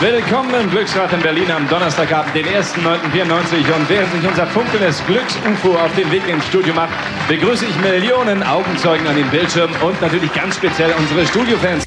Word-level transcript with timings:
Willkommen 0.00 0.54
im 0.54 0.70
Glücksrad 0.70 1.12
in 1.12 1.20
Berlin 1.22 1.50
am 1.50 1.68
Donnerstagabend, 1.68 2.32
den 2.32 2.46
1.9.94. 2.46 3.74
Und 3.74 3.88
während 3.88 4.12
sich 4.12 4.28
unser 4.28 4.46
funkelndes 4.46 5.04
Glücks-UFO 5.06 5.74
auf 5.74 5.92
den 5.96 6.08
Weg 6.12 6.22
ins 6.28 6.46
Studio 6.46 6.72
macht, 6.72 6.90
begrüße 7.26 7.66
ich 7.66 7.76
Millionen 7.80 8.44
Augenzeugen 8.44 9.08
an 9.08 9.16
den 9.16 9.28
Bildschirmen 9.28 9.74
und 9.82 10.00
natürlich 10.00 10.32
ganz 10.32 10.54
speziell 10.54 10.92
unsere 10.96 11.26
Studiofans. 11.26 11.84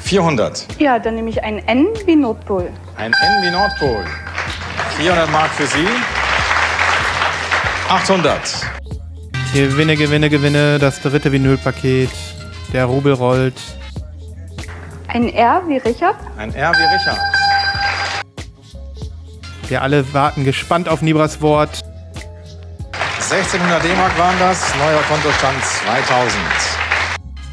400. 0.00 0.66
Ja, 0.80 0.98
dann 0.98 1.14
nehme 1.14 1.30
ich 1.30 1.40
ein 1.44 1.58
N 1.68 1.86
wie 2.04 2.16
Nordpol. 2.16 2.68
Ein 2.96 3.12
N 3.12 3.42
wie 3.44 3.50
Nordpol. 3.52 4.04
400 4.96 5.30
Mark 5.30 5.50
für 5.52 5.66
Sie. 5.66 5.86
800. 7.88 8.40
Gewinne, 9.54 9.96
Gewinne, 9.96 10.30
Gewinne, 10.30 10.80
das 10.80 11.00
dritte 11.00 11.30
Vinylpaket. 11.30 12.10
Der 12.72 12.86
Rubel 12.86 13.12
rollt. 13.12 13.54
Ein 15.06 15.28
R 15.28 15.62
wie 15.68 15.76
Richard. 15.76 16.16
Ein 16.36 16.52
R 16.54 16.72
wie 16.72 16.96
Richard. 16.96 17.41
Wir 19.72 19.80
alle 19.80 20.12
warten 20.12 20.44
gespannt 20.44 20.86
auf 20.86 21.00
Nibras 21.00 21.40
Wort. 21.40 21.80
1600 23.30 23.82
D-Mark 23.82 24.18
waren 24.18 24.38
das. 24.38 24.70
Neuer 24.76 25.00
Kontostand 25.08 25.64
2000. 25.64 26.36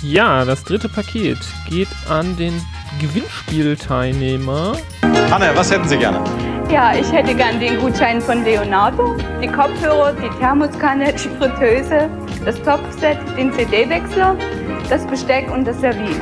Ja, 0.02 0.44
das 0.44 0.66
dritte 0.66 0.90
Paket 0.90 1.38
geht 1.70 1.88
an 2.10 2.36
den 2.36 2.62
Gewinnspielteilnehmer. 3.00 4.76
Anne, 5.32 5.52
was 5.56 5.72
hätten 5.72 5.88
Sie 5.88 5.98
gerne? 5.98 6.22
Ja, 6.70 6.94
ich 6.94 7.10
hätte 7.10 7.34
gern 7.34 7.58
den 7.58 7.80
Gutschein 7.80 8.20
von 8.20 8.44
Leonardo, 8.44 9.16
die 9.42 9.48
Kopfhörer, 9.48 10.12
die 10.12 10.30
Thermoskanne, 10.40 11.14
die 11.14 11.30
Fritteuse, 11.38 12.10
das 12.44 12.62
Topfset, 12.64 13.18
den 13.38 13.54
CD-Wechsler, 13.54 14.36
das 14.90 15.08
Besteck 15.08 15.50
und 15.50 15.64
das 15.64 15.80
Serviet. 15.80 16.20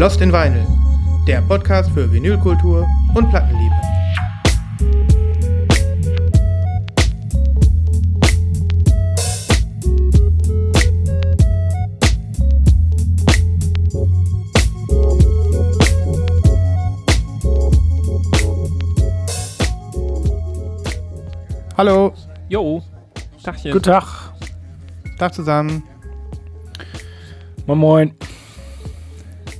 Lost 0.00 0.22
in 0.22 0.32
Vinyl, 0.32 0.66
der 1.26 1.42
Podcast 1.42 1.90
für 1.90 2.10
Vinylkultur 2.10 2.88
und 3.14 3.28
Plattenliebe. 3.28 3.74
Hallo, 21.76 22.14
Jo, 22.48 22.82
Tachchen. 23.44 23.72
Guten 23.72 23.84
Tag. 23.84 24.04
Tag 25.18 25.34
zusammen. 25.34 25.82
Moin 27.66 27.78
Moin. 27.78 28.29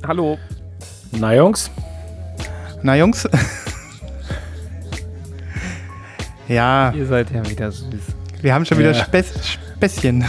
Hallo. 0.06 0.38
Na 1.12 1.34
Jungs, 1.34 1.70
Na 2.82 2.96
Jungs. 2.96 3.28
ja, 6.48 6.92
Ihr 6.92 7.06
seid 7.06 7.30
ja 7.30 7.48
wieder 7.48 7.70
süß. 7.70 7.88
wir 8.40 8.54
haben 8.54 8.64
schon 8.64 8.78
wieder 8.78 8.92
Ja. 8.92 9.04
Späß, 9.04 9.32
Späßchen. 9.76 10.24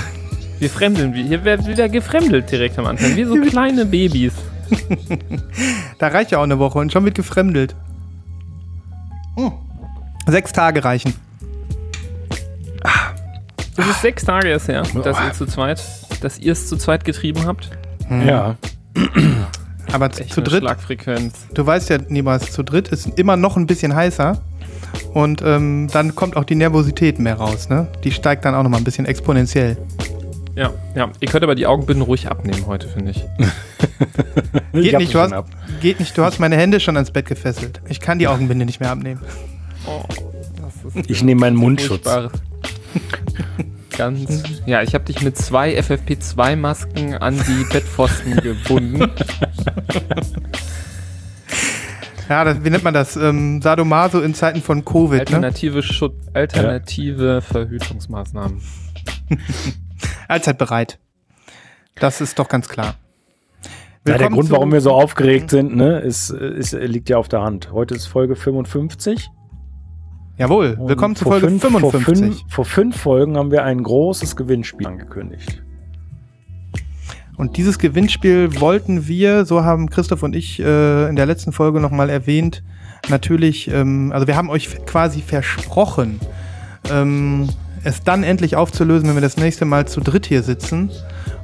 Wir 0.59 0.69
fremdeln, 0.69 1.13
wie- 1.13 1.23
hier 1.23 1.43
wird 1.43 1.65
wieder 1.67 1.89
gefremdelt 1.89 2.51
direkt 2.51 2.77
am 2.77 2.85
Anfang. 2.85 3.15
Wie 3.15 3.23
so 3.23 3.35
kleine 3.35 3.85
Babys. 3.85 4.33
Da 5.97 6.07
reicht 6.07 6.31
ja 6.31 6.37
auch 6.39 6.43
eine 6.43 6.59
Woche 6.59 6.79
und 6.79 6.91
schon 6.91 7.03
wird 7.05 7.15
gefremdelt. 7.15 7.75
Hm. 9.37 9.51
Sechs 10.27 10.51
Tage 10.53 10.83
reichen. 10.83 11.13
Es 13.77 13.87
ist 13.87 14.01
sechs 14.01 14.23
Tage 14.23 14.49
erst 14.49 14.67
her, 14.67 14.83
dass 15.03 15.17
ihr 15.19 15.33
zu 15.33 15.45
zweit, 15.47 15.81
dass 16.21 16.37
ihr 16.37 16.51
es 16.51 16.67
zu 16.67 16.77
zweit 16.77 17.03
getrieben 17.05 17.45
habt. 17.45 17.71
ja, 18.09 18.55
Aber 19.93 20.11
zu, 20.11 20.23
Echt 20.23 20.33
zu 20.33 20.41
dritt, 20.41 20.61
Schlagfrequenz. 20.63 21.33
du 21.53 21.65
weißt 21.65 21.89
ja 21.89 21.97
niemals, 22.09 22.51
zu 22.51 22.63
dritt 22.63 22.87
ist 22.89 23.07
immer 23.19 23.35
noch 23.37 23.57
ein 23.57 23.67
bisschen 23.67 23.95
heißer. 23.95 24.41
Und 25.13 25.41
ähm, 25.45 25.87
dann 25.91 26.15
kommt 26.15 26.35
auch 26.37 26.43
die 26.43 26.55
Nervosität 26.55 27.19
mehr 27.19 27.35
raus, 27.35 27.69
ne? 27.69 27.87
Die 28.03 28.11
steigt 28.11 28.43
dann 28.45 28.55
auch 28.55 28.63
nochmal 28.63 28.79
ein 28.81 28.83
bisschen 28.83 29.05
exponentiell. 29.05 29.77
Ja, 30.55 30.71
ja. 30.95 31.09
Ihr 31.21 31.27
könnt 31.29 31.43
aber 31.43 31.55
die 31.55 31.65
Augenbinden 31.65 32.03
ruhig 32.03 32.27
abnehmen 32.29 32.65
heute, 32.67 32.87
finde 32.87 33.11
ich. 33.11 33.23
Ich 34.73 34.83
Geht 34.83 34.93
hab 34.93 35.01
nicht, 35.01 35.13
du 35.13 35.19
hast, 35.19 35.33
ab. 35.33 35.47
geht 35.81 35.99
nicht, 35.99 36.17
du 36.17 36.23
hast 36.23 36.39
meine 36.39 36.55
Hände 36.55 36.79
schon 36.79 36.95
ans 36.95 37.11
Bett 37.11 37.25
gefesselt. 37.27 37.81
Ich 37.89 37.99
kann 37.99 38.19
die 38.19 38.27
Augenbinde 38.27 38.65
nicht 38.65 38.79
mehr 38.79 38.89
abnehmen. 38.89 39.19
Oh, 39.85 40.01
das 40.61 40.95
ist 40.95 41.09
Ich 41.09 41.23
nehme 41.23 41.41
meinen 41.41 41.57
Mundschutz. 41.57 42.07
Ganz. 43.97 44.43
Ja, 44.65 44.81
ich 44.81 44.93
habe 44.93 45.03
dich 45.05 45.21
mit 45.21 45.37
zwei 45.37 45.77
FFP2-Masken 45.77 47.15
an 47.15 47.35
die 47.47 47.65
Bettpfosten 47.71 48.35
gebunden. 48.37 49.11
Ja, 52.29 52.45
das, 52.45 52.63
wie 52.63 52.69
nennt 52.69 52.85
man 52.85 52.93
das? 52.93 53.17
Ähm, 53.17 53.61
Sadomaso 53.61 54.21
in 54.21 54.33
Zeiten 54.33 54.61
von 54.61 54.85
Covid, 54.85 55.11
ne? 55.11 55.19
Alternative, 55.19 55.83
Schut 55.83 56.13
alternative 56.31 57.41
Verhütungsmaßnahmen. 57.41 58.61
Allzeit 60.29 60.57
bereit. 60.57 60.97
Das 61.95 62.21
ist 62.21 62.39
doch 62.39 62.47
ganz 62.47 62.69
klar. 62.69 62.95
Ja, 64.07 64.17
der 64.17 64.29
Grund, 64.29 64.49
warum 64.49 64.71
wir 64.71 64.79
so 64.79 64.93
aufgeregt 64.93 65.49
sind, 65.49 65.75
ne, 65.75 65.99
ist, 65.99 66.29
ist, 66.29 66.71
liegt 66.71 67.09
ja 67.09 67.17
auf 67.17 67.27
der 67.27 67.41
Hand. 67.41 67.73
Heute 67.73 67.95
ist 67.95 68.05
Folge 68.05 68.37
55. 68.37 69.29
Jawohl, 70.41 70.75
Und 70.79 70.89
willkommen 70.89 71.15
zu 71.15 71.25
Folge 71.25 71.45
fünf, 71.47 71.61
55. 71.61 72.01
Vor 72.01 72.15
fünf, 72.15 72.51
vor 72.51 72.65
fünf 72.65 72.97
Folgen 72.99 73.37
haben 73.37 73.51
wir 73.51 73.63
ein 73.63 73.83
großes 73.83 74.35
Gewinnspiel 74.35 74.87
angekündigt. 74.87 75.61
Und 77.37 77.57
dieses 77.57 77.77
Gewinnspiel 77.77 78.59
wollten 78.59 79.07
wir, 79.07 79.45
so 79.45 79.63
haben 79.63 79.91
Christoph 79.91 80.23
und 80.23 80.35
ich 80.35 80.59
äh, 80.59 81.07
in 81.09 81.15
der 81.15 81.27
letzten 81.27 81.51
Folge 81.51 81.79
nochmal 81.79 82.09
erwähnt, 82.09 82.63
natürlich, 83.07 83.69
ähm, 83.69 84.11
also 84.11 84.25
wir 84.25 84.35
haben 84.35 84.49
euch 84.49 84.83
quasi 84.87 85.21
versprochen, 85.21 86.19
ähm, 86.89 87.47
es 87.83 88.01
dann 88.01 88.23
endlich 88.23 88.55
aufzulösen, 88.55 89.07
wenn 89.09 89.15
wir 89.15 89.21
das 89.21 89.37
nächste 89.37 89.65
Mal 89.65 89.87
zu 89.87 90.01
dritt 90.01 90.25
hier 90.25 90.41
sitzen. 90.41 90.89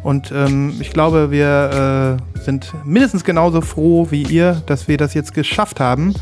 Und 0.02 0.32
ähm, 0.32 0.74
ich 0.80 0.90
glaube, 0.90 1.30
wir 1.30 2.18
äh, 2.36 2.42
sind 2.42 2.74
mindestens 2.84 3.24
genauso 3.24 3.62
froh 3.62 4.08
wie 4.10 4.24
ihr, 4.24 4.64
dass 4.66 4.88
wir 4.88 4.98
das 4.98 5.14
jetzt 5.14 5.36
geschafft 5.36 5.80
haben, 5.80 6.16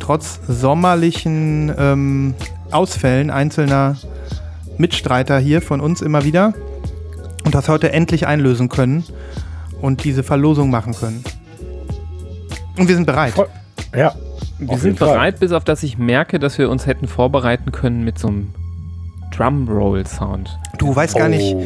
trotz 0.00 0.40
sommerlichen 0.48 1.72
ähm, 1.78 2.34
Ausfällen 2.70 3.30
einzelner 3.30 3.96
Mitstreiter 4.76 5.38
hier 5.38 5.62
von 5.62 5.80
uns 5.80 6.02
immer 6.02 6.24
wieder 6.24 6.54
und 7.44 7.54
das 7.54 7.68
heute 7.68 7.92
endlich 7.92 8.26
einlösen 8.26 8.68
können 8.68 9.04
und 9.80 10.04
diese 10.04 10.22
Verlosung 10.22 10.70
machen 10.70 10.94
können. 10.94 11.24
Und 12.76 12.88
wir 12.88 12.94
sind 12.94 13.06
bereit. 13.06 13.32
Voll- 13.32 13.48
Ja, 13.96 14.14
Wir 14.58 14.70
Auf 14.70 14.80
sind 14.80 14.98
Fall. 14.98 15.08
bereit, 15.14 15.40
bis 15.40 15.52
auf 15.52 15.64
dass 15.64 15.82
ich 15.82 15.98
merke, 15.98 16.38
dass 16.38 16.58
wir 16.58 16.68
uns 16.70 16.86
hätten 16.86 17.06
vorbereiten 17.08 17.72
können 17.72 18.04
mit 18.04 18.18
so 18.18 18.28
einem 18.28 18.48
Drumroll-Sound. 19.36 20.58
Du 20.78 20.94
weißt 20.94 21.16
gar 21.16 21.28
nicht, 21.28 21.54
Oh. 21.54 21.62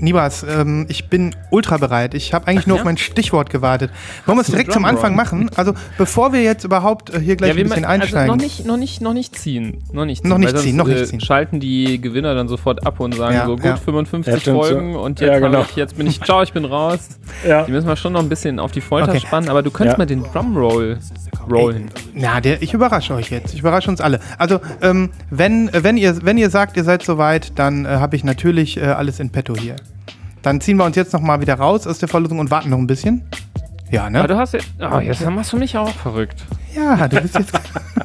Nibas, 0.00 0.44
ähm, 0.48 0.86
ich 0.88 1.08
bin 1.08 1.34
ultra 1.50 1.76
bereit. 1.76 2.14
Ich 2.14 2.32
habe 2.32 2.46
eigentlich 2.46 2.66
nur 2.66 2.76
ja? 2.76 2.82
auf 2.82 2.84
mein 2.84 2.96
Stichwort 2.96 3.50
gewartet. 3.50 3.90
Wollen 4.26 4.38
wir 4.38 4.42
es 4.42 4.48
direkt 4.48 4.72
zum? 4.72 4.84
Anfang 4.84 5.16
machen? 5.16 5.50
Also 5.56 5.72
bevor 5.96 6.32
wir 6.32 6.42
jetzt 6.42 6.64
überhaupt 6.64 7.12
äh, 7.14 7.20
hier 7.20 7.36
gleich 7.36 7.52
ein 7.52 7.56
wir 7.56 7.64
bisschen 7.64 7.84
also 7.84 8.02
einsteigen. 8.02 8.26
noch 8.28 8.36
nicht, 8.36 8.66
noch 8.66 8.76
nicht, 8.76 9.00
noch 9.00 9.14
nicht 9.14 9.36
ziehen. 9.36 9.82
Noch 9.92 10.04
nicht 10.04 10.22
ziehen. 10.22 10.30
Noch 10.30 10.38
nicht 10.38 10.58
ziehen, 10.58 10.76
noch 10.76 10.86
nicht 10.86 11.00
äh, 11.00 11.04
ziehen. 11.06 11.20
Schalten 11.20 11.60
die 11.60 12.00
Gewinner 12.00 12.34
dann 12.34 12.48
sofort 12.48 12.86
ab 12.86 13.00
und 13.00 13.14
sagen 13.14 13.34
Ja, 13.34 13.46
so, 13.46 13.56
gut, 13.56 13.64
ja. 13.64 13.76
55 13.76 14.32
Ja, 14.34 14.40
stimmt, 14.40 14.56
Folgen 14.58 14.92
so. 14.92 15.00
und 15.00 15.20
Ja, 15.20 15.32
jetzt, 15.32 15.42
genau. 15.42 15.60
ich, 15.62 15.76
jetzt 15.76 15.96
bin 15.96 16.06
ich, 16.06 16.20
ciao, 16.22 16.42
ich 16.42 16.52
bin 16.52 16.64
raus. 16.64 17.08
Ja. 17.46 17.64
Die 17.64 17.72
müssen 17.72 17.88
wir 17.88 17.96
schon 17.96 18.12
noch 18.12 18.20
ein 18.22 18.28
bisschen 18.28 18.58
auf 18.58 18.72
die 18.72 18.80
Folter 18.80 19.10
Okay. 19.10 19.20
spannen, 19.20 19.48
aber 19.50 19.62
du 19.62 19.70
könntest 19.70 19.94
Ja. 19.96 19.98
mal 19.98 20.06
den 20.06 20.22
Drumroll 20.22 20.98
rollen. 21.50 21.90
Na, 22.14 22.40
der, 22.40 22.62
ich 22.62 22.72
überrasche 22.72 23.14
euch 23.14 23.30
jetzt. 23.30 23.52
Ich 23.54 23.60
überrasche 23.60 23.90
uns 23.90 24.00
alle. 24.00 24.20
Also, 24.38 24.60
ähm, 24.82 25.10
wenn, 25.30 25.68
äh, 25.68 25.82
wenn, 25.84 25.96
ihr, 25.96 26.24
wenn 26.24 26.38
ihr 26.38 26.48
sagt, 26.50 26.76
ihr 26.76 26.84
seid 26.84 27.02
soweit, 27.02 27.58
dann 27.58 27.84
äh, 27.84 27.88
habe 27.88 28.16
ich 28.16 28.24
natürlich 28.24 28.76
äh, 28.76 28.82
alles 28.82 29.20
in 29.20 29.30
petto 29.30 29.54
hier. 29.56 29.76
Dann 30.44 30.60
ziehen 30.60 30.76
wir 30.76 30.84
uns 30.84 30.94
jetzt 30.94 31.14
nochmal 31.14 31.40
wieder 31.40 31.54
raus 31.54 31.86
aus 31.86 31.98
der 31.98 32.08
Verlosung 32.08 32.38
und 32.38 32.50
warten 32.50 32.68
noch 32.68 32.76
ein 32.76 32.86
bisschen. 32.86 33.22
Ja, 33.90 34.02
Aber 34.02 34.10
ne? 34.10 34.26
du 34.28 34.36
hast 34.36 34.52
ja, 34.52 34.60
oh, 34.96 35.00
jetzt 35.00 35.26
machst 35.28 35.54
du 35.54 35.56
mich 35.56 35.76
auch 35.78 35.88
verrückt. 35.88 36.44
Ja, 36.76 37.08
du 37.08 37.18
bist 37.20 37.34
jetzt. 37.34 37.52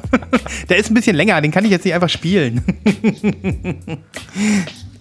der 0.70 0.76
ist 0.78 0.90
ein 0.90 0.94
bisschen 0.94 1.16
länger, 1.16 1.38
den 1.42 1.50
kann 1.50 1.64
ich 1.66 1.70
jetzt 1.70 1.84
nicht 1.84 1.92
einfach 1.94 2.08
spielen. 2.08 2.62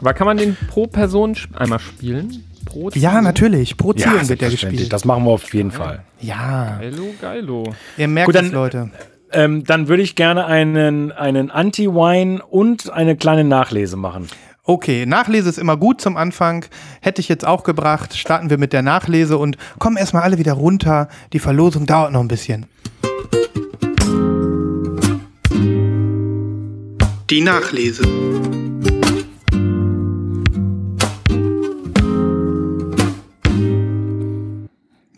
Aber 0.01 0.13
kann 0.13 0.27
man 0.27 0.35
den 0.35 0.57
pro 0.69 0.85
Person 0.87 1.37
einmal 1.55 1.79
spielen? 1.79 2.43
Pro 2.65 2.89
ja, 2.89 3.21
natürlich. 3.21 3.77
Pro 3.77 3.93
Ziehung 3.93 4.27
wird 4.27 4.41
der 4.41 4.49
gespielt. 4.49 4.91
Das 4.91 5.05
machen 5.05 5.23
wir 5.23 5.31
auf 5.31 5.53
jeden 5.53 5.71
Fall. 5.71 6.03
Ja, 6.19 6.77
Geilo, 6.79 7.05
geilo. 7.21 7.73
ihr 7.97 8.07
merkt 8.09 8.25
Gut, 8.27 8.35
dann- 8.35 8.47
es, 8.47 8.51
Leute. 8.51 8.89
Ähm, 9.31 9.63
dann 9.63 9.87
würde 9.87 10.01
ich 10.01 10.15
gerne 10.15 10.45
einen, 10.47 11.11
einen 11.11 11.51
Anti-Wine 11.51 12.43
und 12.43 12.91
eine 12.91 13.15
kleine 13.15 13.43
Nachlese 13.43 13.95
machen. 13.95 14.27
Okay, 14.69 15.07
Nachlese 15.07 15.49
ist 15.49 15.57
immer 15.57 15.77
gut 15.77 15.99
zum 15.99 16.15
Anfang. 16.15 16.63
Hätte 17.01 17.21
ich 17.21 17.27
jetzt 17.27 17.43
auch 17.43 17.63
gebracht. 17.63 18.15
Starten 18.15 18.51
wir 18.51 18.59
mit 18.59 18.71
der 18.71 18.83
Nachlese 18.83 19.39
und 19.39 19.57
kommen 19.79 19.97
erstmal 19.97 20.21
alle 20.21 20.37
wieder 20.37 20.53
runter. 20.53 21.09
Die 21.33 21.39
Verlosung 21.39 21.87
dauert 21.87 22.11
noch 22.11 22.19
ein 22.19 22.27
bisschen. 22.27 22.67
Die 27.31 27.41
Nachlese. 27.41 28.03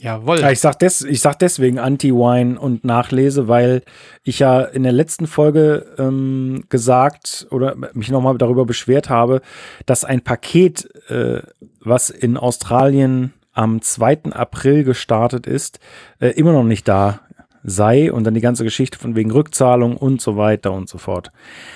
Jawohl. 0.01 0.39
Ja, 0.39 0.49
ich 0.49 0.59
sag, 0.59 0.79
des, 0.79 1.03
ich 1.03 1.21
sag 1.21 1.37
deswegen 1.37 1.77
Anti-Wine 1.77 2.59
und 2.59 2.83
Nachlese, 2.83 3.47
weil 3.47 3.83
ich 4.23 4.39
ja 4.39 4.61
in 4.61 4.81
der 4.81 4.93
letzten 4.93 5.27
Folge 5.27 5.93
ähm, 5.99 6.63
gesagt 6.69 7.45
oder 7.51 7.75
mich 7.93 8.09
nochmal 8.09 8.35
darüber 8.39 8.65
beschwert 8.65 9.11
habe, 9.11 9.41
dass 9.85 10.03
ein 10.03 10.21
Paket, 10.21 10.89
äh, 11.11 11.43
was 11.81 12.09
in 12.09 12.35
Australien 12.35 13.33
am 13.53 13.83
2. 13.83 14.31
April 14.31 14.83
gestartet 14.85 15.45
ist, 15.45 15.79
äh, 16.19 16.29
immer 16.29 16.53
noch 16.53 16.63
nicht 16.63 16.87
da 16.87 17.19
sei 17.63 18.11
und 18.11 18.23
dann 18.23 18.33
die 18.33 18.41
ganze 18.41 18.63
Geschichte 18.63 18.97
von 18.97 19.15
wegen 19.15 19.29
Rückzahlung 19.29 19.97
und 19.97 20.19
so 20.19 20.35
weiter 20.35 20.71
und 20.71 20.89
so 20.89 20.97
fort. 20.97 21.31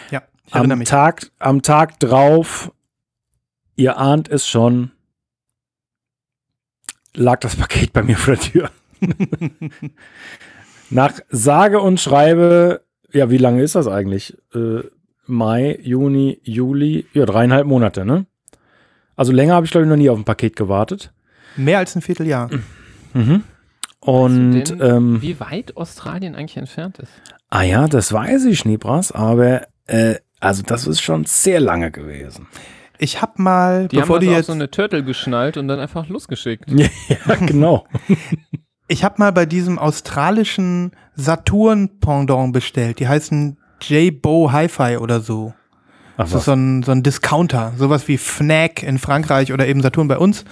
ja, 0.10 0.24
ich 0.48 0.56
Am 0.56 0.68
mich. 0.68 0.90
Tag, 0.90 1.30
am 1.38 1.62
Tag 1.62 2.00
drauf, 2.00 2.72
ihr 3.76 4.00
ahnt 4.00 4.30
es 4.30 4.48
schon, 4.48 4.90
lag 7.16 7.40
das 7.40 7.56
Paket 7.56 7.94
bei 7.94 8.04
mir 8.04 8.18
vor 8.18 8.36
der 8.36 8.44
Tür. 8.44 8.70
Nach 10.90 11.14
sage 11.30 11.80
und 11.80 12.00
schreibe, 12.00 12.82
ja, 13.12 13.30
wie 13.30 13.38
lange 13.38 13.64
ist 13.64 13.76
das 13.76 13.88
eigentlich? 13.88 14.38
Äh, 14.54 14.82
Mai, 15.28 15.80
Juni, 15.82 16.40
Juli, 16.44 17.08
ja, 17.14 17.26
dreieinhalb 17.26 17.66
Monate, 17.66 18.06
ne? 18.06 18.26
Also 19.16 19.32
länger 19.32 19.56
habe 19.56 19.66
ich, 19.66 19.72
glaube 19.72 19.86
ich, 19.86 19.90
noch 19.90 19.98
nie 19.98 20.10
auf 20.10 20.18
ein 20.18 20.26
Paket 20.26 20.56
gewartet. 20.56 21.14
Mehr 21.56 21.80
als 21.80 21.96
ein 21.96 22.02
Vierteljahr. 22.02 22.50
Mhm. 23.14 23.44
Und 24.02 24.56
Weißt 24.56 24.72
du 24.72 24.76
denn, 24.76 24.96
ähm, 24.96 25.22
wie 25.22 25.40
weit 25.40 25.78
Australien 25.78 26.36
eigentlich 26.36 26.58
entfernt 26.58 27.00
ist? 27.00 27.12
ah 27.50 27.64
ja, 27.64 27.88
das 27.88 28.12
weiß 28.12 28.46
ich, 28.46 28.66
Nibras, 28.66 29.12
aber 29.12 29.68
äh, 29.88 30.16
also 30.40 30.62
das 30.62 30.86
ist 30.86 31.02
schon 31.02 31.26
sehr 31.26 31.60
lange 31.60 31.90
gewesen. 31.92 32.48
Ich 32.98 33.22
habe 33.22 33.42
mal, 33.42 33.88
Die 33.88 33.98
bevor 33.98 34.18
haben 34.18 34.26
du 34.26 34.28
also 34.28 34.32
auch 34.32 34.38
jetzt, 34.38 34.48
so 34.48 34.54
eine 34.54 34.72
Turtle 34.72 35.04
geschnallt 35.04 35.58
und 35.58 35.68
dann 35.68 35.80
einfach 35.80 36.08
losgeschickt. 36.08 36.66
ja, 36.72 37.36
genau. 37.46 37.86
ich 38.88 39.04
habe 39.04 39.16
mal 39.18 39.32
bei 39.32 39.46
diesem 39.46 39.78
australischen 39.80 40.92
Saturn-Pendant 41.16 42.54
bestellt. 42.54 43.00
Die 43.00 43.08
heißen 43.08 43.58
J-Bo 43.82 44.52
Hi-Fi 44.52 44.98
oder 44.98 45.20
so. 45.20 45.54
Ach, 46.18 46.24
Das 46.24 46.34
ist 46.34 46.46
so 46.46 46.54
ein, 46.54 46.84
so 46.84 46.92
ein 46.92 47.04
Discounter, 47.04 47.74
sowas 47.78 48.08
wie 48.08 48.18
Fnac 48.18 48.84
in 48.84 48.98
Frankreich 48.98 49.52
oder 49.52 49.68
eben 49.68 49.82
Saturn 49.82 50.08
bei 50.08 50.18
uns. 50.18 50.46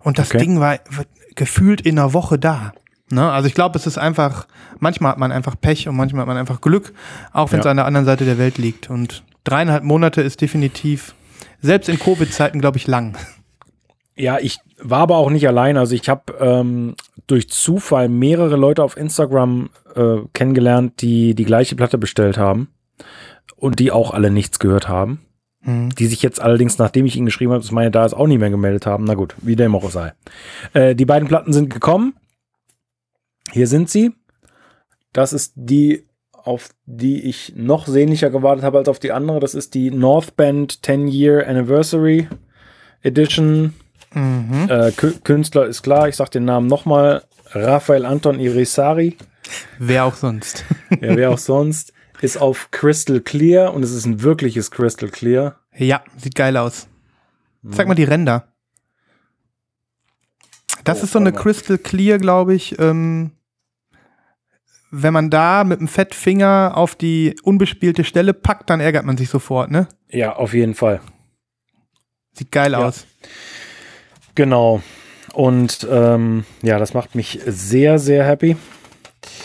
Und 0.00 0.18
das 0.18 0.28
Okay. 0.28 0.38
Ding 0.38 0.60
war 0.60 0.78
war 0.90 1.04
gefühlt 1.34 1.80
in 1.82 1.98
einer 1.98 2.12
Woche 2.12 2.38
da. 2.38 2.72
Ne? 3.10 3.30
Also 3.30 3.46
ich 3.46 3.54
glaube, 3.54 3.78
es 3.78 3.86
ist 3.86 3.98
einfach, 3.98 4.46
manchmal 4.78 5.12
hat 5.12 5.18
man 5.18 5.32
einfach 5.32 5.54
Pech 5.60 5.88
und 5.88 5.96
manchmal 5.96 6.22
hat 6.22 6.28
man 6.28 6.36
einfach 6.36 6.60
Glück, 6.60 6.92
auch 7.32 7.52
wenn 7.52 7.60
es 7.60 7.64
Ja. 7.64 7.70
an 7.70 7.76
der 7.76 7.86
anderen 7.86 8.06
Seite 8.06 8.24
der 8.24 8.38
Welt 8.38 8.58
liegt. 8.58 8.88
Und 8.90 9.22
dreieinhalb 9.44 9.84
Monate 9.84 10.22
ist 10.22 10.40
definitiv, 10.40 11.14
selbst 11.60 11.88
in 11.88 11.98
Covid-Zeiten, 11.98 12.60
glaube 12.60 12.78
ich, 12.78 12.86
lang. 12.86 13.16
Ja, 14.16 14.38
ich 14.38 14.58
war 14.78 15.00
aber 15.00 15.16
auch 15.16 15.30
nicht 15.30 15.46
allein. 15.46 15.76
Also 15.76 15.94
ich 15.94 16.08
habe 16.08 16.34
ähm, 16.40 16.94
durch 17.26 17.50
Zufall 17.50 18.08
mehrere 18.08 18.56
Leute 18.56 18.82
auf 18.82 18.96
Instagram 18.96 19.70
äh, 19.94 20.18
kennengelernt, 20.32 21.02
die 21.02 21.34
die 21.34 21.44
gleiche 21.44 21.76
Platte 21.76 21.98
bestellt 21.98 22.38
haben 22.38 22.68
und 23.56 23.78
die 23.78 23.92
auch 23.92 24.12
alle 24.12 24.30
nichts 24.30 24.58
gehört 24.58 24.88
haben. 24.88 25.20
Hm. 25.62 25.90
Die 25.90 26.06
sich 26.06 26.22
jetzt 26.22 26.40
allerdings, 26.40 26.78
nachdem 26.78 27.04
ich 27.04 27.16
ihnen 27.16 27.26
geschrieben 27.26 27.52
habe, 27.52 27.62
dass 27.62 27.72
meine 27.72 27.90
da 27.90 28.06
ist, 28.06 28.14
auch 28.14 28.26
nicht 28.26 28.38
mehr 28.38 28.50
gemeldet 28.50 28.86
haben. 28.86 29.04
Na 29.04 29.14
gut, 29.14 29.34
wie 29.42 29.56
dem 29.56 29.74
auch 29.74 29.90
sei. 29.90 30.14
Äh, 30.72 30.94
die 30.94 31.06
beiden 31.06 31.28
Platten 31.28 31.52
sind 31.52 31.68
gekommen. 31.68 32.14
Hier 33.52 33.66
sind 33.66 33.90
sie. 33.90 34.14
Das 35.12 35.32
ist 35.32 35.52
die, 35.56 36.05
auf 36.46 36.70
die 36.86 37.22
ich 37.24 37.52
noch 37.56 37.86
sehnlicher 37.86 38.30
gewartet 38.30 38.64
habe 38.64 38.78
als 38.78 38.88
auf 38.88 38.98
die 38.98 39.12
andere. 39.12 39.40
Das 39.40 39.54
ist 39.54 39.74
die 39.74 39.90
North 39.90 40.36
Band 40.36 40.84
10 40.84 41.08
Year 41.08 41.46
Anniversary 41.46 42.28
Edition. 43.02 43.74
Mhm. 44.14 44.66
Äh, 44.68 44.88
Kü- 44.90 45.20
Künstler 45.22 45.66
ist 45.66 45.82
klar, 45.82 46.08
ich 46.08 46.16
sag 46.16 46.30
den 46.30 46.44
Namen 46.44 46.66
nochmal. 46.68 47.22
Raphael 47.52 48.04
Anton 48.06 48.40
Irisari, 48.40 49.16
Wer 49.78 50.04
auch 50.04 50.14
sonst. 50.14 50.64
ja, 50.90 51.16
wer 51.16 51.30
auch 51.30 51.38
sonst, 51.38 51.92
ist 52.20 52.36
auf 52.40 52.70
Crystal 52.72 53.20
Clear 53.20 53.72
und 53.74 53.84
es 53.84 53.92
ist 53.92 54.04
ein 54.06 54.22
wirkliches 54.22 54.70
Crystal 54.72 55.08
Clear. 55.08 55.56
ja, 55.76 56.02
sieht 56.16 56.34
geil 56.34 56.56
aus. 56.56 56.88
Zeig 57.70 57.86
mal 57.88 57.94
die 57.94 58.04
Ränder. 58.04 58.48
Das 60.84 61.00
Oh, 61.00 61.04
ist 61.04 61.12
so 61.12 61.18
eine. 61.18 61.32
Crystal 61.32 61.78
Clear, 61.78 62.18
glaube 62.18 62.54
ich. 62.54 62.78
Ähm, 62.78 63.32
wenn 65.02 65.12
man 65.12 65.30
da 65.30 65.64
mit 65.64 65.80
dem 65.80 65.88
Fettfinger 65.88 66.72
auf 66.74 66.94
die 66.94 67.36
unbespielte 67.42 68.04
Stelle 68.04 68.32
packt, 68.34 68.70
dann 68.70 68.80
ärgert 68.80 69.04
man 69.04 69.16
sich 69.16 69.28
sofort, 69.28 69.70
ne? 69.70 69.88
Ja, 70.08 70.34
auf 70.36 70.54
jeden 70.54 70.74
Fall. 70.74 71.00
Sieht 72.32 72.50
geil 72.52 72.72
Ja. 72.72 72.78
aus. 72.78 73.06
Genau. 74.34 74.82
Und 75.32 75.86
ähm, 75.90 76.44
ja, 76.62 76.78
das 76.78 76.94
macht 76.94 77.14
mich 77.14 77.40
sehr, 77.46 77.98
sehr 77.98 78.24
happy. 78.24 78.56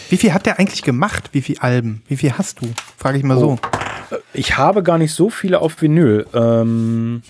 Wie 0.09 0.18
viel 0.18 0.33
hat 0.33 0.45
der 0.45 0.59
eigentlich 0.59 0.83
gemacht? 0.83 1.30
Wie 1.33 1.42
viel 1.42 1.57
Alben? 1.59 2.03
Wie 2.07 2.18
viel 2.18 2.38
hast 2.38 2.62
du? 2.62 2.68
Frage 2.98 3.18
ich 3.18 3.24
mal 3.24 3.38
so. 3.38 3.57
Ich 4.33 4.57
habe 4.57 4.83
gar 4.83 4.97
nicht 4.97 5.13
so 5.13 5.29
viele 5.29 5.59
auf 5.59 5.81
Vinyl. 5.81 6.25
Ähm, 6.33 7.23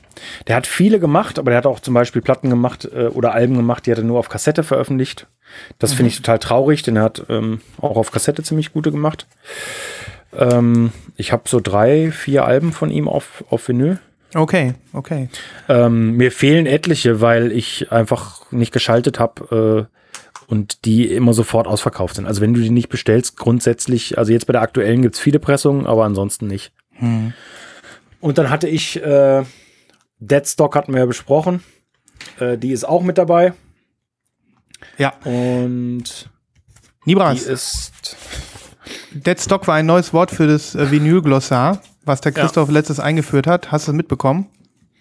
der 0.47 0.55
hat 0.55 0.67
viele 0.67 0.99
gemacht, 0.99 1.39
aber 1.39 1.51
der 1.51 1.57
hat 1.57 1.65
auch 1.65 1.79
zum 1.79 1.93
Beispiel 1.93 2.21
Platten 2.21 2.49
gemacht 2.49 2.89
äh, 2.93 3.07
oder 3.07 3.33
Alben 3.33 3.55
gemacht, 3.55 3.85
die 3.85 3.91
hat 3.91 3.97
er 3.97 4.03
nur 4.03 4.19
auf 4.19 4.29
Kassette 4.29 4.63
veröffentlicht. 4.63 5.27
Das 5.79 5.93
finde 5.93 6.09
ich 6.09 6.17
total 6.17 6.39
traurig, 6.39 6.81
denn 6.81 6.95
er 6.95 7.03
hat 7.03 7.25
ähm, 7.29 7.61
auch 7.77 7.97
auf 7.97 8.11
Kassette 8.11 8.43
ziemlich 8.43 8.71
gute 8.71 8.91
gemacht. 8.91 9.27
Ähm, 10.37 10.91
ich 11.17 11.31
habe 11.31 11.43
so 11.47 11.59
drei, 11.59 12.11
vier 12.11 12.45
Alben 12.45 12.71
von 12.71 12.89
ihm 12.89 13.07
auf, 13.07 13.43
auf 13.49 13.67
Vinyl. 13.67 13.99
Okay, 14.33 14.75
okay. 14.93 15.27
Ähm, 15.67 16.15
mir 16.15 16.31
fehlen 16.31 16.65
etliche, 16.65 17.19
weil 17.19 17.51
ich 17.51 17.91
einfach 17.91 18.49
nicht 18.51 18.71
geschaltet 18.71 19.19
habe 19.19 19.87
äh, 19.89 20.00
und 20.51 20.83
die 20.83 21.05
immer 21.09 21.33
sofort 21.33 21.65
ausverkauft 21.65 22.15
sind. 22.17 22.25
Also 22.25 22.41
wenn 22.41 22.53
du 22.53 22.59
die 22.59 22.69
nicht 22.69 22.89
bestellst, 22.89 23.37
grundsätzlich, 23.37 24.17
also 24.17 24.33
jetzt 24.33 24.47
bei 24.47 24.51
der 24.51 24.61
aktuellen 24.61 25.01
gibt 25.01 25.15
es 25.15 25.21
viele 25.21 25.39
Pressungen, 25.39 25.85
aber 25.87 26.03
ansonsten 26.03 26.45
nicht. 26.47 26.73
Hm. 26.91 27.31
Und 28.19 28.37
dann 28.37 28.49
hatte 28.49 28.67
ich, 28.67 29.01
äh, 29.01 29.45
Deadstock 30.19 30.75
hatten 30.75 30.91
wir 30.91 30.99
ja 30.99 31.05
besprochen. 31.05 31.63
Äh, 32.37 32.57
die 32.57 32.71
ist 32.73 32.83
auch 32.83 33.01
mit 33.01 33.17
dabei. 33.17 33.53
Ja, 34.97 35.13
Und 35.23 36.29
die 37.05 37.09
Nibras, 37.11 37.43
ist. 37.43 38.17
Deadstock 39.13 39.67
war 39.67 39.75
ein 39.75 39.85
neues 39.85 40.11
Wort 40.13 40.31
für 40.31 40.47
das 40.47 40.75
äh, 40.75 40.91
Vinyl-Glossar, 40.91 41.81
was 42.03 42.19
der 42.19 42.33
Ja. 42.33 42.41
Christoph 42.41 42.69
letztes 42.69 42.99
eingeführt 42.99 43.47
hat. 43.47 43.71
Hast 43.71 43.87
du 43.87 43.91
es 43.91 43.95
mitbekommen? 43.95 44.47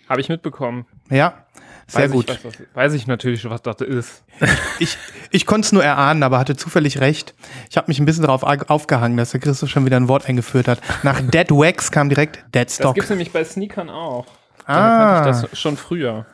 Habe 0.09 0.21
ich 0.21 0.29
mitbekommen. 0.29 0.87
Ja, 1.11 1.45
sehr 1.93 2.05
weiß 2.05 2.11
gut. 2.13 2.31
Ich, 2.31 2.45
was, 2.45 2.53
das- 2.57 2.67
weiß 2.75 2.93
ich 2.95 3.07
natürlich, 3.07 3.49
was 3.49 3.63
das 3.63 3.81
ist. 3.81 4.25
Ich, 4.79 4.97
ich 5.31 5.45
konnte 5.47 5.67
es 5.67 5.73
nur 5.73 5.85
erahnen, 5.85 6.23
aber 6.23 6.39
hatte 6.39 6.57
zufällig 6.57 7.01
recht. 7.01 7.35
Ich 7.71 7.77
habe 7.77 7.87
mich 7.89 7.99
ein 7.99 8.07
bisschen 8.07 8.23
darauf 8.25 8.43
au- 8.43 8.65
aufgehangen, 8.69 9.17
dass 9.19 9.33
der 9.33 9.41
Christoph 9.41 9.69
schon 9.69 9.85
wieder 9.85 9.99
ein 9.99 10.09
Wort 10.09 10.27
eingeführt 10.27 10.69
hat. 10.69 10.81
Nach 11.03 11.21
Dead 11.31 11.51
Wax 11.51 11.91
kam 11.91 12.09
direkt 12.09 12.39
Dead 12.55 12.65
Das 12.67 12.77
Stock. 12.77 12.95
gibt 12.95 13.05
es 13.05 13.11
nämlich 13.11 13.31
bei 13.33 13.45
Sneakern 13.45 13.91
auch. 13.91 14.27
Ah. 14.65 15.21
Damit 15.25 15.37
ich 15.37 15.43
das 15.51 15.59
schon 15.59 15.77
früher. 15.77 16.25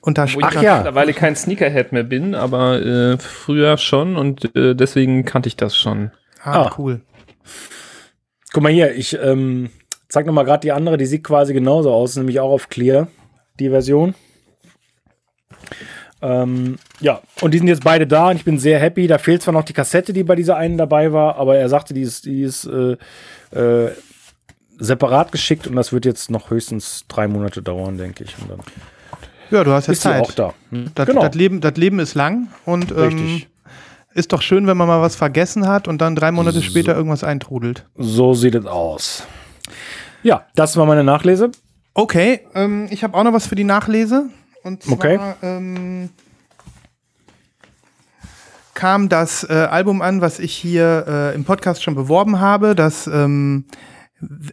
Und 0.00 0.18
da 0.18 0.24
Wo 0.32 0.38
ich 0.38 0.44
Ach 0.44 0.62
ja. 0.62 0.76
mittlerweile 0.76 1.12
kein 1.12 1.34
Sneakerhead 1.36 1.92
mehr 1.92 2.04
bin, 2.04 2.34
aber 2.34 2.80
äh, 2.80 3.18
früher 3.18 3.76
schon 3.76 4.16
und 4.16 4.54
äh, 4.56 4.74
deswegen 4.74 5.24
kannte 5.24 5.48
ich 5.48 5.56
das 5.56 5.76
schon. 5.76 6.12
Ah, 6.42 6.62
Ah. 6.66 6.74
cool. 6.78 7.00
Guck 8.52 8.62
mal 8.62 8.72
hier, 8.72 8.94
ich 8.94 9.18
ähm, 9.20 9.70
zeig 10.08 10.26
noch 10.26 10.32
mal 10.32 10.44
gerade 10.44 10.60
die 10.60 10.72
andere, 10.72 10.96
die 10.96 11.06
sieht 11.06 11.24
quasi 11.24 11.52
genauso 11.52 11.92
aus, 11.92 12.16
nämlich 12.16 12.40
auch 12.40 12.50
auf 12.50 12.68
Clear, 12.68 13.08
die 13.58 13.68
Version. 13.70 14.14
Ähm, 16.22 16.78
ja, 17.00 17.20
und 17.42 17.52
die 17.52 17.58
sind 17.58 17.68
jetzt 17.68 17.84
beide 17.84 18.06
da 18.06 18.30
und 18.30 18.36
ich 18.36 18.44
bin 18.44 18.58
sehr 18.58 18.78
happy. 18.78 19.06
Da 19.06 19.18
fehlt 19.18 19.42
zwar 19.42 19.52
noch 19.52 19.64
die 19.64 19.72
Kassette, 19.72 20.12
die 20.12 20.24
bei 20.24 20.34
dieser 20.34 20.56
einen 20.56 20.78
dabei 20.78 21.12
war, 21.12 21.36
aber 21.36 21.56
er 21.56 21.68
sagte, 21.68 21.92
die 21.94 22.02
ist, 22.02 22.24
die 22.24 22.42
ist 22.42 22.64
äh, 22.66 22.96
äh, 23.56 23.90
separat 24.78 25.32
geschickt 25.32 25.66
und 25.66 25.76
das 25.76 25.92
wird 25.92 26.04
jetzt 26.04 26.30
noch 26.30 26.50
höchstens 26.50 27.04
drei 27.08 27.28
Monate 27.28 27.62
dauern, 27.62 27.98
denke 27.98 28.24
ich. 28.24 28.34
Und 28.40 28.50
dann 28.50 28.60
Ja, 29.50 29.62
du 29.64 29.72
hast 29.72 29.86
ja 29.86 29.92
ist 29.92 30.02
Zeit. 30.02 30.22
auch 30.22 30.32
da. 30.32 30.54
Hm? 30.70 30.90
Das, 30.94 31.06
genau, 31.06 31.20
das, 31.22 31.34
Leben, 31.34 31.60
das 31.60 31.76
Leben 31.76 31.98
ist 31.98 32.14
lang 32.14 32.48
und 32.64 32.92
ähm, 32.96 33.42
ist 34.14 34.32
doch 34.32 34.40
schön, 34.40 34.66
wenn 34.66 34.76
man 34.76 34.88
mal 34.88 35.02
was 35.02 35.16
vergessen 35.16 35.68
hat 35.68 35.86
und 35.88 35.98
dann 36.00 36.16
drei 36.16 36.32
Monate 36.32 36.62
später 36.62 36.96
irgendwas 36.96 37.24
eintrudelt. 37.24 37.84
So 37.96 38.32
sieht 38.32 38.54
es 38.54 38.64
aus. 38.66 39.26
Ja, 40.22 40.46
das 40.54 40.76
war 40.76 40.86
meine 40.86 41.04
Nachlese. 41.04 41.50
Okay, 41.92 42.40
ähm, 42.54 42.88
ich 42.90 43.04
habe 43.04 43.16
auch 43.16 43.24
noch 43.24 43.32
was 43.32 43.46
für 43.46 43.54
die 43.54 43.64
Nachlese. 43.64 44.30
Und 44.66 44.82
zwar 44.82 44.94
Okay. 44.94 45.18
ähm, 45.42 46.10
kam 48.74 49.08
das 49.08 49.44
äh, 49.48 49.52
Album 49.52 50.02
an, 50.02 50.20
was 50.20 50.38
ich 50.40 50.54
hier 50.54 51.04
äh, 51.08 51.34
im 51.34 51.44
Podcast 51.44 51.82
schon 51.82 51.94
beworben 51.94 52.40
habe, 52.40 52.74
das 52.74 53.06
ähm, 53.06 53.64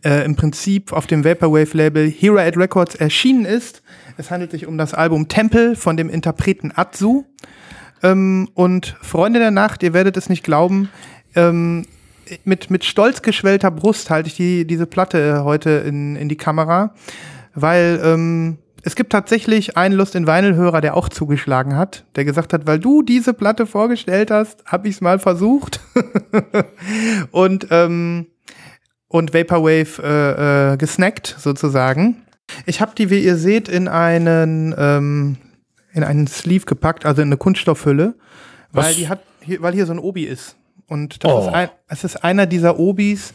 äh, 0.04 0.24
im 0.24 0.36
Prinzip 0.36 0.94
auf 0.94 1.08
dem 1.08 1.26
Vaporwave-Label 1.26 2.10
Hero 2.10 2.38
at 2.38 2.56
Records 2.58 2.96
erschienen 2.96 3.46
ist. 3.46 3.82
Es 4.18 4.30
handelt 4.30 4.52
sich 4.52 4.68
um 4.68 4.78
das 4.78 4.94
Album 4.94 5.28
Tempel 5.28 5.76
von 5.76 5.98
dem 5.98 6.10
Interpreten 6.10 6.72
Atsu. 6.76 7.26
Ähm, 8.04 8.50
und 8.54 8.96
Freunde 9.02 9.40
der 9.40 9.52
Nacht, 9.52 9.82
ihr 9.82 9.94
werdet 9.94 10.16
es 10.16 10.30
nicht 10.30 10.44
glauben, 10.44 10.90
ähm, 11.36 11.86
mit, 12.46 12.70
mit 12.70 12.86
stolz 12.86 13.22
geschwellter 13.22 13.72
Brust 13.72 14.10
halte 14.10 14.28
ich 14.28 14.36
die, 14.36 14.66
diese 14.66 14.86
Platte 14.86 15.44
heute 15.44 15.70
in, 15.72 16.16
in 16.16 16.30
die 16.30 16.38
Kamera, 16.38 16.94
weil 17.56 18.00
ähm, 18.04 18.58
es 18.86 18.96
gibt 18.96 19.12
tatsächlich 19.12 19.78
einen 19.78 19.96
Lust 19.96 20.14
in 20.14 20.28
Vinyl-Hörer, 20.28 20.82
der 20.82 20.96
auch 20.98 21.08
zugeschlagen 21.08 21.76
hat, 21.78 22.06
der 22.16 22.26
gesagt 22.26 22.52
hat, 22.52 22.68
weil 22.68 22.80
du 22.80 23.02
diese 23.02 23.34
Platte 23.34 23.66
vorgestellt 23.66 24.30
hast, 24.30 24.64
habe 24.66 24.90
ich 24.90 24.96
es 24.96 25.02
mal 25.02 25.20
versucht. 25.20 25.80
und, 27.32 27.68
ähm, 27.72 28.28
und 29.08 29.34
Vaporwave 29.34 30.02
äh, 30.04 30.74
äh, 30.74 30.78
gesnackt 30.78 31.36
sozusagen. 31.40 32.24
Ich 32.66 32.82
habe 32.82 32.92
die, 32.98 33.10
wie 33.10 33.24
ihr 33.24 33.38
seht, 33.38 33.70
in 33.70 33.88
einen, 33.88 34.76
ähm, 34.78 35.38
in 35.94 36.04
einen 36.04 36.28
Sleeve 36.28 36.66
gepackt, 36.66 37.06
also 37.06 37.22
in 37.22 37.30
eine 37.30 37.38
Kunststoffhülle, 37.38 38.16
weil 38.74 38.84
Was? 38.86 38.96
die 38.98 39.08
hat, 39.08 39.22
hier, 39.40 39.62
weil 39.62 39.74
hier 39.74 39.86
so 39.86 39.94
ein 39.94 40.00
Obi 40.00 40.24
ist. 40.26 40.58
Und 40.88 41.24
das 41.24 41.32
Oh. 41.32 41.40
ist 41.48 41.54
ein, 41.54 41.70
es 41.88 42.04
ist 42.04 42.24
einer 42.24 42.46
dieser 42.48 42.78
Obis, 42.80 43.34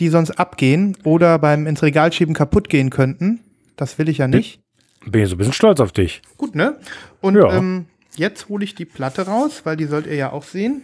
die 0.00 0.08
sonst 0.08 0.32
abgehen 0.32 0.96
oder 1.04 1.38
beim 1.38 1.66
ins 1.68 1.82
Regal 1.82 2.12
schieben 2.12 2.34
kaputt 2.34 2.68
gehen 2.68 2.90
könnten. 2.90 3.40
Das 3.76 3.98
will 3.98 4.08
ich 4.08 4.18
ja 4.18 4.26
nicht. 4.26 4.60
Bin 5.06 5.22
ich 5.22 5.28
so 5.28 5.34
ein 5.34 5.38
bisschen 5.38 5.52
stolz 5.52 5.80
auf 5.80 5.92
dich. 5.92 6.22
Gut, 6.36 6.54
ne? 6.54 6.76
Und 7.20 7.36
Ja. 7.36 7.52
ähm, 7.56 7.86
jetzt 8.16 8.48
hole 8.48 8.64
ich 8.64 8.74
die 8.74 8.84
Platte 8.84 9.26
raus, 9.26 9.62
weil 9.64 9.76
die 9.76 9.86
sollt 9.86 10.06
ihr 10.06 10.14
ja 10.16 10.32
auch 10.32 10.42
sehen. 10.42 10.82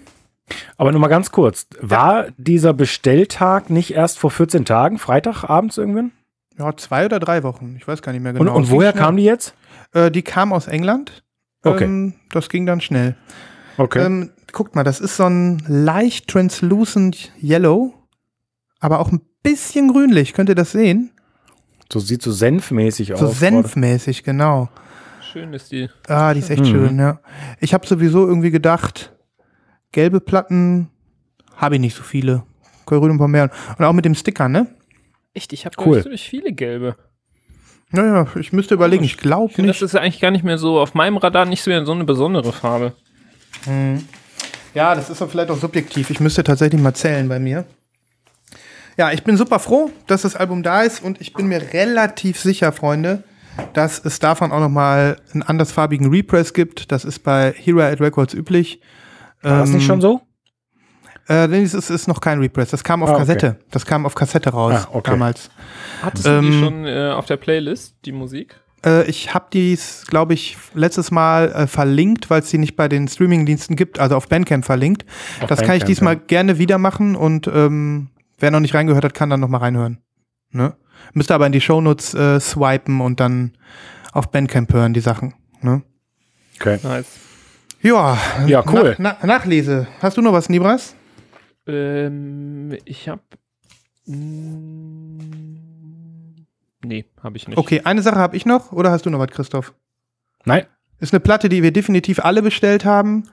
Aber 0.76 0.92
nur 0.92 1.00
mal 1.00 1.09
ganz 1.09 1.30
kurz. 1.30 1.66
War 1.80 2.26
dieser 2.37 2.75
Bestelltag 2.75 3.71
nicht 3.71 3.92
erst 3.94 4.18
vor 4.18 4.30
14 4.30 4.64
Tagen, 4.64 4.99
Freitagabends 4.99 5.78
irgendwann? 5.78 6.12
Ja, 6.59 6.76
zwei 6.76 7.06
oder 7.06 7.18
drei 7.18 7.42
Wochen. 7.42 7.75
Ich 7.78 7.88
weiß 7.88 8.02
gar 8.02 8.12
nicht 8.12 8.23
mehr 8.23 8.33
Und, 8.33 8.38
genau. 8.38 8.54
und 8.54 8.71
woher 8.71 8.92
kam 8.92 9.16
die 9.16 9.25
jetzt? 9.25 9.54
Äh, 9.92 10.11
die 10.11 10.23
kam 10.23 10.52
aus 10.52 10.66
England. 10.68 11.25
Okay. 11.64 11.85
Ähm, 11.85 12.14
das 12.30 12.49
ging 12.49 12.66
dann 12.66 12.80
schnell. 12.80 13.16
Okay. 13.78 14.04
Ähm, 14.04 14.30
guckt 14.52 14.76
mal, 14.76 14.85
das 14.85 15.00
ist 15.00 15.16
so 15.16 15.25
ein 15.25 15.62
leicht 15.66 16.28
translucent 16.28 17.33
Yellow, 17.42 17.94
aber 18.80 19.00
auch 19.00 19.11
ein 19.11 19.23
bisschen 19.42 19.88
grünlich. 19.88 20.33
Könnt 20.35 20.49
ihr 20.49 20.54
das 20.54 20.73
sehen? 20.73 21.11
So 21.95 22.01
sieht 22.01 22.23
so 22.23 22.33
senfmäßig 22.33 23.13
So 23.15 23.27
aus. 23.27 23.39
senfmäßig, 23.39 24.25
genau. 24.25 24.69
Schön 25.33 25.53
ist 25.53 25.71
die. 25.71 25.89
Ah, 26.09 26.35
die 26.35 26.41
ist 26.41 26.51
echt 26.51 26.63
Mhm. 26.63 26.67
schön, 26.67 26.99
ja. 26.99 27.21
Ich 27.61 27.73
habe 27.73 27.87
sowieso 27.87 28.27
irgendwie 28.27 28.51
gedacht, 28.51 29.13
gelbe 29.93 30.21
Platten 30.21 30.91
habe 31.57 31.77
ich 31.77 31.81
nicht 31.81 31.97
so 31.97 32.03
viele. 32.03 32.43
Grün 32.85 33.13
ein 33.13 33.19
paar 33.19 33.29
mehr. 33.29 33.51
Und 33.79 33.85
auch 33.85 33.93
mit 33.93 34.05
dem 34.05 34.15
Sticker, 34.17 34.49
ne? 34.49 34.67
Echt, 35.35 35.53
ich 35.53 35.65
habe 35.67 35.77
Cool. 35.85 36.03
ziemlich 36.03 36.29
viele 36.29 36.53
gelbe. 36.53 36.97
Naja, 37.91 38.27
ich 38.41 38.53
müsste 38.53 38.75
überlegen. 38.75 39.05
Ich 39.05 39.17
glaube 39.19 39.53
nicht. 39.57 39.69
das 39.69 39.81
ist 39.83 39.95
ja 39.95 40.01
eigentlich 40.01 40.21
gar 40.21 40.33
nicht 40.33 40.45
mehr 40.45 40.59
so 40.59 40.81
auf 40.81 40.95
meinem 40.95 41.17
Radar 41.17 41.45
nicht 41.47 41.63
so 41.63 41.85
so 41.85 41.93
eine 41.93 42.05
besondere 42.05 42.53
Farbe. 42.53 42.93
Ja, 44.75 44.95
das 44.97 45.11
ist 45.11 45.21
doch 45.21 45.31
vielleicht 45.31 45.51
auch 45.51 45.57
subjektiv. 45.59 46.11
Ich 46.11 46.19
müsste 46.19 46.43
tatsächlich 46.43 46.81
mal 46.81 46.93
zählen 46.95 47.29
bei 47.29 47.39
mir. 47.39 47.65
Ja, 48.97 49.11
ich 49.13 49.25
bin 49.25 49.37
super 49.37 49.59
froh, 49.59 49.91
dass 50.07 50.23
das 50.23 50.37
Album 50.37 50.63
da 50.63 50.83
ist 50.83 51.03
und 51.03 51.21
ich 51.21 51.33
bin 51.33 51.47
mir 51.47 51.73
relativ 51.73 52.39
sicher, 52.39 52.71
Freunde, 52.73 53.25
dass 53.73 54.05
es 54.05 54.19
davon 54.21 54.53
auch 54.53 54.61
noch 54.61 54.69
mal 54.69 55.17
einen 55.33 55.43
andersfarbigen 55.43 56.11
Repress 56.11 56.53
gibt. 56.55 56.93
Das 56.93 57.05
ist 57.05 57.21
bei 57.21 57.53
Hero 57.57 57.81
at 57.81 58.01
Records 58.01 58.35
üblich. 58.35 58.81
War 59.43 59.59
das 59.61 59.71
nicht 59.71 59.83
Ähm, 59.83 59.87
schon 59.87 60.01
so? 60.01 60.21
Äh, 61.29 61.49
nee, 61.49 61.63
es 61.63 61.73
ist, 61.75 61.89
ist 61.91 62.07
noch 62.07 62.21
kein 62.21 62.39
Repress. 62.39 62.71
Das 62.71 62.85
kam 62.85 63.03
auf 63.03 63.09
Ah, 63.09 63.13
okay. 63.15 63.21
Kassette. 63.23 63.57
Das 63.71 63.87
kam 63.87 64.05
auf 64.07 64.15
Kassette 64.15 64.51
raus 64.51 64.75
Ah, 64.87 64.89
okay. 64.93 65.11
damals. 65.13 65.51
Hattest 66.03 66.27
Ähm, 66.27 66.43
du 66.45 66.51
die 66.51 66.59
schon 66.61 66.87
äh, 66.87 67.13
auf 67.17 67.25
der 67.27 67.37
Playlist, 67.39 67.97
die 68.05 68.13
Musik? 68.13 68.61
Äh, 68.85 69.05
ich 69.09 69.33
habe 69.33 69.47
dies, 69.53 70.05
glaube 70.07 70.35
ich, 70.35 70.57
letztes 70.75 71.11
Mal 71.11 71.51
äh, 71.53 71.67
verlinkt, 71.67 72.29
weil 72.29 72.41
es 72.43 72.51
die 72.51 72.59
nicht 72.59 72.77
bei 72.77 72.89
den 72.89 73.09
Streamingdiensten 73.09 73.75
gibt, 73.75 73.99
also 73.99 74.17
auf 74.17 74.29
Bandcamp 74.29 74.65
verlinkt. 74.67 75.07
Auf 75.41 75.49
das 75.49 75.61
kann 75.61 75.77
ich 75.77 75.85
Bandcamp, 75.85 75.87
diesmal 75.87 76.15
ja. 76.15 76.21
gerne 76.27 76.59
wieder 76.59 76.77
machen 76.77 77.17
und 77.17 77.47
ähm, 77.47 78.11
wer 78.38 78.50
noch 78.50 78.61
nicht 78.61 78.75
reingehört 78.75 79.05
hat, 79.05 79.14
kann 79.14 79.31
dann 79.31 79.41
noch 79.41 79.49
mal 79.49 79.59
reinhören. 79.59 79.99
Ne? 80.50 80.76
Müsste 81.12 81.35
aber 81.35 81.47
in 81.47 81.53
die 81.53 81.61
Shownotes 81.61 82.14
äh, 82.14 82.41
swipen 82.41 83.00
und 83.00 83.21
dann 83.21 83.53
auf 84.12 84.31
Bandcamp 84.31 84.73
hören, 84.73 84.95
die 84.95 85.00
Sachen. 85.00 85.35
Ne? 85.61 85.83
Okay. 86.61 86.79
Nice. 86.83 87.07
Ja, 87.83 88.17
Ja, 88.47 88.64
cool. 88.73 88.95
Nach, 88.99 89.19
na, 89.21 89.26
Nachlese. 89.26 89.87
Hast 90.00 90.17
du 90.17 90.23
noch 90.23 90.33
was, 90.33 90.49
Nibras? 90.49 90.95
Ähm, 91.67 92.76
ich 92.85 93.09
habe. 93.09 93.23
Nee, 96.87 97.05
habe 97.23 97.37
ich 97.37 97.49
nicht. 97.49 97.59
Okay, 97.59 97.83
eine 97.85 98.03
Sache 98.03 98.17
habe 98.17 98.37
ich 98.37 98.47
noch. 98.47 98.73
Oder 98.73 98.91
hast 98.91 99.05
du 99.07 99.11
noch 99.11 99.19
was, 99.19 99.31
Christoph? 99.31 99.75
Nein. 100.45 100.67
Ist 101.00 101.12
eine 101.12 101.21
Platte, 101.21 101.49
die 101.49 101.62
wir 101.62 101.73
definitiv 101.73 102.21
alle 102.21 102.41
bestellt 102.43 102.85
haben. 102.85 103.25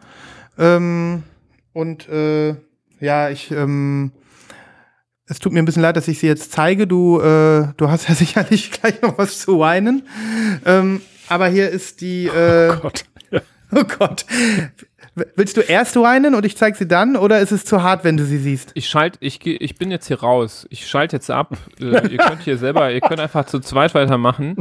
Ähm, 0.57 1.23
und 1.73 2.09
äh, 2.09 2.55
ja, 2.99 3.29
ich. 3.29 3.51
Ähm, 3.51 4.11
es 5.31 5.39
tut 5.39 5.53
mir 5.53 5.59
ein 5.59 5.65
bisschen 5.65 5.81
leid, 5.81 5.95
dass 5.95 6.09
ich 6.09 6.19
sie 6.19 6.27
jetzt 6.27 6.51
zeige. 6.51 6.87
Du, 6.87 7.19
äh, 7.21 7.67
du 7.77 7.89
hast 7.89 8.09
ja 8.09 8.15
sicherlich 8.23 8.69
gleich 8.71 9.01
noch 9.01 9.17
was 9.17 9.39
zu 9.39 9.59
weinen. 9.59 10.03
Ähm, 10.65 11.01
aber 11.29 11.47
hier 11.47 11.69
ist 11.69 12.01
die. 12.01 12.27
Äh, 12.27 12.75
Gott. 12.81 13.05
oh 13.73 13.83
Gott. 13.97 14.25
Willst 15.35 15.55
du 15.57 15.61
erst 15.61 15.95
weinen 15.97 16.35
und 16.35 16.45
ich 16.45 16.57
zeige 16.57 16.77
sie 16.77 16.87
dann? 16.87 17.15
Oder 17.15 17.39
ist 17.39 17.51
es 17.51 17.63
zu 17.65 17.83
hart, 17.83 18.03
wenn 18.03 18.17
du 18.17 18.25
sie 18.25 18.37
siehst? 18.37 18.71
Ich 18.75 18.87
schalt, 18.87 19.15
ich, 19.21 19.39
geh- 19.39 19.55
ich 19.55 19.75
bin 19.77 19.91
jetzt 19.91 20.07
hier 20.07 20.19
raus. 20.21 20.67
Ich 20.69 20.87
schalte 20.87 21.15
jetzt 21.17 21.29
ab. 21.31 21.57
äh, 21.79 22.07
ihr 22.07 22.17
könnt 22.17 22.41
hier 22.43 22.57
selber, 22.57 22.91
ihr 22.91 22.99
könnt 23.01 23.19
einfach 23.21 23.45
zu 23.45 23.59
zweit 23.59 23.93
weitermachen. 23.93 24.55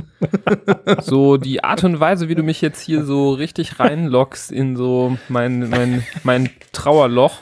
So 1.03 1.37
die 1.37 1.63
Art 1.65 1.83
und 1.85 1.99
Weise, 2.01 2.29
wie 2.29 2.35
du 2.37 2.43
mich 2.43 2.61
jetzt 2.61 2.81
hier 2.81 3.05
so 3.05 3.33
richtig 3.33 3.79
reinlockst 3.81 4.51
in 4.53 4.77
so 4.77 5.17
mein, 5.29 5.69
mein, 5.69 6.05
mein 6.25 6.51
Trauerloch 6.73 7.39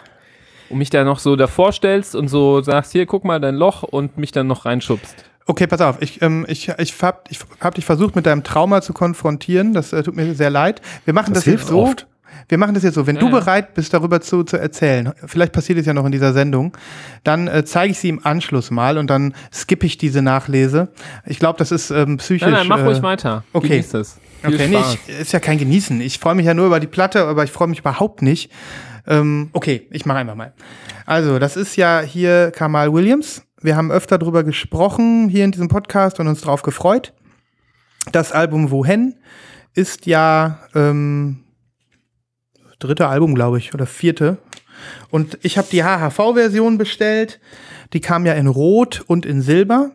und 0.71 0.79
mich 0.79 0.91
da 0.91 1.05
noch 1.05 1.19
so 1.19 1.37
davor 1.37 1.73
stellst 1.73 2.15
und 2.15 2.29
so 2.29 2.63
sagst, 2.63 2.93
hier, 2.93 3.07
guck 3.07 3.25
mal 3.25 3.41
dein 3.41 3.55
Loch 3.55 3.83
und 3.83 4.19
mich 4.19 4.33
dann 4.33 4.47
noch 4.47 4.65
reinschubst. 4.65 5.25
Okay, 5.47 5.67
pass 5.67 5.81
auf. 5.81 5.97
Ich, 6.03 6.21
ähm, 6.21 6.45
ich, 6.47 6.69
ich 6.79 7.03
hab, 7.03 7.27
ich 7.31 7.39
hab 7.61 7.75
dich 7.75 7.87
versucht, 7.87 8.15
mit 8.15 8.27
deinem 8.27 8.45
Trauma 8.45 8.83
zu 8.83 8.93
konfrontieren. 8.93 9.73
Das 9.73 9.95
äh, 9.95 10.03
tut 10.03 10.15
mir 10.15 10.35
sehr 10.35 10.51
leid. 10.51 10.83
Wir 11.07 11.15
machen 11.15 11.33
das, 11.33 11.45
Das 11.45 11.53
jetzt 11.53 11.61
hilft 11.61 11.69
so. 11.69 11.83
oft. 11.83 12.07
Wir 12.49 12.59
machen 12.59 12.75
das 12.75 12.83
jetzt 12.83 12.95
so. 12.95 13.07
Wenn 13.07 13.17
Ja, 13.17 13.23
du 13.23 13.31
bereit 13.31 13.75
bist, 13.75 13.93
darüber 13.95 14.21
zu, 14.21 14.45
zu 14.45 14.59
erzählen, 14.59 15.13
vielleicht 15.27 15.53
passiert 15.53 15.79
es 15.79 15.87
ja 15.87 15.95
noch 15.95 16.05
in 16.05 16.13
dieser 16.13 16.33
Sendung, 16.35 16.77
dann 17.25 17.49
äh, 17.49 17.65
zeige 17.65 17.93
ich 17.93 17.99
sie 17.99 18.11
im 18.11 18.25
Anschluss 18.25 18.71
mal 18.71 18.99
und 18.99 19.09
dann 19.09 19.35
skippe 19.53 19.87
ich 19.87 19.97
diese 19.99 20.23
Nachlese. 20.23 20.89
Ich 21.27 21.39
glaube, 21.39 21.59
das 21.59 21.73
ist 21.73 21.91
ähm, 21.91 22.19
psychisch. 22.19 22.43
Nein, 22.43 22.53
nein, 22.53 22.69
mach 22.69 22.81
äh, 22.81 22.85
ruhig 22.85 23.03
weiter. 23.03 23.45
okay. 23.53 23.69
Genieß 23.69 23.95
es. 23.95 24.19
Viel 24.43 24.55
Okay, 24.55 24.69
nee, 24.69 24.79
ich, 25.09 25.21
ist 25.21 25.33
ja 25.33 25.41
kein 25.41 25.59
Genießen. 25.59 26.01
Ich 26.01 26.19
freue 26.19 26.35
mich 26.35 26.47
ja 26.47 26.55
nur 26.55 26.67
über 26.67 26.79
die 26.79 26.87
Platte, 26.87 27.25
aber 27.25 27.45
ich 27.45 27.51
freue 27.51 27.69
mich 27.69 27.81
überhaupt 27.81 28.23
nicht. 28.23 28.51
Ähm, 29.09 29.49
okay, 29.53 29.89
ich 29.91 30.07
mache 30.07 30.19
einfach 30.19 30.35
mal. 30.35 30.53
Also, 31.07 31.39
das 31.39 31.57
ist 31.57 31.77
ja 31.77 32.01
hier 32.01 32.51
Kamal 32.51 32.93
Williams. 32.93 33.43
Wir 33.61 33.75
haben 33.75 33.91
öfter 33.91 34.19
drüber 34.19 34.45
gesprochen 34.45 35.29
hier 35.29 35.45
in 35.45 35.51
diesem 35.51 35.69
Podcast 35.69 36.21
und 36.21 36.29
uns 36.29 36.43
drauf 36.43 36.63
gefreut. 36.63 37.15
Das 38.13 38.33
Album 38.33 38.71
Wohen 38.71 39.17
ist 39.75 40.07
ja 40.07 40.61
ähm, 40.75 41.45
dritte 42.79 43.09
Album, 43.09 43.35
glaube 43.35 43.59
ich, 43.59 43.75
oder 43.75 43.87
vierte. 43.87 44.39
Und 45.11 45.39
ich 45.43 45.59
habe 45.59 45.69
die 45.71 45.83
HHV-Version 45.83 46.79
bestellt. 46.79 47.41
Die 47.93 48.01
kam 48.01 48.27
ja 48.27 48.35
in 48.35 48.47
Rot 48.47 49.03
und 49.07 49.27
in 49.27 49.43
Silber. 49.43 49.93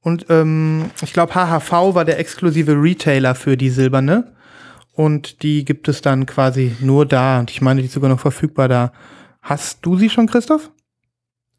Und 0.00 0.26
ähm, 0.28 0.90
ich 1.02 1.12
glaube, 1.12 1.34
HHV 1.34 1.94
war 1.94 2.04
der 2.04 2.18
exklusive 2.18 2.72
Retailer 2.72 3.34
für 3.34 3.56
die 3.56 3.70
silberne. 3.70 4.34
Und 4.98 5.44
die 5.44 5.64
gibt 5.64 5.86
es 5.86 6.00
dann 6.02 6.26
quasi 6.26 6.74
nur 6.80 7.06
da. 7.06 7.38
Und 7.38 7.52
ich 7.52 7.60
meine, 7.62 7.80
die 7.80 7.86
ist 7.86 7.94
sogar 7.94 8.10
noch 8.10 8.18
verfügbar 8.18 8.66
da. 8.66 8.92
Hast 9.40 9.86
du 9.86 9.96
sie 9.96 10.10
schon, 10.10 10.26
Christoph? 10.26 10.72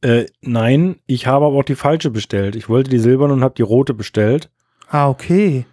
Äh, 0.01 0.25
nein, 0.41 0.97
ich 1.05 1.25
habe 1.25 1.45
aber 1.45 1.55
auch 1.55 1.63
die 1.63 1.75
falsche 1.75 2.09
bestellt. 2.11 2.57
Ich 2.57 2.67
wollte 2.67 2.89
die 2.89 2.99
silberne 2.99 3.31
und 3.33 3.41
habe 3.41 3.53
die 3.55 3.61
rote 3.61 3.93
bestellt. 3.93 4.49
Ah, 4.89 5.07
okay. 5.07 5.65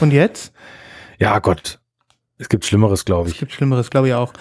Und 0.00 0.12
jetzt? 0.14 0.52
Ja, 1.20 1.40
Gott. 1.40 1.78
Es 2.38 2.48
gibt 2.48 2.64
Schlimmeres, 2.64 3.04
glaube 3.04 3.26
Es 3.28 3.34
ich. 3.34 3.40
gibt 3.40 3.50
Schlimmeres, 3.52 3.90
glaube 3.90 4.06
ich 4.08 4.14
auch. 4.14 4.32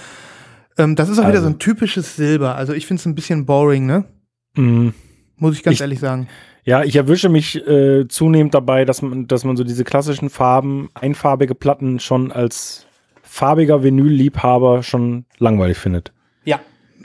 Ähm, 0.78 0.96
das 0.96 1.10
ist 1.10 1.18
auch 1.18 1.24
wieder 1.24 1.32
Also- 1.40 1.48
so 1.48 1.50
ein 1.50 1.58
typisches 1.60 2.16
Silber. 2.16 2.56
Also 2.56 2.72
ich 2.74 2.86
finde 2.88 3.02
es 3.02 3.06
ein 3.08 3.16
bisschen 3.16 3.46
boring, 3.48 3.88
ne? 3.88 4.06
Mm. 4.56 4.90
Muss 5.38 5.56
ich 5.56 5.64
ganz 5.64 5.74
Ich- 5.76 5.82
ehrlich 5.82 6.00
sagen. 6.00 6.28
Ja, 6.68 6.84
ich 6.84 6.98
erwische 6.98 7.30
mich 7.30 7.66
äh, 7.66 8.10
zunehmend 8.10 8.54
dabei, 8.54 8.84
dass 8.84 9.02
man, 9.02 9.26
dass 9.26 9.46
man 9.46 9.56
so 9.56 9.64
diese 9.64 9.86
klassischen 9.86 10.30
Farben, 10.30 10.90
einfarbige 10.96 11.56
Platten 11.56 12.02
schon 12.02 12.30
als 12.34 12.86
farbiger 13.24 13.84
Vinyl-Liebhaber 13.84 14.84
schon 14.84 15.24
langweilig 15.38 15.78
findet. 15.78 16.12
Ja. 16.44 16.60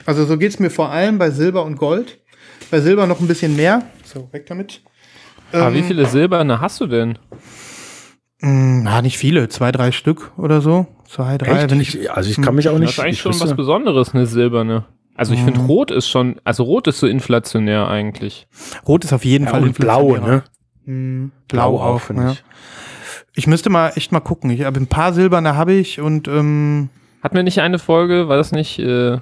Also 0.05 0.25
so 0.25 0.37
geht's 0.37 0.59
mir 0.59 0.69
vor 0.69 0.89
allem 0.89 1.17
bei 1.17 1.29
Silber 1.29 1.63
und 1.63 1.77
Gold. 1.77 2.19
Bei 2.71 2.81
Silber 2.81 3.07
noch 3.07 3.21
ein 3.21 3.27
bisschen 3.27 3.55
mehr. 3.55 3.83
So, 4.03 4.27
weg 4.33 4.47
damit. 4.47 4.81
Aber 5.53 5.67
Ähm, 5.69 5.75
wie 5.75 5.83
viele 5.83 6.07
silberne 6.07 6.59
hast 6.59 6.81
du 6.81 6.87
denn? 6.87 7.17
mh, 8.41 8.81
Na, 8.83 9.01
nicht 9.01 9.17
viele. 9.17 9.47
Zwei, 9.47 9.71
drei 9.71 9.93
Stück 9.93 10.31
oder 10.37 10.59
so. 10.59 10.87
Zwei, 11.07 11.37
drei. 11.37 11.69
Wenn 11.69 11.79
ich, 11.79 12.11
also 12.11 12.29
ich 12.29 12.41
kann 12.41 12.55
mich 12.55 12.67
auch 12.67 12.73
Das 12.73 12.81
nicht. 12.81 12.89
ist 12.91 12.99
eigentlich 12.99 13.13
ich 13.15 13.21
schon 13.21 13.31
wüsste- 13.31 13.45
was 13.47 13.55
Besonderes, 13.55 14.13
eine 14.13 14.25
silberne. 14.25 14.85
Also 15.15 15.33
ich 15.33 15.41
finde 15.41 15.59
Rot 15.61 15.91
ist 15.91 16.07
schon, 16.09 16.41
also 16.43 16.63
Rot 16.63 16.87
ist 16.87 16.99
so 16.99 17.07
inflationär 17.07 17.87
eigentlich. 17.87 18.47
Rot 18.87 19.03
ist 19.05 19.13
auf 19.13 19.25
jeden 19.25 19.45
ja, 19.45 19.51
Fall 19.51 19.63
und 19.63 19.77
blau, 19.77 20.17
ne? 20.17 20.43
Hm, 20.85 21.31
Blau, 21.47 21.79
auch, 21.79 22.01
finde 22.01 22.23
ja. 22.23 22.31
ich. 22.31 22.43
Ich 23.35 23.47
müsste 23.47 23.69
mal 23.69 23.91
echt 23.95 24.11
mal 24.11 24.19
gucken. 24.19 24.49
Ich 24.49 24.63
habe 24.63 24.79
ein 24.79 24.87
paar 24.87 25.13
silberne 25.13 25.55
habe 25.55 25.73
ich 25.73 26.01
und 26.01 26.27
ähm, 26.27 26.89
Hatten 27.21 27.35
wir 27.35 27.43
nicht 27.43 27.61
eine 27.61 27.79
Folge, 27.79 28.27
war 28.27 28.37
das 28.37 28.51
nicht, 28.51 28.79
äh, 28.79 29.17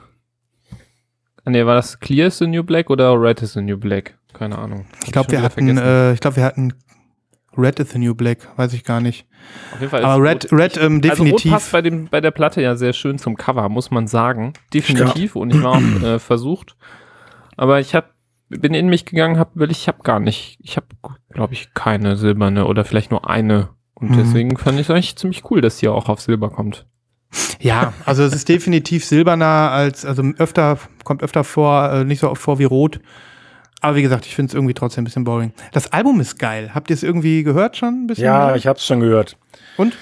Nee, 1.45 1.65
war 1.65 1.75
das 1.75 1.99
Clear 1.99 2.27
is 2.27 2.37
the 2.37 2.47
New 2.47 2.63
Black 2.63 2.89
oder 2.89 3.19
Red 3.19 3.41
is 3.41 3.53
the 3.53 3.61
New 3.61 3.77
Black? 3.77 4.17
Keine 4.33 4.57
Ahnung. 4.57 4.85
Hab 4.91 5.03
Ich 5.05 5.11
glaube, 5.11 5.31
schon 5.31 5.39
wir 5.39 5.43
hatten, 5.43 5.77
äh, 5.77 6.13
ich 6.13 6.19
glaube, 6.19 6.35
wir 6.37 6.43
hatten 6.43 6.73
Red 7.57 7.79
is 7.79 7.91
the 7.91 7.99
New 7.99 8.15
Black, 8.15 8.47
weiß 8.57 8.73
ich 8.73 8.83
gar 8.83 9.01
nicht. 9.01 9.25
Auf 9.73 9.79
jeden 9.81 9.89
Fall 9.91 10.05
Aber 10.05 10.33
ist 10.35 10.51
Red, 10.51 10.53
Red 10.53 10.77
ähm, 10.77 11.01
Also 11.03 11.23
Rot 11.23 11.31
definitiv. 11.33 11.51
passt 11.51 11.71
bei, 11.71 11.81
dem, 11.81 12.07
bei 12.07 12.21
der 12.21 12.31
Platte 12.31 12.61
ja 12.61 12.75
sehr 12.75 12.93
schön 12.93 13.17
zum 13.17 13.35
Cover, 13.35 13.67
muss 13.69 13.91
man 13.91 14.07
sagen. 14.07 14.53
Definitiv. 14.73 15.35
Und 15.35 15.49
ich 15.53 15.61
war 15.61 15.71
auch 15.73 16.01
äh, 16.03 16.19
versucht. 16.19 16.75
Aber 17.57 17.79
ich 17.79 17.93
hab, 17.93 18.11
bin 18.49 18.73
in 18.73 18.87
mich 18.87 19.05
gegangen, 19.05 19.37
hab, 19.37 19.51
weil 19.55 19.71
ich 19.71 19.87
habe 19.87 20.03
gar 20.03 20.19
nicht, 20.19 20.57
ich 20.61 20.77
habe, 20.77 20.87
glaube 21.29 21.53
ich, 21.53 21.73
keine 21.73 22.15
silberne 22.15 22.65
oder 22.65 22.85
vielleicht 22.85 23.11
nur 23.11 23.29
eine. 23.29 23.69
Und 23.93 24.11
Mhm. 24.11 24.17
deswegen 24.17 24.57
fand 24.57 24.79
ich 24.79 24.87
es 24.87 24.89
eigentlich 24.91 25.15
ziemlich 25.17 25.43
cool, 25.51 25.61
dass 25.61 25.77
die 25.77 25.87
auch 25.89 26.09
auf 26.09 26.21
Silber 26.21 26.49
kommt. 26.49 26.85
Ja, 27.59 27.93
also 28.05 28.23
es 28.23 28.33
ist 28.33 28.49
definitiv 28.49 29.05
silberner 29.05 29.45
als, 29.71 30.05
also 30.05 30.23
öfter, 30.37 30.79
kommt 31.03 31.21
öfter 31.23 31.43
vor, 31.43 31.91
äh, 31.91 32.03
nicht 32.03 32.19
so 32.19 32.29
oft 32.29 32.41
vor 32.41 32.59
wie 32.59 32.63
rot. 32.65 32.99
Aber 33.81 33.95
wie 33.95 34.01
gesagt, 34.03 34.25
ich 34.27 34.35
finde 34.35 34.51
es 34.51 34.53
irgendwie 34.53 34.73
trotzdem 34.73 35.01
ein 35.01 35.05
bisschen 35.05 35.23
boring. 35.23 35.53
Das 35.73 35.91
Album 35.91 36.19
ist 36.19 36.37
geil. 36.39 36.71
Habt 36.73 36.89
ihr 36.89 36.93
es 36.93 37.03
irgendwie 37.03 37.43
gehört 37.43 37.75
schon? 37.77 38.03
Ein 38.03 38.07
bisschen 38.07 38.25
Ja, 38.25 38.47
mehr? 38.47 38.55
ich 38.55 38.67
habe 38.67 38.77
es 38.77 38.85
schon 38.85 38.99
gehört. 38.99 39.37
Und? 39.77 39.97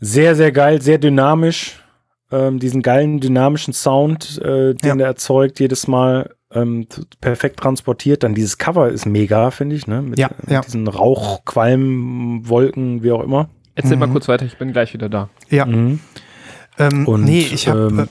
Sehr, 0.00 0.34
sehr 0.36 0.52
geil, 0.52 0.82
sehr 0.82 0.98
dynamisch. 0.98 1.82
Ähm, 2.30 2.58
diesen 2.58 2.82
geilen 2.82 3.20
dynamischen 3.20 3.72
Sound, 3.72 4.38
äh, 4.42 4.74
den 4.74 4.98
Ja. 4.98 5.04
er 5.04 5.06
erzeugt, 5.06 5.60
jedes 5.60 5.86
Mal 5.88 6.34
ähm, 6.52 6.86
perfekt 7.20 7.58
transportiert. 7.60 8.22
Dann 8.22 8.34
dieses 8.34 8.58
Cover 8.58 8.88
ist 8.88 9.04
mega, 9.06 9.50
finde 9.50 9.76
ich, 9.76 9.86
ne? 9.86 10.02
Mit, 10.02 10.18
Ja, 10.18 10.30
mit 10.40 10.50
ja. 10.50 10.60
diesen 10.60 10.86
Rauch, 10.88 11.44
Qualm, 11.44 12.48
Wolken, 12.48 13.02
wie 13.02 13.12
auch 13.12 13.22
immer. 13.22 13.48
Erzähl 13.74 13.96
mal 13.96 14.06
Mhm. 14.06 14.12
kurz 14.12 14.28
weiter, 14.28 14.44
ich 14.46 14.56
bin 14.58 14.72
gleich 14.72 14.92
wieder 14.94 15.08
da. 15.08 15.28
Ja. 15.50 15.66
Mhm. 15.66 16.00
Ähm, 16.78 17.06
Und 17.06 17.24
nee, 17.24 17.40
ich 17.40 17.68
habe 17.68 17.88
ähm, 17.90 18.08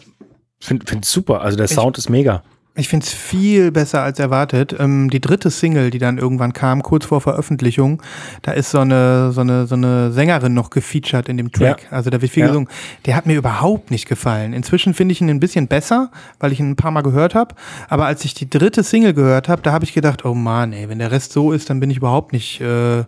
Finde 0.60 0.86
find 0.88 1.06
super. 1.06 1.42
Also 1.42 1.58
der 1.58 1.66
Ich- 1.66 1.72
Sound 1.74 1.98
ist 1.98 2.10
mega. 2.10 2.44
Ich 2.78 2.90
finde 2.90 3.06
es 3.06 3.14
viel 3.14 3.72
besser 3.72 4.04
als 4.04 4.20
erwartet. 4.20 4.76
Ähm, 4.78 5.10
die 5.10 5.22
dritte 5.22 5.50
Single, 5.50 5.92
die 5.92 5.98
dann 5.98 6.18
irgendwann 6.18 6.52
kam, 6.52 6.84
kurz 6.84 7.06
vor 7.06 7.22
Veröffentlichung, 7.22 8.02
da 8.42 8.52
ist 8.52 8.72
so 8.72 8.80
eine, 8.80 9.32
so 9.32 9.42
eine, 9.42 9.66
so 9.66 9.76
eine 9.76 10.12
Sängerin 10.12 10.54
noch 10.54 10.70
gefeatured 10.72 11.30
in 11.30 11.38
dem 11.38 11.54
Track. 11.54 11.88
Also 11.90 12.10
da 12.10 12.22
wird 12.22 12.34
viel 12.34 12.42
Ja. 12.42 12.48
gesungen. 12.48 12.68
Der 13.06 13.16
hat 13.16 13.28
mir 13.28 13.38
überhaupt 13.38 13.92
nicht 13.92 14.10
gefallen. 14.10 14.52
Inzwischen 14.52 14.94
finde 14.94 15.14
ich 15.14 15.22
ihn 15.22 15.30
ein 15.30 15.40
bisschen 15.40 15.68
besser, 15.70 16.12
weil 16.40 16.52
ich 16.52 16.60
ihn 16.60 16.72
ein 16.72 16.76
paar 16.76 16.92
Mal 16.92 17.02
gehört 17.02 17.34
habe. 17.34 17.56
Aber 17.88 18.08
als 18.08 18.26
ich 18.26 18.34
die 18.34 18.50
dritte 18.50 18.84
Single 18.84 19.14
gehört 19.14 19.48
habe, 19.48 19.62
da 19.62 19.72
habe 19.72 19.86
ich 19.86 19.94
gedacht, 19.94 20.26
oh 20.26 20.34
Mann, 20.34 20.74
ey, 20.74 20.90
wenn 20.90 21.00
der 21.00 21.12
Rest 21.12 21.32
so 21.32 21.54
ist, 21.54 21.70
dann 21.70 21.80
bin 21.80 21.90
ich 21.90 21.98
überhaupt 21.98 22.34
nicht 22.34 22.60
äh, 22.60 23.06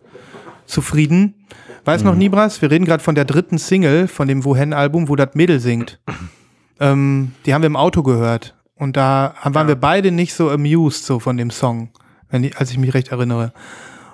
zufrieden. 0.65 1.33
Weiß 1.83 2.03
noch 2.03 2.15
Nibras, 2.15 2.61
wir 2.61 2.71
reden 2.71 2.85
gerade 2.85 3.03
von 3.03 3.15
der 3.15 3.25
dritten 3.25 3.57
Single 3.57 4.07
von 4.07 4.27
dem 4.27 4.43
Wohen-Album, 4.45 5.07
wo 5.09 5.15
das 5.17 5.35
Mädel 5.35 5.59
singt. 5.59 5.99
Ähm, 6.79 7.31
die 7.47 7.55
haben 7.55 7.63
wir 7.63 7.67
im 7.67 7.75
Auto 7.75 8.03
gehört. 8.03 8.53
Und 8.77 8.97
da 8.97 9.35
waren 9.43 9.67
wir 9.67 9.75
beide 9.75 10.11
nicht 10.11 10.33
so 10.33 10.49
amused 10.49 11.05
so 11.05 11.19
von 11.19 11.37
dem 11.37 11.49
Song, 11.49 11.89
wenn 12.29 12.43
ich, 12.43 12.57
als 12.57 12.71
ich 12.71 12.77
mich 12.77 12.93
recht 12.93 13.09
erinnere. 13.09 13.53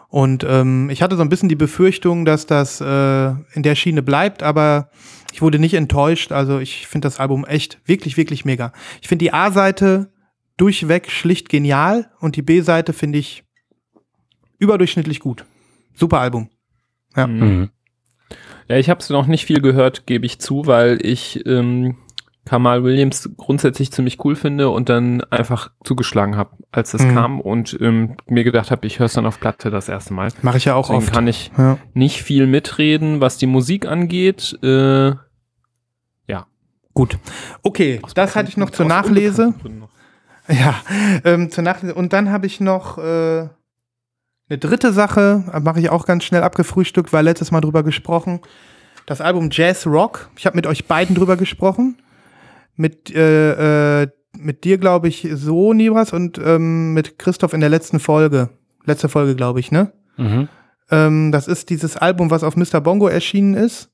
Und 0.09 0.45
ähm, 0.47 0.89
ich 0.89 1.01
hatte 1.01 1.15
so 1.15 1.21
ein 1.23 1.29
bisschen 1.29 1.49
die 1.49 1.55
Befürchtung, 1.55 2.23
dass 2.23 2.45
das 2.45 2.79
äh, 2.79 3.29
in 3.53 3.63
der 3.63 3.75
Schiene 3.75 4.03
bleibt, 4.03 4.43
aber 4.43 4.89
ich 5.31 5.41
wurde 5.41 5.57
nicht 5.57 5.73
enttäuscht. 5.73 6.31
Also 6.31 6.59
ich 6.59 6.87
finde 6.87 7.07
das 7.07 7.19
Album 7.19 7.45
echt 7.45 7.79
wirklich, 7.85 8.15
wirklich 8.15 8.45
mega. 8.45 8.71
Ich 9.01 9.07
finde 9.07 9.25
die 9.25 9.33
A-Seite 9.33 10.11
durchweg 10.57 11.09
schlicht 11.09 11.49
genial 11.49 12.11
und 12.19 12.35
die 12.35 12.43
B-Seite 12.43 12.93
finde 12.93 13.17
ich 13.17 13.43
überdurchschnittlich 14.59 15.19
gut. 15.19 15.45
Super 15.95 16.19
Album. 16.19 16.49
Ja. 17.15 17.27
Mhm. 17.27 17.69
Ja, 18.67 18.77
ich 18.77 18.89
habe 18.89 18.99
es 18.99 19.09
noch 19.09 19.27
nicht 19.27 19.45
viel 19.45 19.61
gehört, 19.61 20.05
gebe 20.05 20.25
ich 20.25 20.39
zu, 20.39 20.67
weil 20.67 21.03
ich 21.05 21.45
ähm, 21.45 21.97
Kamal 22.45 22.83
Williams 22.83 23.29
grundsätzlich 23.37 23.91
ziemlich 23.93 24.23
cool 24.25 24.35
finde 24.35 24.69
und 24.69 24.89
dann 24.89 25.21
einfach 25.25 25.71
zugeschlagen 25.85 26.35
habe, 26.35 26.57
als 26.71 26.91
das 26.91 27.03
Mhm. 27.03 27.13
kam 27.13 27.39
und 27.41 27.77
ähm, 27.79 28.17
mir 28.27 28.43
gedacht 28.43 28.69
habe, 28.69 28.85
ich 28.85 28.99
höre 28.99 29.05
es 29.05 29.13
dann 29.13 29.25
auf 29.25 29.39
Platte 29.39 29.69
das 29.71 29.87
erste 29.87 30.13
Mal. 30.13 30.29
Mache 30.41 30.57
ich 30.57 30.65
ja 30.65 30.75
auch 30.75 30.87
Deswegen 30.87 31.03
oft. 31.05 31.13
kann 31.13 31.27
ich 31.27 31.51
Ja. 31.57 31.77
nicht 31.93 32.21
viel 32.21 32.45
mitreden, 32.47 33.21
was 33.21 33.37
die 33.37 33.45
Musik 33.47 33.85
angeht. 33.85 34.57
Äh, 34.63 35.13
Gut. 36.95 37.17
Okay, 37.63 37.99
aus 38.03 38.13
das 38.13 38.35
hatte 38.35 38.49
ich 38.49 38.57
noch 38.57 38.69
zur 38.69 38.85
Nachlese. 38.85 39.55
noch. 39.63 39.89
Ja, 40.47 40.75
ähm, 41.25 41.49
zur 41.49 41.63
Nachlese. 41.63 41.95
Und 41.95 42.13
dann 42.13 42.29
habe 42.29 42.45
ich 42.45 42.59
noch 42.59 42.99
äh, 42.99 43.01
eine 44.49 44.57
dritte 44.59 44.93
Sache, 44.93 45.43
äh, 45.51 45.59
mache 45.59 45.79
ich 45.79 45.89
auch 45.89 46.05
ganz 46.05 46.23
schnell 46.23 46.43
abgefrühstückt, 46.43 47.11
weil 47.11 47.25
letztes 47.25 47.49
Mal 47.49 47.61
drüber 47.61 47.81
gesprochen. 47.81 48.41
Das 49.07 49.21
Album 49.21 49.49
Jazz 49.51 49.87
Rock. 49.87 50.29
Ich 50.37 50.45
habe 50.45 50.55
mit 50.55 50.67
euch 50.67 50.85
beiden 50.85 51.15
drüber 51.15 51.35
gesprochen. 51.35 51.97
Mit, 52.75 53.13
äh, 53.13 54.01
äh, 54.01 54.07
mit 54.37 54.63
dir, 54.63 54.77
glaube 54.77 55.07
ich, 55.07 55.27
so, 55.33 55.73
Nibras, 55.73 56.11
und 56.11 56.39
ähm, 56.43 56.93
mit 56.93 57.19
Christoph 57.19 57.53
in 57.53 57.59
der 57.59 57.69
letzten 57.69 57.99
Folge. 57.99 58.49
Letzte 58.85 59.09
Folge, 59.09 59.35
glaube 59.35 59.59
ich, 59.59 59.71
ne? 59.71 59.93
Mhm. 60.17 60.49
Ähm, 60.91 61.31
das 61.31 61.47
ist 61.47 61.69
dieses 61.69 61.97
Album, 61.97 62.31
was 62.31 62.43
auf 62.43 62.55
Mr. 62.55 62.81
Bongo 62.81 63.07
erschienen 63.07 63.53
ist 63.53 63.91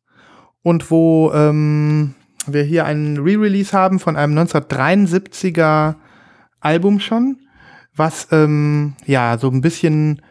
und 0.63 0.89
wo 0.91 1.31
ähm, 1.33 2.15
wir 2.47 2.63
hier 2.63 2.85
einen 2.85 3.17
Re-Release 3.17 3.77
haben 3.77 3.99
von 3.99 4.15
einem 4.15 4.37
1973er 4.37 5.95
Album 6.59 6.99
schon, 6.99 7.37
was 7.95 8.27
ähm, 8.31 8.95
ja 9.05 9.37
so 9.37 9.49
ein 9.49 9.61
bisschen 9.61 10.21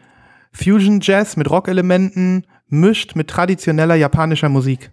Fusion 0.51 0.99
Jazz 1.01 1.37
mit 1.37 1.49
Rock-Elementen 1.49 2.45
mischt 2.67 3.15
mit 3.15 3.29
traditioneller 3.29 3.95
japanischer 3.95 4.49
Musik. 4.49 4.91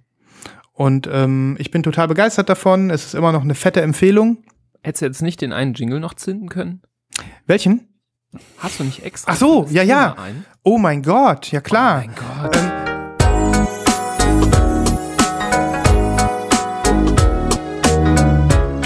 Und 0.77 1.09
ähm, 1.11 1.57
ich 1.59 1.71
bin 1.71 1.83
total 1.83 2.07
begeistert 2.07 2.51
davon. 2.51 2.91
Es 2.91 3.07
ist 3.07 3.15
immer 3.15 3.33
noch 3.33 3.43
eine 3.43 3.55
fette 3.55 3.81
Empfehlung. 3.81 4.45
Hättest 4.83 5.01
du 5.01 5.07
jetzt 5.07 5.23
nicht 5.23 5.41
den 5.41 5.55
einen 5.55 5.73
Jingle 5.73 6.01
noch 6.01 6.13
zünden 6.13 6.51
können? 6.51 6.83
Welchen? 7.47 7.89
Hast 8.59 8.79
du 8.79 8.85
nicht 8.85 9.03
extra? 9.03 9.33
Ach 9.33 9.37
so, 9.37 9.67
ja, 9.71 9.83
ja. 9.83 10.15
Ein? 10.19 10.45
Oh 10.63 10.77
mein 10.77 11.03
Gott, 11.03 11.51
ja 11.51 11.63
klar. 11.63 12.05
Oh 12.05 12.07
mein 12.07 12.15
Gott. 12.15 12.57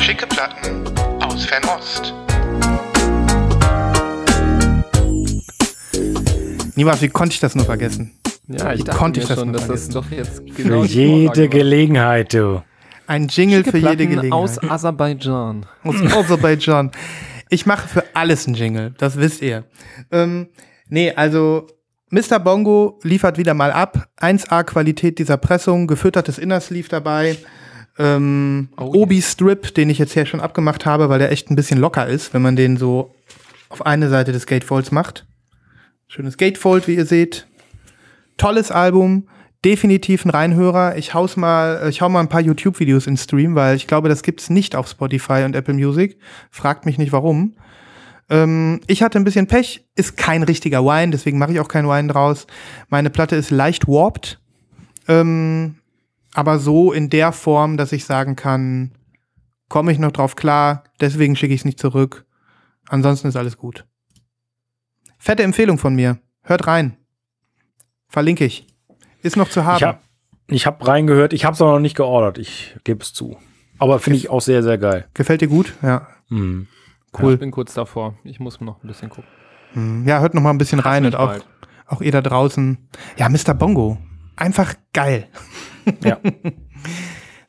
Schicke 0.00 0.29
Platten 0.29 0.85
aus 1.20 1.44
Fernost. 1.44 2.14
Niemals, 6.76 7.03
wie 7.03 7.09
konnte 7.09 7.35
ich 7.35 7.40
das 7.40 7.57
nur 7.57 7.64
vergessen? 7.64 8.12
Ja, 8.58 8.72
ich 8.72 8.80
Wie 8.86 8.90
konnte 8.90 9.20
ich 9.20 9.26
das 9.26 9.38
schon, 9.38 9.52
dass 9.52 9.66
das 9.68 9.88
doch 9.90 10.10
jetzt 10.10 10.42
Für 10.50 10.62
genau 10.62 10.82
die 10.84 10.88
jede. 10.92 11.48
Gelegenheit, 11.48 12.34
du. 12.34 12.62
Ein 13.06 13.28
Jingle 13.28 13.64
für 13.64 13.76
jede 13.78 13.80
Platten 13.80 13.98
Gelegenheit. 14.10 14.32
aus 14.32 14.62
Aserbaidschan. 14.62 15.66
Aus 15.84 15.96
Aserbaidschan. 16.00 16.90
Ich 17.48 17.66
mache 17.66 17.88
für 17.88 18.04
alles 18.14 18.46
einen 18.46 18.54
Jingle, 18.54 18.94
das 18.98 19.16
wisst 19.18 19.42
ihr. 19.42 19.64
Ähm, 20.12 20.48
nee, 20.88 21.12
also 21.12 21.66
Mr. 22.10 22.38
Bongo 22.40 22.98
liefert 23.02 23.38
wieder 23.38 23.54
mal 23.54 23.72
ab. 23.72 24.08
1A 24.20 24.64
Qualität 24.64 25.18
dieser 25.18 25.36
Pressung, 25.36 25.86
gefüttertes 25.86 26.38
Innersleeve 26.38 26.88
dabei. 26.88 27.36
Ähm, 27.98 28.68
Oh 28.76 28.84
yeah. 28.92 29.02
Obi-Strip, 29.02 29.74
den 29.74 29.90
ich 29.90 29.98
jetzt 29.98 30.12
hier 30.14 30.26
schon 30.26 30.40
abgemacht 30.40 30.86
habe, 30.86 31.08
weil 31.08 31.18
der 31.18 31.30
echt 31.32 31.50
ein 31.50 31.56
bisschen 31.56 31.78
locker 31.78 32.06
ist, 32.06 32.32
wenn 32.34 32.42
man 32.42 32.56
den 32.56 32.76
so 32.76 33.14
auf 33.68 33.84
eine 33.86 34.08
Seite 34.08 34.32
des 34.32 34.46
Gatefolds 34.46 34.90
macht. 34.92 35.26
Schönes 36.08 36.36
Gatefold, 36.36 36.88
wie 36.88 36.94
ihr 36.96 37.06
seht. 37.06 37.46
Tolles 38.40 38.70
Album, 38.70 39.29
definitiv 39.66 40.24
ein 40.24 40.31
Reinhörer. 40.31 40.96
Ich 40.96 41.12
hau's 41.12 41.37
mal, 41.37 41.87
ich 41.90 42.00
hau 42.00 42.09
mal 42.09 42.20
ein 42.20 42.31
paar 42.31 42.40
YouTube-Videos 42.40 43.07
in 43.07 43.18
Stream, 43.18 43.55
weil 43.55 43.76
ich 43.76 43.87
glaube, 43.87 44.09
das 44.09 44.22
gibt's 44.22 44.48
nicht 44.48 44.74
auf 44.74 44.88
Spotify 44.88 45.42
und 45.44 45.55
Apple 45.55 45.74
Music. 45.74 46.16
Fragt 46.50 46.87
mich 46.87 46.96
nicht 46.96 47.12
warum. 47.12 47.55
Ähm, 48.31 48.81
ich 48.87 49.03
hatte 49.03 49.18
ein 49.18 49.24
bisschen 49.24 49.46
Pech, 49.46 49.87
ist 49.94 50.16
kein 50.16 50.42
richtiger 50.42 50.83
Wine, 50.83 51.11
deswegen 51.11 51.37
mache 51.37 51.53
ich 51.53 51.61
auch 51.61 51.68
keinen 51.68 51.87
Wine 51.87 52.09
draus. 52.09 52.46
Meine 52.88 53.11
Platte 53.11 53.37
ist 53.37 53.50
leicht 53.50 53.87
warped, 53.87 54.40
ähm, 55.07 55.74
aber 56.33 56.59
so 56.59 56.92
in 56.94 57.11
der 57.11 57.33
Form, 57.33 57.76
dass 57.76 57.92
ich 57.92 58.07
sagen 58.07 58.37
kann, 58.37 58.92
komme 59.68 59.92
ich 59.92 59.98
noch 59.98 60.12
drauf 60.12 60.35
klar, 60.35 60.85
deswegen 60.98 61.37
schicke 61.37 61.53
ich 61.53 61.61
es 61.61 61.66
nicht 61.66 61.79
zurück. 61.79 62.24
Ansonsten 62.88 63.29
ist 63.29 63.37
alles 63.37 63.59
gut. 63.59 63.85
Fette 65.18 65.42
Empfehlung 65.42 65.76
von 65.76 65.94
mir. 65.94 66.20
Hört 66.42 66.66
rein. 66.66 66.96
Verlinke 68.11 68.44
ich. 68.44 68.66
Ist 69.23 69.37
noch 69.38 69.49
zu 69.49 69.64
haben. 69.64 69.77
Ich 69.79 69.83
habe 69.85 69.99
ich 70.49 70.66
hab 70.66 70.87
reingehört, 70.87 71.33
ich 71.33 71.44
habe 71.46 71.55
es 71.55 71.62
auch 71.62 71.73
noch 71.73 71.79
nicht 71.81 71.96
geordert, 71.96 72.37
ich 72.38 72.77
gebe 72.85 73.03
es 73.03 73.12
zu. 73.14 73.38
Aber 73.79 73.99
finde 73.99 74.18
ich 74.18 74.29
auch 74.29 74.40
sehr, 74.42 74.62
sehr 74.62 74.77
geil. 74.79 75.09
Gefällt 75.14 75.40
dir 75.40 75.49
gut? 75.49 75.75
Ja, 75.83 76.07
Mhm. 76.29 76.66
Ja, 77.16 77.23
cool. 77.25 77.33
ich 77.35 77.40
bin 77.40 77.51
kurz 77.51 77.75
davor. 77.75 78.14
Ich 78.25 78.38
muss 78.38 78.61
noch 78.61 78.83
ein 78.85 78.87
bisschen 78.87 79.09
gucken. 79.09 79.29
Hm, 79.73 80.07
Ja, 80.07 80.20
hört 80.20 80.35
noch 80.35 80.42
mal 80.42 80.51
ein 80.51 80.59
bisschen 80.59 80.79
rein 80.81 81.05
und 81.07 81.16
auch, 81.16 81.29
bald. 81.31 81.46
auch 81.87 82.01
ihr 82.03 82.12
da 82.12 82.20
draußen. 82.20 82.88
Ja, 83.16 83.29
Mr. 83.29 83.55
Bongo. 83.55 83.99
Einfach 84.37 84.75
geil. 84.92 85.29
Ja. 86.05 86.18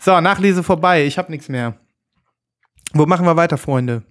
So, 0.03 0.19
Nachlese 0.19 0.63
vorbei. 0.63 1.05
Ich 1.05 1.19
habe 1.19 1.29
nichts 1.31 1.47
mehr. 1.47 1.75
Wo 2.93 3.05
machen 3.05 3.23
wir 3.25 3.35
weiter, 3.35 3.59
Freunde? 3.59 4.01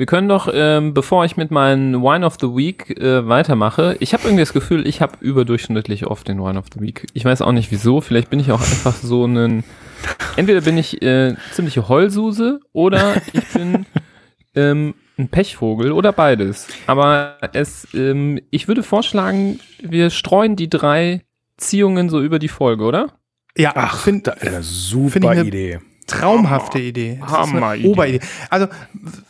Wir 0.00 0.06
können 0.06 0.30
doch, 0.30 0.48
ähm, 0.50 0.94
bevor 0.94 1.26
ich 1.26 1.36
mit 1.36 1.50
meinem 1.50 2.00
Wine 2.02 2.24
of 2.24 2.38
the 2.40 2.46
Week 2.46 2.88
äh, 2.98 3.28
weitermache, 3.28 3.98
ich 4.00 4.14
habe 4.14 4.22
irgendwie 4.22 4.40
das 4.40 4.54
Gefühl, 4.54 4.86
ich 4.88 5.02
habe 5.02 5.18
überdurchschnittlich 5.20 6.06
oft 6.06 6.26
den 6.26 6.42
Wine 6.42 6.58
of 6.58 6.64
the 6.72 6.80
Week. 6.80 7.06
Ich 7.12 7.26
weiß 7.26 7.42
auch 7.42 7.52
nicht 7.52 7.70
wieso, 7.70 8.00
vielleicht 8.00 8.30
bin 8.30 8.40
ich 8.40 8.50
auch 8.50 8.62
einfach 8.62 8.94
so 8.94 9.26
ein, 9.26 9.62
entweder 10.36 10.62
bin 10.62 10.78
ich 10.78 11.02
äh, 11.02 11.34
ziemliche 11.52 11.90
Heulsuse 11.90 12.60
oder 12.72 13.20
ich 13.34 13.46
bin 13.52 13.84
ähm, 14.54 14.94
ein 15.18 15.28
Pechvogel 15.28 15.92
oder 15.92 16.12
beides. 16.14 16.68
Aber 16.86 17.36
es, 17.52 17.86
ähm, 17.92 18.40
ich 18.50 18.68
würde 18.68 18.82
vorschlagen, 18.82 19.60
wir 19.82 20.08
streuen 20.08 20.56
die 20.56 20.70
drei 20.70 21.24
Ziehungen 21.58 22.08
so 22.08 22.22
über 22.22 22.38
die 22.38 22.48
Folge, 22.48 22.84
oder? 22.84 23.08
Ja, 23.54 23.72
Ach, 23.74 23.98
find, 23.98 24.26
da, 24.28 24.32
eine 24.32 24.62
super 24.62 25.10
Find 25.10 25.24
ich 25.26 25.30
eine- 25.30 25.44
Idee. 25.44 25.80
Traumhafte 26.10 26.78
Idee. 26.78 27.18
Das 27.20 27.30
ist 27.30 27.34
eine 27.36 27.46
Hammeridee. 27.46 27.88
Oberidee. 27.88 28.20
Also, 28.50 28.66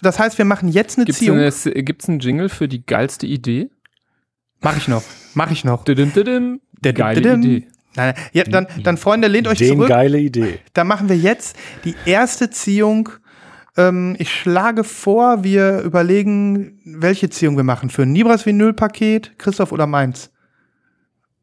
das 0.02 0.18
heißt, 0.18 0.38
wir 0.38 0.44
machen 0.44 0.68
jetzt 0.68 0.98
eine 0.98 1.04
Gibt's 1.06 1.18
Ziehung. 1.20 1.38
eine- 1.38 1.50
Gibt's 1.82 2.08
einen 2.08 2.20
Jingle 2.20 2.48
für 2.48 2.68
die 2.68 2.84
geilste 2.84 3.26
Idee? 3.26 3.70
Mach 4.60 4.76
ich 4.76 4.88
noch. 4.88 5.02
Mach 5.34 5.50
ich 5.50 5.64
noch. 5.64 5.84
Didim, 5.84 6.12
didim. 6.12 6.60
Geile 6.82 7.20
Didim. 7.20 7.42
Idee. 7.42 7.66
Nein. 7.96 8.14
Ja, 8.32 8.44
dann, 8.44 8.66
dann, 8.84 8.96
Freunde, 8.96 9.26
lehnt 9.28 9.48
euch 9.48 9.58
Den 9.58 9.74
zurück. 9.76 9.88
geile 9.88 10.18
Idee. 10.18 10.60
Da 10.74 10.84
machen 10.84 11.08
wir 11.08 11.16
jetzt 11.16 11.56
die 11.84 11.94
erste 12.04 12.50
Ziehung. 12.50 13.08
Ähm, 13.76 14.16
ich 14.18 14.32
schlage 14.32 14.84
vor, 14.84 15.44
wir 15.44 15.80
überlegen, 15.80 16.80
welche 16.84 17.30
Ziehung 17.30 17.56
wir 17.56 17.64
machen. 17.64 17.88
Für 17.90 18.02
ein 18.02 18.12
Nibras 18.12 18.44
Vinyl-Paket, 18.46 19.38
Christoph 19.38 19.72
oder 19.72 19.86
meins? 19.86 20.30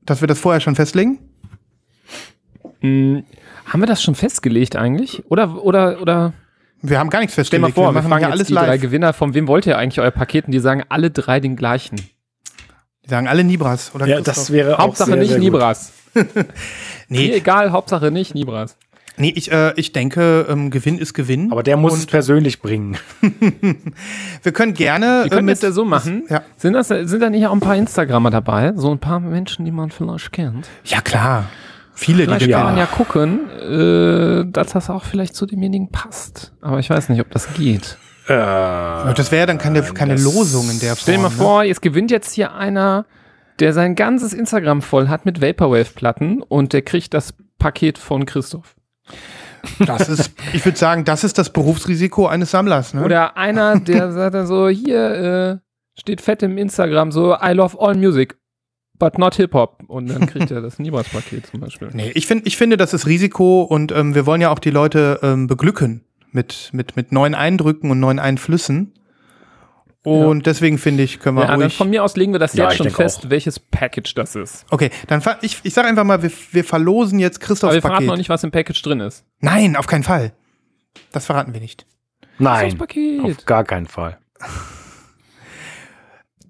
Dass 0.05 0.21
wir 0.21 0.27
das 0.27 0.39
vorher 0.39 0.61
schon 0.61 0.75
festlegen? 0.75 1.19
Hm, 2.81 3.23
haben 3.67 3.81
wir 3.81 3.87
das 3.87 4.01
schon 4.01 4.15
festgelegt 4.15 4.75
eigentlich? 4.75 5.23
Oder, 5.29 5.63
oder, 5.63 6.01
oder? 6.01 6.33
Wir 6.81 6.99
haben 6.99 7.09
gar 7.09 7.19
nichts 7.19 7.33
Stell 7.33 7.59
mal 7.59 7.67
festgelegt. 7.67 7.75
vor, 7.75 7.87
wir, 7.89 7.91
machen 7.93 8.09
fragen 8.09 8.21
ja 8.21 8.27
jetzt 8.29 8.33
alles 8.33 8.47
die 8.47 8.53
drei 8.53 8.67
live. 8.67 8.81
Gewinner. 8.81 9.13
Von 9.13 9.33
wem 9.33 9.47
wollt 9.47 9.65
ihr 9.65 9.77
eigentlich 9.77 9.99
euer 9.99 10.11
Paket? 10.11 10.45
Und 10.45 10.51
die 10.51 10.59
sagen 10.59 10.83
alle 10.89 11.11
drei 11.11 11.39
den 11.39 11.55
gleichen. 11.55 11.97
Die 11.97 13.09
sagen 13.09 13.27
alle 13.27 13.43
Nibras 13.43 13.93
oder 13.93 14.05
Ja, 14.05 14.21
das 14.21 14.51
wäre 14.51 14.77
auch 14.77 14.83
Hauptsache 14.83 15.11
sehr, 15.11 15.17
nicht 15.17 15.29
sehr. 15.29 15.39
Nibras. 15.39 15.91
Mir 16.13 16.25
nee, 17.09 17.33
egal, 17.33 17.71
Hauptsache 17.71 18.11
nicht 18.11 18.35
Nibras. 18.35 18.77
nee 19.17 19.33
ich, 19.35 19.51
äh, 19.51 19.73
ich 19.75 19.91
denke, 19.91 20.45
ähm, 20.49 20.69
Gewinn 20.69 20.97
ist 20.97 21.13
Gewinn. 21.13 21.51
Aber 21.51 21.63
der 21.63 21.77
muss 21.77 21.93
es 21.97 22.05
persönlich 22.05 22.61
bringen. 22.61 22.97
wir 24.43 24.51
können 24.51 24.73
gerne. 24.73 25.23
Wir 25.23 25.29
können 25.29 25.47
äh, 25.47 25.51
das 25.51 25.61
ja 25.61 25.71
so 25.71 25.83
machen. 25.83 26.23
Ja. 26.29 26.43
Sind, 26.57 26.73
das, 26.73 26.87
sind 26.87 27.19
da 27.19 27.29
nicht 27.29 27.45
auch 27.47 27.53
ein 27.53 27.59
paar 27.59 27.75
Instagrammer 27.75 28.29
dabei? 28.29 28.73
So 28.75 28.91
ein 28.91 28.99
paar 28.99 29.19
Menschen, 29.19 29.65
die 29.65 29.71
man 29.71 29.89
vielleicht 29.89 30.31
kennt. 30.31 30.67
ja, 30.85 31.01
klar. 31.01 31.45
Viele, 31.97 32.19
die 32.19 32.25
Vielleicht 32.25 32.45
wir 32.45 32.55
kann 32.55 32.65
man 32.65 32.77
ja 32.77 32.85
gucken, 32.85 33.49
äh, 33.49 34.45
dass 34.51 34.73
das 34.73 34.91
auch 34.91 35.03
vielleicht 35.03 35.35
zu 35.35 35.47
demjenigen 35.47 35.89
passt. 35.89 36.53
Aber 36.61 36.77
ich 36.77 36.91
weiß 36.91 37.09
nicht, 37.09 37.19
ob 37.19 37.31
das 37.31 37.51
geht. 37.55 37.97
Ja, 38.29 39.11
Das 39.13 39.31
wäre 39.31 39.47
dann 39.47 39.57
keine, 39.57 39.81
keine 39.81 40.15
Losung 40.15 40.69
in 40.69 40.79
der 40.79 40.89
Form. 40.89 40.99
Stell 41.01 41.15
dir 41.15 41.21
mal 41.21 41.29
ne? 41.29 41.35
vor, 41.35 41.63
jetzt 41.63 41.81
gewinnt 41.81 42.11
jetzt 42.11 42.33
hier 42.33 42.53
einer, 42.53 43.07
der 43.59 43.73
sein 43.73 43.95
ganzes 43.95 44.33
Instagram 44.33 44.83
voll 44.83 45.07
hat 45.07 45.25
mit 45.25 45.41
Vaporwave-Platten 45.41 46.43
und 46.43 46.73
der 46.73 46.83
kriegt 46.83 47.15
das 47.15 47.33
Paket 47.57 47.97
von 47.97 48.27
Christoph. 48.27 48.75
Das 49.79 50.07
ist, 50.07 50.33
ich 50.53 50.63
würde 50.63 50.77
sagen, 50.77 51.03
das 51.03 51.23
ist 51.23 51.39
das 51.39 51.51
Berufsrisiko 51.51 52.27
eines 52.27 52.51
Sammlers. 52.51 52.93
Ne? 52.93 53.03
Oder 53.03 53.37
einer, 53.37 53.79
der 53.79 54.11
sagt 54.11 54.35
dann 54.35 54.45
so, 54.45 54.69
hier 54.69 55.59
äh, 55.59 55.99
steht 55.99 56.21
fett 56.21 56.43
im 56.43 56.59
Instagram 56.59 57.11
so, 57.11 57.35
I 57.35 57.53
love 57.53 57.75
all 57.79 57.95
music, 57.95 58.37
but 58.99 59.17
not 59.17 59.35
Hip-Hop. 59.35 59.83
Und 59.87 60.07
dann 60.09 60.25
kriegt 60.27 60.51
er 60.51 60.61
das 60.61 60.79
Nibras-Paket 60.79 61.47
zum 61.47 61.59
Beispiel. 61.61 61.89
Nee, 61.93 62.11
ich, 62.15 62.27
find, 62.27 62.45
ich 62.47 62.57
finde, 62.57 62.77
das 62.77 62.93
ist 62.93 63.05
Risiko 63.07 63.61
und 63.63 63.91
ähm, 63.91 64.15
wir 64.15 64.25
wollen 64.25 64.41
ja 64.41 64.49
auch 64.51 64.59
die 64.59 64.71
Leute 64.71 65.19
ähm, 65.23 65.47
beglücken 65.47 66.03
mit, 66.31 66.69
mit, 66.73 66.95
mit 66.95 67.11
neuen 67.11 67.35
Eindrücken 67.35 67.91
und 67.91 67.99
neuen 67.99 68.19
Einflüssen. 68.19 68.93
Und 70.03 70.45
deswegen 70.45 70.77
finde 70.77 71.03
ich, 71.03 71.19
können 71.19 71.35
wir 71.37 71.41
Ja, 71.43 71.47
dann 71.51 71.61
ruhig. 71.63 71.75
von 71.75 71.89
mir 71.89 72.01
aus 72.01 72.15
legen 72.15 72.31
wir 72.31 72.39
das 72.39 72.53
Ja, 72.53 72.69
jetzt 72.69 72.77
schon 72.77 72.89
fest, 72.91 73.25
auch. 73.25 73.29
welches 73.29 73.59
Package 73.59 74.13
das 74.15 74.35
ist. 74.35 74.65
Okay, 74.69 74.89
dann 75.07 75.21
ich, 75.41 75.59
ich 75.63 75.73
sage 75.73 75.89
einfach 75.89 76.05
mal, 76.05 76.23
wir, 76.23 76.31
wir 76.51 76.63
verlosen 76.63 77.19
jetzt 77.19 77.37
Aber 77.39 77.45
Christophs 77.47 77.73
wir 77.73 77.81
verraten 77.81 77.97
Paket. 77.97 78.07
noch 78.09 78.17
nicht, 78.17 78.29
was 78.29 78.43
im 78.45 78.51
Package 78.51 78.81
drin 78.83 79.01
ist. 79.01 79.25
Nein, 79.41 79.75
auf 79.75 79.85
keinen 79.87 80.03
Fall. 80.03 80.31
Das 81.11 81.25
verraten 81.25 81.53
wir 81.53 81.59
nicht. 81.59 81.85
Nein, 82.39 82.77
Paket. 82.77 83.21
auf 83.21 83.45
gar 83.45 83.65
keinen 83.65 83.87
Fall. 83.87 84.17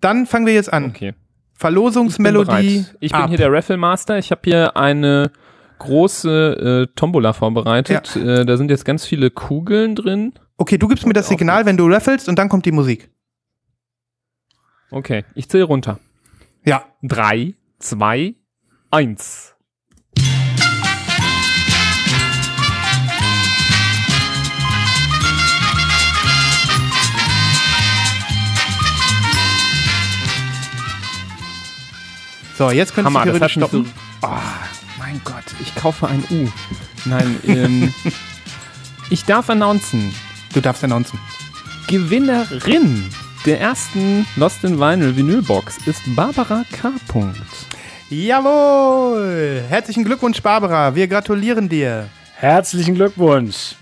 Dann 0.01 0.27
fangen 0.27 0.45
wir 0.45 0.53
jetzt 0.53 0.71
an. 0.71 0.85
Okay. 0.85 1.13
Verlosungsmelodie. 1.57 2.85
Ich 2.99 3.11
bin 3.11 3.21
ab. 3.21 3.29
hier 3.29 3.37
der 3.37 3.51
Raffle 3.51 3.77
Master. 3.77 4.17
Ich 4.17 4.31
habe 4.31 4.41
hier 4.43 4.77
eine 4.77 5.31
große 5.79 6.87
äh, 6.89 6.93
Tombola 6.95 7.33
vorbereitet. 7.33 8.15
Äh, 8.15 8.45
da 8.45 8.57
sind 8.57 8.69
jetzt 8.69 8.85
ganz 8.85 9.05
viele 9.05 9.31
Kugeln 9.31 9.95
drin. 9.95 10.33
Okay, 10.57 10.77
du 10.77 10.87
gibst 10.87 11.05
mir 11.05 11.13
das 11.13 11.27
Signal, 11.27 11.65
wenn 11.65 11.77
du 11.77 11.87
raffelst 11.87 12.29
und 12.29 12.37
dann 12.37 12.49
kommt 12.49 12.65
die 12.65 12.71
Musik. 12.71 13.09
Okay, 14.91 15.25
ich 15.35 15.49
zähle 15.49 15.65
runter. 15.65 15.99
Ja. 16.63 16.85
Drei, 17.01 17.55
zwei, 17.79 18.35
eins. 18.91 19.56
So, 32.57 32.71
jetzt 32.71 32.95
könntest 32.95 33.15
Hammer, 33.15 33.31
du 33.31 33.37
das 33.39 33.51
theoretisch 33.51 33.63
stoppen. 33.63 33.85
so. 34.21 34.27
Ah, 34.27 34.41
mein 34.97 35.21
Gott, 35.23 35.43
ich 35.61 35.75
kaufe 35.75 36.07
ein 36.07 36.23
U. 36.31 36.47
Nein, 37.05 37.39
ähm, 37.47 37.93
ich 39.09 39.25
darf 39.25 39.49
announcen, 39.49 40.13
Du 40.53 40.61
darfst 40.61 40.83
announcen. 40.83 41.19
Gewinnerin 41.87 43.05
der 43.45 43.61
ersten 43.61 44.25
Lost 44.35 44.63
in 44.63 44.79
Vinyl 44.79 45.15
Vinylbox 45.15 45.77
ist 45.85 46.01
Barbara 46.15 46.63
K. 46.71 46.91
Punkt. 47.07 47.37
Jawohl! 48.09 49.63
Herzlichen 49.69 50.03
Glückwunsch, 50.03 50.41
Barbara. 50.41 50.95
Wir 50.95 51.07
gratulieren 51.07 51.69
dir. 51.69 52.09
Herzlichen 52.35 52.95
Glückwunsch. 52.95 53.75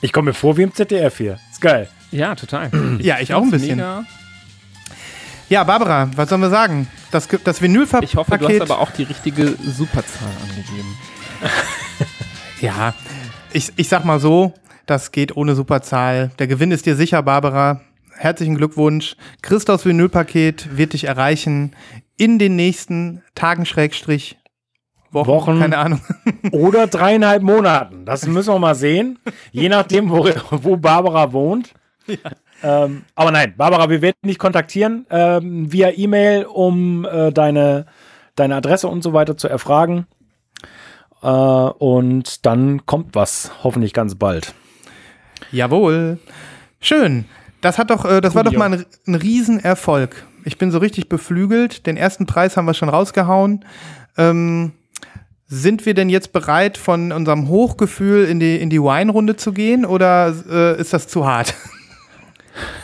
Ich 0.00 0.12
komme 0.12 0.26
mir 0.30 0.34
vor 0.34 0.56
wie 0.56 0.62
im 0.62 0.74
ZDF 0.74 1.16
hier. 1.18 1.38
Ist 1.50 1.60
geil. 1.60 1.88
Ja, 2.10 2.34
total. 2.34 2.70
Ja, 3.00 3.18
ich 3.20 3.32
auch 3.32 3.42
ein 3.42 3.50
bisschen. 3.50 3.76
Mega. 3.76 4.04
Ja, 5.52 5.64
Barbara, 5.64 6.08
was 6.16 6.30
sollen 6.30 6.40
wir 6.40 6.48
sagen? 6.48 6.88
Das, 7.10 7.28
das 7.28 7.60
Vinylpaket. 7.60 8.08
Ich 8.08 8.16
hoffe, 8.16 8.38
du 8.38 8.48
hast 8.48 8.62
aber 8.62 8.78
auch 8.78 8.90
die 8.90 9.02
richtige 9.02 9.48
Superzahl 9.48 10.30
angegeben. 10.48 10.96
Ja, 12.62 12.94
ich, 13.52 13.72
ich 13.76 13.88
sag 13.88 14.04
mal 14.06 14.18
so, 14.18 14.54
das 14.86 15.10
geht 15.10 15.36
ohne 15.36 15.54
Superzahl. 15.54 16.30
Der 16.38 16.46
Gewinn 16.46 16.70
ist 16.70 16.86
dir 16.86 16.94
sicher, 16.94 17.22
Barbara. 17.22 17.82
Herzlichen 18.16 18.56
Glückwunsch. 18.56 19.16
Christophs 19.42 19.84
Vinylpaket 19.84 20.74
wird 20.78 20.94
dich 20.94 21.04
erreichen 21.04 21.72
in 22.16 22.38
den 22.38 22.56
nächsten 22.56 23.22
Tagen, 23.34 23.66
Schrägstrich, 23.66 24.38
Wochen, 25.10 25.28
Wochen. 25.28 25.58
keine 25.58 25.76
Ahnung. 25.76 26.00
Oder 26.52 26.86
dreieinhalb 26.86 27.42
Monaten. 27.42 28.06
Das 28.06 28.26
müssen 28.26 28.54
wir 28.54 28.58
mal 28.58 28.76
sehen. 28.76 29.18
Je 29.50 29.68
nachdem, 29.68 30.08
wo, 30.08 30.24
wo 30.50 30.76
Barbara 30.78 31.32
wohnt. 31.34 31.74
Ähm, 32.62 33.04
aber 33.14 33.30
nein, 33.30 33.54
Barbara, 33.56 33.90
wir 33.90 34.02
werden 34.02 34.16
dich 34.24 34.38
kontaktieren 34.38 35.06
ähm, 35.10 35.72
via 35.72 35.90
E-Mail, 35.90 36.44
um 36.44 37.04
äh, 37.04 37.32
deine, 37.32 37.86
deine 38.36 38.56
Adresse 38.56 38.88
und 38.88 39.02
so 39.02 39.12
weiter 39.12 39.36
zu 39.36 39.48
erfragen. 39.48 40.06
Äh, 41.22 41.26
und 41.26 42.46
dann 42.46 42.86
kommt 42.86 43.14
was, 43.14 43.50
hoffentlich 43.64 43.92
ganz 43.92 44.14
bald. 44.14 44.54
Jawohl. 45.50 46.18
Schön. 46.80 47.24
Das 47.60 47.78
hat 47.78 47.90
doch, 47.90 48.04
äh, 48.04 48.20
das 48.20 48.34
war 48.34 48.44
doch 48.44 48.52
mal 48.52 48.72
ein, 48.72 48.84
ein 49.06 49.14
Riesenerfolg. 49.14 50.26
Ich 50.44 50.58
bin 50.58 50.70
so 50.70 50.78
richtig 50.78 51.08
beflügelt. 51.08 51.86
Den 51.86 51.96
ersten 51.96 52.26
Preis 52.26 52.56
haben 52.56 52.66
wir 52.66 52.74
schon 52.74 52.88
rausgehauen. 52.88 53.64
Ähm, 54.16 54.72
sind 55.46 55.84
wir 55.84 55.94
denn 55.94 56.08
jetzt 56.08 56.32
bereit, 56.32 56.78
von 56.78 57.12
unserem 57.12 57.48
Hochgefühl 57.48 58.24
in 58.24 58.40
die, 58.40 58.56
in 58.56 58.70
die 58.70 58.80
Wine-Runde 58.80 59.36
zu 59.36 59.52
gehen 59.52 59.84
oder 59.84 60.34
äh, 60.50 60.80
ist 60.80 60.92
das 60.92 61.08
zu 61.08 61.26
hart? 61.26 61.54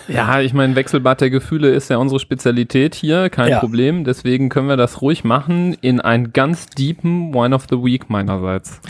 Ja, 0.09 0.41
ich 0.41 0.55
meine, 0.55 0.75
Wechselbad 0.77 1.21
der 1.21 1.31
Gefühle 1.31 1.69
ist 1.71 1.91
ja 1.91 1.99
unsere 1.99 2.19
Spezialität 2.21 2.95
hier, 2.95 3.29
kein 3.31 3.51
Ja. 3.51 3.59
Problem. 3.61 4.05
Deswegen 4.05 4.49
können 4.49 4.69
wir 4.69 4.77
das 4.77 5.03
ruhig 5.03 5.25
machen 5.25 5.75
in 5.81 6.01
einen 6.01 6.33
ganz 6.33 6.67
deepen 6.67 7.35
Wine 7.35 7.55
of 7.55 7.67
the 7.69 7.77
Week 7.77 8.09
meinerseits. 8.09 8.81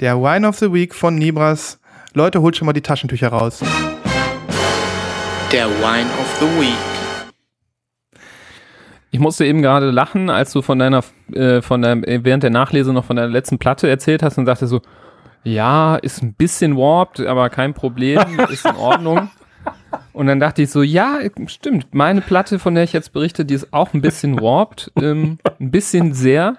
Der 0.00 0.18
Wine 0.20 0.48
of 0.48 0.56
the 0.58 0.72
Week 0.72 0.94
von 0.94 1.16
Nibras. 1.16 1.78
Leute, 2.14 2.40
holt 2.40 2.56
schon 2.56 2.66
mal 2.66 2.72
die 2.72 2.80
Taschentücher 2.80 3.28
raus. 3.28 3.60
Der 5.52 5.66
Wine 5.66 6.08
of 6.20 6.36
the 6.40 6.46
Week. 6.60 6.78
Ich 9.10 9.20
musste 9.20 9.44
eben 9.44 9.60
gerade 9.60 9.90
lachen, 9.90 10.30
als 10.30 10.52
du 10.52 10.62
von 10.62 10.78
deiner, 10.78 11.04
äh, 11.34 11.60
von 11.60 11.82
deinem, 11.82 12.02
äh, 12.04 12.24
während 12.24 12.42
der 12.42 12.50
Nachlese 12.50 12.94
noch 12.94 13.04
von 13.04 13.16
deiner 13.16 13.28
letzten 13.28 13.58
Platte 13.58 13.88
erzählt 13.88 14.22
hast 14.22 14.38
und 14.38 14.46
sagte 14.46 14.66
so, 14.66 14.80
ja, 15.44 15.96
ist 15.96 16.22
ein 16.22 16.32
bisschen 16.34 16.76
warped, 16.76 17.26
aber 17.26 17.50
kein 17.50 17.74
Problem, 17.74 18.20
ist 18.50 18.64
in 18.64 18.76
Ordnung. 18.76 19.28
Und 20.12 20.26
dann 20.26 20.40
dachte 20.40 20.62
ich 20.62 20.70
so, 20.70 20.82
ja, 20.82 21.20
stimmt, 21.46 21.94
meine 21.94 22.20
Platte, 22.20 22.58
von 22.58 22.74
der 22.74 22.84
ich 22.84 22.92
jetzt 22.92 23.12
berichte, 23.12 23.44
die 23.44 23.54
ist 23.54 23.72
auch 23.72 23.92
ein 23.94 24.02
bisschen 24.02 24.40
warped, 24.40 24.92
ähm, 25.00 25.38
ein 25.58 25.70
bisschen 25.70 26.12
sehr. 26.14 26.56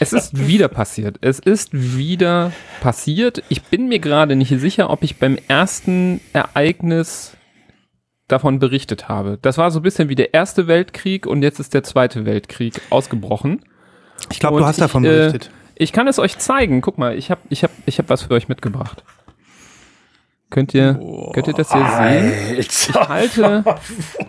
Es 0.00 0.12
ist 0.12 0.46
wieder 0.46 0.68
passiert. 0.68 1.18
Es 1.20 1.38
ist 1.38 1.70
wieder 1.72 2.52
passiert. 2.80 3.42
Ich 3.48 3.62
bin 3.62 3.88
mir 3.88 4.00
gerade 4.00 4.34
nicht 4.36 4.58
sicher, 4.58 4.90
ob 4.90 5.02
ich 5.02 5.18
beim 5.18 5.38
ersten 5.48 6.20
Ereignis 6.32 7.36
davon 8.28 8.58
berichtet 8.58 9.08
habe. 9.08 9.38
Das 9.40 9.58
war 9.58 9.70
so 9.70 9.80
ein 9.80 9.82
bisschen 9.82 10.08
wie 10.08 10.14
der 10.14 10.34
Erste 10.34 10.66
Weltkrieg 10.66 11.26
und 11.26 11.42
jetzt 11.42 11.60
ist 11.60 11.74
der 11.74 11.82
Zweite 11.82 12.24
Weltkrieg 12.24 12.80
ausgebrochen. 12.90 13.60
Ich 14.30 14.40
glaube, 14.40 14.58
du 14.58 14.66
hast 14.66 14.78
ich, 14.78 14.82
davon 14.82 15.04
äh, 15.04 15.08
berichtet. 15.08 15.50
Ich 15.74 15.92
kann 15.92 16.08
es 16.08 16.18
euch 16.18 16.38
zeigen. 16.38 16.80
Guck 16.80 16.98
mal, 16.98 17.16
ich 17.16 17.30
habe 17.30 17.40
ich 17.48 17.62
hab, 17.62 17.70
ich 17.86 17.98
hab 17.98 18.08
was 18.08 18.22
für 18.22 18.34
euch 18.34 18.48
mitgebracht. 18.48 19.04
Könnt 20.52 20.74
ihr, 20.74 21.00
könnt 21.32 21.46
ihr 21.48 21.54
das 21.54 21.72
hier 21.72 21.86
sehen? 21.96 22.58
Ich 22.58 22.94
halte, 22.94 23.64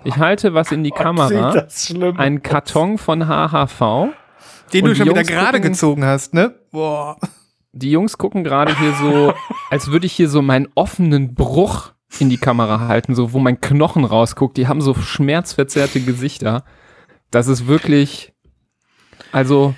ich 0.06 0.16
halte 0.16 0.54
was 0.54 0.72
in 0.72 0.82
die 0.82 0.92
Kamera. 0.92 1.66
Ein 2.18 2.42
Karton 2.42 2.98
von 2.98 3.28
HHV. 3.28 4.14
Den 4.72 4.86
du 4.86 4.96
schon 4.96 5.10
wieder 5.10 5.24
gerade 5.24 5.58
gucken- 5.58 5.62
gezogen 5.72 6.06
hast, 6.06 6.34
ne? 6.34 6.56
Boah. 6.72 7.18
Die 7.74 7.92
Jungs 7.92 8.18
gucken 8.18 8.46
gerade 8.46 8.74
hier 8.80 8.94
so, 8.94 9.34
als 9.70 9.92
würde 9.92 10.06
ich 10.06 10.14
hier 10.14 10.30
so 10.30 10.42
meinen 10.42 10.70
offenen 10.76 11.36
Bruch 11.36 11.92
in 12.20 12.30
die 12.30 12.38
Kamera 12.38 12.88
halten, 12.88 13.16
so 13.16 13.34
wo 13.34 13.40
mein 13.40 13.60
Knochen 13.60 14.06
rausguckt. 14.06 14.56
Die 14.56 14.70
haben 14.70 14.80
so 14.80 14.94
schmerzverzerrte 14.94 16.00
Gesichter. 16.00 16.64
Das 17.32 17.48
ist 17.50 17.68
wirklich, 17.68 18.32
also 19.34 19.76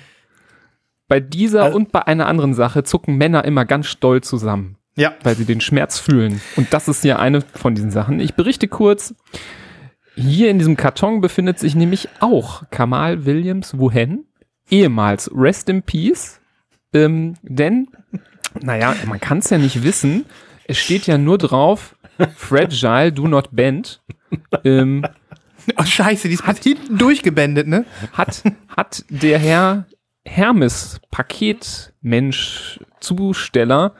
bei 1.08 1.18
dieser 1.18 1.64
Also- 1.64 1.76
und 1.76 1.90
bei 1.90 2.06
einer 2.06 2.28
anderen 2.28 2.54
Sache 2.54 2.84
zucken 2.84 3.16
Männer 3.16 3.44
immer 3.44 3.64
ganz 3.64 3.86
stolz 3.88 4.28
zusammen. 4.28 4.75
Ja. 4.96 5.14
weil 5.22 5.36
sie 5.36 5.44
den 5.44 5.60
Schmerz 5.60 5.98
fühlen. 5.98 6.40
Und 6.56 6.72
das 6.72 6.88
ist 6.88 7.04
ja 7.04 7.18
eine 7.18 7.42
von 7.42 7.74
diesen 7.74 7.90
Sachen. 7.90 8.18
Ich 8.20 8.34
berichte 8.34 8.66
kurz. 8.68 9.14
Hier 10.14 10.50
in 10.50 10.58
diesem 10.58 10.76
Karton 10.76 11.20
befindet 11.20 11.58
sich 11.58 11.74
nämlich 11.74 12.08
auch 12.20 12.62
Kamal 12.70 13.26
Williams 13.26 13.78
Wuhen, 13.78 14.24
ehemals 14.70 15.30
Rest 15.34 15.68
in 15.68 15.82
Peace. 15.82 16.40
Ähm, 16.94 17.34
denn, 17.42 17.88
naja, 18.62 18.94
man 19.06 19.20
kann 19.20 19.38
es 19.38 19.50
ja 19.50 19.58
nicht 19.58 19.82
wissen. 19.82 20.24
Es 20.66 20.78
steht 20.78 21.06
ja 21.06 21.18
nur 21.18 21.36
drauf, 21.36 21.94
Fragile, 22.36 23.12
do 23.12 23.28
not 23.28 23.50
bend. 23.52 24.02
Ähm, 24.64 25.04
Oh, 25.76 25.84
scheiße, 25.84 26.28
die 26.28 26.34
ist 26.34 26.46
bis 26.46 26.58
hinten 26.62 26.96
durchgebändet, 26.96 27.66
ne? 27.66 27.84
hat, 28.12 28.44
hat 28.68 29.04
der 29.08 29.38
Herr 29.38 29.86
Hermes 30.24 31.00
Paketmensch 31.10 32.78
Zusteller 33.00 33.94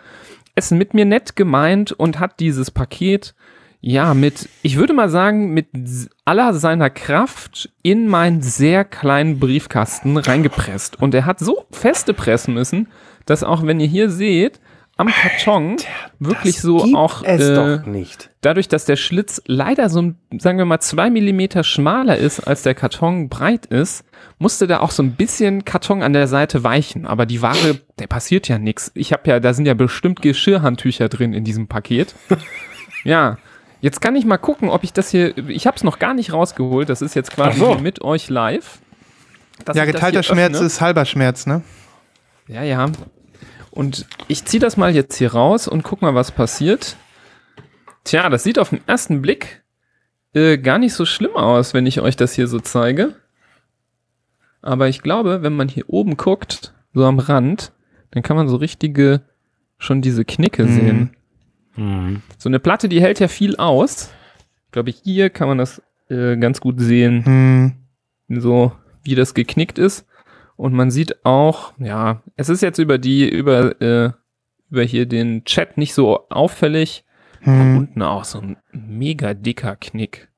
es 0.56 0.72
mit 0.72 0.94
mir 0.94 1.04
nett 1.04 1.36
gemeint 1.36 1.92
und 1.92 2.18
hat 2.18 2.40
dieses 2.40 2.72
Paket 2.72 3.34
ja 3.80 4.14
mit, 4.14 4.48
ich 4.62 4.76
würde 4.76 4.94
mal 4.94 5.08
sagen, 5.08 5.54
mit 5.54 5.68
aller 6.24 6.54
seiner 6.54 6.90
Kraft 6.90 7.70
in 7.82 8.08
meinen 8.08 8.42
sehr 8.42 8.84
kleinen 8.84 9.38
Briefkasten 9.38 10.16
reingepresst. 10.16 11.00
Und 11.00 11.14
er 11.14 11.26
hat 11.26 11.38
so 11.38 11.66
feste 11.70 12.14
pressen 12.14 12.54
müssen, 12.54 12.88
dass 13.26 13.44
auch 13.44 13.64
wenn 13.64 13.78
ihr 13.78 13.86
hier 13.86 14.10
seht, 14.10 14.60
am 14.96 15.08
Karton 15.08 15.76
wirklich 16.18 16.58
so 16.58 16.78
Gibt 16.78 16.96
auch 16.96 17.22
es 17.22 17.42
äh, 17.42 17.54
doch 17.54 17.86
nicht. 17.86 18.30
dadurch, 18.40 18.66
dass 18.68 18.86
der 18.86 18.96
Schlitz 18.96 19.42
leider 19.46 19.90
so, 19.90 20.00
ein, 20.00 20.18
sagen 20.38 20.56
wir 20.56 20.64
mal, 20.64 20.80
zwei 20.80 21.10
Millimeter 21.10 21.64
schmaler 21.64 22.16
ist, 22.16 22.40
als 22.40 22.62
der 22.62 22.74
Karton 22.74 23.28
breit 23.28 23.66
ist, 23.66 24.04
musste 24.38 24.66
da 24.66 24.80
auch 24.80 24.90
so 24.90 25.02
ein 25.02 25.12
bisschen 25.12 25.66
Karton 25.66 26.02
an 26.02 26.14
der 26.14 26.28
Seite 26.28 26.64
weichen. 26.64 27.06
Aber 27.06 27.26
die 27.26 27.42
Ware, 27.42 27.78
der 27.98 28.06
passiert 28.06 28.48
ja 28.48 28.58
nichts. 28.58 28.90
Ich 28.94 29.12
habe 29.12 29.28
ja, 29.28 29.38
da 29.38 29.52
sind 29.52 29.66
ja 29.66 29.74
bestimmt 29.74 30.22
Geschirrhandtücher 30.22 31.10
drin 31.10 31.34
in 31.34 31.44
diesem 31.44 31.68
Paket. 31.68 32.14
ja. 33.04 33.36
Jetzt 33.82 34.00
kann 34.00 34.16
ich 34.16 34.24
mal 34.24 34.38
gucken, 34.38 34.70
ob 34.70 34.82
ich 34.82 34.94
das 34.94 35.10
hier, 35.10 35.36
ich 35.48 35.66
habe 35.66 35.76
es 35.76 35.84
noch 35.84 35.98
gar 35.98 36.14
nicht 36.14 36.32
rausgeholt, 36.32 36.88
das 36.88 37.02
ist 37.02 37.14
jetzt 37.14 37.30
quasi 37.30 37.58
so. 37.58 37.74
mit 37.74 38.00
euch 38.00 38.30
live. 38.30 38.78
ja, 39.58 39.74
das 39.74 39.86
geteilter 39.86 40.22
Schmerz 40.22 40.54
öffne. 40.54 40.66
ist 40.66 40.80
halber 40.80 41.04
Schmerz, 41.04 41.46
ne? 41.46 41.62
Ja, 42.48 42.62
ja. 42.62 42.90
Und 43.76 44.06
ich 44.26 44.44
ziehe 44.44 44.60
das 44.60 44.76
mal 44.76 44.94
jetzt 44.94 45.16
hier 45.16 45.32
raus 45.34 45.68
und 45.68 45.82
guck 45.82 46.02
mal, 46.02 46.14
was 46.14 46.32
passiert. 46.32 46.96
Tja, 48.04 48.28
das 48.30 48.42
sieht 48.42 48.58
auf 48.58 48.70
den 48.70 48.80
ersten 48.86 49.20
Blick 49.22 49.62
äh, 50.34 50.56
gar 50.58 50.78
nicht 50.78 50.94
so 50.94 51.04
schlimm 51.04 51.36
aus, 51.36 51.74
wenn 51.74 51.86
ich 51.86 52.00
euch 52.00 52.16
das 52.16 52.32
hier 52.34 52.48
so 52.48 52.58
zeige. 52.58 53.14
Aber 54.62 54.88
ich 54.88 55.02
glaube, 55.02 55.42
wenn 55.42 55.52
man 55.54 55.68
hier 55.68 55.84
oben 55.88 56.16
guckt, 56.16 56.72
so 56.94 57.04
am 57.04 57.18
Rand, 57.18 57.72
dann 58.10 58.22
kann 58.22 58.36
man 58.36 58.48
so 58.48 58.56
richtige, 58.56 59.20
schon 59.78 60.00
diese 60.02 60.24
Knicke 60.24 60.64
Mhm. 60.64 60.72
sehen. 61.76 62.22
So 62.38 62.48
eine 62.48 62.58
Platte, 62.58 62.88
die 62.88 63.02
hält 63.02 63.20
ja 63.20 63.28
viel 63.28 63.56
aus. 63.56 64.10
Ich 64.66 64.72
glaube, 64.72 64.90
hier 64.90 65.28
kann 65.28 65.48
man 65.48 65.58
das 65.58 65.82
äh, 66.08 66.36
ganz 66.38 66.60
gut 66.60 66.80
sehen 66.80 67.24
Hm. 67.26 68.40
so 68.40 68.72
wie 69.02 69.14
das 69.14 69.34
geknickt 69.34 69.78
ist. 69.78 70.06
Und 70.56 70.72
man 70.72 70.90
sieht 70.90 71.24
auch, 71.24 71.72
ja, 71.78 72.22
es 72.36 72.48
ist 72.48 72.62
jetzt 72.62 72.78
über 72.78 72.98
die, 72.98 73.28
über, 73.28 73.80
äh, 73.80 74.10
über 74.70 74.82
hier 74.82 75.06
den 75.06 75.44
Chat 75.44 75.76
nicht 75.76 75.94
so 75.94 76.28
auffällig. 76.30 77.04
Hm. 77.40 77.76
Unten 77.76 78.02
auch 78.02 78.24
so 78.24 78.40
ein 78.40 78.56
mega 78.72 79.34
dicker 79.34 79.76
Knick. 79.76 80.28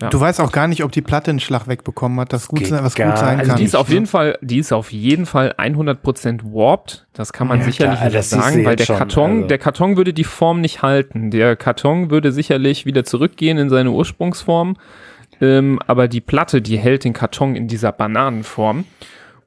Ja. 0.00 0.08
Du 0.08 0.18
weißt 0.18 0.40
auch 0.40 0.50
gar 0.50 0.66
nicht, 0.66 0.82
ob 0.82 0.90
die 0.90 1.00
Platte 1.02 1.30
einen 1.30 1.38
Schlag 1.38 1.68
wegbekommen 1.68 2.18
hat, 2.18 2.32
das 2.32 2.48
gut 2.48 2.66
sein, 2.66 2.82
was 2.82 2.96
gar 2.96 3.10
gut 3.10 3.18
sein 3.18 3.38
Also 3.38 3.50
kann. 3.52 3.58
die 3.58 3.64
ist 3.64 3.76
auf 3.76 3.88
ne? 3.88 3.94
jeden 3.94 4.06
Fall, 4.06 4.36
die 4.40 4.58
ist 4.58 4.72
auf 4.72 4.90
jeden 4.90 5.26
Fall 5.26 5.54
100% 5.58 6.42
warped. 6.42 7.06
Das 7.12 7.32
kann 7.32 7.46
man 7.46 7.60
Ja, 7.60 7.64
sicherlich 7.66 8.00
klar, 8.00 8.22
sagen, 8.22 8.64
weil 8.64 8.74
der 8.74 8.84
schon, 8.84 8.96
Karton, 8.96 9.30
also. 9.36 9.46
der 9.46 9.58
Karton 9.58 9.96
würde 9.96 10.12
die 10.12 10.24
Form 10.24 10.60
nicht 10.60 10.82
halten. 10.82 11.30
Der 11.30 11.54
Karton 11.54 12.10
würde 12.10 12.32
sicherlich 12.32 12.84
wieder 12.84 13.04
zurückgehen 13.04 13.58
in 13.58 13.68
seine 13.70 13.92
Ursprungsform. 13.92 14.76
Ähm, 15.40 15.78
aber 15.86 16.08
die 16.08 16.20
Platte, 16.20 16.62
die 16.62 16.78
hält 16.78 17.04
den 17.04 17.12
Karton 17.12 17.56
in 17.56 17.68
dieser 17.68 17.92
Bananenform. 17.92 18.84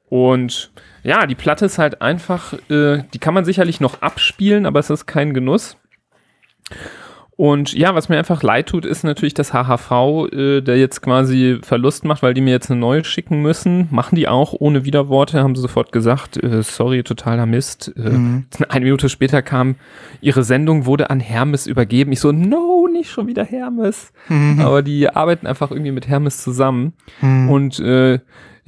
Und 0.08 0.70
ja, 1.02 1.26
die 1.26 1.34
Platte 1.34 1.66
ist 1.66 1.78
halt 1.78 2.02
einfach, 2.02 2.52
äh, 2.68 3.04
die 3.14 3.18
kann 3.18 3.34
man 3.34 3.44
sicherlich 3.44 3.80
noch 3.80 4.02
abspielen, 4.02 4.66
aber 4.66 4.80
es 4.80 4.90
ist 4.90 5.06
kein 5.06 5.34
Genuss. 5.34 5.76
Und 7.40 7.72
ja, 7.72 7.94
was 7.94 8.10
mir 8.10 8.18
einfach 8.18 8.42
leid 8.42 8.66
tut, 8.68 8.84
ist 8.84 9.02
natürlich 9.02 9.32
das 9.32 9.54
HHV, 9.54 10.30
äh, 10.30 10.60
der 10.60 10.76
jetzt 10.76 11.00
quasi 11.00 11.58
Verlust 11.62 12.04
macht, 12.04 12.22
weil 12.22 12.34
die 12.34 12.42
mir 12.42 12.50
jetzt 12.50 12.70
eine 12.70 12.78
neue 12.78 13.02
schicken 13.02 13.40
müssen. 13.40 13.88
Machen 13.90 14.14
die 14.16 14.28
auch 14.28 14.52
ohne 14.58 14.84
Widerworte, 14.84 15.42
haben 15.42 15.54
sie 15.56 15.62
sofort 15.62 15.90
gesagt, 15.90 16.36
äh, 16.36 16.62
sorry, 16.62 17.02
totaler 17.02 17.46
Mist. 17.46 17.94
Äh, 17.96 18.10
Eine 18.68 18.84
Minute 18.84 19.08
später 19.08 19.40
kam, 19.40 19.76
ihre 20.20 20.42
Sendung 20.44 20.84
wurde 20.84 21.08
an 21.08 21.18
Hermes 21.18 21.66
übergeben. 21.66 22.12
Ich 22.12 22.20
so, 22.20 22.30
no, 22.30 22.86
nicht 22.92 23.10
schon 23.10 23.26
wieder 23.26 23.44
Hermes. 23.46 24.12
Aber 24.60 24.82
die 24.82 25.08
arbeiten 25.08 25.46
einfach 25.46 25.70
irgendwie 25.70 25.92
mit 25.92 26.08
Hermes 26.08 26.42
zusammen. 26.42 26.92
Und 27.48 27.80
äh, 27.80 28.18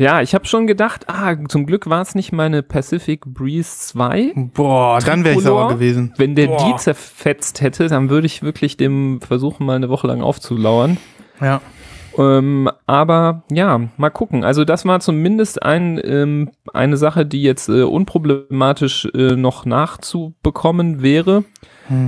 ja, 0.03 0.21
ich 0.21 0.35
habe 0.35 0.47
schon 0.47 0.67
gedacht, 0.67 1.09
ah, 1.09 1.37
zum 1.49 1.65
Glück 1.65 1.89
war 1.89 2.03
es 2.03 2.17
nicht 2.17 2.33
meine 2.33 2.65
Pacific 2.65 3.25
Breeze 3.25 3.79
2. 3.79 4.33
Boah, 4.53 4.99
dann 4.99 5.25
wäre 5.25 5.37
ich 5.37 5.43
sauer 5.43 5.69
gewesen. 5.69 6.13
Wenn 6.19 6.35
der 6.35 6.49
Boah. 6.49 6.67
die 6.67 6.77
zerfetzt 6.77 7.61
hätte, 7.61 7.87
dann 7.87 8.11
würde 8.11 8.27
ich 8.27 8.43
wirklich 8.43 8.77
dem 8.77 9.21
versuchen, 9.21 9.65
mal 9.65 9.77
eine 9.77 9.89
Woche 9.89 10.09
lang 10.09 10.21
aufzulauern. 10.21 10.97
Ja. 11.41 11.61
Ähm, 12.19 12.69
aber 12.87 13.45
ja, 13.51 13.81
mal 13.97 14.11
gucken. 14.11 14.43
Also 14.43 14.65
das 14.65 14.85
war 14.85 14.99
zumindest 14.99 15.63
ein, 15.63 16.01
ähm, 16.03 16.51
eine 16.75 16.97
Sache, 16.97 17.25
die 17.25 17.43
jetzt 17.43 17.69
äh, 17.69 17.83
unproblematisch 17.83 19.09
äh, 19.15 19.37
noch 19.37 19.65
nachzubekommen 19.65 21.01
wäre. 21.01 21.45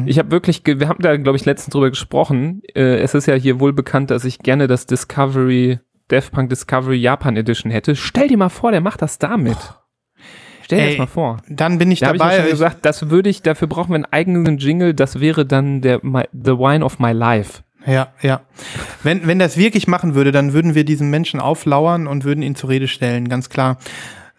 Ich 0.07 0.19
habe 0.19 0.31
wirklich, 0.31 0.63
wir 0.65 0.89
haben 0.89 1.03
da, 1.03 1.17
glaube 1.17 1.37
ich, 1.37 1.45
letztens 1.45 1.73
drüber 1.73 1.91
gesprochen. 1.91 2.63
Äh, 2.75 2.99
es 2.99 3.15
ist 3.15 3.27
ja 3.27 3.35
hier 3.35 3.61
wohl 3.61 3.73
bekannt, 3.73 4.11
dass 4.11 4.25
ich 4.25 4.39
gerne 4.39 4.67
das 4.67 4.87
Discovery, 4.87 5.79
Daft 6.09 6.33
Punk 6.33 6.51
Discovery 6.51 6.97
Japan 6.97 7.37
Edition 7.37 7.71
hätte. 7.71 7.97
Stell 7.97 8.29
dir 8.29 8.37
mal 8.37 8.49
vor, 8.51 8.73
der 8.73 8.81
macht 8.81 9.03
das 9.03 9.19
damit. 9.19 9.57
Stell 10.63 10.79
dir 10.79 10.85
Ey, 10.85 10.91
das 10.93 10.99
mal 10.99 11.07
vor. 11.07 11.43
Dann 11.49 11.79
bin 11.79 11.91
ich 11.91 12.01
Da 12.01 12.09
habe 12.09 12.17
ich 12.17 12.23
dabei. 12.23 12.41
schon 12.41 12.51
gesagt, 12.51 12.85
das 12.85 13.11
würde 13.11 13.29
ich, 13.31 13.43
dafür 13.43 13.69
brauchen 13.69 13.91
wir 13.91 13.97
einen 13.97 14.07
eigenen 14.07 14.59
Jingle, 14.59 14.95
das 14.95 15.21
wäre 15.21 15.45
dann 15.47 15.81
der 15.81 16.01
my, 16.03 16.25
The 16.33 16.53
Wine 16.53 16.85
of 16.85 16.99
My 16.99 17.13
Life. 17.13 17.63
Ja, 17.87 18.09
ja. 18.23 18.41
Wenn, 19.03 19.27
wenn 19.27 19.39
das 19.39 19.59
wirklich 19.59 19.87
machen 19.89 20.15
würde, 20.15 20.33
dann 20.33 20.55
würden 20.55 20.75
wir 20.75 20.85
diesen 20.85 21.11
Menschen 21.11 21.39
auflauern 21.39 22.07
und 22.07 22.25
würden 22.25 22.43
ihn 22.43 22.55
zur 22.55 22.71
Rede 22.71 22.89
stellen, 22.89 23.29
ganz 23.29 23.51
klar. 23.51 23.77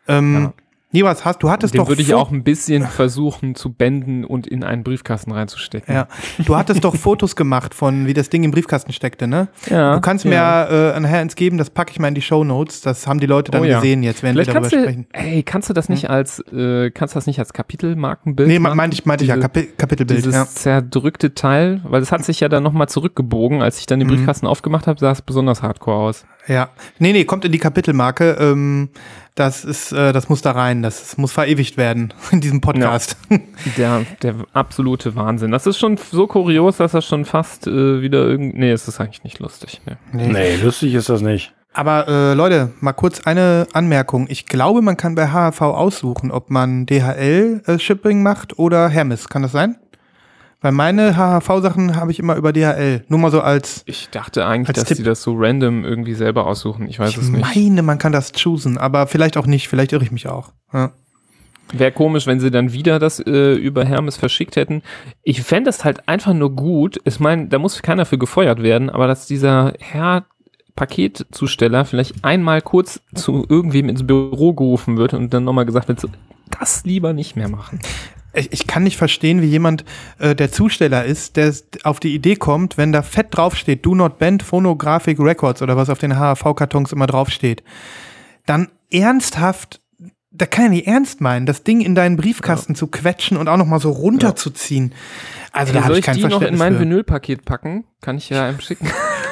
Ähm, 0.07 0.53
Nibas, 0.95 1.25
hast, 1.25 1.43
du 1.43 1.49
hattest 1.49 1.73
Den 1.73 1.79
doch 1.79 1.87
würde 1.89 2.01
ich 2.01 2.13
auch 2.13 2.31
ein 2.31 2.43
bisschen 2.43 2.87
versuchen 2.87 3.53
zu 3.55 3.71
bänden 3.73 4.23
und 4.25 4.47
in 4.47 4.63
einen 4.63 4.83
Briefkasten 4.83 5.31
reinzustecken. 5.31 5.93
Ja, 5.93 6.07
du 6.45 6.55
hattest 6.55 6.83
doch 6.83 6.95
Fotos 6.95 7.35
gemacht 7.35 7.73
von, 7.73 8.07
wie 8.07 8.13
das 8.13 8.29
Ding 8.29 8.43
im 8.43 8.51
Briefkasten 8.51 8.93
steckte, 8.93 9.27
ne? 9.27 9.49
Ja, 9.69 9.95
du 9.95 10.01
kannst 10.01 10.25
ja. 10.25 10.67
mir 10.69 10.93
äh, 10.95 10.99
nachher 10.99 11.21
ins 11.21 11.35
geben, 11.35 11.57
das 11.57 11.69
packe 11.69 11.91
ich 11.91 11.99
mal 11.99 12.07
in 12.07 12.15
die 12.15 12.21
Show 12.21 12.43
Notes. 12.43 12.81
Das 12.81 13.07
haben 13.07 13.19
die 13.19 13.25
Leute 13.27 13.51
dann 13.51 13.61
Oh 13.61 13.65
ja. 13.65 13.79
gesehen 13.79 14.03
jetzt, 14.03 14.23
während 14.23 14.35
Vielleicht 14.37 14.49
wir 14.49 14.53
darüber 14.53 14.69
kannst 14.69 14.87
du, 14.87 14.91
sprechen. 14.91 15.07
hey, 15.13 15.43
kannst 15.43 15.69
du 15.69 15.73
das 15.73 15.89
nicht 15.89 16.09
als, 16.09 16.39
äh, 16.51 16.91
kannst 16.91 17.13
du 17.13 17.17
das 17.17 17.27
nicht 17.27 17.39
als 17.39 17.53
Kapitelmarkenbild 17.53 18.47
Nee, 18.47 18.59
meinte 18.59 18.95
ich, 18.95 19.05
meinte 19.05 19.23
ich 19.25 19.29
ja, 19.29 19.37
Kapi 19.37 19.67
Kapitelbild. 19.77 20.19
Dieses 20.19 20.33
Ja. 20.35 20.45
zerdrückte 20.47 21.33
Teil, 21.35 21.81
weil 21.83 22.01
es 22.01 22.11
hat 22.11 22.23
sich 22.23 22.39
ja 22.39 22.49
dann 22.49 22.63
nochmal 22.63 22.87
zurückgebogen. 22.89 23.61
Als 23.61 23.79
ich 23.79 23.85
dann 23.85 23.99
Mhm. 23.99 24.03
den 24.07 24.15
Briefkasten 24.17 24.47
aufgemacht 24.47 24.87
habe, 24.87 24.99
sah 24.99 25.11
es 25.11 25.21
besonders 25.21 25.61
hardcore 25.61 25.97
aus. 25.97 26.25
Ja. 26.47 26.69
Nee, 26.99 27.13
nee, 27.13 27.25
kommt 27.25 27.45
in 27.45 27.51
die 27.51 27.59
Kapitelmarke. 27.59 28.37
Ähm, 28.39 28.89
das 29.35 29.65
ist, 29.65 29.91
äh, 29.91 30.13
das 30.13 30.29
muss 30.29 30.41
da 30.41 30.51
rein. 30.51 30.81
Das, 30.81 31.01
das 31.01 31.17
muss 31.17 31.33
verewigt 31.33 31.77
werden 31.77 32.13
in 32.31 32.41
diesem 32.41 32.61
Podcast. 32.61 33.17
Der, 33.77 34.05
der 34.21 34.35
absolute 34.53 35.15
Wahnsinn. 35.15 35.51
Das 35.51 35.67
ist 35.67 35.77
schon 35.77 35.97
so 35.97 36.27
kurios, 36.27 36.77
dass 36.77 36.93
das 36.93 37.05
schon 37.05 37.25
fast 37.25 37.67
äh, 37.67 38.01
wieder 38.01 38.25
irgendwie. 38.25 38.57
Nee, 38.57 38.71
es 38.71 38.87
ist 38.87 38.99
eigentlich 39.01 39.23
nicht 39.23 39.39
lustig. 39.39 39.81
Nee. 40.13 40.27
Nee, 40.27 40.55
lustig 40.55 40.93
ist 40.93 41.09
das 41.09 41.21
nicht. 41.21 41.53
Aber 41.73 42.07
äh, 42.07 42.33
Leute, 42.33 42.71
mal 42.79 42.93
kurz 42.93 43.27
eine 43.27 43.67
Anmerkung. 43.73 44.27
Ich 44.29 44.45
glaube, 44.45 44.81
man 44.81 44.95
kann 44.95 45.13
bei 45.13 45.27
HHV 45.27 45.59
aussuchen, 45.59 46.31
ob 46.31 46.49
man 46.49 46.85
DHL-Shipping 46.85 48.23
macht 48.23 48.57
oder 48.57 48.87
Hermes. 48.87 49.27
Kann 49.27 49.41
das 49.41 49.51
sein? 49.51 49.75
Weil 50.65 50.71
meine 50.71 51.15
HHV-Sachen 51.15 51.95
habe 51.95 52.09
ich 52.09 52.17
immer 52.17 52.35
über 52.37 52.51
DHL. 52.51 53.05
Nur 53.07 53.19
mal 53.19 53.29
so 53.29 53.39
als. 53.39 53.83
Ich 53.85 54.09
dachte 54.09 54.47
eigentlich, 54.47 54.75
dass 54.75 54.85
Tipp. 54.85 54.97
die 54.97 55.03
das 55.03 55.21
so 55.21 55.35
random 55.37 55.85
irgendwie 55.85 56.15
selber 56.15 56.47
aussuchen. 56.47 56.89
Ich 56.89 56.97
weiß 56.97 57.11
Ich 57.11 57.17
es 57.17 57.29
nicht. 57.29 57.39
meine, 57.55 57.83
man 57.83 57.99
kann 57.99 58.11
das 58.11 58.31
choosen, 58.31 58.79
aber 58.79 59.05
vielleicht 59.05 59.37
auch 59.37 59.45
nicht. 59.45 59.67
Vielleicht 59.67 59.93
irre 59.93 60.03
ich 60.03 60.11
mich 60.11 60.27
auch. 60.27 60.53
Ja. 60.73 60.91
Wäre 61.71 61.91
komisch, 61.91 62.25
wenn 62.25 62.39
sie 62.39 62.49
dann 62.49 62.73
wieder 62.73 62.97
das 62.97 63.19
äh, 63.19 63.53
über 63.53 63.85
Hermes 63.85 64.17
verschickt 64.17 64.55
hätten. 64.55 64.81
Ich 65.21 65.43
fände 65.43 65.69
es 65.69 65.83
halt 65.83 66.09
einfach 66.09 66.33
nur 66.33 66.55
gut. 66.55 66.99
Ich 67.03 67.19
meine, 67.19 67.47
da 67.47 67.59
muss 67.59 67.83
keiner 67.83 68.07
für 68.07 68.17
gefeuert 68.17 68.63
werden, 68.63 68.89
aber 68.89 69.05
dass 69.05 69.27
dieser 69.27 69.73
Herr 69.79 70.25
Paketzusteller 70.75 71.85
vielleicht 71.85 72.25
einmal 72.25 72.63
kurz 72.63 73.01
zu 73.13 73.45
irgendwem 73.47 73.87
ins 73.87 74.07
Büro 74.07 74.53
gerufen 74.53 74.97
wird 74.97 75.13
und 75.13 75.31
dann 75.31 75.43
nochmal 75.43 75.67
gesagt 75.67 75.89
wird, 75.89 75.99
so, 75.99 76.09
das 76.59 76.83
lieber 76.85 77.13
nicht 77.13 77.35
mehr 77.35 77.49
machen. 77.49 77.79
Ich, 78.35 78.51
ich 78.51 78.67
kann 78.67 78.83
nicht 78.83 78.97
verstehen, 78.97 79.41
wie 79.41 79.47
jemand, 79.47 79.85
äh, 80.19 80.35
der 80.35 80.51
Zusteller 80.51 81.05
ist, 81.05 81.37
der 81.37 81.53
auf 81.83 81.99
die 81.99 82.13
Idee 82.13 82.35
kommt, 82.35 82.77
wenn 82.77 82.91
da 82.91 83.01
fett 83.01 83.27
draufsteht, 83.31 83.85
Do 83.85 83.95
Not 83.95 84.19
Bend 84.19 84.43
Phonographic 84.43 85.19
Records 85.19 85.61
oder 85.61 85.77
was 85.77 85.89
auf 85.89 85.99
den 85.99 86.17
HAV-Kartons 86.17 86.91
immer 86.91 87.07
draufsteht, 87.07 87.63
dann 88.45 88.69
ernsthaft, 88.91 89.81
da 90.31 90.45
kann 90.45 90.65
er 90.65 90.69
nicht 90.69 90.87
ernst 90.87 91.21
meinen, 91.21 91.45
das 91.45 91.63
Ding 91.63 91.81
in 91.81 91.95
deinen 91.95 92.17
Briefkasten 92.17 92.75
zu 92.75 92.87
quetschen 92.87 93.37
und 93.37 93.47
auch 93.47 93.57
noch 93.57 93.65
mal 93.65 93.79
so 93.79 93.91
runterzuziehen. 93.91 94.93
Also 95.51 95.71
da 95.71 95.79
Soll 95.79 95.83
habe 95.83 95.93
ich 95.93 95.99
ich 95.99 96.05
kein 96.05 96.15
die 96.15 96.21
noch 96.23 96.27
in 96.27 96.31
Verständnis 96.31 96.59
mein 96.59 96.73
für. 96.73 96.79
Vinylpaket 96.81 97.45
packen? 97.45 97.85
Kann 98.01 98.17
ich 98.17 98.29
ja 98.29 98.45
einem 98.47 98.59
schicken. 98.59 98.89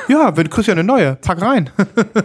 Ja, 0.08 0.36
wenn 0.36 0.44
du 0.44 0.50
kriegst 0.50 0.68
ja 0.68 0.74
eine 0.74 0.84
neue, 0.84 1.16
pack 1.16 1.42
rein. 1.42 1.70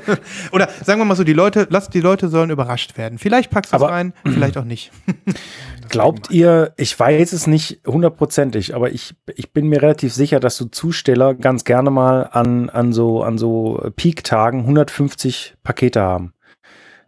Oder 0.52 0.68
sagen 0.84 1.00
wir 1.00 1.04
mal 1.04 1.14
so, 1.16 1.24
die 1.24 1.32
Leute, 1.32 1.66
lass 1.70 1.88
die 1.90 2.00
Leute 2.00 2.28
sollen 2.28 2.50
überrascht 2.50 2.96
werden. 2.98 3.18
Vielleicht 3.18 3.50
packst 3.50 3.72
du 3.72 3.76
es 3.76 3.82
rein, 3.82 4.12
vielleicht 4.24 4.56
auch 4.58 4.64
nicht. 4.64 4.90
Glaubt 5.88 6.30
ihr, 6.30 6.72
ich 6.76 6.98
weiß 6.98 7.32
es 7.32 7.46
nicht 7.46 7.80
hundertprozentig, 7.86 8.74
aber 8.74 8.90
ich, 8.92 9.14
ich 9.36 9.52
bin 9.52 9.68
mir 9.68 9.80
relativ 9.80 10.12
sicher, 10.12 10.38
dass 10.40 10.56
so 10.56 10.66
Zusteller 10.66 11.34
ganz 11.34 11.64
gerne 11.64 11.90
mal 11.90 12.24
an, 12.32 12.68
an 12.68 12.92
so, 12.92 13.22
an 13.22 13.38
so 13.38 13.82
Peak-Tagen 13.96 14.60
150 14.60 15.54
Pakete 15.62 16.00
haben. 16.02 16.32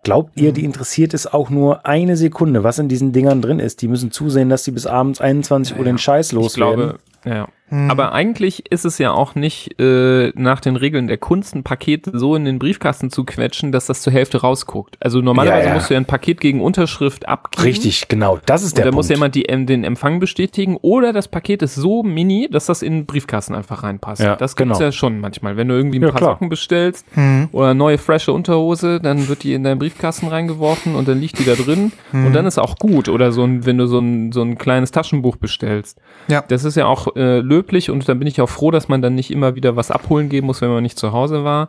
Glaubt 0.02 0.36
Mhm. 0.38 0.42
ihr, 0.44 0.52
die 0.52 0.64
interessiert 0.64 1.12
es 1.12 1.26
auch 1.26 1.50
nur 1.50 1.84
eine 1.84 2.16
Sekunde, 2.16 2.64
was 2.64 2.78
in 2.78 2.88
diesen 2.88 3.12
Dingern 3.12 3.42
drin 3.42 3.58
ist? 3.58 3.82
Die 3.82 3.88
müssen 3.88 4.10
zusehen, 4.10 4.48
dass 4.48 4.64
sie 4.64 4.70
bis 4.70 4.86
abends 4.86 5.20
21 5.20 5.76
Uhr 5.78 5.84
den 5.84 5.98
Scheiß 5.98 6.28
Ich 6.28 6.32
loswerden. 6.32 6.76
glaube, 6.76 6.98
ja. 7.26 7.48
Aber 7.70 8.12
eigentlich 8.12 8.70
ist 8.72 8.84
es 8.84 8.98
ja 8.98 9.12
auch 9.12 9.34
nicht 9.34 9.78
äh, 9.80 10.32
nach 10.34 10.60
den 10.60 10.76
Regeln 10.76 11.06
der 11.06 11.18
Kunst, 11.18 11.54
ein 11.54 11.62
Paket 11.62 12.08
so 12.12 12.34
in 12.34 12.44
den 12.44 12.58
Briefkasten 12.58 13.10
zu 13.10 13.24
quetschen, 13.24 13.70
dass 13.72 13.86
das 13.86 14.02
zur 14.02 14.12
Hälfte 14.12 14.40
rausguckt. 14.40 14.96
Also 15.00 15.20
normalerweise 15.20 15.62
Ja, 15.64 15.68
ja. 15.68 15.74
musst 15.74 15.90
du 15.90 15.94
ja 15.94 16.00
ein 16.00 16.04
Paket 16.06 16.40
gegen 16.40 16.60
Unterschrift 16.60 17.28
abgeben. 17.28 17.62
Richtig, 17.64 18.08
genau, 18.08 18.38
das 18.46 18.62
ist 18.62 18.76
der 18.76 18.84
da 18.86 18.90
Punkt. 18.90 18.96
muss 18.96 19.08
ja 19.08 19.14
jemand 19.16 19.34
die, 19.34 19.44
ähm, 19.44 19.66
den 19.66 19.84
Empfang 19.84 20.20
bestätigen 20.20 20.76
oder 20.82 21.12
das 21.12 21.28
Paket 21.28 21.62
ist 21.62 21.74
so 21.76 22.02
mini, 22.02 22.48
dass 22.50 22.66
das 22.66 22.82
in 22.82 22.92
den 22.92 23.06
Briefkasten 23.06 23.54
einfach 23.54 23.82
reinpasst. 23.82 24.22
Ja, 24.22 24.36
das 24.36 24.56
gibt's 24.56 24.78
genau. 24.78 24.84
ja 24.86 24.92
schon 24.92 25.20
manchmal. 25.20 25.56
Wenn 25.56 25.68
du 25.68 25.74
irgendwie 25.74 25.98
ein 25.98 26.02
paar 26.02 26.12
klar. 26.14 26.30
Socken 26.32 26.48
bestellst 26.48 27.06
Mhm. 27.16 27.48
oder 27.52 27.74
neue 27.74 27.98
frische 27.98 28.32
Unterhose, 28.32 29.00
dann 29.00 29.28
wird 29.28 29.42
die 29.44 29.54
in 29.54 29.62
deinen 29.64 29.78
Briefkasten 29.78 30.26
reingeworfen 30.28 30.94
und 30.96 31.06
dann 31.08 31.20
liegt 31.20 31.38
die 31.38 31.44
da 31.44 31.54
drin 31.54 31.92
Mhm. 32.12 32.26
und 32.26 32.32
dann 32.32 32.46
ist 32.46 32.58
auch 32.58 32.76
gut. 32.78 33.08
Oder 33.08 33.32
so 33.32 33.44
ein, 33.44 33.64
wenn 33.66 33.78
du 33.78 33.86
so 33.86 33.98
ein, 33.98 34.32
so 34.32 34.42
ein 34.42 34.58
kleines 34.58 34.90
Taschenbuch 34.90 35.36
bestellst. 35.36 35.98
Ja. 36.28 36.42
Das 36.48 36.64
ist 36.64 36.76
ja 36.76 36.86
auch 36.86 37.14
äh, 37.16 37.38
löblich 37.60 37.90
und 37.90 38.08
dann 38.08 38.18
bin 38.18 38.26
ich 38.26 38.40
auch 38.40 38.48
froh, 38.48 38.70
dass 38.70 38.88
man 38.88 39.02
dann 39.02 39.14
nicht 39.14 39.30
immer 39.30 39.54
wieder 39.54 39.76
was 39.76 39.90
abholen 39.90 40.28
gehen 40.28 40.44
muss, 40.46 40.60
wenn 40.60 40.70
man 40.70 40.82
nicht 40.82 40.98
zu 40.98 41.12
Hause 41.12 41.44
war. 41.44 41.68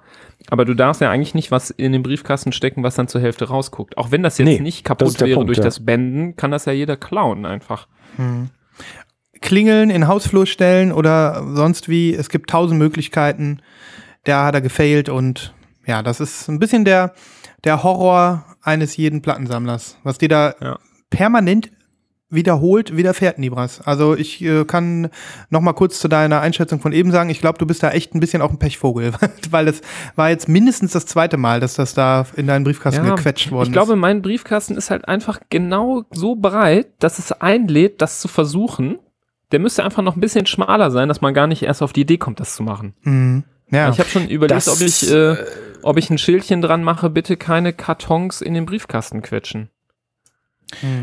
Aber 0.49 0.65
du 0.65 0.73
darfst 0.73 1.01
ja 1.01 1.09
eigentlich 1.11 1.35
nicht 1.35 1.51
was 1.51 1.69
in 1.69 1.91
den 1.91 2.01
Briefkasten 2.03 2.51
stecken, 2.51 2.83
was 2.83 2.95
dann 2.95 3.07
zur 3.07 3.21
Hälfte 3.21 3.49
rausguckt. 3.49 3.97
Auch 3.97 4.11
wenn 4.11 4.23
das 4.23 4.37
jetzt 4.37 4.45
Nee, 4.47 4.59
nicht 4.59 4.83
kaputt 4.85 5.19
wäre 5.19 5.33
Punkt, 5.35 5.49
durch 5.49 5.57
ja. 5.57 5.63
das 5.63 5.85
Bänden, 5.85 6.35
kann 6.35 6.51
das 6.51 6.65
ja 6.65 6.71
jeder 6.71 6.95
klauen 6.97 7.45
einfach. 7.45 7.87
Klingeln, 9.41 9.89
in 9.89 10.07
Hausflur 10.07 10.45
stellen 10.45 10.91
oder 10.91 11.43
sonst 11.55 11.89
wie. 11.89 12.13
Es 12.13 12.29
gibt 12.29 12.49
tausend 12.49 12.79
Möglichkeiten. 12.79 13.61
Da 14.23 14.45
hat 14.45 14.55
er 14.55 14.61
gefailt 14.61 15.09
und 15.09 15.53
ja, 15.87 16.03
das 16.03 16.19
ist 16.19 16.47
ein 16.47 16.59
bisschen 16.59 16.85
der, 16.85 17.13
der 17.63 17.83
Horror 17.83 18.45
eines 18.61 18.95
jeden 18.97 19.21
Plattensammlers, 19.23 19.97
was 20.03 20.19
dir 20.19 20.29
da 20.29 20.53
Ja. 20.61 20.77
permanent 21.09 21.71
wiederholt 22.31 22.95
widerfährt, 22.95 23.37
Nibras. 23.37 23.81
Also 23.81 24.15
ich 24.15 24.41
äh, 24.41 24.65
kann 24.65 25.09
noch 25.49 25.61
mal 25.61 25.73
kurz 25.73 25.99
zu 25.99 26.07
deiner 26.07 26.41
Einschätzung 26.41 26.79
von 26.79 26.93
eben 26.93 27.11
sagen, 27.11 27.29
ich 27.29 27.41
glaube, 27.41 27.59
du 27.59 27.65
bist 27.65 27.83
da 27.83 27.91
echt 27.91 28.15
ein 28.15 28.19
bisschen 28.19 28.41
auch 28.41 28.49
ein 28.49 28.57
Pechvogel, 28.57 29.11
weil 29.51 29.65
das 29.65 29.81
war 30.15 30.29
jetzt 30.29 30.47
mindestens 30.49 30.93
das 30.93 31.05
zweite 31.05 31.37
Mal, 31.37 31.59
dass 31.59 31.75
das 31.75 31.93
da 31.93 32.25
in 32.35 32.47
deinen 32.47 32.63
Briefkasten 32.63 33.05
Ja, 33.05 33.15
gequetscht 33.15 33.51
worden 33.51 33.67
Ich 33.67 33.73
glaube, 33.73 33.93
ist. 33.93 33.99
mein 33.99 34.21
Briefkasten 34.21 34.75
ist 34.77 34.89
halt 34.89 35.07
einfach 35.07 35.39
genau 35.49 36.03
so 36.11 36.35
breit, 36.35 36.87
dass 36.99 37.19
es 37.19 37.31
einlädt, 37.33 38.01
das 38.01 38.19
zu 38.21 38.27
versuchen. 38.27 38.97
Der 39.51 39.59
müsste 39.59 39.83
einfach 39.83 40.01
noch 40.01 40.15
ein 40.15 40.21
bisschen 40.21 40.45
schmaler 40.45 40.91
sein, 40.91 41.09
dass 41.09 41.19
man 41.19 41.33
gar 41.33 41.47
nicht 41.47 41.61
erst 41.63 41.81
auf 41.83 41.91
die 41.91 42.01
Idee 42.01 42.17
kommt, 42.17 42.39
das 42.39 42.55
zu 42.55 42.63
machen. 42.63 42.93
Mhm. 43.03 43.43
Ja. 43.69 43.89
Ich 43.89 43.99
habe 43.99 44.09
schon 44.09 44.27
überlegt, 44.27 44.55
Das, 44.55 44.67
ob 44.67 44.81
ich, 44.81 45.09
äh, 45.11 45.35
ob 45.81 45.97
ich 45.97 46.09
ein 46.09 46.17
Schildchen 46.17 46.61
dran 46.61 46.83
mache, 46.83 47.09
bitte 47.09 47.37
keine 47.37 47.73
Kartons 47.73 48.41
in 48.41 48.53
den 48.53 48.65
Briefkasten 48.65 49.21
quetschen. 49.21 49.69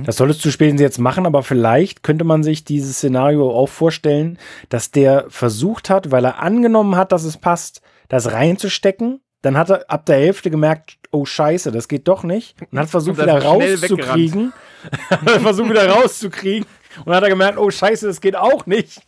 Das 0.04 0.16
solltest 0.16 0.44
du 0.44 0.50
spätestens 0.50 0.80
jetzt 0.80 0.98
machen, 0.98 1.26
aber 1.26 1.42
vielleicht 1.42 2.02
könnte 2.02 2.24
man 2.24 2.42
sich 2.42 2.64
dieses 2.64 2.96
Szenario 2.96 3.50
auch 3.50 3.68
vorstellen, 3.68 4.38
dass 4.68 4.90
der 4.90 5.26
versucht 5.28 5.90
hat, 5.90 6.10
weil 6.10 6.24
er 6.24 6.42
angenommen 6.42 6.96
hat, 6.96 7.12
dass 7.12 7.24
es 7.24 7.36
passt, 7.36 7.82
das 8.08 8.32
reinzustecken. 8.32 9.20
Dann 9.42 9.56
hat 9.56 9.70
er 9.70 9.90
ab 9.90 10.06
der 10.06 10.16
Hälfte 10.16 10.50
gemerkt, 10.50 10.98
oh 11.12 11.24
Scheiße, 11.24 11.70
das 11.70 11.88
geht 11.88 12.08
doch 12.08 12.24
nicht. 12.24 12.56
Und 12.72 12.78
hat 12.78 12.90
versucht, 12.90 13.18
Und 13.18 13.24
wieder 13.24 13.42
rauszukriegen. 13.42 14.52
hat 15.10 15.42
versucht, 15.42 15.70
wieder 15.70 15.88
rauszukriegen. 15.88 16.66
Und 17.04 17.14
hat 17.14 17.22
er 17.22 17.28
gemerkt, 17.28 17.58
oh 17.58 17.70
Scheiße, 17.70 18.06
das 18.06 18.20
geht 18.20 18.36
auch 18.36 18.66
nicht. 18.66 19.02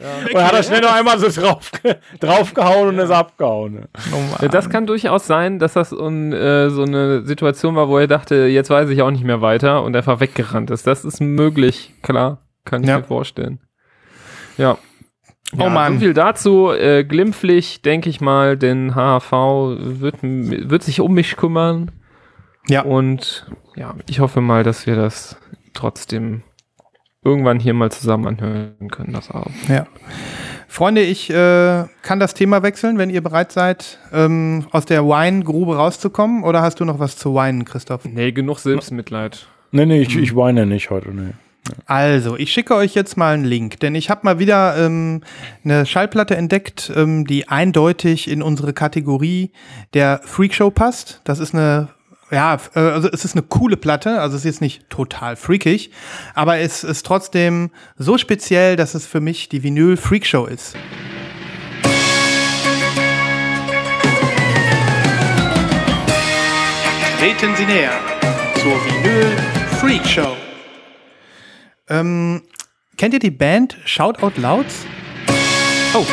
Und 0.00 0.32
dann 0.34 0.44
hat 0.44 0.52
er 0.52 0.62
schnell 0.62 0.80
noch 0.80 0.92
einmal 0.94 1.18
so 1.18 1.28
drauf, 1.40 1.72
draufgehauen 2.20 2.88
und 2.90 2.98
ist 2.98 3.10
abgehauen. 3.10 3.86
Oh 4.12 4.42
Ja, 4.42 4.48
das 4.48 4.70
kann 4.70 4.86
durchaus 4.86 5.26
sein, 5.26 5.58
dass 5.58 5.72
das 5.72 5.92
un, 5.92 6.32
äh, 6.32 6.70
so 6.70 6.82
eine 6.82 7.22
Situation 7.26 7.74
war, 7.74 7.88
wo 7.88 7.98
er 7.98 8.06
dachte, 8.06 8.46
jetzt 8.46 8.70
weiß 8.70 8.90
ich 8.90 9.02
auch 9.02 9.10
nicht 9.10 9.24
mehr 9.24 9.40
weiter 9.40 9.82
und 9.82 9.96
einfach 9.96 10.20
weggerannt 10.20 10.70
ist. 10.70 10.86
Das 10.86 11.04
ist 11.04 11.20
möglich, 11.20 11.94
klar, 12.02 12.46
kann 12.64 12.82
ich 12.84 12.88
Ja. 12.88 12.98
mir 12.98 13.04
vorstellen. 13.04 13.58
Ja. 14.56 14.78
Oh 15.56 15.62
ja, 15.62 15.68
Mann. 15.70 15.94
So 15.94 16.00
viel 16.00 16.14
dazu. 16.14 16.70
Äh, 16.70 17.04
glimpflich, 17.04 17.82
denke 17.82 18.10
ich 18.10 18.20
mal, 18.20 18.56
denn 18.56 18.94
HHV 18.94 19.32
wird, 19.78 20.16
wird 20.22 20.82
sich 20.82 21.00
um 21.00 21.14
mich 21.14 21.36
kümmern. 21.36 21.90
Ja. 22.68 22.82
Und 22.82 23.50
ja, 23.74 23.94
ich 24.08 24.20
hoffe 24.20 24.42
mal, 24.42 24.62
dass 24.62 24.86
wir 24.86 24.94
das 24.94 25.38
trotzdem 25.74 26.42
irgendwann 27.24 27.60
hier 27.60 27.74
mal 27.74 27.90
zusammen 27.90 28.26
anhören 28.26 28.88
können, 28.90 29.12
das 29.12 29.30
Album. 29.30 29.52
Ja. 29.68 29.86
Freunde, 30.70 31.00
ich 31.00 31.30
äh, 31.30 31.84
kann 32.02 32.20
das 32.20 32.34
Thema 32.34 32.62
wechseln, 32.62 32.98
wenn 32.98 33.10
ihr 33.10 33.22
bereit 33.22 33.52
seid, 33.52 33.98
ähm, 34.12 34.66
aus 34.70 34.84
der 34.84 35.04
Wine-Grube 35.04 35.76
rauszukommen. 35.76 36.44
Oder 36.44 36.60
hast 36.60 36.78
du 36.80 36.84
noch 36.84 36.98
was 36.98 37.16
zu 37.16 37.34
weinen, 37.34 37.64
Christoph? 37.64 38.04
Nee, 38.04 38.32
genug 38.32 38.58
Selbstmitleid. 38.58 39.46
Nee, 39.70 39.86
nee, 39.86 40.02
ich, 40.02 40.16
ich 40.16 40.36
weine 40.36 40.66
nicht 40.66 40.90
heute. 40.90 41.10
Nee. 41.10 41.32
Also, 41.86 42.36
ich 42.36 42.52
schicke 42.52 42.74
euch 42.74 42.94
jetzt 42.94 43.16
mal 43.16 43.34
einen 43.34 43.44
Link, 43.44 43.80
denn 43.80 43.94
ich 43.94 44.10
habe 44.10 44.20
mal 44.24 44.38
wieder 44.38 44.76
ähm, 44.78 45.22
eine 45.64 45.86
Schallplatte 45.86 46.36
entdeckt, 46.36 46.92
ähm, 46.94 47.26
die 47.26 47.48
eindeutig 47.48 48.30
in 48.30 48.42
unsere 48.42 48.72
Kategorie 48.72 49.52
der 49.94 50.20
Freakshow 50.24 50.70
passt. 50.70 51.20
Das 51.24 51.38
ist 51.38 51.54
eine, 51.54 51.88
ja, 52.30 52.58
äh, 52.74 52.78
also 52.78 53.08
es 53.10 53.24
ist 53.24 53.34
eine 53.34 53.42
coole 53.42 53.76
Platte, 53.76 54.20
also 54.20 54.36
es 54.36 54.42
ist 54.42 54.46
jetzt 54.46 54.60
nicht 54.60 54.90
total 54.90 55.36
freakig, 55.36 55.90
aber 56.34 56.58
es 56.58 56.84
ist 56.84 57.06
trotzdem 57.06 57.70
so 57.96 58.18
speziell, 58.18 58.76
dass 58.76 58.94
es 58.94 59.06
für 59.06 59.20
mich 59.20 59.48
die 59.48 59.62
Vinyl 59.62 59.96
Freakshow 59.96 60.46
ist. 60.46 60.76
Treten 67.18 67.56
Sie 67.56 67.64
näher 67.64 67.98
zur 68.54 68.72
Vinyl 68.84 69.36
Freak 69.80 70.06
Show. 70.06 70.36
Ähm, 71.88 72.42
kennt 72.96 73.14
ihr 73.14 73.20
die 73.20 73.32
Band 73.32 73.76
Shout 73.84 74.20
Out 74.20 74.38
Louds? 74.38 74.86
Oh, 75.94 76.06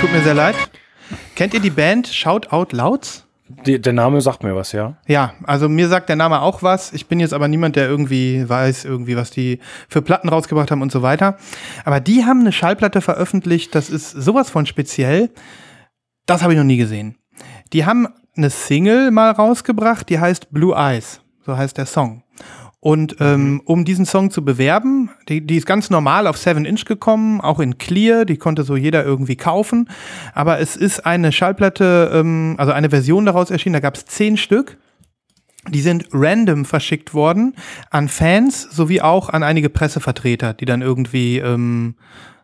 tut 0.00 0.12
mir 0.12 0.22
sehr 0.22 0.34
leid. 0.34 0.56
Kennt 1.36 1.54
ihr 1.54 1.60
die 1.60 1.70
Band 1.70 2.08
Shout 2.08 2.48
Out 2.50 2.72
Louds? 2.72 3.24
Die, 3.66 3.80
der 3.80 3.92
Name 3.92 4.20
sagt 4.20 4.42
mir 4.42 4.54
was, 4.56 4.72
ja. 4.72 4.96
Ja, 5.06 5.34
also 5.44 5.68
mir 5.68 5.88
sagt 5.88 6.08
der 6.08 6.16
Name 6.16 6.40
auch 6.40 6.62
was. 6.62 6.92
Ich 6.92 7.06
bin 7.06 7.20
jetzt 7.20 7.34
aber 7.34 7.48
niemand, 7.48 7.76
der 7.76 7.88
irgendwie 7.88 8.48
weiß, 8.48 8.84
irgendwie, 8.84 9.16
was 9.16 9.30
die 9.30 9.60
für 9.88 10.02
Platten 10.02 10.28
rausgebracht 10.28 10.70
haben 10.70 10.82
und 10.82 10.92
so 10.92 11.02
weiter. 11.02 11.36
Aber 11.84 12.00
die 12.00 12.24
haben 12.24 12.40
eine 12.40 12.52
Schallplatte 12.52 13.00
veröffentlicht, 13.00 13.74
das 13.74 13.90
ist 13.90 14.10
sowas 14.10 14.50
von 14.50 14.66
speziell. 14.66 15.30
Das 16.26 16.42
habe 16.42 16.52
ich 16.52 16.58
noch 16.58 16.64
nie 16.64 16.76
gesehen. 16.76 17.16
Die 17.72 17.84
haben 17.84 18.08
eine 18.36 18.50
Single 18.50 19.10
mal 19.10 19.30
rausgebracht, 19.30 20.08
die 20.08 20.18
heißt 20.18 20.50
Blue 20.52 20.74
Eyes. 20.74 21.20
So 21.44 21.56
heißt 21.56 21.76
der 21.76 21.86
Song. 21.86 22.22
Und 22.84 23.18
ähm, 23.20 23.62
um 23.64 23.84
diesen 23.84 24.06
Song 24.06 24.32
zu 24.32 24.44
bewerben, 24.44 25.08
die, 25.28 25.46
die 25.46 25.56
ist 25.56 25.66
ganz 25.66 25.88
normal 25.88 26.26
auf 26.26 26.36
7 26.36 26.64
Inch 26.64 26.84
gekommen, 26.84 27.40
auch 27.40 27.60
in 27.60 27.78
Clear, 27.78 28.24
die 28.24 28.38
konnte 28.38 28.64
so 28.64 28.74
jeder 28.74 29.04
irgendwie 29.04 29.36
kaufen. 29.36 29.88
Aber 30.34 30.58
es 30.58 30.74
ist 30.74 31.06
eine 31.06 31.30
Schallplatte, 31.30 32.10
ähm, 32.12 32.56
also 32.58 32.72
eine 32.72 32.90
Version 32.90 33.24
daraus 33.24 33.52
erschienen, 33.52 33.74
da 33.74 33.78
gab 33.78 33.94
es 33.94 34.06
zehn 34.06 34.36
Stück. 34.36 34.78
Die 35.68 35.80
sind 35.80 36.08
random 36.12 36.64
verschickt 36.64 37.14
worden 37.14 37.54
an 37.90 38.08
Fans 38.08 38.62
sowie 38.62 39.00
auch 39.00 39.28
an 39.28 39.44
einige 39.44 39.70
Pressevertreter, 39.70 40.52
die 40.52 40.64
dann 40.64 40.82
irgendwie, 40.82 41.38
ähm, 41.38 41.94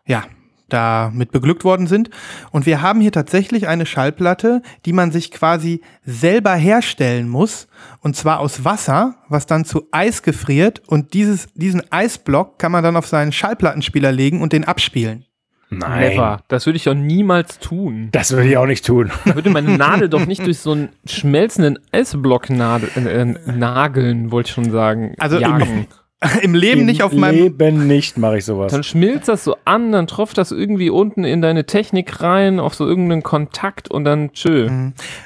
ja, 0.07 0.23
da 0.69 1.11
mit 1.13 1.31
beglückt 1.31 1.63
worden 1.63 1.87
sind. 1.87 2.09
Und 2.51 2.65
wir 2.65 2.81
haben 2.81 3.01
hier 3.01 3.11
tatsächlich 3.11 3.67
eine 3.67 3.85
Schallplatte, 3.85 4.61
die 4.85 4.93
man 4.93 5.11
sich 5.11 5.31
quasi 5.31 5.81
selber 6.03 6.53
herstellen 6.55 7.27
muss. 7.27 7.67
Und 8.01 8.15
zwar 8.15 8.39
aus 8.39 8.63
Wasser, 8.65 9.15
was 9.27 9.45
dann 9.45 9.65
zu 9.65 9.87
Eis 9.91 10.23
gefriert. 10.23 10.81
Und 10.87 11.13
dieses, 11.13 11.47
diesen 11.53 11.81
Eisblock 11.91 12.59
kann 12.59 12.71
man 12.71 12.83
dann 12.83 12.95
auf 12.95 13.07
seinen 13.07 13.31
Schallplattenspieler 13.31 14.11
legen 14.11 14.41
und 14.41 14.53
den 14.53 14.63
abspielen. 14.65 15.25
Nein. 15.71 16.13
Never. 16.15 16.41
Das 16.47 16.65
würde 16.65 16.77
ich 16.77 16.85
doch 16.85 16.95
niemals 16.95 17.59
tun. 17.59 18.09
Das 18.11 18.31
würde 18.31 18.49
ich 18.49 18.57
auch 18.57 18.65
nicht 18.65 18.83
tun. 18.85 19.11
Da 19.25 19.35
würde 19.35 19.51
meine 19.51 19.77
Nadel 19.77 20.09
doch 20.09 20.25
nicht 20.25 20.43
durch 20.43 20.57
so 20.57 20.71
einen 20.71 20.89
schmelzenden 21.05 21.77
Eisblock 21.91 22.49
nadel, 22.49 22.89
äh, 22.95 23.21
äh, 23.21 23.25
nageln, 23.51 24.31
wollte 24.31 24.47
ich 24.49 24.53
schon 24.55 24.71
sagen. 24.71 25.13
Also 25.19 25.35
im- 25.37 25.41
jagen. 25.43 25.87
Im 26.41 26.53
Leben 26.53 26.85
nicht 26.85 27.01
auf 27.01 27.13
meinem. 27.13 27.35
Leben 27.35 27.87
nicht 27.87 28.17
mache 28.17 28.39
ich 28.39 28.45
sowas. 28.45 28.71
Dann 28.71 28.83
schmilzt 28.83 29.29
das 29.29 29.45
so 29.45 29.55
an, 29.63 29.93
dann 29.93 30.05
tropft 30.05 30.37
das 30.37 30.51
irgendwie 30.51 30.89
unten 30.89 31.23
in 31.23 31.41
deine 31.41 31.65
Technik 31.65 32.21
rein, 32.21 32.59
auf 32.59 32.75
so 32.75 32.85
irgendeinen 32.85 33.23
Kontakt 33.23 33.89
und 33.89 34.03
dann 34.03 34.33
tschö. 34.33 34.69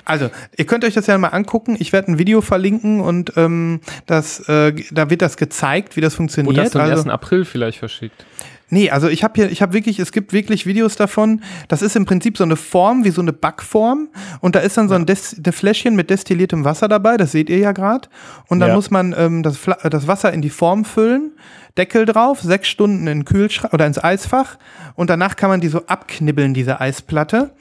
Also, 0.05 0.29
ihr 0.55 0.65
könnt 0.65 0.85
euch 0.85 0.93
das 0.93 1.07
ja 1.07 1.17
mal 1.17 1.29
angucken. 1.29 1.77
Ich 1.79 1.93
werde 1.93 2.11
ein 2.11 2.19
Video 2.19 2.41
verlinken 2.41 3.01
und 3.01 3.33
ähm, 3.37 3.81
das, 4.05 4.47
äh, 4.47 4.73
da 4.91 5.09
wird 5.09 5.23
das 5.23 5.37
gezeigt, 5.37 5.97
wie 5.97 6.01
das 6.01 6.13
funktioniert. 6.13 6.55
Wurde 6.55 6.63
das 6.63 6.75
am 6.75 6.81
also, 6.81 7.03
1. 7.03 7.09
April 7.09 7.45
vielleicht 7.45 7.79
verschickt? 7.79 8.25
Nee, 8.69 8.89
also 8.89 9.07
ich 9.07 9.23
habe 9.23 9.33
hier, 9.35 9.51
ich 9.51 9.61
habe 9.61 9.73
wirklich, 9.73 9.99
es 9.99 10.11
gibt 10.11 10.33
wirklich 10.33 10.65
Videos 10.65 10.95
davon. 10.95 11.41
Das 11.67 11.81
ist 11.83 11.95
im 11.95 12.05
Prinzip 12.05 12.37
so 12.37 12.43
eine 12.43 12.55
Form, 12.55 13.03
wie 13.03 13.11
so 13.11 13.21
eine 13.21 13.33
Backform. 13.33 14.09
Und 14.39 14.55
da 14.55 14.59
ist 14.61 14.77
dann 14.77 14.89
so 14.89 14.95
ein, 14.95 15.05
Des 15.05 15.35
Fläschchen 15.51 15.95
mit 15.95 16.09
destilliertem 16.09 16.63
Wasser 16.65 16.87
dabei, 16.87 17.17
das 17.17 17.31
seht 17.31 17.49
ihr 17.49 17.59
ja 17.59 17.71
gerade. 17.71 18.07
Und 18.47 18.59
dann 18.59 18.69
Ja. 18.69 18.75
muss 18.75 18.89
man 18.89 19.13
ähm, 19.17 19.43
das, 19.43 19.57
Fla- 19.57 19.87
das 19.89 20.07
Wasser 20.07 20.33
in 20.33 20.41
die 20.41 20.49
Form 20.49 20.85
füllen, 20.85 21.33
Deckel 21.77 22.05
drauf, 22.05 22.41
sechs 22.41 22.67
Stunden 22.67 22.99
in 23.07 23.19
den 23.19 23.25
Kühlschrank 23.25 23.73
oder 23.73 23.85
ins 23.85 24.03
Eisfach. 24.03 24.57
Und 24.95 25.09
danach 25.09 25.35
kann 25.35 25.49
man 25.49 25.61
die 25.61 25.67
so 25.69 25.85
abknibbeln, 25.85 26.53
diese 26.53 26.79
Eisplatte. 26.81 27.51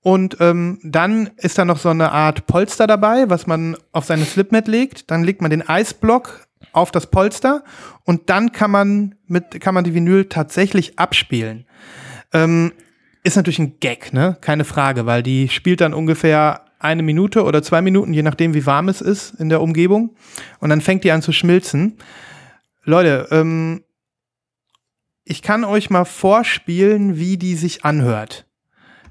Und 0.00 0.36
ähm, 0.40 0.78
dann 0.82 1.30
ist 1.38 1.58
da 1.58 1.64
noch 1.64 1.78
so 1.78 1.88
eine 1.88 2.12
Art 2.12 2.46
Polster 2.46 2.86
dabei, 2.86 3.28
was 3.30 3.46
man 3.46 3.76
auf 3.92 4.04
seine 4.04 4.24
Slipmat 4.24 4.68
legt. 4.68 5.10
Dann 5.10 5.24
legt 5.24 5.42
man 5.42 5.50
den 5.50 5.68
Eisblock 5.68 6.46
auf 6.72 6.90
das 6.90 7.08
Polster 7.08 7.64
und 8.04 8.30
dann 8.30 8.52
kann 8.52 8.70
man 8.70 9.14
mit 9.26 9.60
kann 9.60 9.74
man 9.74 9.84
die 9.84 9.94
Vinyl 9.94 10.26
tatsächlich 10.26 10.98
abspielen. 10.98 11.66
Ähm, 12.32 12.72
ist 13.24 13.36
natürlich 13.36 13.58
ein 13.58 13.80
Gag, 13.80 14.12
ne? 14.12 14.36
Keine 14.40 14.64
Frage, 14.64 15.06
weil 15.06 15.22
die 15.22 15.48
spielt 15.48 15.80
dann 15.80 15.94
ungefähr 15.94 16.62
eine 16.78 17.02
Minute 17.02 17.42
oder 17.44 17.62
zwei 17.62 17.82
Minuten, 17.82 18.12
je 18.12 18.22
nachdem, 18.22 18.54
wie 18.54 18.64
warm 18.64 18.88
es 18.88 19.00
ist 19.00 19.34
in 19.40 19.48
der 19.48 19.60
Umgebung. 19.60 20.14
Und 20.60 20.70
dann 20.70 20.80
fängt 20.80 21.04
die 21.04 21.10
an 21.10 21.22
zu 21.22 21.32
schmilzen. 21.32 21.98
Leute, 22.84 23.26
ähm, 23.30 23.82
ich 25.24 25.42
kann 25.42 25.64
euch 25.64 25.90
mal 25.90 26.04
vorspielen, 26.04 27.18
wie 27.18 27.36
die 27.36 27.56
sich 27.56 27.84
anhört. 27.84 28.46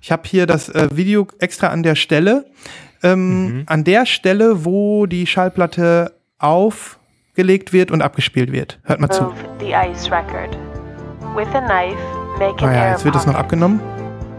Ich 0.02 0.12
habe 0.12 0.24
hier 0.26 0.46
das 0.46 0.70
äh, 0.70 0.90
Video 0.94 1.28
extra 1.40 1.68
an 1.68 1.84
der 1.84 1.96
Stelle. 1.96 2.46
Ähm, 3.04 3.64
An 3.68 3.84
der 3.84 4.06
Stelle, 4.06 4.66
wo 4.66 5.06
die 5.06 5.28
Schallplatte 5.28 6.14
aufgelegt 7.38 7.72
wird 7.72 7.92
und 7.92 8.02
abgespielt 8.02 8.52
wird. 8.52 8.80
Hört 8.84 9.00
mal 9.00 9.10
zu. 9.10 9.32
Knife, 11.62 12.66
Ah 12.66 12.74
ja, 12.74 12.92
jetzt 12.92 13.06
wird 13.06 13.16
es 13.16 13.28
noch 13.28 13.36
abgenommen. 13.36 13.80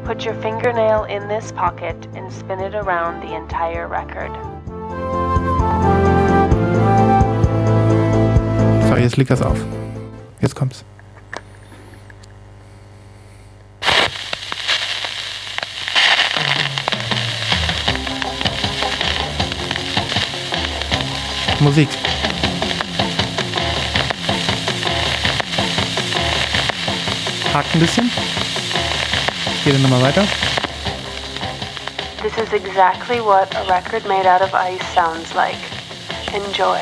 Put 0.05 0.27
your 0.27 0.35
fingernail 0.35 1.07
in 1.09 1.29
this 1.29 1.53
pocket 1.53 1.95
and 2.17 2.33
spin 2.33 2.59
it 2.59 2.75
around 2.75 3.23
the 3.23 3.35
entire 3.35 3.89
record. 3.89 4.33
Sorry, 8.89 9.03
jetzt 9.03 9.17
liegt 9.17 9.31
das 9.31 9.43
auf. 9.43 9.59
Jetzt 10.41 10.57
kommt's. 10.57 10.85
Musik. 21.61 21.89
Hakt 27.59 27.75
ein 27.75 27.81
bisschen. 27.81 28.09
Ich 29.57 29.65
gehe 29.65 29.73
dann 29.73 29.83
nochmal 29.83 30.01
weiter. 30.01 30.23
This 32.23 32.33
is 32.39 32.53
exactly 32.53 33.19
what 33.19 33.53
a 33.57 33.65
record 33.69 34.07
made 34.07 34.29
out 34.29 34.43
of 34.43 34.55
ice 34.55 34.81
sounds 34.95 35.35
like. 35.35 35.59
Enjoy. 36.33 36.79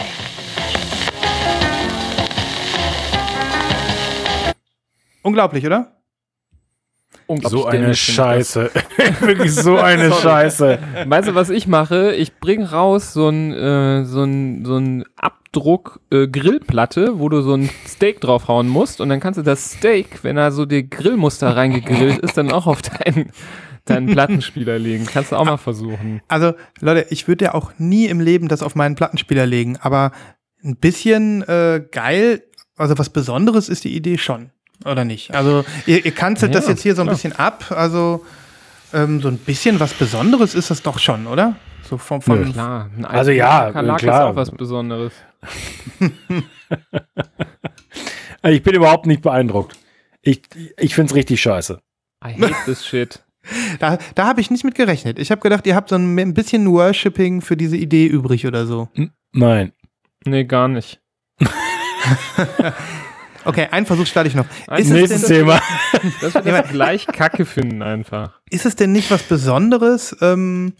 Unglaublich, 5.22 5.64
oder? 5.64 5.95
So 7.42 7.66
eine. 7.66 7.94
Scheiße. 7.94 8.70
Wirklich 9.20 9.54
so 9.54 9.76
eine 9.78 10.12
Scheiße. 10.12 10.78
Weißt 11.06 11.28
du, 11.28 11.34
was 11.34 11.50
ich 11.50 11.66
mache? 11.66 12.14
Ich 12.14 12.38
bringe 12.38 12.70
raus 12.70 13.12
so 13.12 13.28
ein, 13.28 13.52
äh, 13.52 14.04
so 14.04 14.22
ein, 14.22 14.64
so 14.64 14.76
ein 14.76 15.04
Abdruck 15.16 16.00
äh, 16.10 16.28
Grillplatte, 16.28 17.18
wo 17.18 17.28
du 17.28 17.42
so 17.42 17.54
ein 17.54 17.68
Steak 17.86 18.20
draufhauen 18.20 18.68
musst 18.68 19.00
und 19.00 19.08
dann 19.08 19.20
kannst 19.20 19.38
du 19.38 19.42
das 19.42 19.72
Steak, 19.72 20.22
wenn 20.22 20.36
da 20.36 20.50
so 20.50 20.66
die 20.66 20.88
Grillmuster 20.88 21.56
reingegrillt 21.56 22.18
ist, 22.18 22.36
dann 22.36 22.52
auch 22.52 22.66
auf 22.66 22.82
deinen, 22.82 23.32
deinen 23.86 24.06
Plattenspieler 24.06 24.78
legen. 24.78 25.06
Kannst 25.06 25.32
du 25.32 25.36
auch 25.36 25.44
mal 25.44 25.56
versuchen. 25.56 26.20
Also, 26.28 26.54
Leute, 26.80 27.06
ich 27.10 27.26
würde 27.26 27.46
ja 27.46 27.54
auch 27.54 27.72
nie 27.78 28.06
im 28.06 28.20
Leben 28.20 28.48
das 28.48 28.62
auf 28.62 28.74
meinen 28.74 28.94
Plattenspieler 28.94 29.46
legen, 29.46 29.76
aber 29.80 30.12
ein 30.62 30.76
bisschen 30.76 31.42
äh, 31.42 31.84
geil, 31.90 32.42
also 32.76 32.98
was 32.98 33.10
Besonderes 33.10 33.68
ist 33.68 33.84
die 33.84 33.96
Idee 33.96 34.18
schon, 34.18 34.50
oder 34.84 35.04
nicht? 35.04 35.34
Also, 35.34 35.64
ihr, 35.86 36.04
ihr 36.04 36.12
kanzelt 36.12 36.54
das 36.54 36.64
Ja, 36.66 36.70
jetzt 36.72 36.82
hier 36.82 36.94
so 36.94 37.02
ein 37.02 37.06
klar. 37.06 37.14
bisschen 37.16 37.32
ab, 37.32 37.64
also 37.70 38.24
ähm, 38.92 39.20
so 39.20 39.28
ein 39.28 39.38
bisschen 39.38 39.80
was 39.80 39.94
Besonderes 39.94 40.54
ist 40.54 40.70
das 40.70 40.82
doch 40.82 40.98
schon, 40.98 41.26
oder? 41.26 41.56
So 41.88 41.98
vom, 41.98 42.20
vom 42.20 42.52
Klar, 42.52 42.90
Also 43.04 43.30
ja, 43.30 43.66
Kakerlake 43.66 44.02
klar. 44.06 44.24
ist 44.24 44.30
auch 44.32 44.36
was 44.36 44.50
Besonderes. 44.50 45.12
Ich 48.42 48.62
bin 48.62 48.74
überhaupt 48.74 49.06
nicht 49.06 49.22
beeindruckt. 49.22 49.76
Ich, 50.22 50.42
ich 50.78 50.94
finde 50.94 51.10
es 51.10 51.16
richtig 51.16 51.40
scheiße. 51.40 51.80
I 52.24 52.32
hate 52.40 52.54
this 52.64 52.86
shit. 52.86 53.22
Da, 53.78 53.98
da 54.16 54.26
habe 54.26 54.40
ich 54.40 54.50
nicht 54.50 54.64
mit 54.64 54.74
gerechnet. 54.74 55.20
Ich 55.20 55.30
habe 55.30 55.40
gedacht, 55.40 55.68
ihr 55.68 55.76
habt 55.76 55.90
so 55.90 55.94
ein, 55.94 56.18
ein 56.18 56.34
bisschen 56.34 56.68
Worshipping 56.68 57.42
für 57.42 57.56
diese 57.56 57.76
Idee 57.76 58.06
übrig 58.06 58.44
oder 58.44 58.66
so. 58.66 58.88
Nein. 59.32 59.72
Nee, 60.24 60.42
gar 60.44 60.66
nicht. 60.66 61.00
Okay, 63.46 63.68
einen 63.70 63.86
Versuch 63.86 64.06
starte 64.06 64.28
ich 64.28 64.34
noch. 64.34 64.44
Ist 64.76 64.86
es, 64.86 64.90
Nächstes 64.90 65.22
denn, 65.22 65.38
Thema. 65.38 65.60
Das 66.20 66.34
wird 66.34 66.46
das 66.46 66.68
gleich 66.70 67.06
Kacke 67.06 67.46
finden 67.46 67.82
einfach. 67.82 68.40
ist 68.50 68.66
es 68.66 68.74
denn 68.76 68.92
nicht 68.92 69.10
was 69.10 69.22
Besonderes? 69.22 70.16
Ähm, 70.20 70.74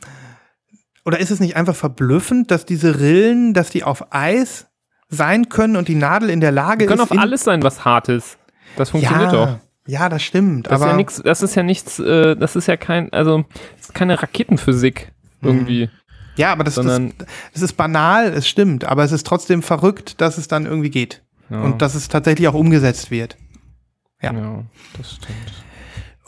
oder 1.05 1.21
ist 1.21 1.31
es 1.31 1.39
nicht 1.39 1.57
einfach 1.57 1.77
verblüffend, 1.77 2.51
dass 2.51 2.67
diese 2.67 2.99
Rillen, 2.99 3.55
dass 3.55 3.71
die 3.71 3.85
auf 3.85 4.13
Eis 4.13 4.67
sein 5.09 5.49
können 5.49 5.77
und 5.77 5.87
die 5.87 5.95
Nadel 5.95 6.29
in 6.29 6.41
der 6.41 6.51
Lage 6.51 6.81
Wir 6.81 6.87
können 6.89 7.01
ist. 7.01 7.13
auf 7.13 7.19
alles 7.19 7.45
sein, 7.45 7.63
was 7.63 7.85
hart 7.85 8.09
ist. 8.09 8.39
Das 8.77 8.91
funktioniert 8.91 9.33
ja, 9.33 9.47
doch. 9.47 9.59
Ja, 9.87 10.09
das 10.09 10.23
stimmt. 10.23 10.67
Das 10.67 10.73
aber 10.75 10.87
ist 10.87 10.91
ja 10.91 10.97
nichts, 10.97 11.23
das 11.25 11.43
ist 11.43 11.55
ja 11.55 11.63
nichts, 11.63 11.99
äh, 12.01 12.35
das 12.37 12.57
ist 12.57 12.67
ja 12.67 12.77
kein, 12.77 13.13
also 13.13 13.45
das 13.77 13.87
ist 13.87 13.95
keine 13.95 14.21
Raketenphysik 14.21 15.13
irgendwie. 15.43 15.89
ja, 16.35 16.51
aber 16.51 16.65
das, 16.65 16.75
das, 16.75 17.01
das 17.53 17.63
ist 17.63 17.75
banal, 17.75 18.33
es 18.33 18.49
stimmt, 18.49 18.85
aber 18.85 19.05
es 19.05 19.13
ist 19.13 19.25
trotzdem 19.25 19.63
verrückt, 19.63 20.21
dass 20.21 20.39
es 20.39 20.49
dann 20.49 20.67
irgendwie 20.67 20.91
geht. 20.91 21.23
Ja. 21.51 21.63
Und 21.63 21.83
dass 21.83 21.95
es 21.95 22.09
tatsächlich 22.09 22.49
auch 22.49 22.55
umgesetzt 22.55 23.11
wird. 23.11 23.37
Ja. 24.23 24.33
ja, 24.33 24.65
das 24.97 25.15
stimmt. 25.15 25.65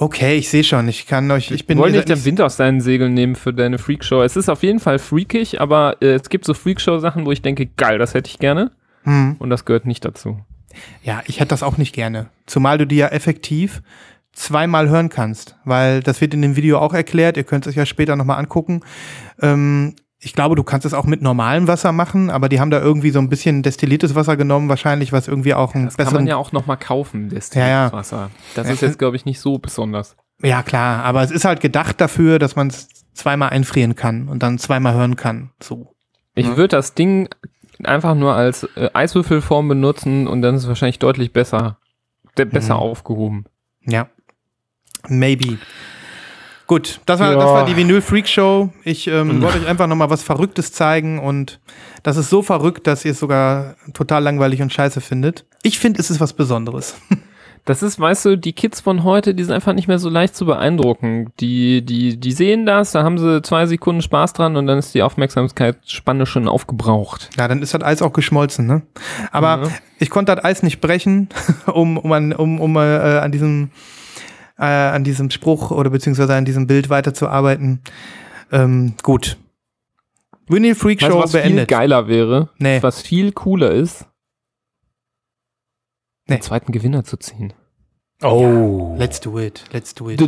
Okay, 0.01 0.37
ich 0.37 0.49
sehe 0.49 0.63
schon. 0.63 0.87
Ich 0.87 1.07
kann 1.07 1.29
euch, 1.33 1.51
ich 1.51 1.67
bin 1.67 1.77
wollen 1.77 1.93
nicht 1.93 2.09
den 2.09 2.25
Wind 2.25 2.41
aus 2.41 2.57
deinen 2.57 2.81
Segeln 2.81 3.15
nehmen 3.15 3.35
für 3.35 3.53
deine 3.53 3.79
Freakshow. 3.79 4.23
Es 4.23 4.37
ist 4.37 4.49
auf 4.49 4.63
jeden 4.63 4.79
Fall 4.79 5.01
freakig, 5.01 5.61
aber 5.61 5.97
äh, 6.01 6.15
es 6.15 6.29
gibt 6.29 6.45
so 6.45 6.55
Freakshow-Sachen, 6.55 7.27
wo 7.27 7.33
ich 7.33 7.43
denke, 7.43 7.67
geil, 7.67 7.99
das 7.99 8.15
hätte 8.15 8.31
ich 8.31 8.39
gerne. 8.39 8.71
Hm. 9.03 9.37
Und 9.41 9.51
das 9.51 9.65
gehört 9.65 9.87
nicht 9.87 10.05
dazu. 10.05 10.39
Ja, 11.03 11.23
ich 11.27 11.41
hätte 11.41 11.49
das 11.49 11.65
auch 11.65 11.79
nicht 11.79 11.95
gerne. 11.95 12.29
Zumal 12.47 12.79
du 12.79 12.87
die 12.87 12.97
ja 12.97 13.09
effektiv 13.09 13.83
zweimal 14.33 14.89
hören 14.89 15.09
kannst, 15.09 15.57
weil 15.65 16.01
das 16.01 16.21
wird 16.21 16.33
in 16.33 16.43
dem 16.43 16.55
Video 16.55 16.79
auch 16.79 16.95
erklärt. 16.95 17.37
Ihr 17.37 17.45
könnt 17.45 17.67
es 17.67 17.73
euch 17.73 17.77
ja 17.77 17.87
später 17.87 18.15
nochmal 18.15 18.39
angucken. 18.39 18.83
Ähm, 19.41 19.97
ich 20.21 20.33
glaube, 20.35 20.57
du 20.57 20.65
kannst 20.65 20.85
es 20.85 20.95
auch 20.95 21.05
mit 21.05 21.23
normalem 21.23 21.69
Wasser 21.69 21.93
machen, 21.93 22.29
aber 22.31 22.49
die 22.49 22.59
haben 22.61 22.71
da 22.71 22.81
irgendwie 22.81 23.11
so 23.11 23.21
ein 23.21 23.29
bisschen 23.29 23.63
destilliertes 23.63 24.15
Wasser 24.15 24.37
genommen, 24.37 24.69
wahrscheinlich, 24.69 25.13
was 25.13 25.29
irgendwie 25.29 25.55
auch 25.55 25.75
einen 25.75 25.87
Das 25.87 25.97
kann 25.97 26.13
man 26.13 26.27
ja 26.27 26.37
auch 26.37 26.51
nochmal 26.53 26.77
kaufen, 26.77 27.29
das 27.29 27.55
Ja, 27.55 27.69
ja. 27.69 27.93
Wasser. 27.93 28.31
Das 28.55 28.67
Ja, 28.67 28.73
ist 28.73 28.83
jetzt, 28.83 28.99
glaube 28.99 29.17
ich, 29.17 29.25
nicht 29.25 29.39
so 29.41 29.59
besonders. 29.59 30.17
Ja, 30.43 30.63
klar, 30.63 31.05
aber 31.05 31.23
es 31.23 31.31
ist 31.31 31.45
halt 31.45 31.61
gedacht 31.61 32.01
dafür, 32.01 32.39
dass 32.39 32.57
man 32.57 32.69
es 32.69 32.89
zweimal 33.15 33.51
einfrieren 33.51 33.95
kann 33.97 34.29
und 34.29 34.43
dann 34.43 34.59
zweimal 34.59 34.95
hören 34.95 35.17
kann. 35.17 35.51
So. 35.63 35.95
Ich 36.35 36.47
Ja. 36.47 36.57
würde 36.57 36.77
das 36.77 36.95
Ding 36.95 37.29
einfach 37.85 38.15
nur 38.17 38.35
als 38.35 38.65
äh, 38.77 38.91
Eiswürfelform 38.93 39.69
benutzen 39.69 40.27
und 40.27 40.43
dann 40.43 40.55
ist 40.57 40.63
es 40.63 40.69
wahrscheinlich 40.69 40.99
deutlich 40.99 41.33
besser, 41.33 41.79
besser 42.35 42.75
Mhm. 42.75 42.81
aufgehoben. 42.81 43.45
Ja. 43.85 44.09
Maybe. 45.09 45.59
Gut, 46.69 47.01
das 47.07 47.19
war, 47.19 47.33
Ja. 47.33 47.37
das 47.39 47.47
war 47.47 47.65
die 47.67 47.75
Vinyl 47.77 48.01
Freak 48.01 48.29
Show. 48.29 48.69
Ich 48.85 49.09
ähm, 49.09 49.43
wollte 49.43 49.59
euch 49.59 49.67
einfach 49.67 49.87
nochmal 49.89 50.11
was 50.11 50.23
Verrücktes 50.23 50.71
zeigen 50.71 51.19
und 51.19 51.59
das 52.05 52.17
ist 52.17 52.31
so 52.31 52.43
verrückt, 52.43 52.87
dass 52.87 53.05
ihr 53.05 53.11
es 53.13 53.19
sogar 53.19 53.75
total 53.95 54.23
langweilig 54.23 54.63
und 54.63 54.73
scheiße 54.73 55.01
findet. 55.01 55.45
Ich 55.63 55.79
finde, 55.81 55.99
es 55.99 56.11
ist 56.11 56.21
was 56.21 56.33
Besonderes. 56.35 56.95
Das 57.65 57.83
ist, 57.83 58.01
weißt 58.01 58.25
du, 58.25 58.39
die 58.39 58.55
Kids 58.55 58.81
von 58.81 59.05
heute, 59.05 59.35
die 59.35 59.45
sind 59.45 59.53
einfach 59.53 59.75
nicht 59.75 59.89
mehr 59.89 59.99
so 59.99 60.09
leicht 60.09 60.35
zu 60.35 60.47
beeindrucken. 60.47 61.33
Die, 61.39 61.85
die, 61.85 62.17
die 62.19 62.33
sehen 62.33 62.65
das, 62.65 62.93
da 62.93 63.03
haben 63.03 63.19
sie 63.19 63.43
zwei 63.43 63.67
Sekunden 63.67 64.01
Spaß 64.01 64.33
dran 64.33 64.57
und 64.57 64.67
dann 64.67 64.79
ist 64.79 64.95
die 64.95 65.03
Aufmerksamkeitsspanne 65.03 66.25
schon 66.25 66.49
aufgebraucht. 66.49 67.29
Ja, 67.37 67.47
dann 67.47 67.61
ist 67.61 67.75
das 67.75 67.83
Eis 67.83 68.01
auch 68.01 68.15
geschmolzen, 68.15 68.67
ne? 68.67 68.83
Aber 69.33 69.65
Ja. 69.67 69.71
ich 69.99 70.09
konnte 70.09 70.35
das 70.35 70.43
Eis 70.47 70.63
nicht 70.63 70.81
brechen, 70.81 71.29
um, 71.67 71.99
um, 71.99 72.11
an, 72.13 72.33
um, 72.33 72.59
um 72.59 72.75
äh, 72.77 73.19
an 73.19 73.33
diesem 73.33 73.71
äh, 74.59 74.65
an 74.65 75.05
diesem 75.05 75.31
Spruch 75.31 75.71
oder 75.71 75.91
beziehungsweise 75.91 76.35
an 76.35 76.45
diesem 76.45 76.67
Bild 76.67 76.91
weiterzuarbeiten. 76.91 77.81
Ähm, 78.53 78.95
gut. 79.03 79.37
Vinyl 80.49 80.75
Freak 80.75 81.03
Weißt 81.03 81.11
du, 81.11 81.15
Show 81.15 81.23
was 81.23 81.33
viel 81.33 81.41
beendet. 81.43 81.69
geiler 81.69 82.09
wäre? 82.09 82.49
Nee. 82.59 82.83
Was 82.83 83.03
viel 83.03 83.33
cooler 83.33 83.71
ist? 83.73 84.07
Nee. 86.27 86.37
Den 86.37 86.43
zweiten 86.43 86.73
Gewinner 86.73 87.05
zu 87.05 87.17
ziehen. 87.17 87.53
Oh. 88.23 88.95
Let's 88.99 89.21
do 89.21 89.39
it. 89.39 89.65
Let's 89.73 89.95
do 89.95 90.11
it. 90.11 90.21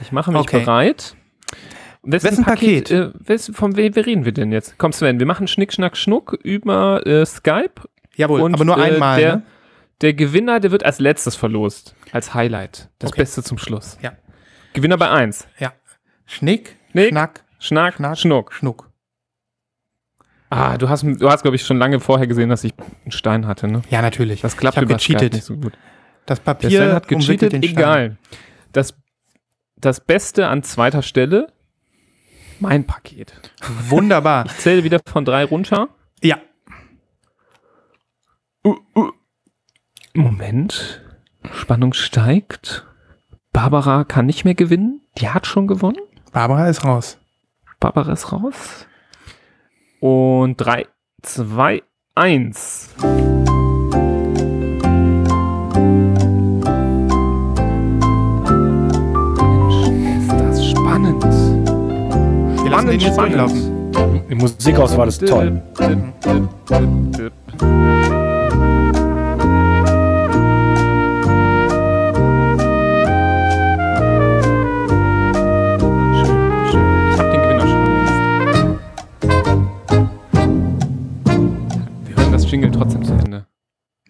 Ich 0.00 0.12
mache 0.12 0.32
mich 0.32 0.40
Okay. 0.40 0.60
bereit. 0.60 1.16
Wessen, 2.04 2.30
Wessen 2.30 2.44
Paket? 2.44 2.90
Äh, 2.90 3.10
wes, 3.14 3.52
von 3.54 3.76
wem 3.76 3.92
reden 3.92 4.24
wir 4.24 4.32
denn 4.32 4.50
jetzt? 4.50 4.76
Komm 4.78 4.92
Sven, 4.92 5.20
wir 5.20 5.26
machen 5.26 5.46
Schnick, 5.46 5.72
Schnack, 5.72 5.96
Schnuck 5.96 6.32
über 6.42 7.06
äh, 7.06 7.24
Skype. 7.24 7.82
Jawohl, 8.16 8.40
Und, 8.40 8.54
aber 8.54 8.64
nur 8.64 8.76
äh, 8.78 8.82
einmal. 8.82 9.20
der- 9.20 9.36
ne? 9.36 9.42
Der 10.02 10.14
Gewinner, 10.14 10.60
der 10.60 10.70
wird 10.72 10.84
als 10.84 10.98
letztes 10.98 11.36
verlost. 11.36 11.94
Als 12.10 12.34
Highlight. 12.34 12.90
Das 12.98 13.10
Okay. 13.12 13.20
Beste 13.22 13.42
zum 13.42 13.56
Schluss. 13.58 13.96
Ja. 14.02 14.12
Gewinner 14.74 14.96
bei 14.98 15.08
1. 15.10 15.46
Ja. 15.58 15.72
Schnick, 16.26 16.76
Schnick. 16.90 17.08
Schnack, 17.10 17.44
Schnack, 17.58 17.94
Schnack. 17.94 18.18
Schnuck. 18.18 18.52
Schnuck. 18.52 18.90
Ah, 20.50 20.76
du 20.76 20.88
hast, 20.88 21.02
du 21.04 21.30
hast 21.30 21.42
glaube 21.42 21.56
ich, 21.56 21.64
schon 21.64 21.78
lange 21.78 21.98
vorher 22.00 22.26
gesehen, 22.26 22.50
dass 22.50 22.62
ich 22.64 22.74
einen 23.04 23.12
Stein 23.12 23.46
hatte, 23.46 23.68
ne? 23.68 23.82
Ja, 23.88 24.02
natürlich. 24.02 24.40
Das 24.42 24.56
klappt 24.56 24.76
ich 24.76 24.82
über 24.82 24.94
gecheatet. 24.96 25.32
nicht 25.32 25.44
so 25.44 25.56
gut. 25.56 25.72
Das 26.26 26.40
Papier 26.40 26.94
hat 26.94 27.08
gecheatet, 27.08 27.52
den 27.52 27.62
Stein. 27.62 27.72
egal. 27.78 28.16
Das, 28.72 28.94
das 29.76 30.00
Beste 30.00 30.48
an 30.48 30.62
zweiter 30.62 31.02
Stelle, 31.02 31.52
mein 32.60 32.86
Paket. 32.86 33.32
Wunderbar. 33.88 34.46
Ich 34.46 34.56
zähle 34.58 34.84
wieder 34.84 35.00
von 35.06 35.24
drei 35.24 35.44
runter. 35.44 35.88
ja. 36.22 36.38
Moment. 40.14 41.00
Spannung 41.54 41.94
steigt. 41.94 42.86
Barbara 43.52 44.04
kann 44.04 44.26
nicht 44.26 44.44
mehr 44.44 44.54
gewinnen. 44.54 45.00
Die 45.18 45.30
hat 45.30 45.46
schon 45.46 45.66
gewonnen. 45.66 46.00
Barbara 46.32 46.68
ist 46.68 46.84
raus. 46.84 47.18
Barbara 47.80 48.12
ist 48.12 48.30
raus. 48.30 48.86
Und 50.00 50.56
3, 50.58 50.86
2, 51.22 51.82
1. 52.14 52.90
Mensch, 59.42 59.88
ist 60.18 60.30
das 60.30 60.70
spannend. 60.70 61.24
Wir 61.24 62.70
lassen 62.70 62.88
den 62.88 63.00
jetzt 63.00 63.14
Spannend, 63.14 63.38
durchlaufen. 63.38 64.28
Die 64.28 64.34
Musikauswahl 64.34 65.08
ist 65.08 65.26
toll. 65.26 65.62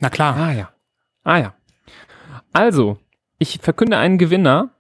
Na 0.03 0.11
klar. 0.11 0.37
Ah 0.37 0.53
ja. 0.53 0.71
Ah 1.23 1.39
ja. 1.39 1.55
Also, 2.53 2.99
ich 3.39 3.61
verkünde 3.63 3.99
einen 3.99 4.19
Gewinner 4.19 4.71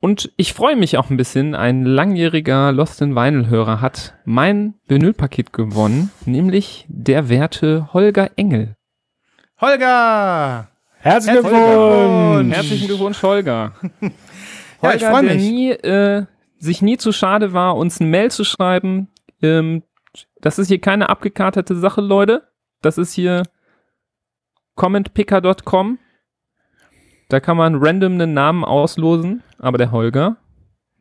und 0.00 0.32
ich 0.36 0.54
freue 0.54 0.74
mich 0.74 0.98
auch 0.98 1.08
ein 1.08 1.16
bisschen. 1.16 1.54
Ein 1.54 1.84
langjähriger 1.84 2.72
Lost 2.72 3.00
in 3.00 3.14
Vinyl-Hörer 3.14 3.80
hat 3.80 4.14
mein 4.24 4.74
Vinylpaket 4.88 5.52
gewonnen, 5.52 6.10
nämlich 6.26 6.84
der 6.88 7.28
werte 7.28 7.92
Holger 7.92 8.32
Engel. 8.34 8.74
Holger! 9.60 10.68
Herzlichen 10.98 11.42
Glückwunsch! 11.42 12.54
Herzlichen 12.54 12.86
Glückwunsch, 12.88 13.22
Holger. 13.22 13.74
Ja, 14.82 14.94
ich 14.94 15.04
Holger, 15.04 15.10
freu 15.10 15.26
der 15.26 15.34
mich. 15.36 15.42
Nie, 15.44 15.70
äh, 15.70 16.24
sich 16.58 16.82
nie 16.82 16.96
zu 16.96 17.12
schade 17.12 17.52
war, 17.52 17.76
uns 17.76 18.00
eine 18.00 18.10
Mail 18.10 18.32
zu 18.32 18.42
schreiben. 18.42 19.08
Ähm, 19.42 19.84
das 20.40 20.58
ist 20.58 20.68
hier 20.68 20.80
keine 20.80 21.08
abgekartete 21.08 21.76
Sache, 21.76 22.00
Leute. 22.00 22.48
Das 22.82 22.98
ist 22.98 23.12
hier 23.12 23.44
commentpicker.com. 24.76 25.98
Da 27.28 27.40
kann 27.40 27.56
man 27.56 27.76
random 27.76 28.14
einen 28.14 28.34
Namen 28.34 28.64
auslosen, 28.64 29.42
aber 29.58 29.78
der 29.78 29.92
Holger, 29.92 30.36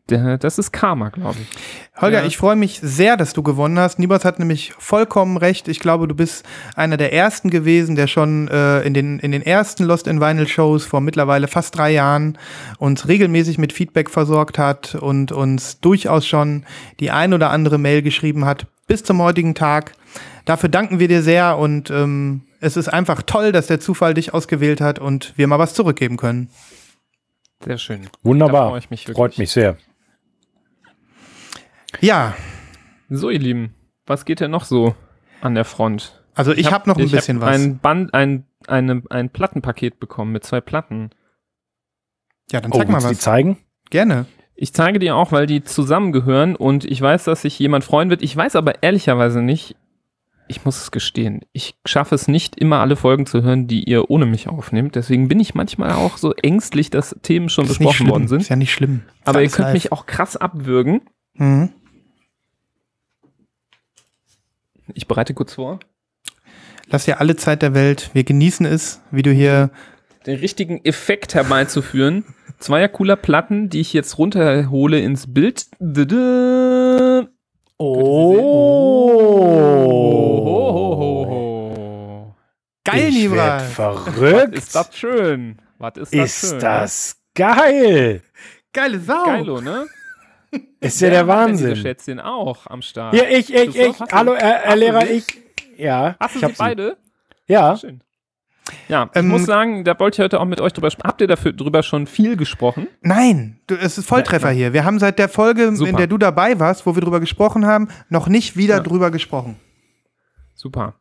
der, 0.10 0.38
das 0.38 0.58
ist 0.58 0.72
Karma, 0.72 1.10
glaube 1.10 1.38
ich. 1.42 2.02
Holger, 2.02 2.22
Ja. 2.22 2.26
ich 2.26 2.38
freue 2.38 2.56
mich 2.56 2.80
sehr, 2.82 3.16
dass 3.18 3.34
du 3.34 3.44
gewonnen 3.44 3.78
hast. 3.80 4.00
Nibas 4.00 4.26
hat 4.26 4.40
nämlich 4.40 4.74
vollkommen 4.78 5.38
recht. 5.38 5.68
Ich 5.68 5.80
glaube, 5.80 6.08
du 6.08 6.16
bist 6.16 6.46
einer 6.76 6.98
der 6.98 7.14
ersten 7.14 7.50
gewesen, 7.52 7.96
der 7.96 8.08
schon 8.08 8.48
äh, 8.48 8.82
in, 8.82 8.94
den, 8.94 9.20
in 9.20 9.32
den 9.32 9.42
ersten 9.44 9.84
Lost 9.86 10.08
in 10.08 10.20
Vinyl 10.22 10.48
Shows 10.48 10.86
vor 10.86 11.02
mittlerweile 11.02 11.48
fast 11.48 11.78
drei 11.78 11.92
Jahren 11.92 12.38
uns 12.80 13.08
regelmäßig 13.08 13.58
mit 13.60 13.72
Feedback 13.74 14.10
versorgt 14.10 14.58
hat 14.58 14.96
und 14.96 15.32
uns 15.32 15.80
durchaus 15.80 16.26
schon 16.28 16.64
die 17.00 17.12
ein 17.12 17.34
oder 17.34 17.50
andere 17.52 17.78
Mail 17.78 18.02
geschrieben 18.02 18.46
hat 18.46 18.66
bis 18.88 19.04
zum 19.04 19.22
heutigen 19.22 19.54
Tag. 19.56 19.94
Dafür 20.46 20.70
danken 20.70 21.00
wir 21.00 21.08
dir 21.08 21.22
sehr 21.22 21.58
und 21.60 21.92
ähm, 21.92 22.42
es 22.60 22.78
ist 22.78 22.88
einfach 22.88 23.22
toll, 23.22 23.52
dass 23.52 23.68
der 23.68 23.80
Zufall 23.80 24.14
dich 24.14 24.34
ausgewählt 24.34 24.82
hat 24.82 25.00
und 25.00 25.34
wir 25.38 25.48
mal 25.48 25.60
was 25.60 25.74
zurückgeben 25.74 26.18
können. 26.18 26.50
Sehr 27.64 27.78
schön. 27.78 28.10
Wunderbar. 28.24 28.70
freue 28.70 28.80
ich 28.80 28.90
mich 28.90 29.02
wirklich. 29.08 29.16
Freut 29.18 29.38
mich 29.38 29.52
sehr. 29.52 29.78
Ja, 32.02 32.36
So, 33.10 33.30
ihr 33.30 33.40
Lieben, 33.40 33.74
was 34.06 34.26
geht 34.26 34.40
denn 34.40 34.52
noch 34.52 34.64
so 34.66 34.96
an 35.42 35.56
der 35.56 35.66
Front? 35.66 36.16
also 36.36 36.54
ich, 36.54 36.72
habe 36.72 36.88
noch 36.88 36.96
ein 36.98 37.04
ich 37.06 37.12
bisschen 37.12 37.42
hab 37.42 37.50
was. 37.50 37.56
Ein 37.60 37.80
Band, 37.80 38.14
ein, 38.14 38.46
eine, 38.68 39.02
ein 39.10 39.30
Plattenpaket 39.30 40.00
bekommen 40.00 40.32
mit 40.32 40.44
zwei 40.46 40.62
Platten. 40.62 41.10
ja, 42.52 42.62
dann 42.62 42.72
Oh, 42.72 42.78
zeig 42.78 42.88
mal 42.88 42.94
willst 42.96 43.06
du 43.06 43.10
die 43.10 43.16
was. 43.16 43.22
zeigen? 43.24 43.58
Gerne. 43.90 44.26
Ich 44.56 44.74
zeige 44.74 45.00
dir 45.00 45.16
auch, 45.16 45.32
weil 45.32 45.48
die 45.48 45.64
zusammengehören 45.64 46.56
und 46.56 46.86
ich 46.86 47.02
weiß, 47.02 47.24
dass 47.26 47.42
sich 47.42 47.58
jemand 47.60 47.84
freuen 47.84 48.10
wird. 48.10 48.22
Ich 48.22 48.36
weiß 48.36 48.56
aber 48.56 48.84
ehrlicherweise 48.84 49.42
nicht, 49.42 49.76
ich 50.50 50.66
muss 50.66 50.82
es 50.82 50.92
gestehen, 50.92 51.42
ich 51.54 51.76
schaffe 51.86 52.16
es 52.16 52.28
nicht 52.28 52.60
immer 52.60 52.80
alle 52.80 52.96
Folgen 52.96 53.26
zu 53.26 53.44
hören, 53.44 53.68
die 53.68 53.84
ihr 53.84 54.10
ohne 54.10 54.26
mich 54.26 54.48
aufnehmt. 54.50 54.96
Deswegen 54.96 55.28
bin 55.28 55.40
ich 55.40 55.54
manchmal 55.56 55.92
auch 55.92 56.18
so 56.18 56.34
ängstlich, 56.34 56.90
dass 56.90 57.16
Themen 57.22 57.50
schon 57.50 57.66
nicht 57.66 57.78
besprochen 57.78 58.10
worden 58.10 58.28
sind. 58.28 58.42
Ist 58.42 58.50
ja 58.50 58.56
nicht 58.56 58.74
schlimm. 58.74 59.04
Ist 59.20 59.28
Aber 59.28 59.42
ihr 59.42 59.50
könnt 59.50 59.68
live. 59.68 59.74
mich 59.74 59.92
auch 59.92 60.06
krass 60.08 60.36
abwürgen. 60.36 61.02
Mhm. 61.36 61.70
Ich 64.94 65.08
bereite 65.08 65.34
kurz 65.34 65.54
vor. 65.54 65.80
Lass 66.88 67.06
dir 67.06 67.20
alle 67.20 67.36
Zeit 67.36 67.62
der 67.62 67.76
Welt. 67.76 68.10
Wir 68.14 68.24
genießen 68.24 68.66
es, 68.66 69.02
wie 69.12 69.22
du 69.22 69.32
hier. 69.32 69.70
den 70.26 70.40
richtigen 70.40 70.84
Effekt 70.84 71.36
herbeizuführen. 71.36 72.26
Zweier 72.58 72.88
cooler 72.90 73.16
Platten, 73.16 73.70
die 73.70 73.80
ich 73.82 73.94
jetzt 73.94 74.18
runterhole 74.18 75.00
ins 75.00 75.32
Bild. 75.32 75.68
Oh. 77.78 79.69
Ich 83.30 83.42
Nibra. 83.42 83.60
werd 83.60 83.62
verrückt. 83.72 84.56
Ist 84.56 84.76
das 84.76 84.96
schön? 84.98 85.58
Was 85.78 85.98
ist 85.98 86.14
das 86.14 86.26
Ist 86.44 86.50
schön? 86.52 86.60
das 86.60 87.18
geil. 87.36 88.22
Geile 88.74 89.00
Sau. 89.00 89.26
Geilo, 89.26 89.62
ne? 89.62 89.86
Ist 90.80 91.00
ja 91.02 91.10
der 91.10 91.28
Wer 91.28 91.36
hat 91.36 91.48
denn 91.48 91.54
Diese 91.58 91.68
Wahnsinn. 91.70 91.82
Schätzchen 91.84 92.20
auch 92.20 92.66
am 92.68 92.82
Start. 92.82 93.14
Ja, 93.14 93.24
ich, 93.30 93.54
ich, 93.54 93.76
ich. 93.76 94.00
hast 94.00 94.12
du- 94.12 94.16
Hallo, 94.18 94.36
Herr, 94.36 94.48
Herr 94.48 94.66
hast 94.66 94.74
du 94.74 94.80
Lehrer, 94.80 95.10
ich. 95.10 95.26
Ja, 95.78 96.16
Hast 96.20 96.36
du 96.36 96.40
ich 96.40 96.44
hab 96.44 96.52
sie 96.52 96.58
beide? 96.58 96.98
Ja, 97.48 97.78
Schön. 97.78 98.02
Ja, 98.88 99.10
ich 99.12 99.20
Ähm, 99.20 99.28
muss 99.30 99.46
sagen, 99.46 99.84
da 99.84 99.98
wollte 100.00 100.16
ich 100.22 100.24
heute 100.24 100.40
auch 100.40 100.46
mit 100.46 100.62
euch 100.62 100.74
drüber 100.74 100.92
sprechen. 100.92 101.08
Habt 101.08 101.22
ihr 101.22 101.28
dafür 101.28 101.54
drüber 101.54 101.82
schon 101.82 102.06
viel 102.06 102.38
gesprochen? 102.38 102.88
Nein, 103.02 103.60
du, 103.66 103.74
es 103.76 103.98
ist 103.98 104.08
Volltreffer 104.08 104.52
hier. 104.52 104.74
Wir 104.74 104.86
haben 104.86 105.00
seit 105.00 105.18
der 105.18 105.28
Folge, 105.30 105.76
Super. 105.76 105.90
in 105.90 105.98
der 105.98 106.06
du 106.08 106.20
dabei 106.20 106.60
warst, 106.60 106.86
wo 106.86 106.94
wir 106.96 107.02
drüber 107.02 107.20
gesprochen 107.20 107.66
haben, 107.66 107.88
noch 108.10 108.28
nicht 108.28 108.58
wieder 108.58 108.76
Ja. 108.78 108.84
drüber 108.84 109.10
gesprochen. 109.10 109.60
Super. 110.54 110.99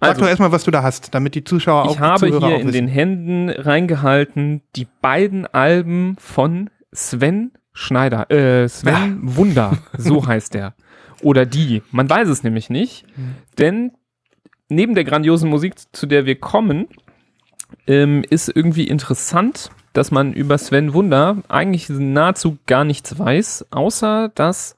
Sag 0.00 0.10
Also, 0.10 0.20
doch 0.22 0.28
erstmal, 0.28 0.52
was 0.52 0.64
du 0.64 0.70
da 0.70 0.82
hast, 0.82 1.14
damit 1.14 1.34
die 1.34 1.44
Zuschauer 1.44 1.84
auch 1.84 1.92
Ich 1.92 2.00
habe 2.00 2.26
Zuhörer 2.26 2.46
hier 2.48 2.56
in 2.56 2.68
wissen. 2.68 2.72
den 2.72 2.88
Händen 2.88 3.50
reingehalten 3.50 4.62
die 4.76 4.86
beiden 5.00 5.46
Alben 5.46 6.16
von 6.18 6.70
Sven 6.92 7.52
Schneider, 7.72 8.30
äh, 8.30 8.68
Sven 8.68 9.18
Wunder, 9.22 9.78
so 9.96 10.26
heißt 10.26 10.54
er. 10.54 10.74
Oder 11.22 11.46
die, 11.46 11.82
man 11.92 12.08
weiß 12.08 12.28
es 12.28 12.42
nämlich 12.42 12.70
nicht, 12.70 13.04
denn 13.58 13.92
neben 14.68 14.94
der 14.94 15.04
grandiosen 15.04 15.48
Musik, 15.48 15.74
zu 15.92 16.06
der 16.06 16.26
wir 16.26 16.38
kommen, 16.38 16.88
ähm, 17.86 18.24
ist 18.28 18.48
irgendwie 18.54 18.86
interessant, 18.86 19.70
dass 19.92 20.10
man 20.10 20.32
über 20.32 20.58
Sven 20.58 20.92
Wunder 20.92 21.38
eigentlich 21.48 21.88
nahezu 21.88 22.58
gar 22.66 22.84
nichts 22.84 23.18
weiß, 23.18 23.66
außer 23.70 24.30
dass 24.34 24.76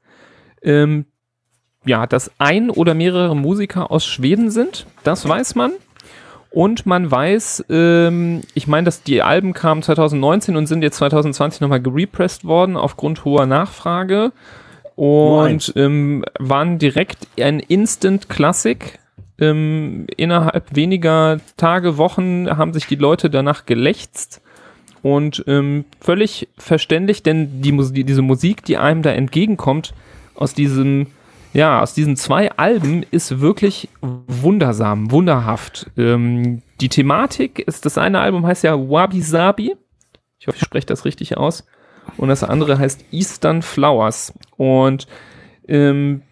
ähm, 0.62 1.07
ja, 1.89 2.07
dass 2.07 2.30
ein 2.39 2.70
oder 2.70 2.95
mehrere 2.95 3.34
Musiker 3.34 3.91
aus 3.91 4.05
Schweden 4.07 4.51
sind, 4.51 4.86
das 5.05 5.28
weiß 5.28 5.55
man. 5.55 5.72
Und 6.51 6.86
man 6.86 7.11
weiß, 7.11 7.66
ähm, 7.68 8.41
ich 8.55 8.66
meine, 8.66 8.86
dass 8.86 9.03
die 9.03 9.20
Alben 9.22 9.53
kamen 9.53 9.82
2019 9.82 10.57
und 10.57 10.66
sind 10.66 10.82
jetzt 10.82 10.97
2020 10.97 11.61
nochmal 11.61 11.82
gerepressed 11.82 12.45
worden 12.45 12.76
aufgrund 12.76 13.24
hoher 13.26 13.45
Nachfrage 13.47 14.32
und 14.97 15.72
ähm, 15.76 16.24
waren 16.39 16.78
direkt 16.78 17.28
ein 17.41 17.61
Instant 17.61 18.28
Classic. 18.28 18.99
Ähm, 19.41 20.07
innerhalb 20.16 20.74
weniger 20.74 21.39
Tage, 21.57 21.97
Wochen 21.99 22.49
haben 22.49 22.72
sich 22.72 22.86
die 22.86 22.97
Leute 22.97 23.30
danach 23.30 23.66
gelächzt 23.66 24.41
und 25.03 25.45
ähm, 25.47 25.84
völlig 26.01 26.49
verständlich, 26.59 27.22
denn 27.22 27.61
die, 27.62 27.70
Mus- 27.70 27.93
die, 27.93 28.03
diese 28.03 28.22
Musik, 28.22 28.64
die 28.64 28.78
einem 28.78 29.03
da 29.03 29.11
entgegenkommt, 29.12 29.95
aus 30.34 30.55
diesem, 30.55 31.07
ja, 31.53 31.81
aus 31.81 31.95
diesen 31.95 32.17
zwei 32.17 32.53
Alben 32.53 33.05
ist 33.11 33.41
wirklich 33.41 33.89
wundersam, 34.01 35.11
wunderhaft. 35.11 35.91
Ähm, 35.97 36.63
die 36.81 36.89
Thematik 36.89 37.59
ist, 37.61 37.87
das 37.87 37.99
eine 37.99 38.21
Album 38.21 38.47
heißt 38.47 38.65
ja 38.65 38.77
Wabi 38.79 39.23
Sabi. 39.23 39.75
Ich 40.39 40.47
hoffe, 40.47 40.59
ich 40.59 40.65
spreche 40.65 40.87
das 40.87 41.05
richtig 41.05 41.37
aus. 41.37 41.67
Und 42.17 42.29
das 42.29 42.45
andere 42.45 42.79
heißt 42.79 43.05
Eastern 43.13 43.63
Flowers. 43.63 44.33
Und 44.57 45.07
ähm, 45.67 46.23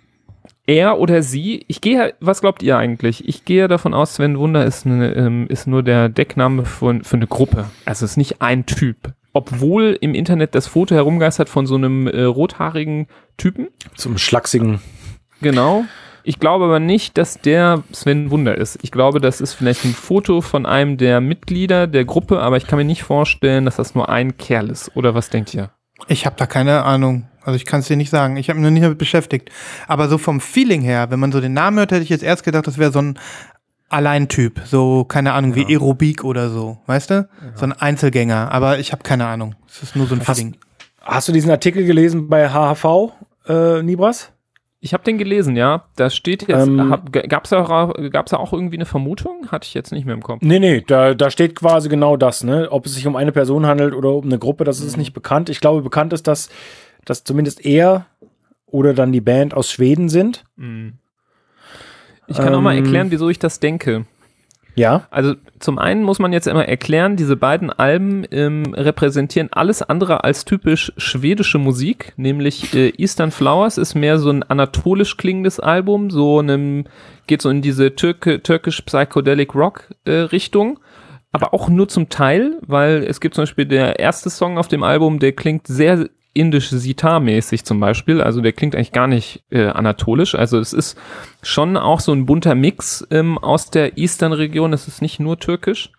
er 0.67 0.99
oder 0.99 1.23
sie, 1.23 1.65
ich 1.69 1.81
gehe, 1.81 2.15
was 2.21 2.41
glaubt 2.41 2.63
ihr 2.63 2.77
eigentlich? 2.77 3.29
Ich 3.29 3.45
gehe 3.45 3.69
davon 3.69 3.95
aus, 3.95 4.17
Sven 4.17 4.39
Wunder 4.39 4.65
ist, 4.65 4.87
eine, 4.87 5.15
ähm, 5.15 5.47
ist 5.49 5.67
nur 5.67 5.83
der 5.83 6.09
Deckname 6.09 6.65
für, 6.65 7.01
für 7.03 7.17
eine 7.17 7.27
Gruppe. 7.27 7.67
Also 7.85 8.05
es 8.05 8.13
ist 8.13 8.17
nicht 8.17 8.43
ein 8.43 8.67
Typ. 8.67 8.97
Obwohl 9.33 9.99
im 10.01 10.15
Internet 10.15 10.55
das 10.55 10.67
Foto 10.67 10.95
herumgeistert 10.95 11.49
von 11.49 11.67
so 11.67 11.75
einem 11.75 12.07
äh, 12.07 12.23
rothaarigen 12.23 13.07
Typen. 13.37 13.69
Zum 13.95 14.19
schlachsigen. 14.19 14.81
Genau. 15.41 15.85
Ich 16.23 16.41
glaube 16.41 16.65
aber 16.65 16.81
nicht, 16.81 17.17
dass 17.19 17.41
der 17.41 17.85
Sven 17.93 18.31
Wunder 18.33 18.57
ist. 18.57 18.79
Ich 18.83 18.91
glaube, 18.91 19.21
das 19.21 19.41
ist 19.41 19.55
vielleicht 19.55 19.85
ein 19.85 19.93
Foto 19.95 20.41
von 20.41 20.67
einem 20.67 20.97
der 20.97 21.21
Mitglieder 21.21 21.87
der 21.87 22.05
Gruppe, 22.05 22.41
aber 22.41 22.57
ich 22.57 22.67
kann 22.67 22.79
mir 22.79 22.85
nicht 22.85 23.05
vorstellen, 23.05 23.65
dass 23.65 23.77
das 23.77 23.95
nur 23.95 24.09
ein 24.09 24.37
Kerl 24.37 24.71
ist. 24.71 24.91
Oder 24.97 25.15
was 25.15 25.31
denkt 25.31 25.55
ihr? 25.55 25.71
Ich 26.09 26.27
habe 26.27 26.35
da 26.37 26.47
keine 26.47 26.83
Ahnung. 26.83 27.29
Also 27.45 27.55
ich 27.57 27.65
kann 27.65 27.79
es 27.81 27.87
dir 27.87 27.97
nicht 27.97 28.11
sagen. 28.11 28.37
Ich 28.37 28.49
habe 28.51 28.59
mich 28.59 28.65
noch 28.65 28.73
nicht 28.73 28.83
damit 28.83 28.99
beschäftigt. 28.99 29.51
Aber 29.87 30.09
so 30.09 30.19
vom 30.19 30.41
Feeling 30.41 30.83
her, 30.83 31.11
wenn 31.11 31.21
man 31.21 31.31
so 31.31 31.41
den 31.41 31.53
Namen 31.53 31.79
hört, 31.79 31.93
hätte 31.93 32.03
ich 32.03 32.09
jetzt 32.09 32.25
erst 32.25 32.43
gedacht, 32.43 32.67
das 32.67 32.77
wäre 32.77 32.91
so 32.91 32.99
ein 33.01 33.19
Alleintyp. 33.89 34.63
So, 34.65 35.05
keine 35.05 35.33
Ahnung, 35.33 35.55
wie 35.55 35.65
Aerobik 35.65 36.25
oder 36.25 36.51
so. 36.51 36.79
Weißt 36.87 37.11
du? 37.11 37.29
So 37.55 37.65
ein 37.67 37.73
Einzelgänger. 37.73 38.51
Aber 38.51 38.81
ich 38.81 38.91
habe 38.91 39.05
keine 39.05 39.27
Ahnung. 39.27 39.55
Es 39.69 39.83
ist 39.83 39.95
nur 39.97 40.07
so 40.09 40.17
ein 40.17 40.27
Hast- 40.27 40.39
Feeling. 40.39 40.57
Hast 41.03 41.29
du 41.29 41.33
diesen 41.33 41.53
Artikel 41.53 41.85
gelesen 41.87 42.29
bei 42.29 42.49
HHV, 42.51 43.13
äh, 43.47 43.81
Nibras? 43.83 44.33
Ich 44.81 44.93
habe 44.93 45.03
den 45.05 45.19
gelesen, 45.19 45.57
ja. 45.57 45.87
Da 45.97 46.11
steht 46.11 46.47
jetzt, 46.49 46.67
Ähm, 46.67 46.91
hab, 46.91 47.11
gab's 47.13 47.51
da, 47.51 47.63
da 47.63 48.37
auch 48.37 48.53
irgendwie 48.53 48.77
eine 48.77 48.85
Vermutung? 48.85 49.49
Hatte 49.51 49.67
ich 49.67 49.75
jetzt 49.75 49.91
nicht 49.91 50.05
mehr 50.05 50.15
im 50.15 50.23
Kopf. 50.23 50.43
Nee, 50.43 50.59
nee, 50.59 50.83
da, 50.87 51.15
da 51.15 51.31
steht 51.31 51.57
quasi 51.57 51.89
genau 51.89 52.17
das, 52.17 52.45
ne? 52.45 52.69
Ob 52.71 52.87
es 52.87 52.95
sich 52.95 53.07
um 53.07 53.17
eine 53.17 53.33
Person 53.33 53.67
handelt 53.67 53.95
oder 53.95 54.13
um 54.13 54.25
eine 54.25 54.39
Gruppe, 54.39 54.65
das 54.65 54.81
ist 54.81 54.97
nicht 54.97 55.13
bekannt. 55.15 55.49
Ich 55.49 55.61
glaube, 55.61 55.83
bekannt 55.83 56.13
ist, 56.13 56.27
dass, 56.27 56.51
dass 57.05 57.25
zumindest 57.25 57.65
er 57.65 58.07
oder 58.67 58.93
dann 58.95 59.13
die 59.13 59.21
Band 59.21 59.55
aus 59.55 59.71
Schweden 59.71 60.09
sind. 60.09 60.45
Ich 62.27 62.37
kann 62.37 62.55
auch 62.55 62.61
mal 62.61 62.77
Ähm, 62.77 62.85
erklären, 62.85 63.11
wieso 63.11 63.29
ich 63.31 63.39
das 63.39 63.61
denke. 63.61 64.05
Ja. 64.77 65.07
Also 65.11 65.35
zum 65.59 65.79
einen 65.79 66.03
muss 66.03 66.19
man 66.19 66.33
jetzt 66.33 66.47
immer 66.47 66.69
erklären, 66.69 67.17
diese 67.17 67.37
beiden 67.37 67.71
Alben 67.71 68.25
ähm, 68.31 68.75
repräsentieren 68.75 69.49
alles 69.51 69.83
andere 69.83 70.23
als 70.23 70.45
typisch 70.45 70.93
schwedische 70.99 71.59
Musik, 71.59 72.13
nämlich 72.17 72.75
äh, 72.75 72.91
Eastern 72.99 73.31
Flowers 73.31 73.79
ist 73.79 73.95
mehr 73.95 74.19
so 74.19 74.31
ein 74.31 74.43
anatolisch 74.43 75.17
klingendes 75.17 75.59
Album, 75.59 76.11
so 76.11 76.39
einem 76.39 76.85
geht 77.27 77.43
so 77.43 77.49
in 77.49 77.63
diese 77.63 77.97
Türke, 77.97 78.43
türkisch 78.43 78.83
Psychedelic 78.83 79.55
Rock 79.55 79.95
äh, 80.05 80.13
Richtung, 80.13 80.79
aber 81.33 81.55
auch 81.55 81.69
nur 81.69 81.89
zum 81.89 82.11
Teil, 82.11 82.59
weil 82.61 83.03
es 83.03 83.21
gibt 83.21 83.35
zum 83.35 83.43
Beispiel 83.43 83.67
der 83.67 83.99
erste 83.99 84.31
Song 84.31 84.59
auf 84.59 84.69
dem 84.69 84.83
Album, 84.83 85.19
der 85.19 85.33
klingt 85.33 85.67
sehr 85.67 86.09
indisch 86.37 86.69
Sitar-mäßig 86.71 87.65
zum 87.65 87.81
Beispiel, 87.81 88.21
also 88.21 88.41
der 88.41 88.53
klingt 88.53 88.75
eigentlich 88.75 88.93
gar 88.93 89.07
nicht 89.07 89.45
äh, 89.51 89.67
anatolisch, 89.67 90.35
also 90.35 90.59
es 90.59 90.73
ist 90.73 90.99
schon 91.43 91.77
auch 91.77 92.01
so 92.01 92.13
ein 92.13 92.27
bunter 92.27 92.55
Mix 92.55 93.07
ähm, 93.11 93.39
aus 93.39 93.71
der 93.71 93.99
Eastern-Region, 93.99 94.73
es 94.73 94.89
ist 94.89 95.03
nicht 95.03 95.21
nur 95.21 95.39
türkisch 95.39 95.91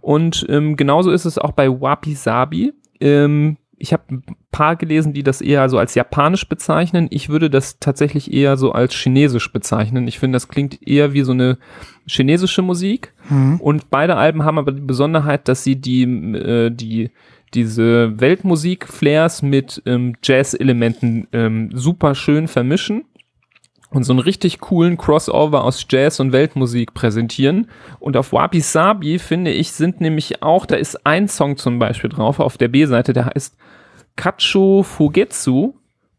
und 0.00 0.46
ähm, 0.48 0.76
genauso 0.76 1.10
ist 1.10 1.24
es 1.24 1.38
auch 1.38 1.52
bei 1.52 1.68
Wabi 1.68 2.14
Sabi. 2.14 2.72
Ähm, 3.00 3.56
ich 3.78 3.92
habe 3.92 4.02
ein 4.10 4.22
paar 4.50 4.76
gelesen, 4.76 5.12
die 5.12 5.22
das 5.22 5.40
eher 5.40 5.68
so 5.68 5.78
als 5.78 5.94
japanisch 5.94 6.48
bezeichnen. 6.48 7.06
Ich 7.10 7.28
würde 7.28 7.48
das 7.48 7.78
tatsächlich 7.78 8.32
eher 8.32 8.56
so 8.56 8.72
als 8.72 8.94
chinesisch 8.94 9.52
bezeichnen. 9.52 10.08
Ich 10.08 10.18
finde, 10.18 10.36
das 10.36 10.48
klingt 10.48 10.86
eher 10.86 11.12
wie 11.12 11.22
so 11.22 11.32
eine 11.32 11.58
chinesische 12.06 12.62
Musik. 12.62 13.12
Und 13.60 13.90
beide 13.90 14.16
Alben 14.16 14.44
haben 14.44 14.58
aber 14.58 14.72
die 14.72 14.80
Besonderheit, 14.80 15.46
dass 15.46 15.62
sie 15.62 15.76
die, 15.76 16.02
äh, 16.02 16.70
die, 16.70 17.10
diese 17.54 18.20
Weltmusik-Flares 18.20 19.42
mit 19.42 19.82
ähm, 19.86 20.16
Jazz-Elementen 20.22 21.28
ähm, 21.32 21.70
super 21.72 22.14
schön 22.14 22.48
vermischen 22.48 23.04
und 23.90 24.04
so 24.04 24.12
einen 24.12 24.20
richtig 24.20 24.60
coolen 24.60 24.98
Crossover 24.98 25.64
aus 25.64 25.86
Jazz 25.88 26.20
und 26.20 26.32
Weltmusik 26.32 26.92
präsentieren. 26.92 27.68
Und 28.00 28.16
auf 28.16 28.32
Wabi 28.32 28.60
Sabi, 28.60 29.18
finde 29.18 29.50
ich, 29.50 29.72
sind 29.72 30.00
nämlich 30.00 30.42
auch, 30.42 30.66
da 30.66 30.76
ist 30.76 31.06
ein 31.06 31.28
Song 31.28 31.56
zum 31.56 31.78
Beispiel 31.78 32.10
drauf 32.10 32.38
auf 32.40 32.58
der 32.58 32.68
B-Seite, 32.68 33.12
der 33.12 33.26
heißt 33.26 33.56
Kacho 34.16 34.82
Fugetsu. 34.82 35.74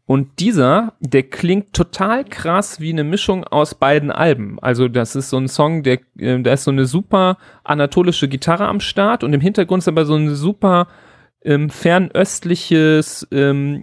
Und 0.06 0.40
dieser, 0.40 0.94
der 0.98 1.22
klingt 1.22 1.72
total 1.72 2.24
krass 2.24 2.80
wie 2.80 2.90
eine 2.90 3.04
Mischung 3.04 3.44
aus 3.44 3.76
beiden 3.76 4.10
Alben. 4.10 4.58
Also 4.60 4.88
das 4.88 5.14
ist 5.14 5.30
so 5.30 5.36
ein 5.36 5.46
Song, 5.46 5.84
der, 5.84 6.00
äh, 6.18 6.42
da 6.42 6.54
ist 6.54 6.64
so 6.64 6.72
eine 6.72 6.86
super 6.86 7.38
anatolische 7.62 8.26
Gitarre 8.26 8.66
am 8.66 8.80
Start 8.80 9.22
und 9.22 9.32
im 9.32 9.40
Hintergrund 9.40 9.84
ist 9.84 9.88
aber 9.88 10.04
so 10.06 10.16
ein 10.16 10.34
super 10.34 10.88
ähm, 11.44 11.70
fernöstliches 11.70 13.26
ähm, 13.32 13.82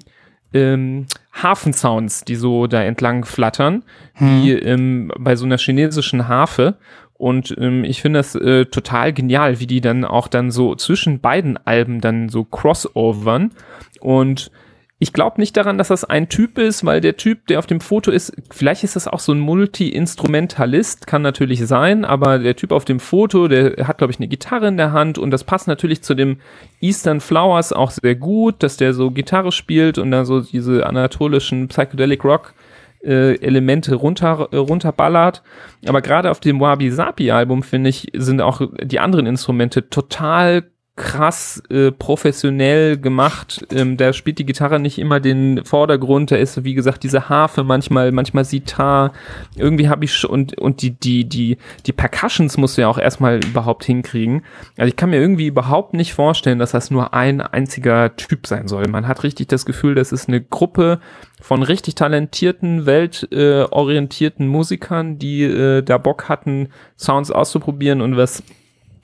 ähm, 0.53 1.07
Hafensounds, 1.33 2.23
die 2.23 2.35
so 2.35 2.67
da 2.67 2.81
entlang 2.83 3.25
flattern, 3.25 3.83
wie 4.17 4.53
ähm, 4.53 5.11
bei 5.17 5.35
so 5.35 5.45
einer 5.45 5.57
chinesischen 5.57 6.27
Harfe. 6.27 6.77
Und 7.13 7.55
ähm, 7.59 7.83
ich 7.83 8.01
finde 8.01 8.19
das 8.19 8.35
äh, 8.35 8.65
total 8.65 9.11
genial, 9.11 9.59
wie 9.59 9.67
die 9.67 9.81
dann 9.81 10.05
auch 10.05 10.27
dann 10.27 10.51
so 10.51 10.75
zwischen 10.75 11.19
beiden 11.19 11.57
Alben 11.57 11.99
dann 11.99 12.29
so 12.29 12.43
crossovern. 12.43 13.51
Und 13.99 14.51
ich 14.99 15.13
glaube 15.13 15.39
nicht 15.39 15.55
daran, 15.55 15.77
dass 15.77 15.89
das 15.89 16.03
ein 16.05 16.27
Typ 16.27 16.57
ist, 16.57 16.83
weil 16.83 17.01
der 17.01 17.17
Typ, 17.17 17.45
der 17.47 17.59
auf 17.59 17.67
dem 17.67 17.81
Foto 17.81 18.09
ist, 18.09 18.33
vielleicht 18.49 18.83
ist 18.83 18.95
das 18.95 19.07
auch 19.07 19.19
so 19.19 19.31
ein 19.31 19.39
Multi-Instrumentalist, 19.39 21.05
kann 21.05 21.21
natürlich 21.21 21.65
sein, 21.67 22.03
aber 22.03 22.39
der 22.39 22.55
Typ 22.55 22.71
auf 22.71 22.83
dem 22.83 22.99
Foto, 22.99 23.47
der 23.47 23.87
hat, 23.87 23.99
glaube 23.99 24.11
ich, 24.11 24.17
eine 24.17 24.27
Gitarre 24.27 24.67
in 24.67 24.77
der 24.77 24.93
Hand 24.93 25.19
und 25.19 25.29
das 25.29 25.43
passt 25.43 25.67
natürlich 25.67 26.01
zu 26.01 26.15
dem 26.15 26.39
Eastern 26.81 27.21
Flowers 27.21 27.73
auch 27.73 27.91
sehr 27.91 28.15
gut, 28.15 28.63
dass 28.63 28.77
der 28.77 28.93
so 28.93 29.11
Gitarre 29.11 29.51
spielt 29.51 29.99
und 29.99 30.09
dann 30.09 30.25
so 30.25 30.41
diese 30.41 30.87
anatolischen 30.87 31.67
Psychedelic 31.67 32.23
Rock 32.23 32.55
äh, 33.03 33.35
Elemente 33.35 33.93
runter, 33.93 34.49
äh, 34.51 34.57
runterballert. 34.57 35.43
Aber 35.85 36.01
gerade 36.01 36.31
auf 36.31 36.39
dem 36.39 36.59
Wabi 36.59 36.89
Sapi 36.89 37.29
Album, 37.29 37.61
finde 37.61 37.91
ich, 37.91 38.07
sind 38.15 38.41
auch 38.41 38.61
die 38.81 38.99
anderen 38.99 39.27
Instrumente 39.27 39.89
total 39.89 40.63
krass 40.97 41.61
äh, 41.69 41.91
professionell 41.91 42.97
gemacht. 42.97 43.65
Ähm, 43.71 43.95
da 43.95 44.11
spielt 44.11 44.39
die 44.39 44.45
Gitarre 44.45 44.79
nicht 44.79 44.97
immer 44.97 45.19
den 45.19 45.63
Vordergrund. 45.63 46.31
Da 46.31 46.35
ist, 46.35 46.63
wie 46.63 46.73
gesagt, 46.73 47.03
diese 47.03 47.29
Harfe 47.29 47.63
manchmal, 47.63 48.11
manchmal 48.11 48.43
Sitar. 48.43 49.13
Irgendwie 49.55 49.87
habe 49.87 50.03
ich 50.03 50.13
schon, 50.13 50.31
und, 50.31 50.57
und 50.57 50.81
die, 50.81 50.91
die, 50.91 51.23
die, 51.23 51.57
die 51.85 51.93
Percussions 51.93 52.57
musst 52.57 52.77
du 52.77 52.81
ja 52.81 52.89
auch 52.89 52.97
erstmal 52.97 53.37
überhaupt 53.45 53.85
hinkriegen. 53.85 54.43
Also 54.75 54.89
ich 54.89 54.95
kann 54.95 55.11
mir 55.11 55.21
irgendwie 55.21 55.47
überhaupt 55.47 55.93
nicht 55.93 56.13
vorstellen, 56.13 56.59
dass 56.59 56.71
das 56.71 56.91
nur 56.91 57.13
ein 57.13 57.41
einziger 57.41 58.15
Typ 58.15 58.47
sein 58.47 58.67
soll. 58.67 58.87
Man 58.87 59.07
hat 59.07 59.23
richtig 59.23 59.47
das 59.47 59.65
Gefühl, 59.65 59.95
das 59.95 60.11
ist 60.11 60.27
eine 60.27 60.41
Gruppe 60.41 60.99
von 61.39 61.61
richtig 61.61 61.95
talentierten, 61.95 62.87
weltorientierten 62.87 64.47
äh, 64.47 64.49
Musikern, 64.49 65.19
die 65.19 65.43
äh, 65.43 65.83
da 65.83 65.99
Bock 65.99 66.27
hatten, 66.27 66.69
Sounds 66.97 67.29
auszuprobieren 67.29 68.01
und 68.01 68.17
was 68.17 68.41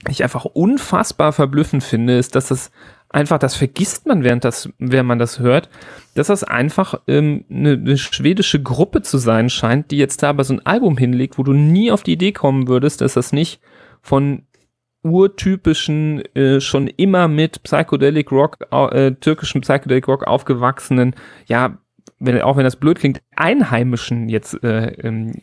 ich 0.09 0.23
einfach 0.23 0.45
unfassbar 0.45 1.33
verblüffend 1.33 1.83
finde, 1.83 2.17
ist, 2.17 2.35
dass 2.35 2.47
das 2.47 2.71
einfach, 3.09 3.37
das 3.37 3.55
vergisst 3.55 4.05
man, 4.07 4.23
während, 4.23 4.43
das, 4.43 4.69
während 4.79 5.07
man 5.07 5.19
das 5.19 5.39
hört, 5.39 5.69
dass 6.15 6.27
das 6.27 6.43
einfach 6.43 6.95
ähm, 7.07 7.45
eine, 7.49 7.73
eine 7.73 7.97
schwedische 7.97 8.61
Gruppe 8.61 9.01
zu 9.03 9.17
sein 9.17 9.49
scheint, 9.49 9.91
die 9.91 9.97
jetzt 9.97 10.23
da 10.23 10.29
aber 10.29 10.43
so 10.43 10.53
ein 10.53 10.65
Album 10.65 10.97
hinlegt, 10.97 11.37
wo 11.37 11.43
du 11.43 11.53
nie 11.53 11.91
auf 11.91 12.03
die 12.03 12.13
Idee 12.13 12.31
kommen 12.31 12.67
würdest, 12.67 13.01
dass 13.01 13.13
das 13.13 13.31
nicht 13.31 13.61
von 14.01 14.43
urtypischen, 15.03 16.23
äh, 16.35 16.59
schon 16.59 16.87
immer 16.87 17.27
mit 17.27 17.61
Psychedelic 17.63 18.31
Rock, 18.31 18.57
äh, 18.71 19.11
türkischen 19.11 19.61
Psychedelic 19.61 20.07
Rock 20.07 20.25
aufgewachsenen, 20.25 21.15
ja, 21.45 21.77
wenn, 22.19 22.41
auch 22.41 22.57
wenn 22.57 22.63
das 22.63 22.77
blöd 22.77 22.99
klingt, 22.99 23.21
Einheimischen 23.35 24.29
jetzt 24.29 24.63
äh, 24.63 24.93
ähm, 25.03 25.33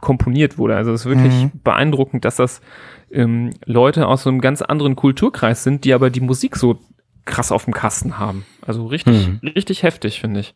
komponiert 0.00 0.58
wurde. 0.58 0.76
Also 0.76 0.92
es 0.92 1.02
ist 1.02 1.06
wirklich 1.06 1.34
Mhm. 1.44 1.50
beeindruckend, 1.62 2.24
dass 2.24 2.36
das 2.36 2.60
ähm, 3.12 3.50
Leute 3.64 4.06
aus 4.06 4.22
so 4.22 4.30
einem 4.30 4.40
ganz 4.40 4.62
anderen 4.62 4.96
Kulturkreis 4.96 5.64
sind, 5.64 5.84
die 5.84 5.92
aber 5.94 6.10
die 6.10 6.20
Musik 6.20 6.56
so 6.56 6.78
krass 7.24 7.52
auf 7.52 7.64
dem 7.64 7.74
Kasten 7.74 8.18
haben. 8.18 8.44
Also 8.66 8.86
richtig, 8.86 9.28
richtig 9.56 9.82
heftig, 9.82 10.20
finde 10.20 10.40
ich. 10.40 10.54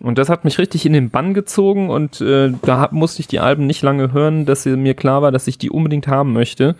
Und 0.00 0.16
das 0.16 0.30
hat 0.30 0.44
mich 0.44 0.58
richtig 0.58 0.86
in 0.86 0.94
den 0.94 1.10
Bann 1.10 1.34
gezogen 1.34 1.90
und 1.90 2.20
äh, 2.22 2.52
da 2.62 2.88
musste 2.90 3.20
ich 3.20 3.28
die 3.28 3.38
Alben 3.38 3.66
nicht 3.66 3.82
lange 3.82 4.12
hören, 4.12 4.46
dass 4.46 4.64
mir 4.64 4.94
klar 4.94 5.20
war, 5.20 5.30
dass 5.30 5.46
ich 5.46 5.58
die 5.58 5.70
unbedingt 5.70 6.08
haben 6.08 6.32
möchte. 6.32 6.74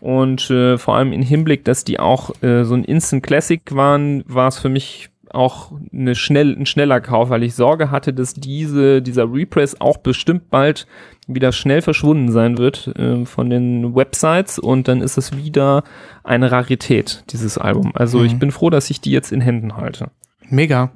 Und 0.00 0.50
äh, 0.50 0.78
vor 0.78 0.96
allem 0.96 1.12
im 1.12 1.22
Hinblick, 1.22 1.64
dass 1.64 1.84
die 1.84 1.98
auch 2.00 2.30
äh, 2.42 2.64
so 2.64 2.74
ein 2.74 2.84
Instant 2.84 3.22
Classic 3.22 3.60
waren, 3.74 4.24
war 4.26 4.48
es 4.48 4.58
für 4.58 4.68
mich 4.70 5.10
auch 5.36 5.72
eine 5.92 6.14
schnell, 6.14 6.56
ein 6.58 6.66
schneller 6.66 7.00
Kauf, 7.00 7.30
weil 7.30 7.42
ich 7.44 7.54
Sorge 7.54 7.90
hatte, 7.90 8.12
dass 8.12 8.34
diese, 8.34 9.00
dieser 9.02 9.32
Repress 9.32 9.80
auch 9.80 9.98
bestimmt 9.98 10.50
bald 10.50 10.86
wieder 11.28 11.52
schnell 11.52 11.82
verschwunden 11.82 12.30
sein 12.32 12.58
wird 12.58 12.88
äh, 12.96 13.24
von 13.26 13.50
den 13.50 13.94
Websites 13.94 14.58
und 14.58 14.88
dann 14.88 15.00
ist 15.00 15.18
es 15.18 15.36
wieder 15.36 15.84
eine 16.24 16.50
Rarität, 16.50 17.24
dieses 17.30 17.58
Album. 17.58 17.92
Also 17.94 18.18
Mhm. 18.18 18.24
ich 18.26 18.38
bin 18.38 18.50
froh, 18.50 18.70
dass 18.70 18.90
ich 18.90 19.00
die 19.00 19.10
jetzt 19.12 19.30
in 19.32 19.40
Händen 19.40 19.76
halte. 19.76 20.10
Mega. 20.48 20.90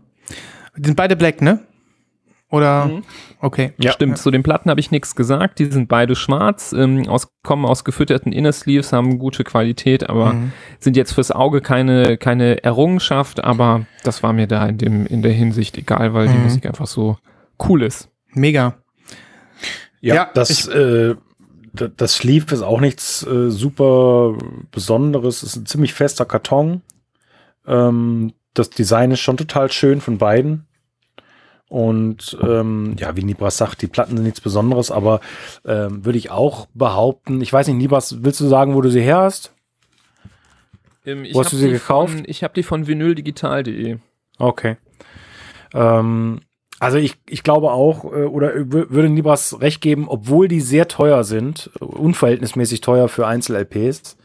Die 0.76 0.86
sind 0.86 0.97
beide 0.97 1.16
black, 1.16 1.43
ne? 1.43 1.61
Oder? 2.51 2.86
Mhm. 2.86 3.03
Okay. 3.40 3.72
Ja. 3.78 3.92
Stimmt, 3.92 4.18
zu 4.18 4.30
den 4.32 4.42
Platten 4.42 4.70
habe 4.70 4.80
ich 4.80 4.90
nichts 4.90 5.14
gesagt. 5.14 5.61
Die 5.61 5.66
sind 5.66 5.88
beide 5.88 6.16
schwarz, 6.16 6.72
ähm, 6.72 7.09
aus, 7.09 7.28
kommen 7.44 7.64
aus 7.64 7.84
gefütterten 7.84 8.32
Inner 8.32 8.53
Sleeves, 8.53 8.92
haben 8.92 9.18
gute 9.18 9.44
Qualität, 9.44 10.11
aber 10.11 10.32
Mhm. 10.34 10.53
sind 10.80 10.96
jetzt 10.96 11.12
fürs 11.12 11.30
Auge 11.30 11.61
keine, 11.61 12.16
keine 12.16 12.62
Errungenschaft, 12.64 13.42
aber 13.44 13.86
das 14.03 14.22
war 14.24 14.32
mir 14.32 14.48
da 14.48 14.66
in, 14.66 14.78
dem, 14.78 15.07
in 15.07 15.22
der 15.22 15.32
Hinsicht 15.32 15.78
egal, 15.78 16.12
weil 16.12 16.26
die 16.28 16.34
Mhm. 16.34 16.42
Musik 16.42 16.66
einfach 16.66 16.88
so 16.88 17.16
cool 17.68 17.82
ist. 17.84 18.09
Mega. 18.34 18.74
Ja, 20.01 20.14
Ja, 20.14 20.30
das, 20.34 20.66
äh, 20.66 21.14
d- 21.72 21.90
das 21.96 22.14
Sleeve 22.14 22.53
ist 22.55 22.62
auch 22.62 22.80
nichts 22.80 23.24
äh, 23.26 23.51
super 23.51 24.36
Besonderes. 24.72 25.42
Es 25.44 25.51
ist 25.51 25.57
ein 25.57 25.66
ziemlich 25.66 25.94
fester 25.94 26.24
Karton. 26.24 26.82
Ähm, 27.66 28.32
das 28.55 28.70
Design 28.70 29.12
ist 29.12 29.20
schon 29.20 29.36
total 29.36 29.70
schön 29.70 30.01
von 30.01 30.18
beiden. 30.18 30.66
Und 31.70 32.36
ähm, 32.42 32.96
ja, 32.98 33.14
wie 33.16 33.22
Nibras 33.22 33.56
sagt, 33.56 33.80
die 33.80 33.86
Platten 33.86 34.16
sind 34.16 34.24
nichts 34.24 34.40
Besonderes, 34.40 34.90
aber 34.90 35.20
ähm, 35.64 36.04
würde 36.04 36.18
ich 36.18 36.30
auch 36.32 36.66
behaupten, 36.74 37.40
ich 37.40 37.52
weiß 37.52 37.68
nicht, 37.68 37.76
Nibras, 37.76 38.24
willst 38.24 38.40
du 38.40 38.48
sagen, 38.48 38.74
wo 38.74 38.80
du 38.80 38.90
sie 38.90 39.00
her 39.00 39.18
hast? 39.18 39.52
Ähm, 41.06 41.24
Wo 41.32 41.40
hast 41.40 41.52
du 41.52 41.56
sie 41.56 41.70
gekauft? 41.70 42.12
Von, 42.14 42.24
ich 42.26 42.42
habe 42.42 42.54
die 42.54 42.64
von 42.64 42.86
vinyldigital.de. 42.88 43.98
Okay. 44.38 44.76
Ähm, 45.72 46.40
also 46.80 46.98
ich, 46.98 47.14
ich 47.28 47.42
glaube 47.44 47.70
auch, 47.70 48.04
äh, 48.04 48.24
oder 48.24 48.48
wür- 48.54 48.90
würde 48.90 49.08
Nibras 49.08 49.60
recht 49.60 49.80
geben, 49.80 50.08
obwohl 50.08 50.48
die 50.48 50.60
sehr 50.60 50.88
teuer 50.88 51.22
sind, 51.24 51.70
unverhältnismäßig 51.78 52.80
teuer 52.80 53.08
für 53.08 53.26
Einzel-LPs, 53.28 54.16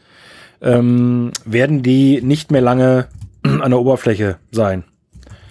ähm, 0.62 1.30
werden 1.44 1.82
die 1.84 2.20
nicht 2.22 2.50
mehr 2.50 2.60
lange 2.62 3.06
an 3.44 3.70
der 3.70 3.78
Oberfläche 3.78 4.38
sein. 4.50 4.82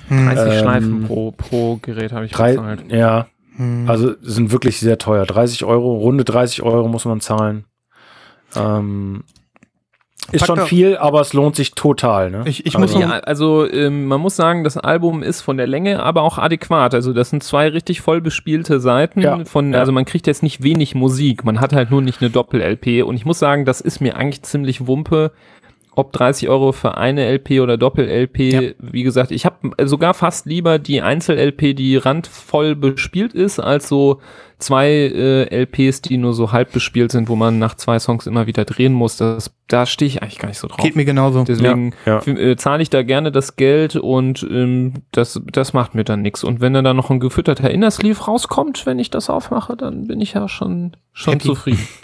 30 0.10 0.54
Ähm, 0.54 0.60
Schleifen 0.60 1.04
pro, 1.08 1.32
pro 1.32 1.78
Gerät 1.82 2.12
habe 2.12 2.26
ich 2.26 2.32
Drei, 2.32 2.52
bezahlt. 2.54 2.92
ja, 2.92 3.28
Hm. 3.58 3.86
also 3.90 4.14
sind 4.22 4.52
wirklich 4.52 4.80
sehr 4.80 4.98
teuer. 4.98 5.26
30 5.26 5.64
Euro, 5.64 5.96
runde 5.96 6.24
30 6.26 6.62
Euro 6.64 6.88
muss 6.88 7.06
man 7.06 7.22
zahlen. 7.22 7.66
Ähm, 8.56 9.24
ist 10.32 10.40
Pack 10.40 10.48
schon 10.48 10.56
doch- 10.60 10.68
viel, 10.68 10.98
aber 10.98 11.22
es 11.22 11.34
lohnt 11.34 11.56
sich 11.56 11.74
total. 11.76 12.32
Ne? 12.32 12.44
Ich- 12.48 12.66
ich 12.66 12.78
muss 12.78 12.96
also, 12.96 13.00
noch- 13.06 13.14
Ja, 13.14 13.20
also 13.20 13.70
ähm, 13.70 14.06
man 14.08 14.20
muss 14.20 14.36
sagen, 14.36 14.64
das 14.64 14.76
Album 14.76 15.22
ist 15.22 15.42
von 15.42 15.56
der 15.58 15.68
Länge 15.68 16.02
aber 16.02 16.24
auch 16.24 16.40
adäquat. 16.40 16.96
Also 16.96 17.14
das 17.14 17.30
sind 17.30 17.44
zwei 17.44 17.68
richtig 17.70 18.02
voll 18.02 18.22
bespielte 18.22 18.80
Seiten. 18.80 19.22
Ja, 19.22 19.46
von, 19.46 19.72
ja. 19.74 19.80
Also 19.80 19.92
man 19.92 20.06
kriegt 20.06 20.26
jetzt 20.26 20.42
nicht 20.42 20.64
wenig 20.64 20.96
Musik. 20.96 21.44
Man 21.46 21.60
hat 21.62 21.74
halt 21.74 21.92
nur 21.92 22.02
nicht 22.02 22.22
eine 22.22 22.32
Doppel-LP. 22.32 23.04
Und 23.04 23.16
ich 23.16 23.26
muss 23.26 23.38
sagen, 23.38 23.66
das 23.66 23.82
ist 23.82 24.00
mir 24.02 24.16
eigentlich 24.18 24.42
ziemlich 24.44 24.88
Wumpe. 24.88 25.32
Ob 25.96 26.12
30 26.14 26.50
Euro 26.50 26.72
für 26.72 26.98
eine 26.98 27.26
LP 27.32 27.62
oder 27.62 27.78
Doppel-LP, 27.78 28.40
Ja. 28.54 28.62
wie 28.80 29.04
gesagt, 29.04 29.32
ich 29.32 29.46
habe 29.46 29.72
sogar 29.88 30.14
fast 30.14 30.46
lieber 30.46 30.78
die 30.80 31.02
Einzel-LP, 31.02 31.74
die 31.76 31.98
randvoll 31.98 32.76
bespielt 32.76 33.34
ist, 33.34 33.60
als 33.60 33.88
so 33.88 34.20
zwei 34.58 34.88
äh, 34.90 35.44
LPs, 35.64 36.02
die 36.02 36.18
nur 36.18 36.34
so 36.34 36.52
halb 36.54 36.72
bespielt 36.72 37.12
sind, 37.12 37.28
wo 37.28 37.36
man 37.36 37.60
nach 37.60 37.76
zwei 37.76 38.00
Songs 38.00 38.26
immer 38.26 38.48
wieder 38.48 38.64
drehen 38.64 38.94
muss. 38.94 39.18
Das, 39.18 39.54
da 39.68 39.86
stehe 39.86 40.08
ich 40.08 40.22
eigentlich 40.22 40.40
gar 40.40 40.48
nicht 40.48 40.60
so 40.60 40.68
drauf. 40.68 40.78
Geht 40.78 40.96
mir 40.96 41.04
genauso. 41.04 41.44
Deswegen 41.44 41.94
Ja, 42.06 42.22
ja. 42.26 42.34
äh, 42.34 42.56
zahle 42.56 42.82
ich 42.82 42.90
da 42.90 43.04
gerne 43.04 43.32
das 43.34 43.58
Geld 43.58 43.96
und 43.98 44.44
ähm, 44.50 44.94
das, 45.12 45.42
das 45.52 45.74
macht 45.74 45.94
mir 45.94 46.06
dann 46.06 46.22
nichts. 46.22 46.44
Und 46.44 46.62
wenn 46.62 46.74
dann 46.74 46.86
da 46.86 46.94
noch 46.94 47.10
ein 47.10 47.20
gefütterter 47.20 47.70
Innersleeve 47.70 48.24
rauskommt, 48.24 48.86
wenn 48.86 48.98
ich 48.98 49.10
das 49.12 49.30
aufmache, 49.30 49.76
dann 49.76 50.08
bin 50.08 50.22
ich 50.22 50.34
ja 50.34 50.48
schon, 50.48 50.96
schon 51.12 51.34
Happy. 51.34 51.48
zufrieden. 51.48 51.88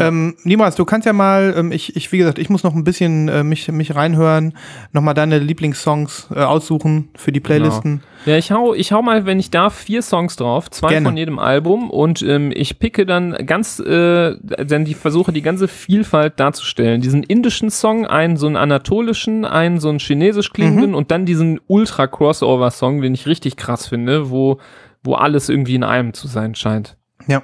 Ähm, 0.00 0.34
Niemals, 0.44 0.76
du 0.76 0.84
kannst 0.84 1.04
ja 1.06 1.12
mal, 1.12 1.54
ähm, 1.56 1.70
ich, 1.72 1.94
ich, 1.94 2.10
wie 2.10 2.18
gesagt, 2.18 2.38
ich 2.38 2.48
muss 2.48 2.62
noch 2.62 2.74
ein 2.74 2.84
bisschen 2.84 3.28
äh, 3.28 3.44
mich, 3.44 3.70
mich 3.70 3.94
reinhören, 3.94 4.54
nochmal 4.92 5.12
deine 5.14 5.38
Lieblingssongs 5.38 6.28
äh, 6.34 6.40
aussuchen 6.40 7.10
für 7.16 7.32
die 7.32 7.40
Playlisten. 7.40 8.02
Ja, 8.24 8.38
ich 8.38 8.50
hau, 8.50 8.72
ich 8.72 8.92
hau 8.92 9.02
mal, 9.02 9.26
wenn 9.26 9.38
ich 9.38 9.50
darf, 9.50 9.74
vier 9.74 10.00
Songs 10.00 10.36
drauf, 10.36 10.70
zwei 10.70 10.88
Gerne. 10.88 11.06
von 11.08 11.16
jedem 11.18 11.38
Album 11.38 11.90
und 11.90 12.22
ähm, 12.22 12.50
ich 12.54 12.78
picke 12.78 13.04
dann 13.04 13.32
ganz, 13.44 13.78
äh, 13.80 14.36
dann 14.40 14.86
die 14.86 14.94
versuche 14.94 15.32
die 15.32 15.42
ganze 15.42 15.68
Vielfalt 15.68 16.40
darzustellen. 16.40 17.02
Diesen 17.02 17.22
indischen 17.22 17.68
Song, 17.68 18.06
einen 18.06 18.38
so 18.38 18.46
einen 18.46 18.56
anatolischen, 18.56 19.44
einen 19.44 19.80
so 19.80 19.90
einen 19.90 19.98
chinesisch 19.98 20.50
klingenden 20.52 20.90
Mhm. 20.90 20.96
und 20.96 21.10
dann 21.10 21.26
diesen 21.26 21.60
Ultra-Crossover-Song, 21.66 23.02
den 23.02 23.12
ich 23.14 23.26
richtig 23.26 23.56
krass 23.56 23.86
finde, 23.88 24.30
wo, 24.30 24.58
wo 25.02 25.14
alles 25.14 25.48
irgendwie 25.48 25.74
in 25.74 25.84
einem 25.84 26.14
zu 26.14 26.26
sein 26.28 26.54
scheint. 26.54 26.96
Ja. 27.26 27.42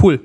Cool. 0.00 0.20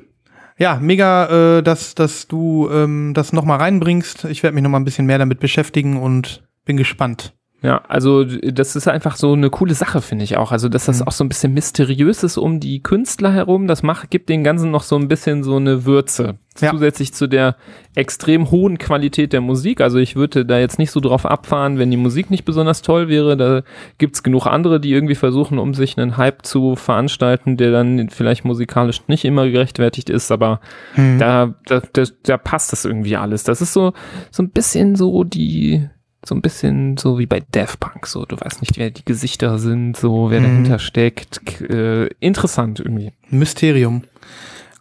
Ja, 0.61 0.77
mega, 0.79 1.57
äh, 1.57 1.63
dass, 1.63 1.95
dass 1.95 2.27
du 2.27 2.69
ähm, 2.69 3.15
das 3.15 3.33
nochmal 3.33 3.57
reinbringst. 3.57 4.25
Ich 4.25 4.43
werde 4.43 4.53
mich 4.53 4.61
nochmal 4.61 4.79
ein 4.79 4.85
bisschen 4.85 5.07
mehr 5.07 5.17
damit 5.17 5.39
beschäftigen 5.39 5.99
und 5.99 6.43
bin 6.65 6.77
gespannt. 6.77 7.33
Ja, 7.63 7.83
also 7.87 8.23
das 8.23 8.75
ist 8.75 8.87
einfach 8.87 9.15
so 9.17 9.33
eine 9.33 9.51
coole 9.51 9.75
Sache, 9.75 10.01
finde 10.01 10.23
ich 10.23 10.35
auch. 10.35 10.51
Also, 10.51 10.67
dass 10.67 10.85
das 10.85 10.99
Mhm. 11.01 11.07
auch 11.07 11.11
so 11.11 11.23
ein 11.23 11.29
bisschen 11.29 11.53
mysteriös 11.53 12.23
ist 12.23 12.37
um 12.37 12.59
die 12.59 12.81
Künstler 12.81 13.31
herum, 13.31 13.67
das 13.67 13.83
macht, 13.83 14.09
gibt 14.09 14.29
den 14.29 14.43
Ganzen 14.43 14.71
noch 14.71 14.81
so 14.81 14.95
ein 14.95 15.07
bisschen 15.07 15.43
so 15.43 15.57
eine 15.57 15.85
Würze. 15.85 16.39
Ja. 16.59 16.71
Zusätzlich 16.71 17.13
zu 17.13 17.27
der 17.27 17.55
extrem 17.93 18.49
hohen 18.49 18.79
Qualität 18.79 19.31
der 19.31 19.41
Musik. 19.41 19.79
Also 19.79 19.99
ich 19.99 20.15
würde 20.15 20.43
da 20.43 20.57
jetzt 20.57 20.79
nicht 20.79 20.89
so 20.89 20.99
drauf 20.99 21.25
abfahren, 21.27 21.77
wenn 21.77 21.91
die 21.91 21.97
Musik 21.97 22.31
nicht 22.31 22.45
besonders 22.45 22.81
toll 22.81 23.07
wäre. 23.09 23.37
Da 23.37 23.61
gibt's 23.99 24.23
genug 24.23 24.47
andere, 24.47 24.79
die 24.79 24.91
irgendwie 24.91 25.15
versuchen, 25.15 25.59
um 25.59 25.75
sich 25.75 25.97
einen 25.99 26.17
Hype 26.17 26.43
zu 26.45 26.75
veranstalten, 26.75 27.57
der 27.57 27.71
dann 27.71 28.09
vielleicht 28.09 28.43
musikalisch 28.43 29.01
nicht 29.07 29.23
immer 29.23 29.47
gerechtfertigt 29.47 30.09
ist, 30.09 30.31
aber 30.31 30.61
Mhm. 30.95 31.19
da, 31.19 31.53
da, 31.67 31.81
da, 31.93 32.03
da 32.23 32.37
passt 32.37 32.71
das 32.71 32.85
irgendwie 32.85 33.17
alles. 33.17 33.43
Das 33.43 33.61
ist 33.61 33.71
so, 33.73 33.93
so 34.31 34.41
ein 34.41 34.49
bisschen 34.49 34.95
so 34.95 35.23
die, 35.23 35.87
so 36.25 36.35
ein 36.35 36.41
bisschen 36.41 36.97
so 36.97 37.17
wie 37.19 37.25
bei 37.25 37.41
Daft 37.51 37.79
Punk, 37.79 38.05
so 38.05 38.25
du 38.25 38.39
weißt 38.39 38.61
nicht, 38.61 38.77
wer 38.77 38.91
die 38.91 39.03
Gesichter 39.05 39.57
sind, 39.59 39.97
so 39.97 40.29
wer 40.29 40.39
Mhm. 40.39 40.43
dahinter 40.43 40.79
steckt. 40.79 41.61
Äh, 41.61 42.07
interessant 42.19 42.79
irgendwie. 42.79 43.11
Mysterium. 43.29 44.03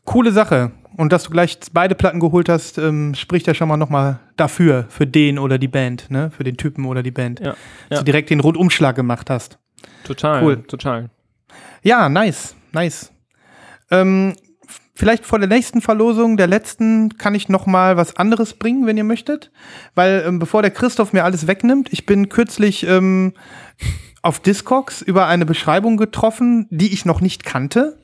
Coole 0.04 0.32
Sache. 0.32 0.72
Und 0.96 1.12
dass 1.12 1.22
du 1.24 1.30
gleich 1.30 1.56
beide 1.72 1.94
Platten 1.94 2.20
geholt 2.20 2.48
hast, 2.50 2.76
ähm, 2.76 3.14
spricht 3.14 3.46
ja 3.46 3.54
schon 3.54 3.68
mal 3.68 3.76
nochmal 3.78 4.18
dafür, 4.36 4.84
für 4.90 5.06
den 5.06 5.38
oder 5.38 5.56
die 5.56 5.68
Band, 5.68 6.10
ne? 6.10 6.30
Für 6.30 6.44
den 6.44 6.56
Typen 6.58 6.84
oder 6.84 7.02
die 7.02 7.12
Band. 7.12 7.40
Ja, 7.40 7.50
Dass 7.50 7.58
ja. 7.90 7.98
du 7.98 8.04
direkt 8.04 8.28
den 8.28 8.40
Rundumschlag 8.40 8.96
gemacht 8.96 9.30
hast. 9.30 9.58
Total, 10.04 10.42
Cool. 10.44 10.62
total. 10.64 11.08
Ja, 11.82 12.08
nice, 12.10 12.54
nice. 12.72 13.12
Ähm, 13.90 14.34
vielleicht 15.00 15.24
vor 15.24 15.38
der 15.38 15.48
nächsten 15.48 15.80
Verlosung, 15.80 16.36
der 16.36 16.46
letzten, 16.46 17.16
kann 17.16 17.34
ich 17.34 17.48
noch 17.48 17.64
mal 17.64 17.96
was 17.96 18.16
anderes 18.16 18.52
bringen, 18.52 18.86
wenn 18.86 18.98
ihr 18.98 19.04
möchtet. 19.04 19.50
Weil 19.94 20.22
ähm, 20.26 20.38
bevor 20.38 20.60
der 20.60 20.70
Christoph 20.70 21.14
mir 21.14 21.24
alles 21.24 21.46
wegnimmt, 21.46 21.88
ich 21.90 22.04
bin 22.04 22.28
kürzlich 22.28 22.86
ähm, 22.86 23.32
auf 24.20 24.40
Discogs 24.40 25.00
über 25.00 25.26
eine 25.26 25.46
Beschreibung 25.46 25.96
getroffen, 25.96 26.66
die 26.70 26.92
ich 26.92 27.06
noch 27.06 27.22
nicht 27.22 27.44
kannte. 27.44 27.96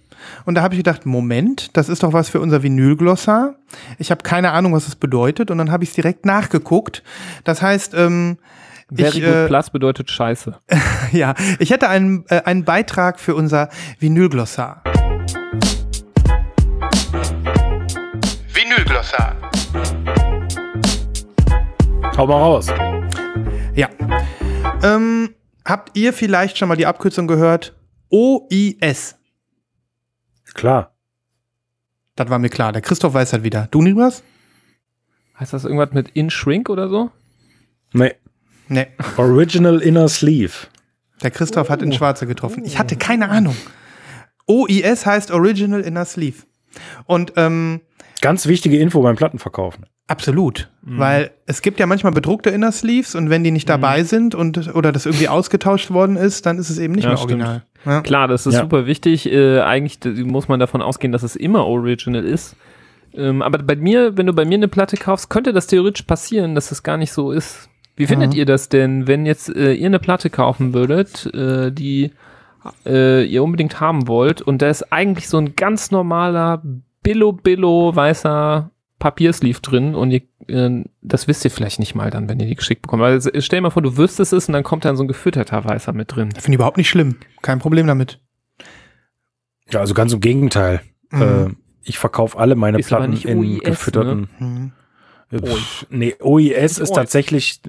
Und 0.46 0.54
da 0.54 0.62
habe 0.62 0.74
ich 0.74 0.78
gedacht, 0.78 1.04
Moment, 1.04 1.76
das 1.76 1.90
ist 1.90 2.02
doch 2.02 2.14
was 2.14 2.30
für 2.30 2.40
unser 2.40 2.62
Vinylglossar. 2.62 3.56
Ich 3.98 4.10
habe 4.10 4.22
keine 4.22 4.52
Ahnung, 4.52 4.72
was 4.72 4.86
das 4.86 4.96
bedeutet. 4.96 5.50
Und 5.50 5.58
dann 5.58 5.70
habe 5.70 5.84
ich 5.84 5.90
es 5.90 5.94
direkt 5.94 6.24
nachgeguckt. 6.24 7.02
Das 7.44 7.60
heißt, 7.60 7.92
ähm, 7.92 8.38
Very 8.90 9.18
ich, 9.18 9.24
good 9.24 9.34
äh, 9.34 9.46
plus 9.48 9.68
bedeutet 9.68 10.10
Scheiße. 10.10 10.58
ja, 11.12 11.34
ich 11.58 11.70
hätte 11.70 11.90
einen, 11.90 12.24
äh, 12.28 12.40
einen 12.44 12.64
Beitrag 12.64 13.20
für 13.20 13.34
unser 13.34 13.68
Vinylglossar. 14.00 14.82
Vinylglossar. 19.16 19.36
Hau 22.16 22.26
mal 22.26 22.38
raus. 22.38 22.68
Ja. 23.74 23.88
Ähm, 24.82 25.34
habt 25.64 25.96
ihr 25.96 26.12
vielleicht 26.12 26.58
schon 26.58 26.68
mal 26.68 26.76
die 26.76 26.86
Abkürzung 26.86 27.26
gehört? 27.26 27.74
OIS. 28.08 29.16
Klar. 30.54 30.94
Das 32.14 32.30
war 32.30 32.38
mir 32.38 32.48
klar. 32.48 32.72
Der 32.72 32.80
Christoph 32.80 33.12
weiß 33.12 33.32
halt 33.34 33.42
wieder. 33.44 33.68
Du, 33.70 33.82
Nibras? 33.82 34.22
Heißt 35.38 35.52
das 35.52 35.64
irgendwas 35.64 35.92
mit 35.92 36.10
In 36.10 36.30
Shrink 36.30 36.70
oder 36.70 36.88
so? 36.88 37.10
Nee. 37.92 38.14
Nee. 38.68 38.86
Original 39.18 39.82
Inner 39.82 40.08
Sleeve. 40.08 40.54
Der 41.22 41.30
Christoph 41.30 41.68
hat 41.68 41.82
in 41.82 41.92
Schwarze 41.92 42.26
getroffen. 42.26 42.64
Ich 42.64 42.78
hatte 42.78 42.96
keine 42.96 43.28
Ahnung. 43.28 43.56
OIS 44.46 45.04
heißt 45.04 45.30
Original 45.30 45.82
Inner 45.82 46.04
Sleeve. 46.04 46.44
Und 47.04 47.34
ähm, 47.36 47.82
Ganz 48.20 48.46
wichtige 48.46 48.78
Info 48.78 49.02
beim 49.02 49.16
Plattenverkaufen. 49.16 49.86
absolut. 50.08 50.70
Weil 50.82 51.32
es 51.46 51.62
gibt 51.62 51.80
ja 51.80 51.86
manchmal 51.86 52.12
bedruckte 52.12 52.50
Inner 52.50 52.70
Sleeves 52.72 53.14
und 53.16 53.28
wenn 53.28 53.42
die 53.42 53.50
nicht 53.50 53.68
dabei 53.68 54.04
sind 54.04 54.34
und 54.36 54.72
oder 54.74 54.92
das 54.92 55.04
irgendwie 55.04 55.28
ausgetauscht 55.28 55.90
worden 55.90 56.16
ist, 56.16 56.46
dann 56.46 56.58
ist 56.58 56.70
es 56.70 56.78
eben 56.78 56.94
nicht 56.94 57.04
Ja, 57.04 57.10
mehr 57.10 57.18
original. 57.18 57.62
Ja. 57.84 58.00
Klar, 58.02 58.28
das 58.28 58.46
ist 58.46 58.54
Ja. 58.54 58.60
super 58.60 58.86
wichtig. 58.86 59.30
Äh, 59.30 59.60
eigentlich 59.60 59.98
muss 60.24 60.46
man 60.48 60.60
davon 60.60 60.80
ausgehen, 60.80 61.10
dass 61.12 61.22
es 61.24 61.34
immer 61.34 61.66
Original 61.66 62.24
ist. 62.24 62.54
Ähm, 63.14 63.42
aber 63.42 63.58
bei 63.58 63.74
mir, 63.76 64.16
wenn 64.16 64.26
du 64.26 64.32
bei 64.32 64.44
mir 64.44 64.54
eine 64.54 64.68
Platte 64.68 64.96
kaufst, 64.96 65.28
könnte 65.28 65.52
das 65.52 65.66
theoretisch 65.66 66.02
passieren, 66.06 66.54
dass 66.54 66.68
das 66.68 66.82
gar 66.84 66.96
nicht 66.98 67.12
so 67.12 67.32
ist. 67.32 67.68
Wie 67.96 68.06
findet 68.06 68.32
Mhm. 68.32 68.36
ihr 68.38 68.44
das 68.46 68.68
denn, 68.68 69.06
wenn 69.08 69.26
jetzt 69.26 69.48
äh, 69.56 69.72
ihr 69.72 69.86
eine 69.86 69.98
Platte 69.98 70.30
kaufen 70.30 70.72
würdet, 70.74 71.26
äh, 71.34 71.72
die 71.72 72.12
äh, 72.84 73.24
ihr 73.24 73.42
unbedingt 73.42 73.80
haben 73.80 74.06
wollt 74.08 74.42
und 74.42 74.60
da 74.62 74.68
ist 74.68 74.92
eigentlich 74.92 75.28
so 75.28 75.38
ein 75.38 75.54
ganz 75.56 75.90
normaler 75.92 76.62
Billo-Billo 77.06 77.94
weißer 77.94 78.70
Papiersleeve 78.98 79.60
drin 79.60 79.94
und 79.94 80.10
ihr, 80.10 80.22
äh, 80.48 80.82
das 81.02 81.28
wisst 81.28 81.44
ihr 81.44 81.52
vielleicht 81.52 81.78
nicht 81.78 81.94
mal 81.94 82.10
dann, 82.10 82.28
wenn 82.28 82.40
ihr 82.40 82.46
die 82.46 82.56
geschickt 82.56 82.82
bekommt. 82.82 83.02
Also 83.04 83.30
stell 83.38 83.58
dir 83.58 83.62
mal 83.62 83.70
vor, 83.70 83.82
du 83.82 83.96
wüsstest 83.96 84.32
es 84.32 84.48
und 84.48 84.54
dann 84.54 84.64
kommt 84.64 84.84
dann 84.84 84.96
so 84.96 85.04
ein 85.04 85.08
gefütterter 85.08 85.64
Weißer 85.64 85.92
mit 85.92 86.16
drin. 86.16 86.32
Finde 86.32 86.48
ich 86.50 86.54
überhaupt 86.56 86.78
nicht 86.78 86.88
schlimm. 86.88 87.16
Kein 87.42 87.60
Problem 87.60 87.86
damit. 87.86 88.18
Ja, 89.70 89.80
also 89.80 89.94
ganz 89.94 90.12
im 90.12 90.20
Gegenteil. 90.20 90.80
Mhm. 91.10 91.22
Äh, 91.22 91.50
ich 91.82 91.98
verkaufe 91.98 92.36
alle 92.38 92.56
meine 92.56 92.78
Ist 92.80 92.88
Platten 92.88 93.10
nicht 93.10 93.24
in 93.26 93.38
OIS, 93.38 93.60
gefütterten. 93.62 94.28
Mhm. 94.40 94.72
Äh, 95.30 95.38
pff, 95.46 95.86
Nee, 95.90 96.16
OIS 96.20 96.78
ist 96.78 96.80
OIS. 96.80 96.90
tatsächlich, 96.92 97.60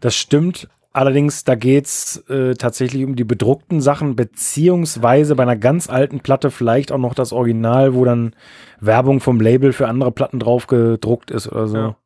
das 0.00 0.16
stimmt. 0.16 0.68
Allerdings, 0.94 1.44
da 1.44 1.54
geht's 1.54 2.18
äh, 2.28 2.54
tatsächlich 2.54 3.04
um 3.04 3.16
die 3.16 3.24
bedruckten 3.24 3.80
Sachen, 3.80 4.14
beziehungsweise 4.14 5.34
bei 5.34 5.42
einer 5.42 5.56
ganz 5.56 5.88
alten 5.88 6.20
Platte 6.20 6.50
vielleicht 6.50 6.92
auch 6.92 6.98
noch 6.98 7.14
das 7.14 7.32
Original, 7.32 7.94
wo 7.94 8.04
dann 8.04 8.34
Werbung 8.80 9.20
vom 9.20 9.40
Label 9.40 9.72
für 9.72 9.88
andere 9.88 10.12
Platten 10.12 10.38
drauf 10.38 10.66
gedruckt 10.66 11.30
ist 11.30 11.50
oder 11.50 11.68
so. 11.68 11.76
Ja. 11.76 11.96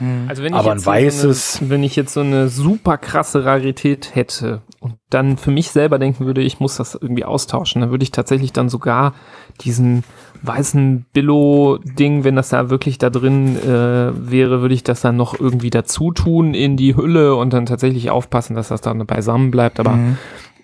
Mhm. 0.00 0.26
Also 0.28 0.42
wenn 0.42 0.52
Aber 0.54 0.68
ich 0.68 0.74
jetzt 0.74 0.88
ein 0.88 1.10
so 1.10 1.28
weißes- 1.28 1.60
eine, 1.60 1.70
wenn 1.70 1.82
ich 1.82 1.96
jetzt 1.96 2.12
so 2.12 2.20
eine 2.20 2.48
super 2.48 2.98
krasse 2.98 3.44
Rarität 3.44 4.14
hätte 4.14 4.62
und 4.80 4.94
dann 5.10 5.36
für 5.38 5.50
mich 5.50 5.70
selber 5.70 5.98
denken 5.98 6.26
würde, 6.26 6.42
ich 6.42 6.60
muss 6.60 6.76
das 6.76 6.94
irgendwie 6.94 7.24
austauschen, 7.24 7.80
dann 7.80 7.90
würde 7.90 8.02
ich 8.02 8.10
tatsächlich 8.12 8.52
dann 8.52 8.68
sogar 8.68 9.14
diesen 9.62 10.04
weißen 10.42 11.06
Billo-Ding, 11.12 12.24
wenn 12.24 12.36
das 12.36 12.50
da 12.50 12.68
wirklich 12.70 12.98
da 12.98 13.08
drin 13.10 13.56
äh, 13.56 14.30
wäre, 14.30 14.60
würde 14.60 14.74
ich 14.74 14.84
das 14.84 15.00
dann 15.00 15.16
noch 15.16 15.38
irgendwie 15.38 15.70
dazu 15.70 16.12
tun 16.12 16.52
in 16.54 16.76
die 16.76 16.94
Hülle 16.96 17.34
und 17.36 17.52
dann 17.52 17.66
tatsächlich 17.66 18.10
aufpassen, 18.10 18.54
dass 18.54 18.68
das 18.68 18.80
dann 18.82 19.04
beisammen 19.06 19.50
bleibt. 19.50 19.80
Aber 19.80 19.92
Mhm. 19.92 20.16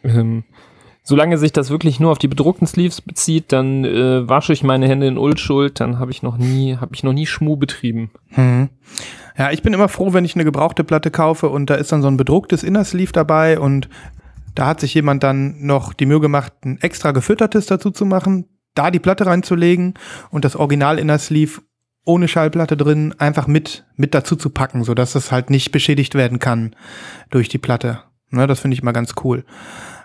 ähm, 0.05 0.45
solange 1.05 1.39
sich 1.39 1.53
das 1.53 1.71
wirklich 1.71 1.99
nur 2.01 2.13
auf 2.13 2.19
die 2.19 2.29
bedruckten 2.29 2.67
Sleeves 2.67 3.01
bezieht, 3.01 3.51
dann 3.51 3.85
äh, 3.85 4.29
wasche 4.29 4.53
ich 4.53 4.63
meine 4.63 4.87
Hände 4.87 5.07
in 5.07 5.17
Unschuld, 5.19 5.81
dann 5.81 5.99
habe 5.99 6.11
ich 6.11 6.23
noch 6.23 6.37
nie, 6.37 6.77
habe 6.77 6.95
ich 6.95 7.03
noch 7.03 7.13
nie 7.15 7.27
Schmu 7.27 7.57
betrieben. 7.57 8.11
Mhm. 8.37 8.69
Ja, 9.37 9.51
ich 9.51 9.63
bin 9.63 9.73
immer 9.73 9.89
froh, 9.89 10.13
wenn 10.13 10.25
ich 10.25 10.35
eine 10.35 10.45
gebrauchte 10.45 10.85
Platte 10.85 11.11
kaufe 11.11 11.49
und 11.49 11.71
da 11.71 11.75
ist 11.75 11.93
dann 11.93 12.03
so 12.03 12.09
ein 12.09 12.17
bedrucktes 12.17 12.63
Inner 12.63 12.85
Sleeve 12.85 13.13
dabei 13.13 13.59
und 13.59 13.89
da 14.55 14.67
hat 14.67 14.81
sich 14.81 14.93
jemand 14.95 15.23
dann 15.23 15.65
noch 15.65 15.95
die 15.95 16.07
Mühe 16.07 16.21
gemacht, 16.21 16.53
ein 16.65 16.79
extra 16.81 17.13
gefüttertes 17.13 17.67
dazu 17.67 17.91
zu 17.91 18.05
machen, 18.05 18.47
da 18.75 18.91
die 18.91 18.99
Platte 19.01 19.27
reinzulegen 19.27 19.95
und 20.31 20.45
das 20.45 20.57
Original 20.57 20.99
Inner 20.99 21.19
Sleeve 21.19 21.63
ohne 22.05 22.29
Schallplatte 22.29 22.77
drin 22.77 23.15
einfach 23.19 23.47
mit, 23.47 23.85
mit 23.97 24.15
dazu 24.15 24.37
zu 24.37 24.51
packen, 24.51 24.85
sodass 24.85 25.15
es 25.15 25.31
halt 25.31 25.51
nicht 25.51 25.73
beschädigt 25.73 26.15
werden 26.15 26.39
kann 26.39 26.75
durch 27.31 27.49
die 27.49 27.59
Platte. 27.59 28.01
Ne, 28.31 28.47
das 28.47 28.61
finde 28.61 28.75
ich 28.75 28.83
mal 28.83 28.93
ganz 28.93 29.15
cool. 29.23 29.45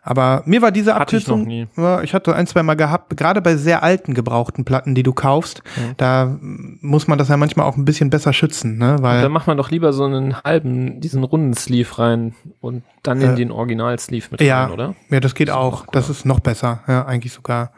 Aber 0.09 0.41
mir 0.45 0.61
war 0.61 0.71
diese 0.71 0.95
Hatte 0.95 1.17
ich 1.17 1.27
noch 1.27 1.35
Abkürzung, 1.35 1.47
nie. 1.47 1.67
ja, 1.75 2.01
ich 2.01 2.13
hatte 2.13 2.33
ein, 2.33 2.47
zwei 2.47 2.63
Mal 2.63 2.75
gehabt, 2.75 3.17
gerade 3.17 3.41
bei 3.41 3.57
sehr 3.57 3.83
alten 3.83 4.13
gebrauchten 4.13 4.63
Platten, 4.63 4.95
die 4.95 5.03
du 5.03 5.11
kaufst, 5.11 5.63
Mhm. 5.75 5.93
da 5.97 6.37
muss 6.79 7.09
man 7.09 7.17
das 7.17 7.27
ja 7.27 7.35
manchmal 7.35 7.65
auch 7.65 7.75
ein 7.75 7.83
bisschen 7.83 8.09
besser 8.09 8.31
schützen, 8.31 8.77
ne? 8.77 8.95
Weil 9.01 9.21
dann 9.21 9.33
macht 9.33 9.47
man 9.47 9.57
doch 9.57 9.69
lieber 9.69 9.91
so 9.91 10.05
einen 10.05 10.41
halben, 10.43 11.01
diesen 11.01 11.25
runden 11.25 11.53
Sleeve 11.55 11.99
rein 11.99 12.35
und 12.61 12.83
dann 13.03 13.19
in 13.21 13.31
Äh, 13.31 13.35
den 13.35 13.51
Original-Sleeve 13.51 14.27
mit 14.31 14.39
ja, 14.41 14.63
rein, 14.63 14.71
oder? 14.71 14.95
ja, 15.09 15.19
das 15.19 15.35
geht 15.35 15.49
auch. 15.49 15.85
Das 15.91 16.09
ist 16.09 16.25
noch 16.25 16.39
besser, 16.39 16.83
ja, 16.87 17.05
eigentlich 17.05 17.33
sogar. 17.33 17.73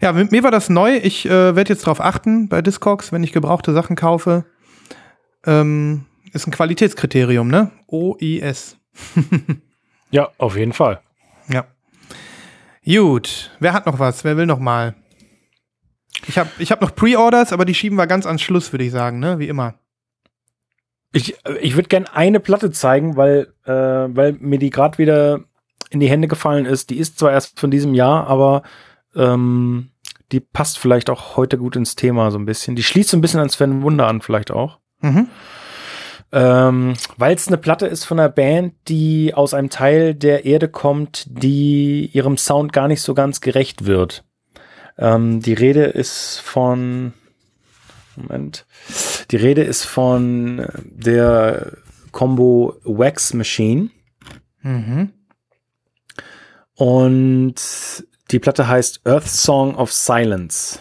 Ja, 0.00 0.12
mit 0.12 0.32
mir 0.32 0.42
war 0.42 0.50
das 0.50 0.68
neu. 0.68 0.96
Ich 0.96 1.24
äh, 1.24 1.54
werde 1.54 1.72
jetzt 1.72 1.86
darauf 1.86 2.00
achten 2.00 2.48
bei 2.48 2.62
Discogs, 2.62 3.12
wenn 3.12 3.22
ich 3.22 3.32
gebrauchte 3.32 3.72
Sachen 3.72 3.94
kaufe. 3.94 4.44
Ähm, 5.46 6.04
ist 6.32 6.48
ein 6.48 6.50
Qualitätskriterium, 6.50 7.46
ne? 7.46 7.70
OIS. 7.86 8.76
Ja, 10.10 10.28
auf 10.38 10.56
jeden 10.56 10.72
Fall. 10.72 11.00
Ja. 11.48 11.66
Gut, 12.84 13.50
wer 13.60 13.72
hat 13.72 13.86
noch 13.86 13.98
was? 13.98 14.24
Wer 14.24 14.36
will 14.36 14.46
noch 14.46 14.58
mal? 14.58 14.94
Ich 16.26 16.38
habe 16.38 16.50
ich 16.58 16.70
hab 16.70 16.80
noch 16.80 16.94
Pre-Orders, 16.94 17.52
aber 17.52 17.64
die 17.64 17.74
schieben 17.74 17.96
wir 17.96 18.06
ganz 18.06 18.26
ans 18.26 18.42
Schluss, 18.42 18.72
würde 18.72 18.84
ich 18.84 18.92
sagen, 18.92 19.18
ne? 19.18 19.38
Wie 19.38 19.48
immer. 19.48 19.74
Ich, 21.12 21.36
ich 21.60 21.76
würde 21.76 21.88
gerne 21.88 22.14
eine 22.14 22.40
Platte 22.40 22.70
zeigen, 22.72 23.16
weil, 23.16 23.54
äh, 23.64 23.72
weil 23.72 24.32
mir 24.40 24.58
die 24.58 24.70
gerade 24.70 24.98
wieder 24.98 25.40
in 25.90 26.00
die 26.00 26.08
Hände 26.08 26.28
gefallen 26.28 26.66
ist. 26.66 26.90
Die 26.90 26.98
ist 26.98 27.18
zwar 27.18 27.30
erst 27.30 27.60
von 27.60 27.70
diesem 27.70 27.94
Jahr, 27.94 28.26
aber 28.26 28.62
ähm, 29.14 29.90
die 30.32 30.40
passt 30.40 30.78
vielleicht 30.78 31.10
auch 31.10 31.36
heute 31.36 31.56
gut 31.56 31.76
ins 31.76 31.94
Thema 31.94 32.30
so 32.30 32.38
ein 32.38 32.46
bisschen. 32.46 32.74
Die 32.74 32.82
schließt 32.82 33.10
so 33.10 33.16
ein 33.16 33.20
bisschen 33.20 33.40
an 33.40 33.48
Sven 33.48 33.82
Wunder 33.82 34.08
an, 34.08 34.20
vielleicht 34.20 34.50
auch. 34.50 34.80
Mhm. 35.00 35.28
Ähm, 36.36 36.94
weil 37.16 37.36
es 37.36 37.46
eine 37.46 37.58
Platte 37.58 37.86
ist 37.86 38.04
von 38.04 38.18
einer 38.18 38.28
Band, 38.28 38.74
die 38.88 39.32
aus 39.34 39.54
einem 39.54 39.70
Teil 39.70 40.14
der 40.16 40.44
Erde 40.44 40.68
kommt, 40.68 41.26
die 41.28 42.10
ihrem 42.12 42.36
Sound 42.36 42.72
gar 42.72 42.88
nicht 42.88 43.02
so 43.02 43.14
ganz 43.14 43.40
gerecht 43.40 43.86
wird. 43.86 44.24
Ähm, 44.98 45.40
die 45.40 45.52
Rede 45.52 45.84
ist 45.84 46.40
von 46.40 47.12
Moment. 48.16 48.66
Die 49.30 49.36
Rede 49.36 49.62
ist 49.62 49.84
von 49.84 50.66
der 50.82 51.72
Combo 52.10 52.76
Wax 52.84 53.32
Machine 53.34 53.90
Mhm. 54.62 55.10
und 56.74 57.54
die 58.30 58.38
Platte 58.38 58.66
heißt 58.66 59.06
Earth 59.06 59.28
Song 59.28 59.76
of 59.76 59.92
Silence. 59.92 60.78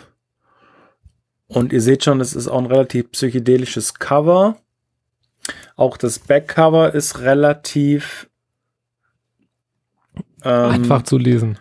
Und 1.48 1.74
ihr 1.74 1.82
seht 1.82 2.04
schon, 2.04 2.22
es 2.22 2.34
ist 2.34 2.48
auch 2.48 2.58
ein 2.60 2.66
relativ 2.66 3.12
psychedelisches 3.12 3.96
Cover. 3.96 4.58
Auch 5.76 5.98
das 5.98 6.20
Backcover 6.20 6.94
ist 6.94 7.22
relativ 7.22 8.30
ähm, 10.44 10.72
Einfach 10.72 11.04
zu 11.04 11.18
lesen. 11.18 11.58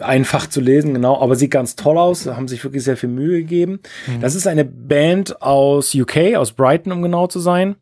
einfach 0.00 0.46
zu 0.48 0.60
lesen, 0.60 0.94
genau, 0.94 1.20
aber 1.20 1.34
sieht 1.34 1.50
ganz 1.50 1.74
toll 1.76 1.98
aus, 1.98 2.26
haben 2.26 2.48
sich 2.48 2.62
wirklich 2.62 2.84
sehr 2.84 2.96
viel 2.96 3.08
Mühe 3.08 3.38
gegeben. 3.40 3.80
Das 4.20 4.34
ist 4.34 4.46
eine 4.46 4.64
Band 4.64 5.42
aus 5.42 5.94
UK, 5.94 6.36
aus 6.36 6.52
Brighton, 6.52 6.92
um 6.92 7.02
genau 7.02 7.26
zu 7.26 7.40
sein. 7.40 7.76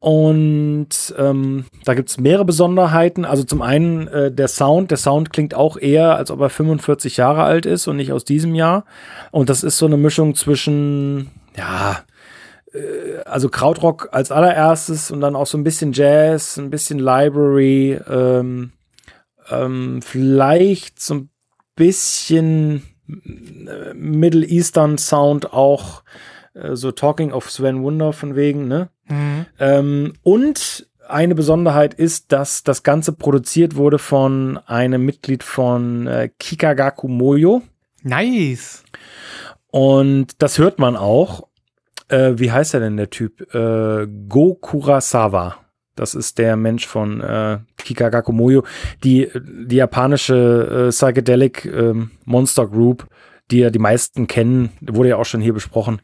Und 0.00 0.90
ähm, 1.18 1.64
da 1.84 1.94
gibt 1.94 2.08
es 2.08 2.18
mehrere 2.18 2.44
Besonderheiten. 2.44 3.24
Also 3.24 3.42
zum 3.42 3.62
einen 3.62 4.06
äh, 4.08 4.30
der 4.30 4.46
Sound. 4.46 4.92
Der 4.92 4.98
Sound 4.98 5.32
klingt 5.32 5.54
auch 5.54 5.76
eher, 5.76 6.14
als 6.14 6.30
ob 6.30 6.40
er 6.40 6.50
45 6.50 7.16
Jahre 7.16 7.42
alt 7.42 7.66
ist 7.66 7.88
und 7.88 7.96
nicht 7.96 8.12
aus 8.12 8.24
diesem 8.24 8.54
Jahr. 8.54 8.84
Und 9.32 9.48
das 9.48 9.64
ist 9.64 9.76
so 9.78 9.86
eine 9.86 9.96
Mischung 9.96 10.36
zwischen, 10.36 11.30
ja, 11.56 12.04
also 13.24 13.48
Krautrock 13.48 14.08
als 14.12 14.30
allererstes 14.30 15.10
und 15.10 15.20
dann 15.20 15.36
auch 15.36 15.46
so 15.46 15.56
ein 15.58 15.64
bisschen 15.64 15.92
Jazz, 15.92 16.58
ein 16.58 16.70
bisschen 16.70 16.98
Library, 16.98 17.98
ähm, 18.08 18.72
ähm, 19.50 20.02
vielleicht 20.02 21.00
so 21.00 21.14
ein 21.14 21.30
bisschen 21.76 22.82
äh, 23.08 23.94
Middle 23.94 24.46
Eastern 24.46 24.98
Sound 24.98 25.52
auch, 25.52 26.02
äh, 26.54 26.76
so 26.76 26.92
Talking 26.92 27.32
of 27.32 27.50
Sven 27.50 27.82
Wunder 27.82 28.12
von 28.12 28.36
wegen, 28.36 28.68
ne? 28.68 28.90
Mhm. 29.08 29.46
Ähm, 29.58 30.12
und 30.22 30.88
eine 31.08 31.34
Besonderheit 31.34 31.94
ist, 31.94 32.32
dass 32.32 32.62
das 32.64 32.82
Ganze 32.82 33.12
produziert 33.12 33.76
wurde 33.76 33.98
von 33.98 34.58
einem 34.66 35.06
Mitglied 35.06 35.42
von 35.42 36.06
äh, 36.06 36.28
Kikagaku 36.38 37.08
Moyo. 37.08 37.62
Nice. 38.02 38.84
Und 39.70 40.42
das 40.42 40.58
hört 40.58 40.78
man 40.78 40.96
auch. 40.96 41.47
Äh, 42.08 42.34
wie 42.36 42.50
heißt 42.50 42.74
er 42.74 42.80
denn, 42.80 42.96
der 42.96 43.10
Typ? 43.10 43.54
Äh, 43.54 44.06
Go 44.28 44.54
Kurasawa. 44.54 45.56
Das 45.94 46.14
ist 46.14 46.38
der 46.38 46.56
Mensch 46.56 46.86
von 46.86 47.20
äh, 47.20 47.58
Kikagaku 47.76 48.32
Moyo, 48.32 48.62
die, 49.02 49.28
die 49.34 49.76
japanische 49.76 50.86
äh, 50.86 50.90
Psychedelic 50.90 51.64
ähm, 51.64 52.12
Monster 52.24 52.68
Group, 52.68 53.08
die 53.50 53.58
ja 53.58 53.70
die 53.70 53.80
meisten 53.80 54.28
kennen, 54.28 54.70
wurde 54.80 55.10
ja 55.10 55.16
auch 55.16 55.24
schon 55.24 55.40
hier 55.40 55.54
besprochen. 55.54 56.00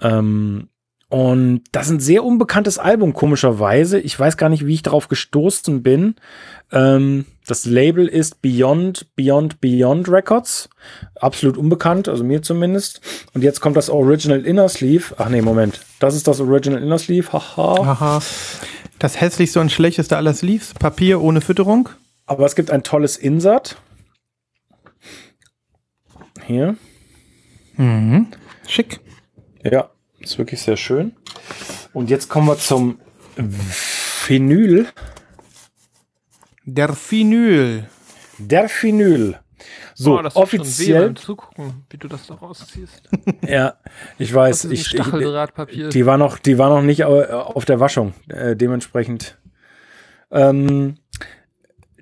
Ähm, 0.00 0.68
und 1.08 1.62
das 1.70 1.86
ist 1.86 1.92
ein 1.92 2.00
sehr 2.00 2.24
unbekanntes 2.24 2.78
Album, 2.78 3.12
komischerweise. 3.12 4.00
Ich 4.00 4.18
weiß 4.18 4.36
gar 4.36 4.48
nicht, 4.48 4.66
wie 4.66 4.74
ich 4.74 4.82
darauf 4.82 5.06
gestoßen 5.06 5.82
bin. 5.82 6.16
Ähm, 6.72 7.26
das 7.46 7.64
Label 7.64 8.08
ist 8.08 8.42
Beyond, 8.42 9.14
Beyond, 9.14 9.60
Beyond 9.60 10.08
Records. 10.08 10.68
Absolut 11.14 11.56
unbekannt, 11.56 12.08
also 12.08 12.24
mir 12.24 12.42
zumindest. 12.42 13.00
Und 13.34 13.42
jetzt 13.42 13.60
kommt 13.60 13.76
das 13.76 13.88
Original 13.88 14.44
Inner 14.44 14.68
Sleeve. 14.68 15.14
Ach 15.16 15.28
nee, 15.28 15.42
Moment. 15.42 15.80
Das 16.00 16.16
ist 16.16 16.26
das 16.26 16.40
Original 16.40 16.82
Inner 16.82 16.98
Sleeve. 16.98 17.32
Haha. 17.32 17.82
Aha. 17.82 18.22
Das 18.98 19.20
hässlichste 19.20 19.60
und 19.60 19.70
schlechteste 19.70 20.16
aller 20.16 20.34
Sleeves. 20.34 20.74
Papier 20.74 21.20
ohne 21.20 21.40
Fütterung. 21.40 21.88
Aber 22.26 22.46
es 22.46 22.56
gibt 22.56 22.72
ein 22.72 22.82
tolles 22.82 23.16
Insert. 23.16 23.76
Hier. 26.44 26.76
Mhm. 27.76 28.26
Schick. 28.66 29.00
Ja, 29.62 29.90
ist 30.26 30.38
wirklich 30.38 30.60
sehr 30.60 30.76
schön. 30.76 31.14
Und 31.92 32.10
jetzt 32.10 32.28
kommen 32.28 32.46
wir 32.48 32.58
zum 32.58 32.98
Vinyl. 34.26 34.86
Der 36.64 36.88
Vinyl. 36.94 37.84
Der 38.38 38.68
Vinyl. 38.68 39.38
So, 39.94 40.18
Oh, 40.18 40.22
das 40.22 40.34
schon 40.34 40.42
offiziell. 40.42 41.04
beim 41.06 41.16
Zugucken, 41.16 41.84
wie 41.88 41.96
du 41.96 42.08
das 42.08 42.26
da 42.26 42.34
rausziehst. 42.34 43.08
Ja, 43.48 43.74
ich 44.18 44.32
weiß. 44.34 44.66
Ich, 44.66 44.94
ich, 44.94 45.00
die 45.90 46.06
war 46.06 46.18
noch, 46.18 46.38
die 46.38 46.58
war 46.58 46.68
noch 46.68 46.82
nicht 46.82 47.04
au- 47.04 47.22
auf 47.24 47.64
der 47.64 47.80
Waschung. 47.80 48.12
Äh, 48.28 48.56
dementsprechend. 48.56 49.38
Ähm, 50.30 50.98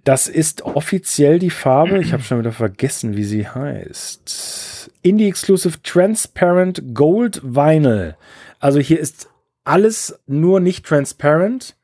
das 0.03 0.27
ist 0.29 0.62
offiziell 0.62 1.39
die 1.39 1.51
Farbe. 1.51 1.99
Ich 2.01 2.12
habe 2.12 2.22
schon 2.22 2.39
wieder 2.41 2.53
vergessen, 2.53 3.16
wie 3.16 3.25
sie 3.25 3.47
heißt. 3.49 4.74
Indie 5.05 5.29
Exclusive 5.29 5.83
Transparent 5.83 6.95
Gold 6.95 7.41
Vinyl. 7.45 8.17
Also 8.59 8.81
hier 8.81 8.99
ist 8.99 9.29
alles 9.63 10.19
nur 10.27 10.61
nicht 10.61 10.87
transparent. 10.87 11.77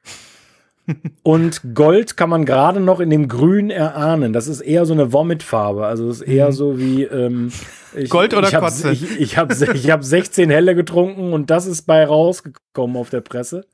Und 1.23 1.75
Gold 1.75 2.16
kann 2.16 2.31
man 2.31 2.45
gerade 2.47 2.81
noch 2.81 2.99
in 2.99 3.11
dem 3.11 3.29
Grün 3.29 3.71
erahnen. 3.71 4.33
Das 4.33 4.49
ist 4.49 4.62
eher 4.62 4.87
so 4.87 4.95
eine 4.95 5.12
Vomit-Farbe. 5.12 5.87
Also 5.87 6.09
das 6.09 6.23
ist 6.23 6.29
eher 6.29 6.53
so 6.53 6.79
wie 6.79 7.05
ähm, 7.05 7.53
ich, 7.95 8.09
Gold 8.09 8.35
oder 8.35 8.49
ich 8.49 8.55
hab, 8.55 8.62
Kotze? 8.62 8.91
Ich, 8.91 9.21
ich 9.21 9.37
habe 9.37 9.55
ich 9.75 9.91
hab 9.91 10.03
16 10.03 10.51
Helle 10.51 10.75
getrunken 10.75 11.33
und 11.35 11.51
das 11.51 11.66
ist 11.66 11.83
bei 11.83 12.05
rausgekommen 12.05 12.97
auf 12.97 13.11
der 13.11 13.21
Presse. 13.21 13.66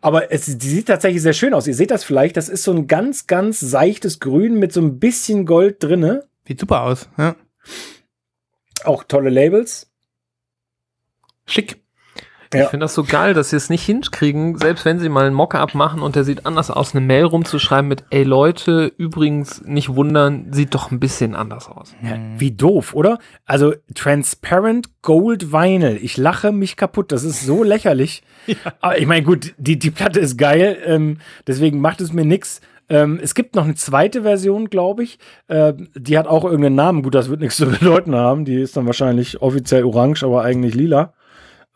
Aber 0.00 0.32
es 0.32 0.46
sieht 0.46 0.88
tatsächlich 0.88 1.22
sehr 1.22 1.32
schön 1.32 1.54
aus. 1.54 1.68
Ihr 1.68 1.74
seht 1.74 1.92
das 1.92 2.02
vielleicht. 2.02 2.36
Das 2.36 2.48
ist 2.48 2.64
so 2.64 2.72
ein 2.72 2.88
ganz, 2.88 3.28
ganz 3.28 3.60
seichtes 3.60 4.18
Grün 4.18 4.58
mit 4.58 4.72
so 4.72 4.80
ein 4.80 4.98
bisschen 4.98 5.46
Gold 5.46 5.76
drinne. 5.82 6.24
Sieht 6.46 6.58
super 6.58 6.82
aus. 6.82 7.08
Ja. 7.16 7.36
Auch 8.88 9.04
tolle 9.04 9.28
Labels. 9.28 9.90
Schick. 11.44 11.82
Ja. 12.54 12.62
Ich 12.64 12.68
finde 12.70 12.84
das 12.84 12.94
so 12.94 13.04
geil, 13.04 13.34
dass 13.34 13.50
sie 13.50 13.56
es 13.56 13.68
nicht 13.68 13.84
hinkriegen, 13.84 14.56
selbst 14.56 14.86
wenn 14.86 14.98
sie 14.98 15.10
mal 15.10 15.26
einen 15.26 15.34
Mockup 15.34 15.74
machen 15.74 16.00
und 16.00 16.16
der 16.16 16.24
sieht 16.24 16.46
anders 16.46 16.70
aus, 16.70 16.94
eine 16.94 17.04
Mail 17.04 17.24
rumzuschreiben 17.24 17.86
mit, 17.86 18.04
ey 18.08 18.22
Leute, 18.22 18.90
übrigens 18.96 19.60
nicht 19.66 19.94
wundern, 19.94 20.54
sieht 20.54 20.74
doch 20.74 20.90
ein 20.90 21.00
bisschen 21.00 21.34
anders 21.34 21.68
aus. 21.68 21.94
Wie 22.38 22.52
doof, 22.52 22.94
oder? 22.94 23.18
Also 23.44 23.74
Transparent 23.94 25.02
Gold 25.02 25.52
Vinyl. 25.52 25.98
Ich 26.00 26.16
lache 26.16 26.50
mich 26.50 26.76
kaputt. 26.76 27.12
Das 27.12 27.24
ist 27.24 27.44
so 27.44 27.62
lächerlich. 27.62 28.22
Aber 28.80 28.96
ich 28.96 29.06
meine, 29.06 29.26
gut, 29.26 29.52
die, 29.58 29.78
die 29.78 29.90
Platte 29.90 30.20
ist 30.20 30.38
geil. 30.38 30.78
Ähm, 30.86 31.18
deswegen 31.46 31.82
macht 31.82 32.00
es 32.00 32.14
mir 32.14 32.24
nix. 32.24 32.62
Ähm, 32.88 33.18
es 33.22 33.34
gibt 33.34 33.54
noch 33.54 33.64
eine 33.64 33.74
zweite 33.74 34.22
Version, 34.22 34.70
glaube 34.70 35.02
ich. 35.02 35.18
Äh, 35.48 35.74
die 35.94 36.18
hat 36.18 36.26
auch 36.26 36.44
irgendeinen 36.44 36.76
Namen. 36.76 37.02
Gut, 37.02 37.14
das 37.14 37.28
wird 37.28 37.40
nichts 37.40 37.56
zu 37.58 37.66
bedeuten 37.66 38.14
haben. 38.14 38.44
Die 38.44 38.60
ist 38.60 38.76
dann 38.76 38.86
wahrscheinlich 38.86 39.42
offiziell 39.42 39.84
orange, 39.84 40.24
aber 40.24 40.42
eigentlich 40.42 40.74
lila. 40.74 41.14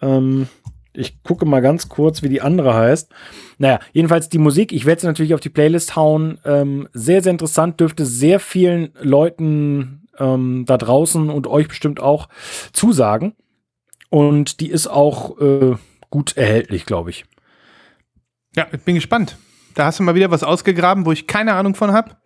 Ähm, 0.01 0.49
ich 0.95 1.23
gucke 1.23 1.47
mal 1.47 1.61
ganz 1.61 1.89
kurz, 1.89 2.23
wie 2.23 2.29
die 2.29 2.43
andere 2.43 2.75
heißt. 2.75 3.11
Naja, 3.59 3.81
jedenfalls 3.93 4.29
die 4.29 4.39
Musik, 4.39 4.73
ich 4.73 4.85
werde 4.85 5.01
sie 5.01 5.07
natürlich 5.07 5.35
auf 5.35 5.41
die 5.41 5.49
Playlist 5.49 5.97
hauen. 5.97 6.39
Ähm, 6.45 6.89
sehr, 6.93 7.23
sehr 7.23 7.33
interessant, 7.33 7.81
dürfte 7.81 8.05
sehr 8.05 8.41
vielen 8.41 8.93
Leuten 9.01 10.07
ähm, 10.19 10.65
da 10.67 10.77
draußen 10.77 11.31
und 11.31 11.47
euch 11.47 11.69
bestimmt 11.69 12.01
auch 12.01 12.29
zusagen. 12.73 13.35
Und 14.11 14.61
die 14.61 14.71
ist 14.71 14.87
auch 14.87 15.41
äh, 15.41 15.77
gut 16.11 16.37
erhältlich, 16.37 16.85
glaube 16.85 17.11
ich. 17.11 17.25
Ja, 18.55 18.67
ich 18.71 18.81
bin 18.81 18.95
gespannt. 18.97 19.39
Da 19.75 19.87
hast 19.87 19.99
du 19.99 20.03
mal 20.03 20.15
wieder 20.15 20.31
was 20.31 20.43
ausgegraben, 20.43 21.07
wo 21.07 21.13
ich 21.13 21.27
keine 21.27 21.55
Ahnung 21.55 21.75
von 21.75 21.93
habe. 21.93 22.17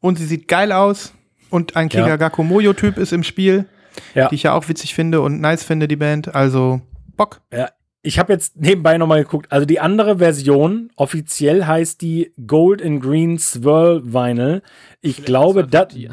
Und 0.00 0.18
sie 0.18 0.26
sieht 0.26 0.48
geil 0.48 0.72
aus. 0.72 1.12
Und 1.50 1.76
ein 1.76 1.88
Ja. 1.88 2.02
Kigagaku 2.02 2.42
Moyo-Typ 2.42 2.98
ist 2.98 3.12
im 3.12 3.22
Spiel, 3.22 3.66
Ja. 4.14 4.28
die 4.28 4.34
ich 4.36 4.42
ja 4.44 4.52
auch 4.52 4.68
witzig 4.68 4.94
finde 4.94 5.20
und 5.20 5.40
nice 5.40 5.64
finde, 5.64 5.88
die 5.88 5.96
Band. 5.96 6.34
Also 6.34 6.80
Bock. 7.16 7.40
Ja, 7.52 7.70
ich 8.02 8.18
habe 8.18 8.32
jetzt 8.32 8.56
nebenbei 8.56 8.96
nochmal 8.98 9.22
geguckt. 9.24 9.50
Also 9.50 9.66
die 9.66 9.80
andere 9.80 10.18
Version, 10.18 10.90
offiziell 10.96 11.64
heißt 11.66 12.00
die 12.00 12.32
Gold 12.46 12.82
and 12.82 13.02
Green 13.02 13.38
Swirl 13.38 14.02
Vinyl. 14.04 14.62
Ich 15.00 15.24
glaube, 15.24 15.66
das. 15.66 15.88
Ja, 15.94 16.10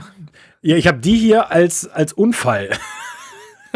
ich 0.77 0.87
habe 0.87 0.97
die 0.99 1.15
hier 1.15 1.51
als, 1.51 1.87
als 1.87 2.11
Unfall. 2.13 2.69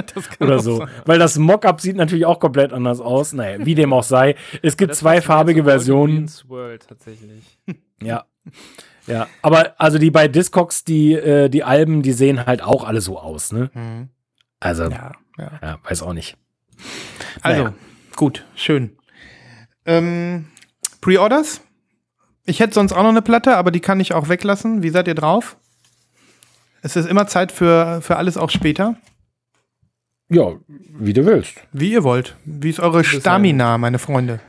Oder 0.40 0.60
so. 0.60 0.78
sein. 0.78 0.90
Weil 1.06 1.20
das 1.20 1.38
Mockup 1.38 1.82
sieht 1.82 1.96
natürlich 1.96 2.26
auch 2.26 2.40
komplett 2.40 2.74
anders 2.74 3.00
aus. 3.00 3.34
Naja, 3.34 3.58
wie 3.66 3.76
dem 3.76 3.94
auch 3.94 4.04
sei. 4.04 4.36
Es 4.62 4.78
gibt 4.78 4.96
zwei 4.96 5.22
farbige 5.22 5.64
Versionen. 5.64 6.30
World 6.48 6.88
tatsächlich. 6.88 7.44
Ja. 8.02 8.24
Ja, 9.08 9.28
aber 9.42 9.74
also 9.78 9.98
die 9.98 10.10
bei 10.10 10.30
Discogs, 10.30 10.86
die, 10.86 11.14
äh, 11.14 11.50
die 11.50 11.64
Alben, 11.66 12.02
die 12.02 12.14
sehen 12.14 12.46
halt 12.46 12.62
auch 12.62 12.86
alle 12.86 13.02
so 13.02 13.20
aus, 13.20 13.52
ne? 13.52 14.08
Also, 14.62 14.84
ja, 14.84 15.12
Ja, 15.38 15.52
ja. 15.62 15.80
weiß 15.84 16.02
auch 16.04 16.14
nicht. 16.14 16.38
Also, 17.42 17.64
Naja. 17.64 17.76
gut, 18.16 18.46
schön. 18.56 18.96
Ähm, 19.86 20.46
Pre-Orders? 21.02 21.60
Ich 22.46 22.62
hätte 22.62 22.74
sonst 22.74 22.94
auch 22.94 23.04
noch 23.04 23.10
eine 23.10 23.22
Platte, 23.22 23.58
aber 23.58 23.72
die 23.72 23.80
kann 23.82 24.00
ich 24.00 24.14
auch 24.14 24.30
weglassen. 24.30 24.82
Wie 24.82 24.90
seid 24.90 25.08
ihr 25.10 25.16
drauf? 25.16 25.58
Es 26.82 26.96
ist 26.96 27.06
immer 27.10 27.28
Zeit 27.28 27.52
für, 27.52 28.02
für 28.02 28.16
alles 28.16 28.38
auch 28.38 28.50
später. 28.50 28.96
Ja, 30.30 30.52
wie 31.00 31.14
du 31.14 31.26
willst. 31.26 31.56
Wie 31.74 31.92
ihr 31.92 32.04
wollt. 32.04 32.36
Wie 32.46 32.70
ist 32.70 32.80
eure 32.80 33.04
Stamina, 33.04 33.78
meine 33.78 33.98
Freunde? 34.00 34.40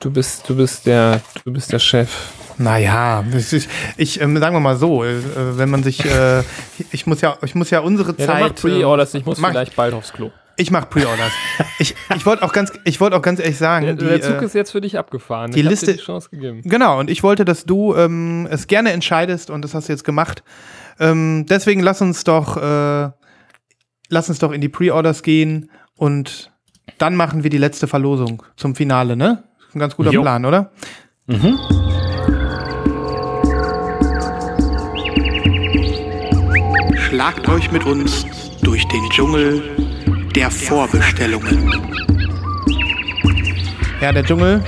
Du 0.00 0.10
bist, 0.12 0.48
du 0.48 0.56
bist 0.56 0.86
der, 0.86 1.20
du 1.44 1.52
bist 1.52 1.72
der 1.72 1.80
Chef. 1.80 2.08
Naja, 2.56 3.24
ist, 3.34 3.68
ich 3.96 4.20
ähm, 4.20 4.36
sagen 4.38 4.54
wir 4.54 4.60
mal 4.60 4.76
so, 4.76 5.04
äh, 5.04 5.16
wenn 5.58 5.70
man 5.70 5.82
sich, 5.82 6.04
äh, 6.04 6.42
ich 6.92 7.06
muss 7.06 7.20
ja, 7.20 7.36
ich 7.42 7.54
muss 7.56 7.70
ja 7.70 7.80
unsere 7.80 8.10
Ja, 8.16 8.26
dann 8.26 8.40
mach 8.40 8.48
Zeit. 8.54 8.60
Pre-Orders, 8.62 9.14
ich 9.14 9.24
muss 9.26 9.38
mach- 9.38 9.50
vielleicht 9.50 9.74
bald 9.76 9.94
aufs 9.94 10.12
Klo. 10.12 10.30
Ich 10.56 10.70
mache 10.72 10.86
Pre-Orders. 10.86 11.30
ich 11.78 11.94
ich 12.16 12.26
wollte 12.26 12.42
auch 12.44 12.52
ganz, 12.52 12.72
ich 12.84 13.00
wollte 13.00 13.16
auch 13.16 13.22
ganz 13.22 13.38
ehrlich 13.40 13.58
sagen, 13.58 13.86
Der, 13.86 13.94
die, 13.94 14.04
der 14.06 14.20
Zug 14.20 14.42
äh, 14.42 14.44
ist 14.44 14.54
jetzt 14.54 14.72
für 14.72 14.80
dich 14.80 14.98
abgefahren. 14.98 15.52
die 15.52 15.60
ich 15.60 15.68
Liste- 15.68 15.86
dir 15.86 15.92
die 15.94 16.02
Chance 16.02 16.30
gegeben. 16.30 16.62
Genau, 16.64 16.98
und 16.98 17.10
ich 17.10 17.22
wollte, 17.22 17.44
dass 17.44 17.64
du 17.64 17.94
ähm, 17.96 18.48
es 18.50 18.66
gerne 18.68 18.90
entscheidest 18.92 19.50
und 19.50 19.62
das 19.62 19.74
hast 19.74 19.88
du 19.88 19.92
jetzt 19.92 20.04
gemacht. 20.04 20.42
Ähm, 21.00 21.46
deswegen 21.48 21.80
lass 21.80 22.00
uns 22.02 22.24
doch, 22.24 22.56
äh, 22.56 23.10
lass 24.08 24.28
uns 24.28 24.38
doch 24.38 24.52
in 24.52 24.60
die 24.60 24.68
Pre-Orders 24.68 25.22
gehen 25.22 25.70
und 25.96 26.50
dann 26.98 27.14
machen 27.14 27.42
wir 27.42 27.50
die 27.50 27.58
letzte 27.58 27.86
Verlosung 27.86 28.42
zum 28.56 28.74
Finale, 28.74 29.16
ne? 29.16 29.44
Ein 29.74 29.78
ganz 29.80 29.96
guter 29.96 30.10
Jo. 30.10 30.22
Plan, 30.22 30.44
oder? 30.44 30.72
Schlagt 36.96 37.48
euch 37.48 37.70
mit 37.70 37.84
uns 37.84 38.24
durch 38.62 38.86
den 38.88 39.08
Dschungel 39.10 39.62
der 40.34 40.50
Vorbestellungen. 40.50 41.70
Ja, 44.00 44.12
der 44.12 44.24
Dschungel, 44.24 44.62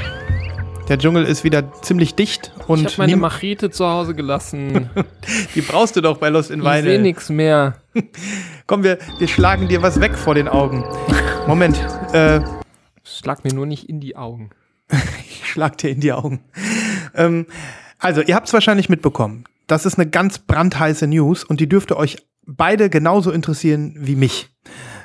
der 0.89 0.99
Dschungel 0.99 1.25
ist 1.25 1.45
wieder 1.45 1.73
ziemlich 1.83 2.15
dicht 2.15 2.53
Ich 2.77 2.85
und 2.85 2.87
habe 2.87 2.95
meine 2.99 3.17
Machete 3.17 3.71
zu 3.71 3.87
Hause 3.87 4.15
gelassen. 4.15 4.91
die 5.55 5.61
brauchst 5.61 5.97
du 5.97 6.01
doch 6.01 6.19
bei 6.19 6.29
Lost 6.29 6.51
in 6.51 6.61
Ich 6.61 6.67
sehe 6.67 6.85
Vinyl. 6.85 7.03
nichts 7.03 7.29
mehr. 7.29 7.77
Komm, 8.67 8.85
wir, 8.85 8.99
wir 9.19 9.29
schlagen 9.29 9.69
dir 9.69 9.83
was 9.83 10.01
weg 10.01 10.17
vor 10.17 10.35
den 10.35 10.49
Augen. 10.49 10.85
Moment, 11.47 11.79
äh, 12.13 12.41
Schlag 13.05 13.45
mir 13.45 13.53
nur 13.53 13.67
nicht 13.67 13.89
in 13.89 14.01
die 14.01 14.17
Augen. 14.17 14.51
ich 14.91 15.49
schlag 15.49 15.79
dir 15.79 15.91
in 15.91 16.01
die 16.01 16.13
Augen. 16.13 16.41
Ähm, 17.15 17.47
also, 17.99 18.23
ihr 18.23 18.35
habt 18.35 18.47
es 18.47 18.53
wahrscheinlich 18.53 18.89
mitbekommen. 18.89 19.45
Das 19.67 19.87
ist 19.87 19.99
eine 19.99 20.09
ganz 20.09 20.39
brandheiße 20.39 21.07
News 21.07 21.45
und 21.45 21.61
die 21.61 21.69
dürfte 21.69 21.97
euch 21.97 22.19
beide 22.47 22.91
genauso 22.91 23.31
interessieren 23.31 23.95
wie 23.99 24.17
mich. 24.17 24.49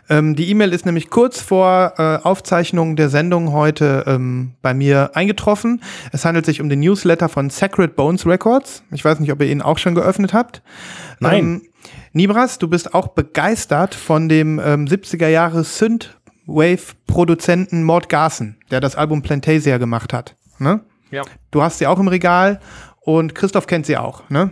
Ähm, 0.10 0.36
die 0.36 0.50
E-Mail 0.50 0.74
ist 0.74 0.86
nämlich 0.86 1.10
kurz 1.10 1.40
vor 1.42 1.94
äh, 1.98 2.18
Aufzeichnung 2.24 2.96
der 2.96 3.10
Sendung 3.10 3.52
heute 3.52 4.04
ähm, 4.08 4.54
bei 4.62 4.74
mir 4.74 5.12
eingetroffen. 5.16 5.82
Es 6.12 6.26
handelt 6.26 6.46
sich 6.46 6.62
um 6.62 6.70
den 6.70 6.80
Newsletter 6.80 7.30
von 7.30 7.50
Sacred 7.50 7.96
Bones 7.96 8.26
Records. 8.26 8.84
Ich 8.92 9.04
weiß 9.04 9.20
nicht, 9.20 9.32
ob 9.32 9.42
ihr 9.42 9.48
ihn 9.48 9.62
auch 9.62 9.78
schon 9.78 9.96
geöffnet 9.96 10.34
habt. 10.34 10.62
Nein. 11.20 11.40
Ähm, 11.40 11.62
Nibras, 12.14 12.60
du 12.60 12.68
bist 12.68 12.94
auch 12.94 13.08
begeistert 13.10 13.96
von 13.96 14.30
dem 14.30 14.60
ähm, 14.60 14.86
70er 14.86 15.28
Jahre 15.28 15.64
Synthwave-Produzenten 15.64 17.84
Mort 17.84 18.10
Garson, 18.10 18.56
der 18.72 18.80
das 18.80 18.96
Album 18.96 19.22
Plantasia 19.22 19.78
gemacht 19.78 20.14
hat. 20.14 20.36
Ne? 20.60 20.80
Ja. 21.12 21.24
Du 21.52 21.62
hast 21.62 21.80
sie 21.80 21.88
auch 21.88 22.00
im 22.00 22.08
Regal 22.08 22.62
und 23.02 23.36
Christoph 23.36 23.68
kennt 23.68 23.86
sie 23.86 23.98
auch, 23.98 24.30
ne? 24.30 24.52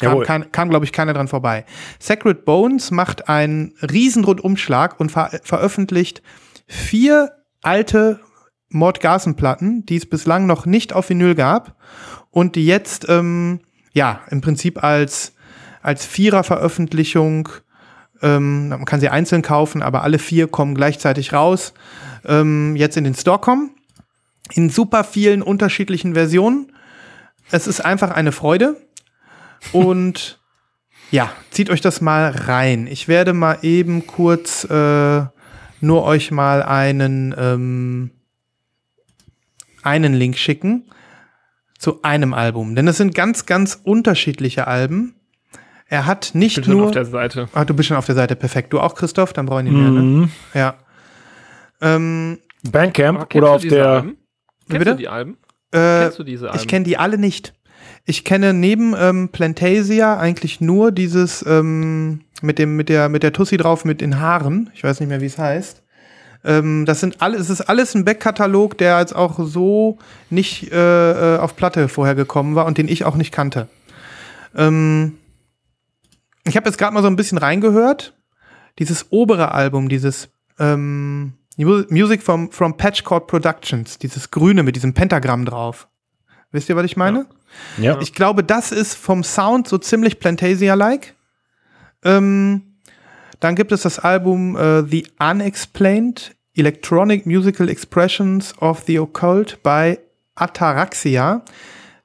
Kam, 0.00 0.22
kein, 0.22 0.52
kam 0.52 0.68
glaube 0.68 0.84
ich, 0.84 0.92
keiner 0.92 1.14
dran 1.14 1.28
vorbei. 1.28 1.64
Sacred 1.98 2.44
Bones 2.44 2.90
macht 2.90 3.28
einen 3.28 3.74
riesen 3.80 4.24
Rundumschlag 4.24 4.98
und 4.98 5.12
ver 5.12 5.30
veröffentlicht 5.42 6.22
vier 6.66 7.32
alte 7.62 8.20
Mord 8.68 9.00
Garson-Platten, 9.00 9.86
die 9.86 9.96
es 9.96 10.06
bislang 10.06 10.46
noch 10.46 10.66
nicht 10.66 10.92
auf 10.92 11.08
Vinyl 11.08 11.34
gab 11.34 11.76
und 12.30 12.56
die 12.56 12.66
jetzt, 12.66 13.08
ähm, 13.08 13.60
ja, 13.92 14.20
im 14.30 14.40
Prinzip 14.40 14.82
als, 14.82 15.34
als 15.82 16.04
Vierer-Veröffentlichung, 16.04 17.48
ähm, 18.22 18.68
man 18.68 18.84
kann 18.84 19.00
sie 19.00 19.08
einzeln 19.08 19.42
kaufen, 19.42 19.82
aber 19.82 20.02
alle 20.02 20.18
vier 20.18 20.48
kommen 20.48 20.74
gleichzeitig 20.74 21.32
raus, 21.32 21.74
ähm, 22.24 22.74
jetzt 22.76 22.96
in 22.96 23.04
den 23.04 23.14
Store 23.14 23.38
kommen 23.38 23.70
in 24.52 24.70
super 24.70 25.04
vielen 25.04 25.42
unterschiedlichen 25.42 26.14
Versionen. 26.14 26.72
Es 27.50 27.66
ist 27.66 27.80
einfach 27.80 28.10
eine 28.10 28.32
Freude. 28.32 28.76
Und 29.72 30.38
ja, 31.10 31.32
zieht 31.50 31.70
euch 31.70 31.80
das 31.80 32.00
mal 32.00 32.30
rein. 32.30 32.86
Ich 32.86 33.08
werde 33.08 33.32
mal 33.32 33.58
eben 33.62 34.06
kurz 34.06 34.64
äh, 34.64 35.22
nur 35.80 36.04
euch 36.04 36.30
mal 36.30 36.62
einen, 36.62 37.34
ähm, 37.38 38.10
einen 39.82 40.14
Link 40.14 40.36
schicken 40.36 40.90
zu 41.78 42.02
einem 42.02 42.34
Album. 42.34 42.74
Denn 42.74 42.88
es 42.88 42.96
sind 42.96 43.14
ganz, 43.14 43.46
ganz 43.46 43.80
unterschiedliche 43.84 44.66
Alben. 44.66 45.14
Er 45.88 46.06
hat 46.06 46.30
nicht 46.34 46.56
bin 46.56 46.64
schon 46.64 46.76
nur. 46.78 46.86
auf 46.86 46.92
der 46.92 47.04
Seite. 47.04 47.48
ah, 47.52 47.64
du 47.64 47.74
bist 47.74 47.88
schon 47.88 47.96
auf 47.96 48.06
der 48.06 48.16
Seite, 48.16 48.34
perfekt. 48.34 48.72
Du 48.72 48.80
auch, 48.80 48.94
Christoph? 48.96 49.32
Dann 49.32 49.46
brauche 49.46 49.60
ich 49.60 49.70
nicht 49.70 49.78
mehr, 49.78 49.90
ne? 49.90 50.00
Mhm. 50.02 50.30
Ja. 50.54 50.74
Ähm, 51.80 52.38
Bandcamp 52.64 53.32
oder 53.34 53.50
auf 53.50 53.62
der. 53.62 53.86
Alben? 53.88 54.16
Kennst 54.68 54.78
bitte? 54.78 54.90
du 54.92 54.96
die 54.96 55.08
Alben? 55.08 55.36
äh, 55.70 56.02
Kennst 56.02 56.18
du 56.18 56.24
diese 56.24 56.46
Alben? 56.50 56.58
ich 56.58 56.66
kenne 56.66 56.84
die 56.84 56.96
alle 56.96 57.18
nicht. 57.18 57.54
Ich 58.08 58.24
kenne 58.24 58.54
neben 58.54 58.94
ähm, 58.96 59.30
Plantasia 59.30 60.16
eigentlich 60.16 60.60
nur 60.60 60.92
dieses 60.92 61.44
ähm, 61.46 62.20
mit 62.40 62.58
dem 62.58 62.76
mit 62.76 62.88
der 62.88 63.08
mit 63.08 63.24
der 63.24 63.32
Tussi 63.32 63.56
drauf 63.56 63.84
mit 63.84 64.00
den 64.00 64.20
Haaren. 64.20 64.70
Ich 64.74 64.84
weiß 64.84 65.00
nicht 65.00 65.08
mehr, 65.08 65.20
wie 65.20 65.26
es 65.26 65.38
heißt. 65.38 65.82
Ähm, 66.44 66.86
das 66.86 67.00
sind 67.00 67.20
alle, 67.20 67.36
es 67.36 67.50
ist 67.50 67.62
alles 67.62 67.96
ein 67.96 68.04
Backkatalog, 68.04 68.78
der 68.78 69.00
jetzt 69.00 69.16
auch 69.16 69.40
so 69.40 69.98
nicht 70.30 70.70
äh, 70.70 71.34
äh, 71.34 71.38
auf 71.38 71.56
Platte 71.56 71.88
vorher 71.88 72.14
gekommen 72.14 72.54
war 72.54 72.66
und 72.66 72.78
den 72.78 72.86
ich 72.86 73.04
auch 73.04 73.16
nicht 73.16 73.32
kannte. 73.32 73.68
Ähm, 74.54 75.18
ich 76.44 76.56
habe 76.56 76.68
jetzt 76.68 76.78
gerade 76.78 76.94
mal 76.94 77.02
so 77.02 77.08
ein 77.08 77.16
bisschen 77.16 77.38
reingehört. 77.38 78.14
Dieses 78.78 79.06
obere 79.10 79.50
Album, 79.50 79.88
dieses 79.88 80.28
ähm, 80.60 81.32
Mu- 81.56 81.84
Music 81.88 82.22
from, 82.22 82.52
from 82.52 82.76
Patchcord 82.76 83.26
Productions, 83.26 83.98
dieses 83.98 84.30
grüne 84.30 84.62
mit 84.62 84.76
diesem 84.76 84.94
Pentagramm 84.94 85.44
drauf. 85.44 85.88
Wisst 86.52 86.68
ihr, 86.68 86.76
was 86.76 86.84
ich 86.84 86.96
meine? 86.96 87.20
Ja. 87.20 87.35
Ich 88.00 88.12
glaube, 88.12 88.42
das 88.44 88.72
ist 88.72 88.94
vom 88.94 89.24
Sound 89.24 89.68
so 89.68 89.78
ziemlich 89.78 90.18
Plantasia-like. 90.18 91.14
Ähm, 92.04 92.76
dann 93.40 93.54
gibt 93.54 93.72
es 93.72 93.82
das 93.82 93.98
Album 93.98 94.56
äh, 94.56 94.82
The 94.82 95.06
Unexplained 95.18 96.34
Electronic 96.54 97.26
Musical 97.26 97.68
Expressions 97.68 98.56
of 98.60 98.84
the 98.86 98.98
Occult 98.98 99.62
bei 99.62 99.98
Ataraxia. 100.34 101.42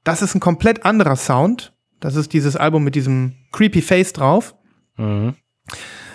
Das 0.04 0.22
ist 0.22 0.36
ein 0.36 0.39
komplett 0.39 0.86
anderer 0.86 1.16
Sound. 1.16 1.74
Das 1.99 2.16
ist 2.16 2.34
dieses 2.34 2.56
Album 2.56 2.84
mit 2.84 2.95
diesem 2.95 3.36
creepy 3.52 3.82
Face 3.82 4.12
drauf. 4.14 4.56
Mhm. 4.97 5.36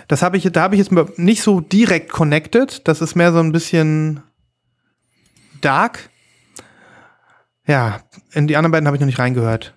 Das 0.09 0.23
habe 0.23 0.37
ich, 0.37 0.45
da 0.53 0.63
habe 0.63 0.77
ich 0.77 0.81
jetzt 0.81 1.19
nicht 1.19 1.43
so 1.43 1.61
direkt 1.61 2.11
connected. 2.11 2.87
Das 2.87 3.01
ist 3.01 3.15
mehr 3.15 3.33
so 3.33 3.39
ein 3.39 3.53
bisschen 3.53 4.23
dark. 5.61 6.11
Ja, 7.67 8.01
in 8.33 8.47
die 8.47 8.57
anderen 8.57 8.73
beiden 8.73 8.87
habe 8.87 8.97
ich 8.97 9.01
noch 9.01 9.07
nicht 9.07 9.19
reingehört. 9.19 9.75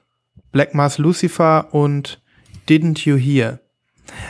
Black 0.51 0.73
Mass 0.73 0.97
Lucifer 0.97 1.73
und 1.73 2.21
Didn't 2.67 3.05
You 3.05 3.17
Hear. 3.17 3.59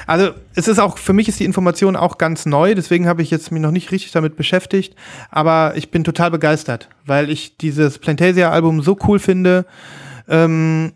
Also, 0.07 0.31
es 0.55 0.67
ist 0.67 0.79
auch, 0.79 0.97
für 0.97 1.13
mich 1.13 1.29
ist 1.29 1.39
die 1.39 1.45
Information 1.45 1.95
auch 1.95 2.17
ganz 2.17 2.45
neu, 2.45 2.75
deswegen 2.75 3.07
habe 3.07 3.21
ich 3.21 3.31
jetzt 3.31 3.51
mich 3.51 3.61
noch 3.61 3.71
nicht 3.71 3.91
richtig 3.91 4.11
damit 4.11 4.35
beschäftigt, 4.35 4.95
aber 5.29 5.73
ich 5.75 5.89
bin 5.89 6.03
total 6.03 6.31
begeistert, 6.31 6.89
weil 7.05 7.29
ich 7.29 7.57
dieses 7.57 7.97
Plantasia-Album 7.97 8.81
so 8.81 8.97
cool 9.07 9.19
finde 9.19 9.65
ähm, 10.27 10.93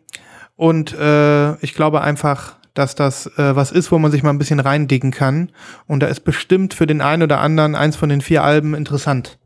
und 0.55 0.93
äh, 0.93 1.55
ich 1.63 1.73
glaube 1.75 2.01
einfach, 2.01 2.57
dass 2.73 2.95
das 2.95 3.27
äh, 3.37 3.55
was 3.55 3.71
ist, 3.71 3.91
wo 3.91 3.99
man 3.99 4.11
sich 4.11 4.23
mal 4.23 4.31
ein 4.31 4.39
bisschen 4.39 4.59
reindicken 4.59 5.11
kann 5.11 5.51
und 5.87 6.01
da 6.01 6.07
ist 6.07 6.21
bestimmt 6.21 6.73
für 6.73 6.87
den 6.87 7.01
einen 7.01 7.23
oder 7.23 7.39
anderen 7.39 7.75
eins 7.75 7.95
von 7.95 8.09
den 8.09 8.21
vier 8.21 8.43
Alben 8.43 8.73
interessant. 8.73 9.39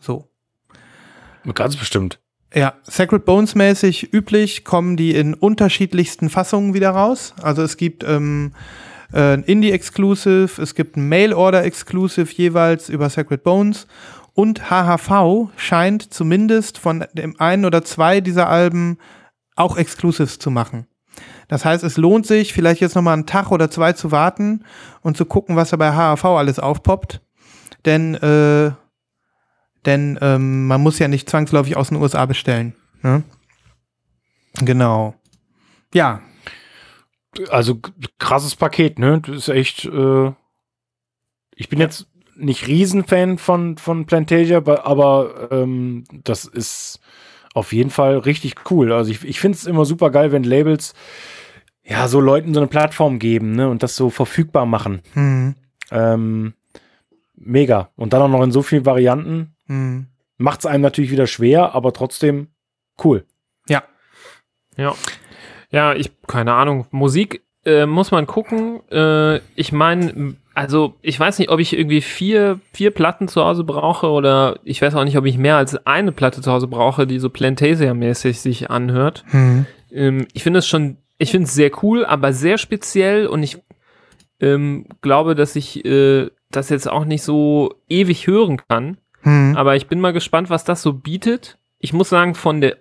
So. 0.00 0.28
Ganz 1.54 1.76
bestimmt. 1.76 2.21
Ja, 2.54 2.74
Sacred 2.82 3.24
Bones 3.24 3.54
mäßig 3.54 4.12
üblich 4.12 4.64
kommen 4.64 4.98
die 4.98 5.14
in 5.14 5.32
unterschiedlichsten 5.32 6.28
Fassungen 6.28 6.74
wieder 6.74 6.90
raus. 6.90 7.32
Also 7.40 7.62
es 7.62 7.78
gibt 7.78 8.04
ähm, 8.04 8.52
äh, 9.14 9.40
Indie-Exclusive, 9.40 10.60
es 10.60 10.74
gibt 10.74 10.96
ein 10.96 11.08
Mail-Order-Exclusive 11.08 12.30
jeweils 12.34 12.90
über 12.90 13.08
Sacred 13.08 13.42
Bones 13.42 13.86
und 14.34 14.70
HHV 14.70 15.48
scheint 15.56 16.12
zumindest 16.12 16.76
von 16.76 17.06
dem 17.14 17.40
einen 17.40 17.64
oder 17.64 17.84
zwei 17.84 18.20
dieser 18.20 18.48
Alben 18.48 18.98
auch 19.56 19.78
Exclusives 19.78 20.38
zu 20.38 20.50
machen. 20.50 20.86
Das 21.48 21.64
heißt, 21.64 21.84
es 21.84 21.96
lohnt 21.96 22.26
sich, 22.26 22.52
vielleicht 22.52 22.80
jetzt 22.82 22.96
noch 22.96 23.02
mal 23.02 23.14
einen 23.14 23.26
Tag 23.26 23.50
oder 23.50 23.70
zwei 23.70 23.92
zu 23.92 24.10
warten 24.10 24.64
und 25.00 25.16
zu 25.16 25.24
gucken, 25.24 25.56
was 25.56 25.70
da 25.70 25.76
bei 25.76 25.92
HHV 25.92 26.24
alles 26.24 26.58
aufpoppt. 26.58 27.22
Denn 27.84 28.14
äh, 28.14 28.72
denn 29.86 30.18
ähm, 30.22 30.66
man 30.66 30.80
muss 30.80 30.98
ja 30.98 31.08
nicht 31.08 31.28
zwangsläufig 31.28 31.76
aus 31.76 31.88
den 31.88 31.98
USA 31.98 32.26
bestellen. 32.26 32.74
Ne? 33.02 33.22
Genau. 34.60 35.14
Ja, 35.94 36.20
Also 37.50 37.80
krasses 38.18 38.56
Paket, 38.56 38.98
ne? 38.98 39.20
Das 39.26 39.36
ist 39.36 39.48
echt. 39.48 39.84
Äh, 39.86 40.32
ich 41.54 41.68
bin 41.68 41.78
jetzt 41.80 42.06
nicht 42.34 42.66
Riesenfan 42.66 43.38
von, 43.38 43.76
von 43.76 44.06
Plantasia, 44.06 44.62
aber, 44.66 45.48
ähm, 45.50 46.04
das 46.24 46.44
ist 46.46 47.00
auf 47.54 47.72
jeden 47.74 47.90
Fall 47.90 48.16
richtig 48.18 48.54
cool. 48.70 48.90
Also 48.92 49.10
ich, 49.10 49.22
ich 49.24 49.38
finde 49.38 49.56
es 49.56 49.66
immer 49.66 49.84
super 49.84 50.10
geil, 50.10 50.32
wenn 50.32 50.42
Labels 50.44 50.94
ja 51.84 52.08
so 52.08 52.20
Leuten 52.20 52.54
so 52.54 52.60
eine 52.60 52.68
Plattform 52.68 53.18
geben, 53.18 53.52
ne? 53.52 53.68
Und 53.68 53.82
das 53.82 53.96
so 53.96 54.08
verfügbar 54.10 54.66
machen. 54.66 55.02
hm, 55.12 55.54
Ähm, 55.90 56.54
mega. 57.36 57.90
Und 57.96 58.12
dann 58.12 58.22
auch 58.22 58.28
noch 58.28 58.42
in 58.42 58.52
so 58.52 58.62
vielen 58.62 58.86
Varianten. 58.86 59.51
Hm. 59.66 60.06
Macht 60.38 60.60
es 60.60 60.66
einem 60.66 60.82
natürlich 60.82 61.10
wieder 61.10 61.26
schwer, 61.26 61.74
aber 61.74 61.92
trotzdem 61.92 62.48
cool. 63.04 63.24
ja, 63.68 63.82
Ja. 64.76 64.94
Ja, 65.70 65.94
ich, 65.94 66.10
keine 66.26 66.52
Ahnung. 66.52 66.86
Musik 66.90 67.42
äh, 67.64 67.86
muss 67.86 68.10
man 68.10 68.26
gucken. 68.26 68.80
Äh, 68.90 69.38
ich 69.54 69.72
meine, 69.72 70.36
also 70.54 70.94
ich 71.00 71.18
weiß 71.18 71.38
nicht, 71.38 71.50
ob 71.50 71.60
ich 71.60 71.72
irgendwie 71.76 72.02
vier, 72.02 72.60
vier 72.72 72.90
Platten 72.90 73.28
zu 73.28 73.44
Hause 73.44 73.64
brauche 73.64 74.08
oder 74.08 74.58
ich 74.64 74.82
weiß 74.82 74.94
auch 74.94 75.04
nicht, 75.04 75.16
ob 75.16 75.24
ich 75.24 75.38
mehr 75.38 75.56
als 75.56 75.86
eine 75.86 76.12
Platte 76.12 76.42
zu 76.42 76.52
Hause 76.52 76.66
brauche, 76.66 77.06
die 77.06 77.18
so 77.18 77.28
Plantasia-mäßig 77.28 78.40
sich 78.40 78.70
anhört. 78.70 79.24
hm. 79.28 79.66
Ähm, 79.90 80.26
ich 80.32 80.42
finde 80.42 80.58
es 80.58 80.66
schon, 80.66 80.96
ich 81.18 81.30
finde 81.30 81.46
es 81.46 81.54
sehr 81.54 81.70
cool, 81.82 82.04
aber 82.04 82.32
sehr 82.32 82.58
speziell 82.58 83.26
und 83.26 83.42
ich 83.42 83.58
ähm, 84.40 84.86
glaube, 85.00 85.34
dass 85.34 85.54
ich 85.54 85.84
äh, 85.84 86.30
das 86.50 86.68
jetzt 86.68 86.90
auch 86.90 87.04
nicht 87.04 87.22
so 87.22 87.74
ewig 87.88 88.26
hören 88.26 88.60
kann. 88.68 88.98
Hm. 89.22 89.56
Aber 89.56 89.76
ich 89.76 89.86
bin 89.86 90.00
mal 90.00 90.12
gespannt, 90.12 90.50
was 90.50 90.64
das 90.64 90.82
so 90.82 90.92
bietet. 90.92 91.58
Ich 91.78 91.92
muss 91.92 92.08
sagen, 92.08 92.34
von 92.34 92.60
der 92.60 92.76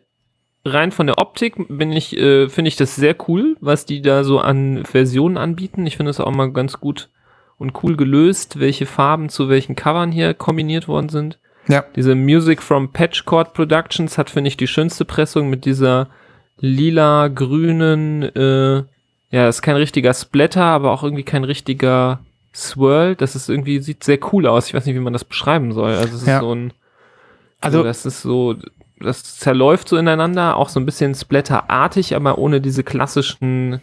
rein 0.64 0.92
von 0.92 1.08
der 1.08 1.18
Optik 1.18 1.56
bin 1.70 1.92
ich, 1.92 2.16
äh, 2.18 2.48
finde 2.50 2.70
ich 2.70 2.76
das 2.76 2.96
sehr 2.96 3.16
cool, 3.28 3.58
was 3.62 3.86
die 3.86 4.02
da 4.02 4.24
so 4.24 4.40
an 4.40 4.86
Versionen 4.86 5.38
anbieten. 5.38 5.86
Ich 5.88 5.98
finde 5.98 6.12
es 6.12 6.20
auch 6.20 6.32
mal 6.32 6.52
ganz 6.52 6.80
gut 6.80 7.10
und 7.58 7.84
cool 7.84 7.96
gelöst, 7.96 8.60
welche 8.60 8.86
Farben 8.86 9.30
zu 9.30 9.50
welchen 9.50 9.76
Covern 9.76 10.12
hier 10.12 10.34
kombiniert 10.34 10.88
worden 10.88 11.10
sind. 11.10 11.40
Ja. 11.68 11.84
Diese 11.96 12.16
Music 12.16 12.62
from 12.62 12.92
Patchcord 12.92 13.54
Productions 13.54 14.18
hat, 14.18 14.30
finde 14.30 14.48
ich, 14.48 14.58
die 14.58 14.68
schönste 14.68 15.06
Pressung 15.06 15.50
mit 15.50 15.66
dieser 15.66 16.10
lila, 16.58 17.28
grünen, 17.28 18.24
äh, 18.24 18.84
ja, 19.30 19.48
ist 19.48 19.62
kein 19.62 19.76
richtiger 19.76 20.14
Splatter, 20.14 20.64
aber 20.64 20.92
auch 20.92 21.04
irgendwie 21.04 21.24
kein 21.24 21.44
richtiger 21.44 22.20
Swirl. 22.54 23.16
Das 23.16 23.36
ist 23.36 23.50
irgendwie, 23.50 23.80
sieht 23.80 24.04
sehr 24.04 24.20
cool 24.34 24.48
aus. 24.48 24.68
Ich 24.68 24.74
weiß 24.74 24.86
nicht, 24.86 24.96
wie 24.96 25.00
man 25.00 25.14
das 25.14 25.26
beschreiben 25.26 25.72
soll. 25.74 25.92
Also 25.92 26.16
es 26.16 26.22
ist 26.22 26.28
Ja. 26.28 26.40
so 26.40 26.54
ein, 26.54 26.74
Also- 27.62 27.80
so, 27.80 27.84
das 27.84 28.06
ist 28.06 28.22
so, 28.22 28.56
das 29.00 29.38
zerläuft 29.40 29.88
so 29.90 29.98
ineinander, 29.98 30.58
auch 30.58 30.70
so 30.70 30.80
ein 30.80 30.86
bisschen 30.86 31.16
Splatter-artig, 31.16 32.16
aber 32.16 32.38
ohne 32.38 32.62
diese 32.62 32.84
klassischen 32.84 33.82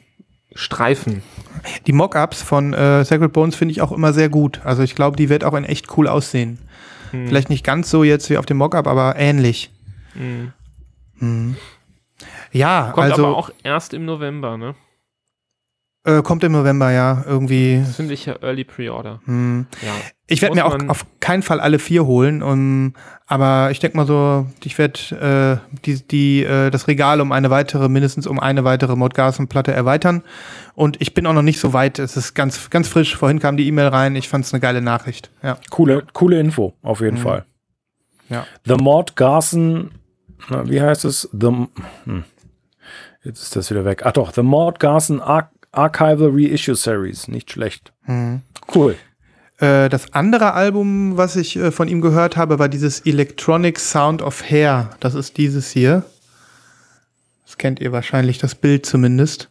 Streifen. 0.55 1.23
Die 1.87 1.93
Mockups 1.93 2.43
von 2.43 2.73
äh, 2.73 3.05
Sacred 3.05 3.33
Bones 3.33 3.55
finde 3.57 3.73
ich 3.73 3.83
auch 3.83 3.93
immer 3.93 4.13
sehr 4.13 4.29
gut. 4.29 4.61
Also 4.65 4.83
ich 4.83 4.95
glaube, 4.95 5.17
die 5.17 5.29
wird 5.29 5.45
auch 5.45 5.55
in 5.55 5.65
echt 5.65 5.97
cool 5.97 6.09
aussehen. 6.09 6.59
Hm. 7.11 7.27
Vielleicht 7.29 7.51
nicht 7.51 7.65
ganz 7.65 7.91
so 7.91 8.03
jetzt 8.05 8.29
wie 8.31 8.39
auf 8.39 8.47
dem 8.47 8.57
Mockup, 8.59 8.87
aber 8.87 9.17
ähnlich. 9.17 9.71
Hm. 10.15 10.53
Hm. 11.19 11.57
Ja, 12.53 12.91
Kommt 12.95 13.11
also 13.11 13.27
aber 13.27 13.37
auch 13.37 13.51
erst 13.63 13.93
im 13.95 14.05
November, 14.05 14.57
ne? 14.57 14.75
Äh, 16.09 16.23
kommt 16.23 16.43
im 16.45 16.53
November, 16.53 16.91
ja, 16.91 17.25
irgendwie. 17.27 17.83
Das 17.85 17.97
finde 17.97 18.15
ich 18.15 18.27
ja 18.27 18.37
Early 18.43 18.65
Pre-Order. 18.65 19.21
Hm. 19.27 19.67
Ja. 19.83 19.93
Ich 20.27 20.43
werde 20.43 20.55
mir 20.57 20.67
auch 20.67 20.77
auf 20.89 21.07
keinen 21.21 21.43
Fall 21.43 21.59
alle 21.61 21.79
vier 21.79 22.05
holen, 22.05 22.43
um, 22.43 22.93
aber 23.27 23.71
ich 23.71 23.79
denke 23.81 23.97
mal 23.97 24.07
so, 24.07 24.47
ich 24.63 24.77
werde 24.77 25.61
äh, 25.73 25.79
die, 25.87 26.07
die, 26.07 26.43
äh, 26.45 26.71
das 26.71 26.87
Regal 26.87 27.21
um 27.21 27.33
eine 27.33 27.49
weitere, 27.51 27.89
mindestens 27.89 28.27
um 28.27 28.39
eine 28.39 28.63
weitere 28.65 28.95
Modgarson-Platte 28.95 29.73
erweitern. 29.73 30.23
Und 30.75 31.01
ich 31.01 31.15
bin 31.15 31.27
auch 31.27 31.33
noch 31.33 31.43
nicht 31.43 31.61
so 31.61 31.73
weit. 31.73 31.99
Es 31.99 32.17
ist 32.17 32.35
ganz, 32.35 32.69
ganz 32.71 32.89
frisch. 32.89 33.17
Vorhin 33.17 33.39
kam 33.39 33.57
die 33.57 33.67
E-Mail 33.67 33.89
rein. 33.89 34.17
Ich 34.17 34.29
fand 34.29 34.45
es 34.45 34.53
eine 34.53 34.61
geile 34.61 34.83
Nachricht. 34.83 35.31
Ja. 35.43 35.57
Coole, 35.71 36.05
coole 36.13 36.39
Info, 36.39 36.75
auf 36.83 37.01
jeden 37.01 37.17
Mhm. 37.19 37.23
Fall. 37.23 37.45
Ja. 38.29 38.47
The 38.67 38.75
Mord 38.75 39.17
Garson, 39.17 39.93
na, 40.51 40.69
wie 40.69 40.81
heißt 40.83 41.07
es? 41.07 41.29
The, 41.33 41.67
hm. 42.05 42.25
Jetzt 43.25 43.43
ist 43.43 43.57
das 43.57 43.71
wieder 43.71 43.85
weg. 43.85 44.03
Ach 44.05 44.13
doch, 44.13 44.33
The 44.33 44.43
Mord 44.43 44.79
Garson 44.79 45.21
Ar 45.21 45.51
Archival 45.73 46.31
Reissue 46.33 46.75
Series. 46.75 47.29
Nicht 47.29 47.53
schlecht. 47.53 47.93
Mhm. 48.07 48.43
Cool. 48.75 48.97
Äh, 49.59 49.89
das 49.89 50.13
andere 50.13 50.55
Album, 50.55 51.17
was 51.17 51.37
ich 51.37 51.57
äh, 51.57 51.71
von 51.71 51.89
ihm 51.89 52.01
gehört 52.01 52.37
habe, 52.37 52.59
war 52.59 52.69
dieses 52.69 53.01
Electronic 53.01 53.79
Sound 53.79 54.23
of 54.23 54.43
Hair. 54.49 54.91
Das 55.01 55.15
ist 55.15 55.37
dieses 55.37 55.71
hier. 55.71 56.05
Das 57.45 57.59
kennt 57.59 57.81
ihr 57.81 57.93
wahrscheinlich, 57.93 58.39
das 58.39 58.55
Bild 58.55 58.87
zumindest. 58.87 59.51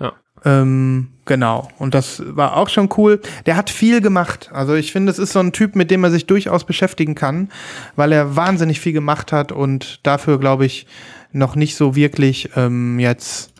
Ja. 0.00 0.14
Ähm, 0.44 1.08
genau. 1.26 1.68
Und 1.78 1.94
das 1.94 2.22
war 2.26 2.56
auch 2.56 2.68
schon 2.68 2.88
cool. 2.96 3.20
Der 3.44 3.56
hat 3.56 3.70
viel 3.70 4.00
gemacht. 4.00 4.50
Also 4.52 4.74
ich 4.74 4.90
finde, 4.90 5.12
es 5.12 5.18
ist 5.18 5.32
so 5.32 5.40
ein 5.40 5.52
Typ, 5.52 5.76
mit 5.76 5.90
dem 5.90 6.00
man 6.00 6.10
sich 6.10 6.26
durchaus 6.26 6.64
beschäftigen 6.64 7.14
kann, 7.14 7.50
weil 7.94 8.10
er 8.10 8.34
wahnsinnig 8.34 8.80
viel 8.80 8.94
gemacht 8.94 9.32
hat 9.32 9.52
und 9.52 10.00
dafür, 10.04 10.40
glaube 10.40 10.66
ich, 10.66 10.86
noch 11.32 11.54
nicht 11.54 11.76
so 11.76 11.94
wirklich 11.94 12.50
ähm, 12.56 12.98
jetzt 12.98 13.52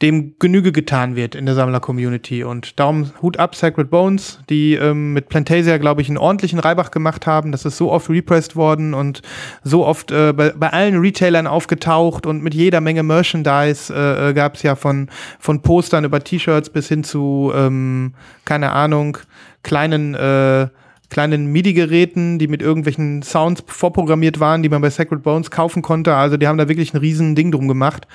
dem 0.00 0.34
Genüge 0.38 0.70
getan 0.70 1.16
wird 1.16 1.34
in 1.34 1.44
der 1.44 1.56
Sammler-Community. 1.56 2.44
Und 2.44 2.78
darum 2.78 3.10
Hut 3.20 3.38
ab, 3.38 3.56
Sacred 3.56 3.90
Bones, 3.90 4.38
die 4.48 4.74
ähm, 4.74 5.12
mit 5.12 5.28
Plantasia, 5.28 5.78
glaube 5.78 6.02
ich, 6.02 6.08
einen 6.08 6.18
ordentlichen 6.18 6.60
Reibach 6.60 6.92
gemacht 6.92 7.26
haben. 7.26 7.50
Das 7.50 7.64
ist 7.64 7.76
so 7.76 7.90
oft 7.90 8.08
repressed 8.08 8.54
worden 8.54 8.94
und 8.94 9.22
so 9.64 9.84
oft 9.84 10.12
äh, 10.12 10.32
bei, 10.32 10.50
bei 10.50 10.72
allen 10.72 10.98
Retailern 10.98 11.48
aufgetaucht 11.48 12.26
und 12.26 12.44
mit 12.44 12.54
jeder 12.54 12.80
Menge 12.80 13.02
Merchandise 13.02 13.92
äh, 13.92 14.32
gab 14.34 14.54
es 14.54 14.62
ja 14.62 14.76
von, 14.76 15.08
von 15.40 15.62
Postern 15.62 16.04
über 16.04 16.22
T-Shirts 16.22 16.70
bis 16.70 16.86
hin 16.86 17.02
zu, 17.02 17.50
ähm, 17.54 18.14
keine 18.44 18.70
Ahnung, 18.72 19.18
kleinen 19.64 20.14
äh, 20.14 20.68
kleinen 21.10 21.46
MIDI-Geräten, 21.46 22.38
die 22.38 22.48
mit 22.48 22.60
irgendwelchen 22.60 23.22
Sounds 23.22 23.64
vorprogrammiert 23.66 24.40
waren, 24.40 24.62
die 24.62 24.68
man 24.68 24.82
bei 24.82 24.90
Sacred 24.90 25.22
Bones 25.22 25.50
kaufen 25.50 25.80
konnte. 25.80 26.14
Also 26.14 26.36
die 26.36 26.46
haben 26.46 26.58
da 26.58 26.68
wirklich 26.68 26.92
ein 26.92 26.98
riesen 26.98 27.34
Ding 27.34 27.50
drum 27.50 27.66
gemacht. 27.66 28.06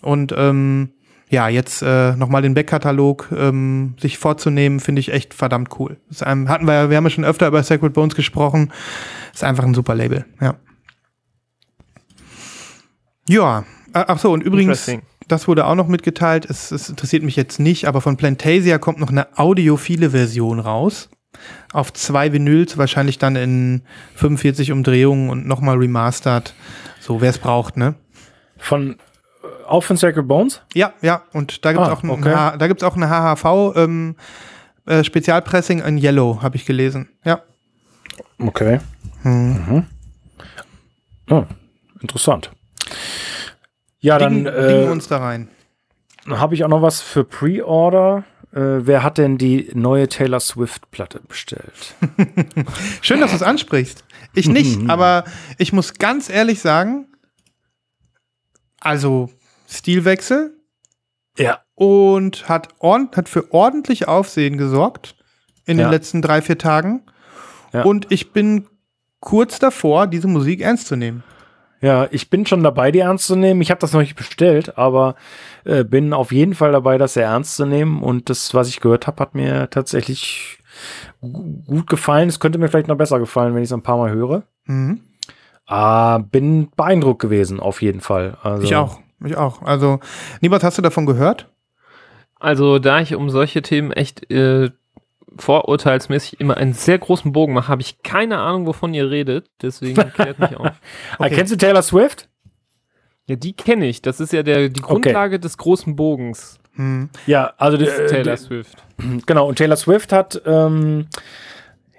Und 0.00 0.34
ähm, 0.36 0.90
ja, 1.30 1.48
jetzt 1.48 1.82
äh, 1.82 2.16
nochmal 2.16 2.42
den 2.42 2.54
Backkatalog 2.54 3.28
ähm, 3.36 3.94
sich 4.00 4.18
vorzunehmen, 4.18 4.80
finde 4.80 5.00
ich 5.00 5.12
echt 5.12 5.34
verdammt 5.34 5.78
cool. 5.78 5.98
Das 6.08 6.22
einem, 6.22 6.48
hatten 6.48 6.66
wir 6.66 6.74
ja, 6.74 6.90
wir 6.90 6.96
haben 6.96 7.04
ja 7.04 7.10
schon 7.10 7.24
öfter 7.24 7.48
über 7.48 7.62
Sacred 7.62 7.92
Bones 7.92 8.14
gesprochen. 8.14 8.72
Ist 9.34 9.44
einfach 9.44 9.64
ein 9.64 9.74
super 9.74 9.94
Label, 9.94 10.24
ja. 10.40 10.54
Ja, 13.28 13.64
ach 13.92 14.18
so, 14.18 14.32
und 14.32 14.42
übrigens, 14.42 14.90
das 15.28 15.46
wurde 15.46 15.66
auch 15.66 15.74
noch 15.74 15.88
mitgeteilt, 15.88 16.46
es, 16.48 16.70
es 16.70 16.88
interessiert 16.88 17.22
mich 17.22 17.36
jetzt 17.36 17.60
nicht, 17.60 17.86
aber 17.86 18.00
von 18.00 18.16
Plantasia 18.16 18.78
kommt 18.78 18.98
noch 18.98 19.10
eine 19.10 19.38
audiophile 19.38 20.10
Version 20.10 20.60
raus. 20.60 21.10
Auf 21.74 21.92
zwei 21.92 22.32
Vinyls, 22.32 22.78
wahrscheinlich 22.78 23.18
dann 23.18 23.36
in 23.36 23.82
45 24.16 24.72
Umdrehungen 24.72 25.28
und 25.28 25.46
nochmal 25.46 25.76
remastered. 25.76 26.54
So, 27.00 27.20
wer 27.20 27.28
es 27.28 27.38
braucht, 27.38 27.76
ne? 27.76 27.94
Von 28.56 28.96
auch 29.68 29.82
von 29.84 29.96
Sacred 29.96 30.26
Bones? 30.28 30.60
Ja, 30.74 30.92
ja. 31.02 31.22
Und 31.32 31.64
da 31.64 31.72
gibt 31.72 31.82
es 31.84 31.88
Ah, 31.88 31.92
auch, 31.92 32.02
ein 32.02 32.10
okay. 32.10 32.34
H- 32.34 32.56
da 32.56 32.66
gibt's 32.68 32.82
auch 32.82 32.96
eine 32.96 33.08
HHV 33.08 33.76
ähm, 33.76 34.16
äh, 34.86 35.04
Spezialpressing 35.04 35.80
in 35.80 35.98
Yellow, 35.98 36.40
habe 36.42 36.56
ich 36.56 36.64
gelesen. 36.66 37.08
Ja. 37.24 37.42
Okay. 38.38 38.80
Mhm. 39.22 39.86
Oh, 41.30 41.44
interessant. 42.00 42.50
Ja, 44.00 44.18
dann 44.18 44.44
Legen, 44.44 44.44
legen 44.44 44.56
wir 44.80 44.86
äh, 44.86 44.90
uns 44.90 45.08
da 45.08 45.18
rein. 45.18 45.48
habe 46.28 46.54
ich 46.54 46.64
auch 46.64 46.68
noch 46.68 46.82
was 46.82 47.00
für 47.00 47.24
Pre-Order. 47.24 48.24
Äh, 48.52 48.86
wer 48.86 49.02
hat 49.02 49.18
denn 49.18 49.36
die 49.36 49.70
neue 49.74 50.08
Taylor 50.08 50.40
Swift-Platte 50.40 51.20
bestellt? 51.28 51.94
Schön, 53.02 53.20
dass 53.20 53.30
du 53.30 53.36
es 53.36 53.42
ansprichst. 53.42 54.04
Ich 54.34 54.48
nicht, 54.48 54.78
aber 54.88 55.24
ich 55.58 55.72
muss 55.74 55.94
ganz 55.94 56.30
ehrlich 56.30 56.60
sagen, 56.60 57.08
also 58.80 59.28
Stilwechsel 59.68 60.56
Ja. 61.38 61.60
und 61.74 62.48
hat, 62.48 62.68
hat 62.82 63.28
für 63.28 63.52
ordentlich 63.52 64.08
Aufsehen 64.08 64.56
gesorgt 64.58 65.14
in 65.66 65.78
Ja. 65.78 65.86
den 65.86 65.92
letzten 65.92 66.22
drei, 66.22 66.40
vier 66.42 66.58
Tagen. 66.58 67.02
Ja. 67.72 67.82
Und 67.82 68.06
ich 68.10 68.32
bin 68.32 68.66
kurz 69.20 69.58
davor, 69.58 70.06
diese 70.06 70.26
Musik 70.28 70.60
ernst 70.62 70.86
zu 70.88 70.96
nehmen. 70.96 71.22
Ja, 71.80 72.08
ich 72.10 72.28
bin 72.28 72.44
schon 72.44 72.64
dabei, 72.64 72.90
die 72.90 72.98
ernst 73.00 73.26
zu 73.26 73.36
nehmen. 73.36 73.60
Ich 73.60 73.70
habe 73.70 73.80
das 73.80 73.92
noch 73.92 74.00
nicht 74.00 74.16
bestellt, 74.16 74.76
aber 74.78 75.14
äh, 75.64 75.84
bin 75.84 76.12
auf 76.12 76.32
jeden 76.32 76.54
Fall 76.54 76.72
dabei, 76.72 76.98
das 76.98 77.14
sehr 77.14 77.26
ernst 77.26 77.54
zu 77.56 77.66
nehmen. 77.66 78.02
Und 78.02 78.30
das, 78.30 78.52
was 78.54 78.68
ich 78.68 78.80
gehört 78.80 79.06
habe, 79.06 79.20
hat 79.20 79.34
mir 79.36 79.70
tatsächlich 79.70 80.58
gu- 81.20 81.62
gut 81.66 81.86
gefallen. 81.88 82.28
Es 82.28 82.40
könnte 82.40 82.58
mir 82.58 82.68
vielleicht 82.68 82.88
noch 82.88 82.96
besser 82.96 83.20
gefallen, 83.20 83.54
wenn 83.54 83.62
ich 83.62 83.68
es 83.68 83.72
ein 83.72 83.82
paar 83.82 83.96
Mal 83.98 84.10
höre. 84.10 84.42
Mhm. 84.64 85.02
Ah, 85.66 86.18
bin 86.18 86.70
beeindruckt 86.74 87.20
gewesen, 87.20 87.60
auf 87.60 87.80
jeden 87.82 88.00
Fall. 88.00 88.38
Also, 88.42 88.64
Ich 88.64 88.74
auch. 88.74 88.98
Ich 89.24 89.36
auch. 89.36 89.62
Also, 89.62 90.00
Niemals 90.40 90.62
hast 90.64 90.78
du 90.78 90.82
davon 90.82 91.06
gehört? 91.06 91.48
Also, 92.38 92.78
da 92.78 93.00
ich 93.00 93.14
um 93.14 93.30
solche 93.30 93.62
Themen 93.62 93.92
echt 93.92 94.30
äh, 94.30 94.70
vorurteilsmäßig 95.36 96.40
immer 96.40 96.56
einen 96.56 96.72
sehr 96.72 96.98
großen 96.98 97.32
Bogen 97.32 97.52
mache, 97.52 97.68
habe 97.68 97.82
ich 97.82 98.02
keine 98.02 98.38
Ahnung, 98.38 98.66
wovon 98.66 98.94
ihr 98.94 99.10
redet. 99.10 99.48
Deswegen 99.62 99.96
klärt 100.14 100.38
mich 100.38 100.56
auf. 100.56 100.70
Ah, 101.18 101.28
kennst 101.28 101.52
du 101.52 101.56
Taylor 101.56 101.82
Swift? 101.82 102.28
Ja, 103.26 103.36
die 103.36 103.52
kenne 103.52 103.86
ich. 103.86 104.02
Das 104.02 104.20
ist 104.20 104.32
ja 104.32 104.42
der, 104.42 104.68
die 104.68 104.80
Grundlage 104.80 105.38
des 105.38 105.58
großen 105.58 105.96
Bogens. 105.96 106.58
Hm. 106.74 107.10
Ja, 107.26 107.52
also 107.58 107.76
Ist 107.76 107.98
äh, 107.98 108.06
Taylor 108.06 108.36
die- 108.36 108.42
Swift. 108.42 108.76
Genau, 109.26 109.48
und 109.48 109.56
Taylor 109.56 109.76
Swift 109.76 110.12
hat, 110.12 110.40
ähm, 110.46 111.06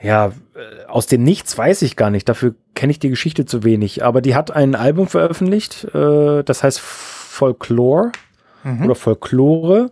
ja, 0.01 0.27
äh, 0.55 0.85
aus 0.87 1.07
dem 1.07 1.23
Nichts 1.23 1.57
weiß 1.57 1.81
ich 1.81 1.95
gar 1.95 2.09
nicht, 2.09 2.29
dafür 2.29 2.55
kenne 2.73 2.91
ich 2.91 2.99
die 2.99 3.09
Geschichte 3.09 3.45
zu 3.45 3.63
wenig, 3.63 4.03
aber 4.03 4.21
die 4.21 4.35
hat 4.35 4.51
ein 4.51 4.75
Album 4.75 5.07
veröffentlicht, 5.07 5.85
äh, 5.93 6.43
das 6.43 6.63
heißt 6.63 6.79
Folklore 6.79 8.11
oder 8.83 8.95
Folklore 8.95 9.91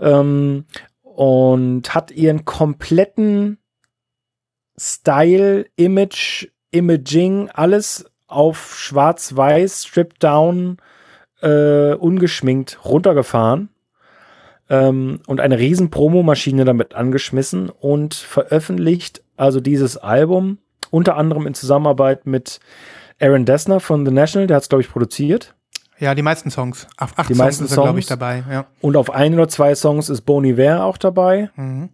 ähm, 0.00 0.64
und 1.02 1.94
hat 1.94 2.10
ihren 2.10 2.44
kompletten 2.44 3.58
Style, 4.76 5.66
Image, 5.76 6.48
Imaging, 6.70 7.48
alles 7.50 8.10
auf 8.26 8.76
schwarz-weiß, 8.78 9.84
stripped 9.84 10.22
down, 10.22 10.78
äh, 11.40 11.94
ungeschminkt 11.94 12.84
runtergefahren 12.84 13.70
ähm, 14.68 15.20
und 15.26 15.40
eine 15.40 15.58
riesen 15.58 15.90
Promomaschine 15.90 16.64
damit 16.64 16.94
angeschmissen 16.94 17.70
und 17.70 18.14
veröffentlicht 18.14 19.22
also 19.38 19.60
dieses 19.60 19.96
Album 19.96 20.58
unter 20.90 21.16
anderem 21.16 21.46
in 21.46 21.54
Zusammenarbeit 21.54 22.26
mit 22.26 22.60
Aaron 23.20 23.44
Dessner 23.44 23.80
von 23.80 24.06
The 24.06 24.12
National, 24.12 24.46
der 24.46 24.56
hat 24.56 24.62
es 24.64 24.68
glaube 24.68 24.82
ich 24.82 24.90
produziert 24.90 25.54
Ja, 25.98 26.14
die 26.14 26.22
meisten 26.22 26.50
Songs. 26.50 26.86
Auf 26.96 27.12
acht 27.18 27.28
Die 27.28 27.34
Songs 27.34 27.38
meisten 27.46 27.64
ist 27.64 27.72
er, 27.76 27.82
glaube 27.82 27.98
ich, 27.98 28.06
dabei. 28.06 28.44
Ja. 28.50 28.66
und 28.80 28.96
auf 28.96 29.10
ein 29.10 29.34
oder 29.34 29.48
zwei 29.48 29.74
Songs 29.74 30.08
ist 30.08 30.22
Bon 30.22 30.44
Iver 30.44 30.84
auch 30.84 30.96
dabei 30.98 31.50
Mhm. 31.56 31.90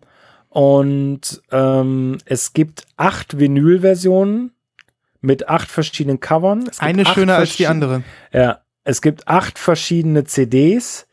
und 0.50 1.42
ähm, 1.50 2.18
es 2.26 2.52
gibt 2.52 2.84
acht 2.96 3.38
Vinyl-Versionen 3.38 4.52
mit 5.20 5.48
acht 5.48 5.70
verschiedenen 5.70 6.20
Covern. 6.20 6.68
Eine 6.78 7.06
schöner 7.06 7.36
als 7.36 7.56
die 7.56 7.66
andere. 7.66 8.02
Ja, 8.32 8.58
es 8.84 9.00
gibt 9.00 9.26
acht 9.26 9.58
verschiedene 9.58 10.24
CDs. 10.24 11.06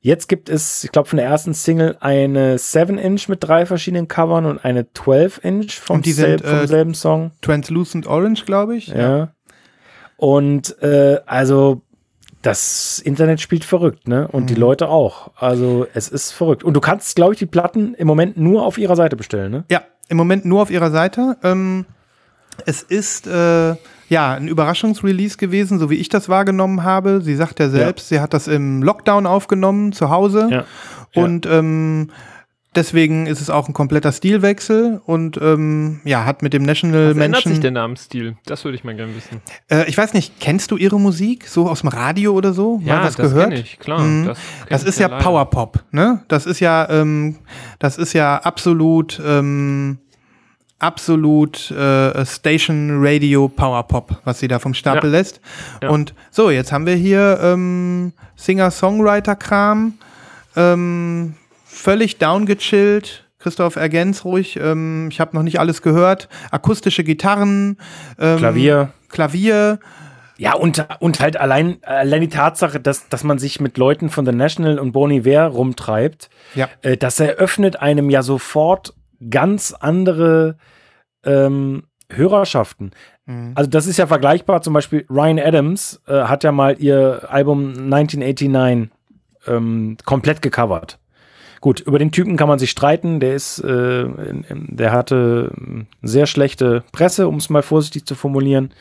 Jetzt 0.00 0.28
gibt 0.28 0.48
es, 0.48 0.84
ich 0.84 0.92
glaube, 0.92 1.08
von 1.08 1.16
der 1.16 1.26
ersten 1.26 1.52
Single 1.54 1.96
eine 2.00 2.56
7-Inch 2.56 3.28
mit 3.28 3.42
drei 3.42 3.66
verschiedenen 3.66 4.06
Covern 4.08 4.46
und 4.46 4.64
eine 4.64 4.82
12-Inch 4.82 5.72
vom, 5.80 5.96
Und 5.96 6.06
die 6.06 6.12
sel 6.12 6.38
sind, 6.38 6.48
vom 6.48 6.58
äh, 6.60 6.66
selben 6.66 6.94
Song. 6.94 7.32
Translucent 7.42 8.06
Orange, 8.06 8.44
glaube 8.44 8.76
ich. 8.76 8.88
Ja. 8.88 9.32
Und 10.16 10.80
äh, 10.82 11.20
also 11.26 11.82
das 12.42 13.00
Internet 13.00 13.40
spielt 13.40 13.64
verrückt, 13.64 14.06
ne? 14.06 14.28
Und 14.28 14.48
die 14.50 14.54
Mhm. 14.54 14.60
Leute 14.60 14.88
auch. 14.88 15.32
Also 15.36 15.86
es 15.94 16.08
ist 16.08 16.30
verrückt. 16.30 16.62
Und 16.62 16.74
du 16.74 16.80
kannst, 16.80 17.16
glaube 17.16 17.32
ich, 17.32 17.38
die 17.40 17.46
Platten 17.46 17.94
im 17.94 18.06
Moment 18.06 18.36
nur 18.36 18.64
auf 18.64 18.78
ihrer 18.78 18.94
Seite 18.94 19.16
bestellen, 19.16 19.50
ne? 19.50 19.64
Ja, 19.70 19.82
im 20.08 20.16
Moment 20.16 20.44
nur 20.44 20.62
auf 20.62 20.70
ihrer 20.70 20.90
Seite. 20.92 21.36
Ähm, 21.42 21.86
es 22.64 22.82
ist 22.82 23.26
äh, 23.26 23.74
ja 24.08 24.34
ein 24.34 24.48
Überraschungsrelease 24.48 25.36
gewesen, 25.36 25.78
so 25.78 25.90
wie 25.90 25.96
ich 25.96 26.08
das 26.08 26.28
wahrgenommen 26.28 26.82
habe. 26.84 27.20
Sie 27.22 27.34
sagt 27.36 27.60
ja 27.60 27.68
selbst, 27.68 28.08
sie 28.08 28.20
hat 28.20 28.32
das 28.34 28.48
im 28.48 28.82
Lockdown 28.82 29.26
aufgenommen 29.26 29.92
zu 29.92 30.10
Hause. 30.10 30.48
Ja. 30.50 30.64
Und 31.14 31.46
ähm, 31.46 32.10
deswegen 32.74 33.26
ist 33.26 33.40
es 33.40 33.48
auch 33.48 33.68
ein 33.68 33.72
kompletter 33.72 34.12
Stilwechsel 34.12 35.00
und 35.06 35.38
ähm, 35.40 36.00
ja, 36.04 36.24
hat 36.26 36.42
mit 36.42 36.52
dem 36.52 36.62
National 36.62 37.16
Was 37.16 37.24
ändert 37.24 37.36
sich 37.42 37.46
Menschen. 37.46 37.62
der 37.62 37.70
Namensstil? 37.70 38.36
Das 38.44 38.64
würde 38.64 38.76
ich 38.76 38.84
mal 38.84 38.94
gerne 38.94 39.16
wissen. 39.16 39.40
Äh, 39.70 39.88
ich 39.88 39.96
weiß 39.96 40.12
nicht, 40.12 40.38
kennst 40.40 40.70
du 40.70 40.76
ihre 40.76 41.00
Musik 41.00 41.46
so 41.48 41.68
aus 41.70 41.80
dem 41.80 41.88
Radio 41.88 42.32
oder 42.34 42.52
so? 42.52 42.76
Mal 42.78 42.86
Ja, 42.86 43.02
was 43.02 43.16
das 43.16 43.30
gehört? 43.32 43.54
ich, 43.54 43.78
klar. 43.78 44.00
Mhm. 44.00 44.26
Das 44.26 44.38
Das, 44.68 44.84
ist 44.84 44.98
ja 44.98 45.06
ja 45.08 45.14
leider. 45.14 45.24
Powerpop, 45.24 45.84
ne? 45.90 46.22
Das 46.28 46.44
ist 46.46 46.60
ja, 46.60 46.86
ähm, 46.90 47.36
das 47.78 47.96
ist 47.98 48.12
ja 48.12 48.36
absolut, 48.36 49.20
ähm, 49.24 49.98
absolut 50.78 51.70
äh, 51.70 52.24
Station 52.26 52.98
Radio 53.00 53.48
Powerpop, 53.48 54.20
was 54.24 54.40
sie 54.40 54.48
da 54.48 54.58
vom 54.58 54.74
Stapel 54.74 55.10
Ja. 55.10 55.18
lässt. 55.18 55.40
Ja. 55.82 55.88
Und 55.90 56.14
so, 56.30 56.50
jetzt 56.50 56.72
haben 56.72 56.86
wir 56.86 56.94
hier 56.94 57.38
ähm, 57.42 58.12
Singer-Songwriter-Kram, 58.36 59.94
ähm, 60.56 61.34
völlig 61.64 62.18
downgechillt. 62.18 63.24
Christoph, 63.38 63.76
ergänz 63.76 64.24
ruhig. 64.24 64.58
Ähm, 64.60 65.08
ich 65.10 65.20
habe 65.20 65.36
noch 65.36 65.42
nicht 65.42 65.60
alles 65.60 65.80
gehört. 65.82 66.28
Akustische 66.50 67.04
Gitarren, 67.04 67.78
ähm, 68.18 68.38
Klavier. 68.38 68.92
Klavier. 69.08 69.78
Ja, 70.38 70.54
und, 70.54 70.84
und 71.00 71.20
halt 71.20 71.36
allein, 71.38 71.78
allein 71.82 72.20
die 72.22 72.28
Tatsache, 72.28 72.80
dass, 72.80 73.08
dass 73.08 73.24
man 73.24 73.38
sich 73.38 73.60
mit 73.60 73.78
Leuten 73.78 74.10
von 74.10 74.26
The 74.26 74.32
National 74.32 74.78
und 74.78 74.92
Bon 74.92 75.10
Iver 75.10 75.46
rumtreibt, 75.46 76.28
Ja. 76.54 76.68
äh, 76.82 76.96
das 76.96 77.20
eröffnet 77.20 77.76
einem 77.80 78.10
ja 78.10 78.22
sofort 78.22 78.94
ganz 79.30 79.72
andere 79.72 80.56
ähm, 81.24 81.84
Hörerschaften. 82.10 82.92
Mhm. 83.26 83.52
Also 83.54 83.68
das 83.68 83.86
ist 83.86 83.96
ja 83.96 84.06
vergleichbar, 84.06 84.62
zum 84.62 84.72
Beispiel 84.74 85.04
Ryan 85.10 85.38
Adams 85.38 86.00
äh, 86.06 86.22
hat 86.22 86.44
ja 86.44 86.52
mal 86.52 86.76
ihr 86.78 87.26
Album 87.28 87.70
1989 87.70 88.90
ähm, 89.46 89.96
komplett 90.04 90.42
gecovert. 90.42 90.98
Gut, 91.60 91.80
über 91.80 91.98
den 91.98 92.12
Typen 92.12 92.36
kann 92.36 92.48
man 92.48 92.58
sich 92.58 92.70
streiten. 92.70 93.18
Der 93.18 93.34
ist, 93.34 93.58
äh, 93.58 94.06
der 94.50 94.92
hatte 94.92 95.52
ähm, 95.56 95.86
sehr 96.02 96.26
schlechte 96.26 96.84
Presse, 96.92 97.28
um 97.28 97.36
es 97.36 97.50
mal 97.50 97.62
vorsichtig 97.62 98.06
zu 98.06 98.14
formulieren. 98.14 98.72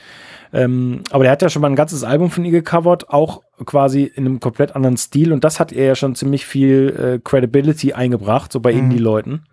Ähm, 0.53 1.01
aber 1.09 1.23
der 1.23 1.31
hat 1.31 1.41
ja 1.41 1.49
schon 1.49 1.61
mal 1.61 1.69
ein 1.69 1.75
ganzes 1.75 2.03
Album 2.03 2.29
von 2.29 2.45
ihr 2.45 2.51
gecovert, 2.51 3.09
auch 3.09 3.41
quasi 3.65 4.03
in 4.03 4.25
einem 4.25 4.39
komplett 4.39 4.75
anderen 4.75 4.97
Stil. 4.97 5.33
Und 5.33 5.43
das 5.43 5.59
hat 5.59 5.71
ihr 5.71 5.83
ja 5.83 5.95
schon 5.95 6.15
ziemlich 6.15 6.45
viel 6.45 7.15
äh, 7.17 7.19
Credibility 7.23 7.93
eingebracht, 7.93 8.51
so 8.51 8.59
bei 8.59 8.71
Indie-Leuten. 8.71 9.45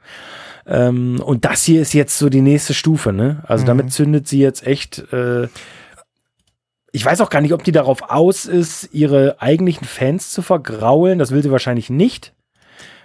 Ähm, 0.66 1.20
und 1.24 1.44
das 1.44 1.64
hier 1.64 1.82
ist 1.82 1.92
jetzt 1.92 2.18
so 2.18 2.28
die 2.28 2.40
nächste 2.40 2.74
Stufe, 2.74 3.12
ne? 3.12 3.42
Also 3.46 3.64
damit 3.64 3.92
zündet 3.92 4.28
sie 4.28 4.40
jetzt 4.40 4.66
echt. 4.66 5.12
Äh, 5.12 5.48
ich 6.92 7.04
weiß 7.04 7.20
auch 7.22 7.30
gar 7.30 7.40
nicht, 7.40 7.54
ob 7.54 7.64
die 7.64 7.72
darauf 7.72 8.10
aus 8.10 8.44
ist, 8.44 8.90
ihre 8.92 9.40
eigentlichen 9.40 9.86
Fans 9.86 10.30
zu 10.30 10.42
vergraulen. 10.42 11.18
Das 11.18 11.30
will 11.30 11.42
sie 11.42 11.50
wahrscheinlich 11.50 11.88
nicht. 11.88 12.34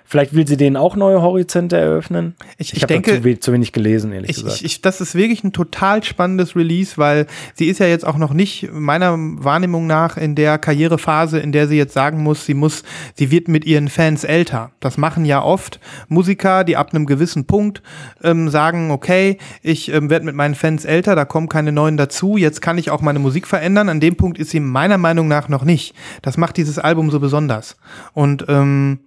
Vielleicht 0.09 0.33
will 0.33 0.47
sie 0.47 0.55
denen 0.55 0.77
auch 0.77 0.95
neue 0.95 1.21
Horizonte 1.21 1.75
eröffnen. 1.75 2.35
Ich, 2.57 2.71
Ich, 2.71 2.77
ich 2.77 2.83
habe 2.83 3.01
zu, 3.01 3.25
we 3.25 3.39
zu 3.39 3.51
wenig 3.51 3.73
gelesen, 3.73 4.13
ehrlich 4.13 4.29
Ich, 4.29 4.37
gesagt. 4.37 4.55
ich, 4.55 4.63
ich, 4.63 4.81
das 4.81 5.01
ist 5.01 5.15
wirklich 5.15 5.43
ein 5.43 5.51
total 5.51 6.01
spannendes 6.01 6.55
Release, 6.55 6.97
weil 6.97 7.27
sie 7.55 7.65
ist 7.65 7.79
ja 7.79 7.87
jetzt 7.87 8.07
auch 8.07 8.17
noch 8.17 8.31
nicht 8.31 8.69
meiner 8.71 9.17
Wahrnehmung 9.17 9.85
nach 9.85 10.15
in 10.15 10.35
der 10.35 10.59
Karrierephase, 10.59 11.39
in 11.39 11.51
der 11.51 11.67
sie 11.67 11.75
jetzt 11.75 11.93
sagen 11.93 12.23
muss, 12.23 12.45
sie 12.45 12.53
muss, 12.53 12.83
sie 13.15 13.31
wird 13.31 13.49
mit 13.49 13.65
ihren 13.65 13.89
Fans 13.89 14.23
älter. 14.23 14.71
Das 14.79 14.97
machen 14.97 15.25
ja 15.25 15.43
oft 15.43 15.81
Musiker, 16.07 16.63
die 16.63 16.77
ab 16.77 16.93
einem 16.93 17.05
gewissen 17.05 17.45
Punkt 17.45 17.81
ähm, 18.23 18.47
sagen, 18.47 18.91
okay, 18.91 19.37
ich 19.61 19.91
ähm, 19.91 20.09
werde 20.09 20.25
mit 20.25 20.35
meinen 20.35 20.55
Fans 20.55 20.85
älter, 20.85 21.17
da 21.17 21.25
kommen 21.25 21.49
keine 21.49 21.73
neuen 21.73 21.97
dazu, 21.97 22.37
jetzt 22.37 22.61
kann 22.61 22.77
ich 22.77 22.91
auch 22.91 23.01
meine 23.01 23.19
Musik 23.19 23.45
verändern. 23.45 23.89
An 23.89 23.99
dem 23.99 24.15
Punkt 24.15 24.37
ist 24.37 24.51
sie 24.51 24.61
meiner 24.61 24.97
Meinung 24.97 25.27
nach 25.27 25.49
noch 25.49 25.65
nicht. 25.65 25.93
Das 26.21 26.37
macht 26.37 26.55
dieses 26.55 26.79
Album 26.79 27.11
so 27.11 27.19
besonders. 27.19 27.75
Und 28.13 28.45
ähm, 28.47 28.99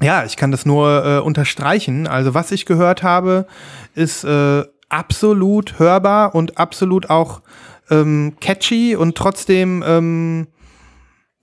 ja, 0.00 0.24
ich 0.24 0.36
kann 0.36 0.50
das 0.50 0.64
nur 0.66 1.04
äh, 1.04 1.18
unterstreichen. 1.20 2.06
Also 2.06 2.34
was 2.34 2.50
ich 2.52 2.66
gehört 2.66 3.02
habe, 3.02 3.46
ist 3.94 4.24
äh, 4.24 4.64
absolut 4.88 5.78
hörbar 5.78 6.34
und 6.34 6.58
absolut 6.58 7.10
auch 7.10 7.42
ähm, 7.90 8.34
catchy 8.40 8.96
und 8.96 9.16
trotzdem 9.16 9.82
ähm, 9.86 10.46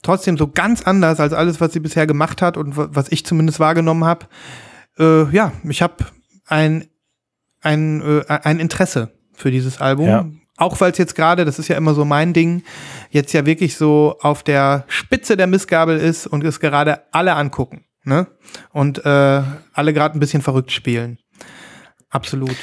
trotzdem 0.04 0.38
so 0.38 0.48
ganz 0.48 0.84
anders 0.84 1.20
als 1.20 1.34
alles, 1.34 1.60
was 1.60 1.74
sie 1.74 1.80
bisher 1.80 2.06
gemacht 2.08 2.42
hat 2.42 2.58
und 2.58 2.78
wa- 2.78 2.90
was 2.92 3.12
ich 3.12 3.26
zumindest 3.26 3.60
wahrgenommen 3.60 4.06
habe. 4.06 4.28
Äh, 5.00 5.30
ja, 5.36 5.52
ich 5.64 5.82
habe 5.82 6.06
ein 6.48 6.88
ein 7.62 8.02
äh, 8.02 8.24
ein 8.28 8.60
Interesse 8.60 9.12
für 9.34 9.52
dieses 9.52 9.82
Album. 9.82 10.08
Ja. 10.08 10.26
Auch 10.58 10.80
weil 10.80 10.92
es 10.94 10.98
jetzt 10.98 11.16
gerade, 11.16 11.44
das 11.44 11.60
ist 11.60 11.68
ja 11.68 11.76
immer 11.76 11.94
so 11.94 12.06
mein 12.06 12.32
Ding, 12.32 12.64
jetzt 13.10 13.34
ja 13.34 13.46
wirklich 13.46 13.76
so 13.76 14.16
auf 14.22 14.42
der 14.42 14.86
Spitze 14.88 15.36
der 15.36 15.48
Missgabel 15.48 15.98
ist 15.98 16.28
und 16.28 16.46
es 16.46 16.62
gerade 16.62 17.02
alle 17.12 17.36
angucken. 17.36 17.84
Ne? 18.06 18.28
Und 18.72 19.04
äh, 19.06 19.42
alle 19.74 19.94
gerade 19.94 20.18
ein 20.18 20.20
bisschen 20.20 20.42
verrückt 20.42 20.72
spielen. 20.72 21.18
Absolut. 22.10 22.56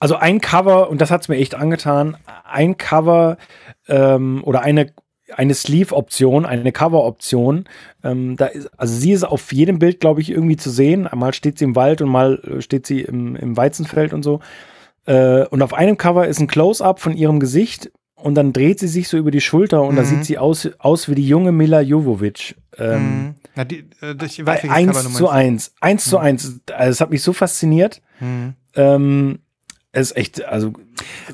Also 0.00 0.16
ein 0.16 0.40
Cover, 0.40 0.90
und 0.90 1.00
das 1.00 1.10
hat's 1.10 1.28
mir 1.28 1.36
echt 1.36 1.54
angetan, 1.54 2.16
ein 2.44 2.76
Cover 2.76 3.36
ähm, 3.88 4.42
oder 4.44 4.62
eine, 4.62 4.92
eine 5.34 5.54
Sleeve-Option, 5.54 6.46
eine 6.46 6.72
Cover-Option. 6.72 7.64
Ähm, 8.04 8.36
da 8.36 8.46
ist, 8.46 8.70
also 8.78 8.94
sie 8.94 9.12
ist 9.12 9.24
auf 9.24 9.52
jedem 9.52 9.78
Bild, 9.78 10.00
glaube 10.00 10.20
ich, 10.20 10.30
irgendwie 10.30 10.56
zu 10.56 10.70
sehen. 10.70 11.08
Mal 11.14 11.34
steht 11.34 11.58
sie 11.58 11.64
im 11.64 11.76
Wald 11.76 12.00
und 12.00 12.08
mal 12.08 12.38
äh, 12.44 12.62
steht 12.62 12.86
sie 12.86 13.00
im, 13.02 13.36
im 13.36 13.56
Weizenfeld 13.56 14.12
und 14.14 14.22
so. 14.22 14.40
Äh, 15.04 15.44
und 15.46 15.62
auf 15.62 15.74
einem 15.74 15.96
Cover 15.96 16.26
ist 16.28 16.38
ein 16.40 16.46
Close-up 16.46 17.00
von 17.00 17.16
ihrem 17.16 17.40
Gesicht 17.40 17.90
und 18.14 18.34
dann 18.36 18.52
dreht 18.52 18.78
sie 18.78 18.88
sich 18.88 19.08
so 19.08 19.16
über 19.16 19.30
die 19.30 19.40
Schulter 19.40 19.82
und 19.82 19.96
da 19.96 20.02
Mhm. 20.02 20.06
sieht 20.06 20.24
sie 20.24 20.38
aus, 20.38 20.68
aus 20.78 21.08
wie 21.08 21.14
die 21.14 21.26
junge 21.28 21.52
Mila 21.52 21.80
Jovovic. 21.80 22.56
Ähm, 22.76 23.00
Mhm. 23.26 23.34
Na, 23.58 23.64
die, 23.64 23.84
äh, 24.02 24.14
ich 24.24 24.46
weiß, 24.46 24.70
eins 24.70 25.02
du 25.02 25.08
zu 25.10 25.24
meinst. 25.24 25.32
eins. 25.32 25.72
Eins 25.80 26.04
zu 26.04 26.18
eins. 26.18 26.60
Also, 26.72 26.90
es 26.92 27.00
hat 27.00 27.10
mich 27.10 27.22
so 27.24 27.32
fasziniert. 27.32 28.00
Mhm. 28.20 28.54
Ähm, 28.76 29.38
es 29.90 30.12
ist 30.12 30.16
echt, 30.16 30.44
also, 30.44 30.74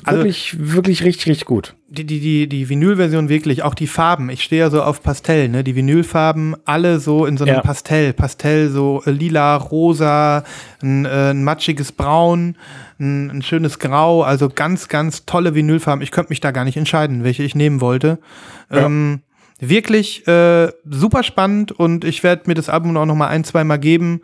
Also- 0.04 0.20
wirklich, 0.20 0.56
wirklich 0.58 1.04
richtig, 1.04 1.26
richtig 1.26 1.44
gut. 1.44 1.76
Die, 1.88 2.06
die, 2.06 2.20
die, 2.20 2.48
die 2.48 2.68
Vinyl-Version 2.70 3.28
wirklich, 3.28 3.62
auch 3.62 3.74
die 3.74 3.86
Farben. 3.86 4.30
Ich 4.30 4.42
stehe 4.42 4.62
ja 4.62 4.70
so 4.70 4.82
auf 4.82 5.02
Pastell, 5.02 5.50
ne? 5.50 5.62
Die 5.64 5.76
Vinylfarben, 5.76 6.56
alle 6.64 6.98
so 6.98 7.26
in 7.26 7.36
so 7.36 7.44
einem 7.44 7.56
Ja. 7.56 7.60
Pastell. 7.60 8.14
Pastell, 8.14 8.70
so 8.70 9.02
äh, 9.04 9.10
lila, 9.10 9.56
rosa, 9.56 10.44
ein, 10.82 11.04
äh, 11.04 11.30
ein 11.32 11.44
matschiges 11.44 11.92
Braun, 11.92 12.56
ein, 12.98 13.28
ein 13.30 13.42
schönes 13.42 13.78
Grau. 13.78 14.22
Also 14.22 14.48
ganz, 14.48 14.88
ganz 14.88 15.26
tolle 15.26 15.54
Vinylfarben. 15.54 16.02
Ich 16.02 16.10
könnte 16.10 16.30
mich 16.30 16.40
da 16.40 16.50
gar 16.52 16.64
nicht 16.64 16.78
entscheiden, 16.78 17.22
welche 17.22 17.42
ich 17.42 17.54
nehmen 17.54 17.82
wollte. 17.82 18.18
Ja. 18.70 18.86
Ähm, 18.86 19.20
wirklich 19.60 20.26
äh, 20.26 20.72
super 20.84 21.22
spannend 21.22 21.72
und 21.72 22.04
ich 22.04 22.22
werde 22.22 22.44
mir 22.46 22.54
das 22.54 22.68
Album 22.68 22.96
auch 22.96 23.06
noch 23.06 23.14
mal 23.14 23.28
ein, 23.28 23.44
zwei 23.44 23.64
Mal 23.64 23.78
geben. 23.78 24.20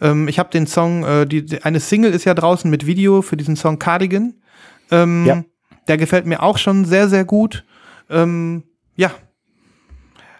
Ähm, 0.00 0.28
ich 0.28 0.38
habe 0.38 0.50
den 0.50 0.66
Song, 0.66 1.04
äh, 1.04 1.26
die, 1.26 1.62
eine 1.62 1.80
Single 1.80 2.12
ist 2.12 2.24
ja 2.24 2.34
draußen 2.34 2.70
mit 2.70 2.86
Video 2.86 3.22
für 3.22 3.36
diesen 3.36 3.56
Song 3.56 3.78
Cardigan. 3.78 4.34
Ähm, 4.90 5.24
Ja. 5.26 5.44
Der 5.88 5.98
gefällt 5.98 6.26
mir 6.26 6.42
auch 6.42 6.56
schon 6.58 6.84
sehr, 6.84 7.08
sehr 7.08 7.24
gut. 7.24 7.64
Ähm, 8.08 8.64
ja. 8.96 9.10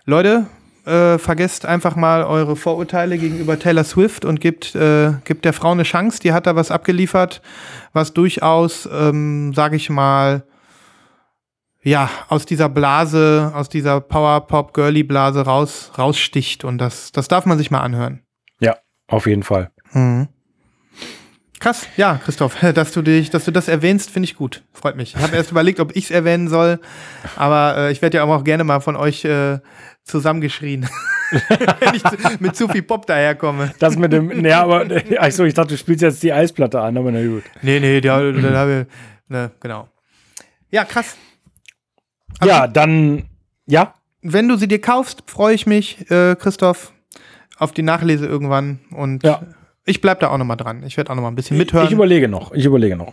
Leute, 0.07 0.47
äh, 0.87 1.19
vergesst 1.19 1.67
einfach 1.67 1.97
mal 1.97 2.25
eure 2.25 2.57
Vorurteile 2.57 3.19
gegenüber 3.19 3.59
Taylor 3.59 3.85
Swift 3.85 4.25
und 4.25 4.41
gebt, 4.41 4.75
äh, 4.75 5.13
gebt 5.25 5.45
der 5.45 5.53
Frau 5.53 5.73
eine 5.73 5.83
Chance. 5.83 6.21
Die 6.21 6.33
hat 6.33 6.47
da 6.47 6.57
was 6.57 6.71
abgeliefert, 6.71 7.43
was 7.93 8.13
durchaus, 8.13 8.89
ähm, 8.93 9.55
sage 9.55 9.77
ich 9.77 9.91
mal, 9.91 10.45
ja, 11.85 12.09
aus 12.29 12.47
dieser 12.47 12.69
Blase, 12.69 13.53
aus 13.55 13.69
dieser 13.69 14.01
Power-Pop-Girly-Blase 14.01 15.43
raus, 15.43 15.93
raussticht. 15.99 16.65
Und 16.65 16.79
das, 16.79 17.13
das 17.13 17.29
darf 17.29 17.45
man 17.45 17.59
sich 17.59 17.71
mal 17.71 17.81
anhören. 17.81 18.23
Ja, 18.59 18.77
auf 19.07 19.27
jeden 19.27 19.43
Fall. 19.43 19.71
Mhm. 19.93 20.29
Krass, 21.61 21.87
ja, 21.97 22.21
Christoph, 22.23 22.57
dass 22.75 22.93
du 22.93 23.03
dich, 23.03 23.31
dass 23.31 23.45
du 23.45 23.51
das 23.51 23.69
erwähnst, 23.69 24.11
finde 24.11 24.25
ich 24.25 24.37
gut. 24.37 24.63
Freut 24.73 24.97
mich. 24.97 25.15
Ich 25.15 25.23
habe 25.23 25.37
erst 25.37 25.51
überlegt, 25.51 25.79
ob 25.79 25.95
ich 25.95 26.05
es 26.05 26.11
erwähnen 26.11 26.49
soll, 26.49 26.81
aber 27.37 27.77
äh, 27.77 27.93
ich 27.93 28.03
werde 28.03 28.19
ja 28.19 28.25
auch 28.25 28.45
gerne 28.45 28.65
mal 28.65 28.81
von 28.81 28.97
euch 28.97 29.25
äh, 29.25 29.61
zusammengeschrien, 30.05 30.89
wenn 31.31 31.95
ich 31.95 32.41
mit 32.41 32.57
zu 32.57 32.69
viel 32.69 32.83
Pop 32.83 33.07
daherkomme. 33.07 33.73
Das 33.79 33.97
mit 33.97 34.13
dem, 34.13 34.45
ja, 34.45 34.63
aber, 34.63 34.87
achso, 35.19 35.45
ich 35.45 35.55
dachte, 35.55 35.71
du 35.71 35.79
spielst 35.79 36.03
jetzt 36.03 36.23
die 36.23 36.33
Eisplatte 36.33 36.81
an, 36.81 36.99
aber 36.99 37.11
na 37.11 37.25
gut. 37.27 37.45
Nee, 37.63 37.81
nee, 37.81 38.01
da, 38.01 38.21
da, 38.21 38.65
da 38.65 38.85
ne, 39.29 39.51
genau. 39.61 39.89
Ja, 40.71 40.85
krass. 40.85 41.17
Aber 42.41 42.51
Ja, 42.51 42.67
dann, 42.67 43.25
ja, 43.67 43.95
Wenn 44.27 44.49
du 44.49 44.57
sie 44.57 44.69
dir 44.69 44.81
kaufst, 44.81 45.23
freue 45.27 45.55
ich 45.55 45.67
mich, 45.67 46.11
äh, 46.11 46.35
Christoph, 46.37 46.93
auf 47.59 47.73
die 47.73 47.83
Nachlese 47.83 48.27
irgendwann 48.27 48.81
und 48.91 49.23
Ja. 49.23 49.43
ich 49.85 50.01
bleib 50.01 50.21
da 50.21 50.31
auch 50.31 50.39
noch 50.39 50.47
mal 50.47 50.57
dran. 50.57 50.83
Ich 50.87 50.97
werde 50.97 51.11
auch 51.11 51.15
noch 51.15 51.23
mal 51.23 51.29
ein 51.29 51.35
bisschen 51.35 51.59
mithören. 51.59 51.87
ich 51.87 51.93
überlege 51.93 52.27
noch, 52.29 52.53
ich 52.53 52.65
überlege 52.65 52.97
noch. 52.97 53.13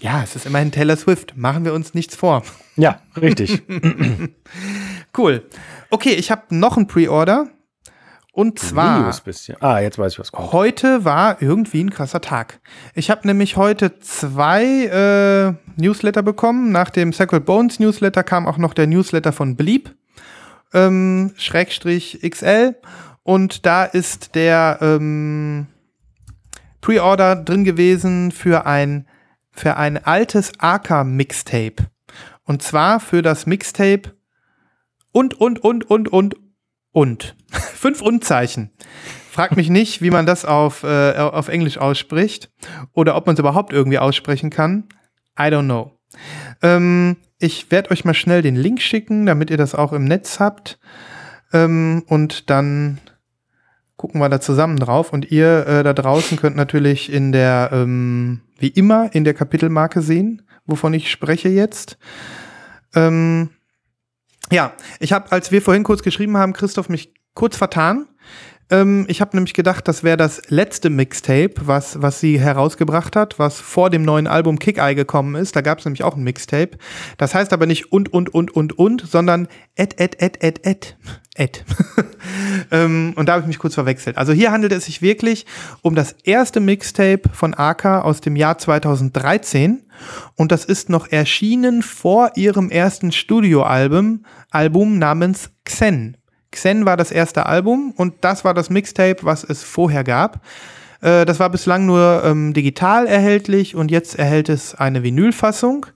ja, 0.00 0.22
es 0.22 0.34
ist 0.36 0.44
immerhin 0.46 0.72
Taylor 0.72 0.96
Swift. 0.96 1.36
Machen 1.36 1.64
wir 1.64 1.72
uns 1.72 1.94
nichts 1.94 2.16
vor. 2.16 2.42
Ja, 2.76 3.00
richtig. 3.20 3.62
Cool. 5.16 5.42
Okay, 5.90 6.10
ich 6.12 6.30
habe 6.30 6.42
noch 6.50 6.76
ein 6.76 6.86
Pre-Order. 6.86 7.48
Und 8.36 8.58
zwar. 8.58 9.10
Ah, 9.60 9.80
jetzt 9.80 9.98
weiß 9.98 10.12
ich, 10.12 10.18
was 10.18 10.30
kommt. 10.30 10.52
heute 10.52 11.06
war 11.06 11.40
irgendwie 11.40 11.82
ein 11.82 11.88
krasser 11.88 12.20
Tag. 12.20 12.60
Ich 12.94 13.10
habe 13.10 13.26
nämlich 13.26 13.56
heute 13.56 13.98
zwei 14.00 14.64
äh, 14.84 15.80
Newsletter 15.80 16.22
bekommen. 16.22 16.70
Nach 16.70 16.90
dem 16.90 17.14
Sacred 17.14 17.46
Bones 17.46 17.80
Newsletter 17.80 18.22
kam 18.22 18.46
auch 18.46 18.58
noch 18.58 18.74
der 18.74 18.88
Newsletter 18.88 19.32
von 19.32 19.56
Bleep, 19.56 19.94
ähm, 20.74 21.32
Schrägstrich 21.38 22.20
XL. 22.28 22.76
Und 23.22 23.64
da 23.64 23.84
ist 23.84 24.34
der 24.34 24.80
ähm, 24.82 25.68
Pre-Order 26.82 27.36
drin 27.36 27.64
gewesen 27.64 28.32
für 28.32 28.66
ein, 28.66 29.06
für 29.50 29.78
ein 29.78 30.04
altes 30.04 30.52
Arca-Mixtape. 30.58 31.86
Und 32.44 32.62
zwar 32.62 33.00
für 33.00 33.22
das 33.22 33.46
Mixtape 33.46 34.12
und, 35.12 35.40
und, 35.40 35.58
und, 35.64 35.88
und, 35.88 36.08
und, 36.08 36.36
und. 36.96 37.36
Fünf 37.50 38.00
Und-Zeichen. 38.00 38.70
Frag 39.30 39.54
mich 39.54 39.68
nicht, 39.68 40.00
wie 40.00 40.10
man 40.10 40.24
das 40.24 40.46
auf, 40.46 40.82
äh, 40.82 41.12
auf 41.18 41.48
Englisch 41.48 41.76
ausspricht 41.76 42.50
oder 42.94 43.16
ob 43.16 43.26
man 43.26 43.34
es 43.34 43.38
überhaupt 43.38 43.70
irgendwie 43.70 43.98
aussprechen 43.98 44.48
kann. 44.48 44.84
I 45.38 45.42
don't 45.42 45.64
know. 45.64 45.92
Ähm, 46.62 47.18
ich 47.38 47.70
werde 47.70 47.90
euch 47.90 48.06
mal 48.06 48.14
schnell 48.14 48.40
den 48.40 48.56
Link 48.56 48.80
schicken, 48.80 49.26
damit 49.26 49.50
ihr 49.50 49.58
das 49.58 49.74
auch 49.74 49.92
im 49.92 50.04
Netz 50.04 50.40
habt. 50.40 50.78
Ähm, 51.52 52.02
und 52.06 52.48
dann 52.48 52.98
gucken 53.98 54.18
wir 54.18 54.30
da 54.30 54.40
zusammen 54.40 54.78
drauf. 54.78 55.12
Und 55.12 55.30
ihr 55.30 55.66
äh, 55.66 55.82
da 55.82 55.92
draußen 55.92 56.38
könnt 56.38 56.56
natürlich 56.56 57.12
in 57.12 57.30
der, 57.30 57.68
ähm, 57.74 58.40
wie 58.58 58.68
immer, 58.68 59.14
in 59.14 59.24
der 59.24 59.34
Kapitelmarke 59.34 60.00
sehen, 60.00 60.48
wovon 60.64 60.94
ich 60.94 61.10
spreche 61.10 61.50
jetzt. 61.50 61.98
Ähm, 62.94 63.50
ja, 64.52 64.72
ich 65.00 65.12
habe, 65.12 65.30
als 65.32 65.50
wir 65.50 65.62
vorhin 65.62 65.82
kurz 65.82 66.02
geschrieben 66.02 66.36
haben, 66.36 66.52
Christoph 66.52 66.88
mich 66.88 67.12
kurz 67.34 67.56
vertan. 67.56 68.08
Ähm, 68.68 69.04
ich 69.08 69.20
habe 69.20 69.36
nämlich 69.36 69.54
gedacht, 69.54 69.86
das 69.86 70.02
wäre 70.02 70.16
das 70.16 70.42
letzte 70.48 70.90
Mixtape, 70.90 71.54
was, 71.60 72.02
was 72.02 72.18
sie 72.18 72.40
herausgebracht 72.40 73.14
hat, 73.14 73.38
was 73.38 73.60
vor 73.60 73.90
dem 73.90 74.04
neuen 74.04 74.26
Album 74.26 74.58
Kick 74.58 74.78
Eye 74.78 74.94
gekommen 74.94 75.36
ist. 75.36 75.54
Da 75.54 75.60
gab 75.60 75.78
es 75.78 75.84
nämlich 75.84 76.02
auch 76.02 76.16
ein 76.16 76.24
Mixtape. 76.24 76.78
Das 77.16 77.34
heißt 77.34 77.52
aber 77.52 77.66
nicht 77.66 77.92
und, 77.92 78.12
und, 78.12 78.34
und, 78.34 78.50
und, 78.56 78.76
und, 78.76 79.06
sondern 79.06 79.46
et, 79.76 80.00
et, 80.00 80.20
et, 80.20 80.42
et, 80.42 80.66
et. 80.66 80.96
et. 81.36 81.64
ähm, 82.72 83.12
und 83.14 83.28
da 83.28 83.34
habe 83.34 83.42
ich 83.42 83.46
mich 83.48 83.60
kurz 83.60 83.74
verwechselt. 83.74 84.18
Also 84.18 84.32
hier 84.32 84.50
handelt 84.50 84.72
es 84.72 84.86
sich 84.86 85.00
wirklich 85.00 85.46
um 85.82 85.94
das 85.94 86.12
erste 86.24 86.58
Mixtape 86.58 87.28
von 87.32 87.54
Aka 87.54 88.00
aus 88.00 88.20
dem 88.20 88.34
Jahr 88.34 88.58
2013. 88.58 89.84
Und 90.34 90.50
das 90.50 90.64
ist 90.64 90.90
noch 90.90 91.10
erschienen 91.12 91.82
vor 91.82 92.32
ihrem 92.34 92.70
ersten 92.70 93.12
Studioalbum 93.12 94.24
Album 94.50 94.98
namens 94.98 95.50
Xen. 95.64 96.16
Xen 96.56 96.84
war 96.86 96.96
das 96.96 97.10
erste 97.10 97.46
Album 97.46 97.92
und 97.96 98.14
das 98.22 98.44
war 98.44 98.54
das 98.54 98.70
Mixtape, 98.70 99.18
was 99.22 99.44
es 99.44 99.62
vorher 99.62 100.02
gab. 100.04 100.40
Äh, 101.00 101.24
das 101.24 101.38
war 101.38 101.50
bislang 101.50 101.86
nur 101.86 102.22
ähm, 102.24 102.52
digital 102.54 103.06
erhältlich 103.06 103.74
und 103.76 103.90
jetzt 103.90 104.18
erhält 104.18 104.48
es 104.48 104.74
eine 104.74 105.02
Vinylfassung. 105.02 105.86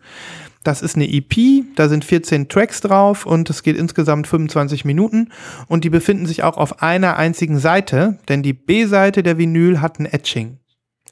Das 0.62 0.82
ist 0.82 0.94
eine 0.96 1.10
EP, 1.10 1.64
da 1.74 1.88
sind 1.88 2.04
14 2.04 2.48
Tracks 2.50 2.82
drauf 2.82 3.24
und 3.24 3.48
es 3.48 3.62
geht 3.62 3.78
insgesamt 3.78 4.26
25 4.26 4.84
Minuten 4.84 5.30
und 5.68 5.84
die 5.84 5.90
befinden 5.90 6.26
sich 6.26 6.42
auch 6.42 6.58
auf 6.58 6.82
einer 6.82 7.16
einzigen 7.16 7.58
Seite, 7.58 8.18
denn 8.28 8.42
die 8.42 8.52
B-Seite 8.52 9.22
der 9.22 9.38
Vinyl 9.38 9.80
hat 9.80 9.98
ein 9.98 10.04
Etching. 10.04 10.58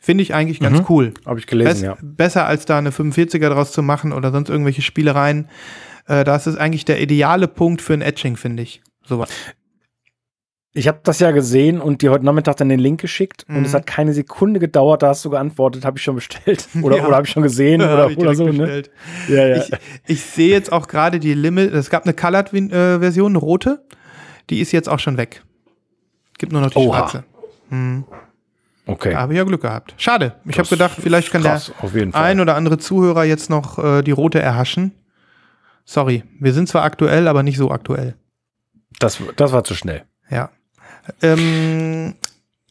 Finde 0.02 0.22
ich 0.22 0.34
eigentlich 0.34 0.60
ganz 0.60 0.80
Mhm. 0.80 0.86
cool. 0.90 1.14
Habe 1.24 1.38
ich 1.38 1.46
gelesen, 1.46 1.70
Bess 1.70 1.80
ja. 1.82 1.96
Besser 2.02 2.46
als 2.46 2.66
da 2.66 2.76
eine 2.78 2.90
45er 2.90 3.48
draus 3.48 3.72
zu 3.72 3.82
machen 3.82 4.12
oder 4.12 4.30
sonst 4.32 4.50
irgendwelche 4.50 4.82
Spielereien. 4.82 5.48
Äh, 6.06 6.24
das 6.24 6.46
ist 6.46 6.56
eigentlich 6.58 6.84
der 6.84 7.00
ideale 7.00 7.48
Punkt 7.48 7.80
für 7.80 7.94
ein 7.94 8.02
Etching, 8.02 8.36
finde 8.36 8.62
ich. 8.62 8.82
Sowas. 9.08 9.30
Ich 10.74 10.86
habe 10.86 11.00
das 11.02 11.18
ja 11.18 11.30
gesehen 11.30 11.80
und 11.80 12.02
dir 12.02 12.10
heute 12.12 12.24
Nachmittag 12.24 12.56
dann 12.58 12.68
den 12.68 12.78
Link 12.78 13.00
geschickt 13.00 13.44
und 13.48 13.56
Mhm. 13.60 13.64
es 13.64 13.74
hat 13.74 13.86
keine 13.86 14.12
Sekunde 14.12 14.60
gedauert, 14.60 15.02
da 15.02 15.08
hast 15.08 15.24
du 15.24 15.30
geantwortet, 15.30 15.84
habe 15.84 15.98
ich 15.98 16.04
schon 16.04 16.14
bestellt 16.14 16.68
oder, 16.82 16.98
Ja. 16.98 17.06
oder 17.06 17.16
habe 17.16 17.26
ich 17.26 17.32
schon 17.32 17.42
gesehen 17.42 17.80
Ja, 17.80 17.94
oder, 18.06 18.16
oder 18.18 18.34
so. 18.34 18.48
Ne? 18.48 18.82
Ja, 19.28 19.46
ja. 19.48 19.56
Ich, 19.56 19.70
ich 20.06 20.22
sehe 20.22 20.50
jetzt 20.50 20.70
auch 20.70 20.86
gerade 20.86 21.18
die 21.18 21.34
Limit. 21.34 21.72
Es 21.72 21.90
gab 21.90 22.04
eine 22.04 22.14
Colored-Version, 22.14 23.32
eine 23.32 23.38
rote. 23.38 23.82
Die 24.50 24.60
ist 24.60 24.70
jetzt 24.72 24.88
auch 24.88 24.98
schon 24.98 25.16
weg. 25.16 25.42
Gibt 26.38 26.52
nur 26.52 26.60
noch 26.60 26.70
die 26.70 26.78
Oha. 26.78 26.98
schwarze. 26.98 27.24
Hm. 27.70 28.04
okay. 28.86 29.12
Da 29.12 29.20
habe 29.20 29.32
ich 29.32 29.38
ja 29.38 29.44
Glück 29.44 29.62
gehabt. 29.62 29.94
Schade. 29.96 30.34
Ich 30.46 30.58
habe 30.58 30.68
gedacht, 30.68 30.96
vielleicht 31.00 31.30
kann 31.32 31.42
krass, 31.42 31.72
der 31.92 32.14
ein 32.14 32.40
oder 32.40 32.54
andere 32.54 32.78
Zuhörer 32.78 33.24
jetzt 33.24 33.50
noch 33.50 33.78
äh, 33.78 34.02
die 34.02 34.12
rote 34.12 34.40
erhaschen. 34.40 34.92
Sorry, 35.84 36.22
wir 36.38 36.52
sind 36.52 36.68
zwar 36.68 36.84
aktuell, 36.84 37.26
aber 37.26 37.42
nicht 37.42 37.56
so 37.58 37.70
aktuell. 37.70 38.14
Das, 38.98 39.18
das 39.36 39.52
war 39.52 39.64
zu 39.64 39.74
schnell. 39.74 40.04
Ja. 40.30 40.50
Ähm, 41.22 42.14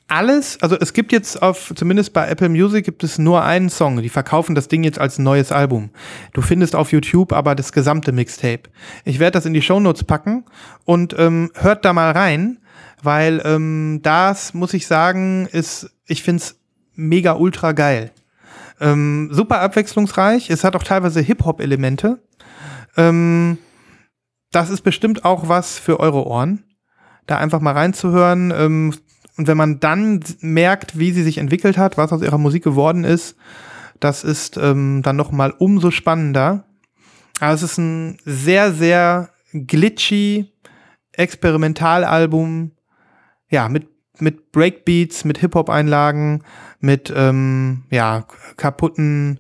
alles, 0.08 0.62
also 0.62 0.78
es 0.80 0.94
gibt 0.94 1.12
jetzt 1.12 1.42
auf, 1.42 1.74
zumindest 1.76 2.14
bei 2.14 2.28
Apple 2.30 2.50
Music 2.50 2.86
gibt 2.86 3.04
es 3.04 3.18
nur 3.18 3.44
einen 3.44 3.70
Song. 3.70 4.02
Die 4.02 4.10
verkaufen 4.10 4.56
das 4.56 4.70
Ding 4.70 4.84
jetzt 4.84 5.00
als 5.00 5.20
neues 5.20 5.52
Album. 5.52 5.90
Du 6.34 6.42
findest 6.42 6.76
auf 6.76 6.92
YouTube 6.92 7.34
aber 7.34 7.56
das 7.56 7.74
gesamte 7.74 8.14
Mixtape. 8.14 8.64
Ich 9.04 9.20
werde 9.20 9.34
das 9.34 9.46
in 9.46 9.54
die 9.54 9.62
Shownotes 9.62 10.06
packen 10.06 10.46
und 10.86 11.14
ähm, 11.18 11.52
hört 11.56 11.84
da 11.84 11.92
mal 11.92 12.12
rein, 12.12 12.60
weil 13.04 13.42
ähm, 13.44 14.00
das, 14.02 14.54
muss 14.54 14.74
ich 14.74 14.88
sagen, 14.88 15.48
ist, 15.52 15.90
ich 16.06 16.24
find's 16.24 16.58
mega 16.96 17.34
ultra 17.34 17.74
geil. 17.74 18.12
Ähm, 18.80 19.30
super 19.32 19.60
abwechslungsreich. 19.60 20.50
Es 20.50 20.64
hat 20.64 20.76
auch 20.76 20.84
teilweise 20.84 21.20
Hip-Hop-Elemente. 21.20 22.20
Ähm, 22.96 23.58
das 24.52 24.70
ist 24.70 24.82
bestimmt 24.82 25.26
auch 25.26 25.50
was 25.50 25.78
für 25.78 26.00
eure 26.00 26.26
Ohren 26.26 26.64
da 27.28 27.38
einfach 27.38 27.60
mal 27.60 27.74
reinzuhören. 27.74 28.52
Ähm, 28.56 28.94
und 29.38 29.48
wenn 29.48 29.58
man 29.58 29.80
dann 29.80 30.24
merkt, 30.40 30.98
wie 30.98 31.12
sie 31.12 31.24
sich 31.24 31.38
entwickelt 31.38 31.78
hat, 31.78 31.98
was 31.98 32.12
aus 32.12 32.24
ihrer 32.24 32.40
Musik 32.40 32.64
geworden 32.64 33.04
ist, 33.04 33.36
das 34.00 34.24
ist 34.24 34.58
ähm, 34.58 35.02
dann 35.04 35.16
noch 35.16 35.32
mal 35.32 35.52
umso 35.52 35.92
spannender. 35.92 36.66
Aber 37.40 37.54
es 37.54 37.62
ist 37.62 37.78
ein 37.78 38.18
sehr, 38.26 38.74
sehr 38.74 39.30
glitchy 39.54 40.52
Experimentalalbum, 41.12 42.72
ja, 43.50 43.70
mit, 43.70 43.88
mit 44.20 44.52
Breakbeats, 44.52 45.26
mit 45.26 45.40
Hip-Hop-Einlagen, 45.40 46.44
mit, 46.80 47.12
ähm, 47.16 47.84
ja, 47.90 48.26
kaputten 48.56 49.40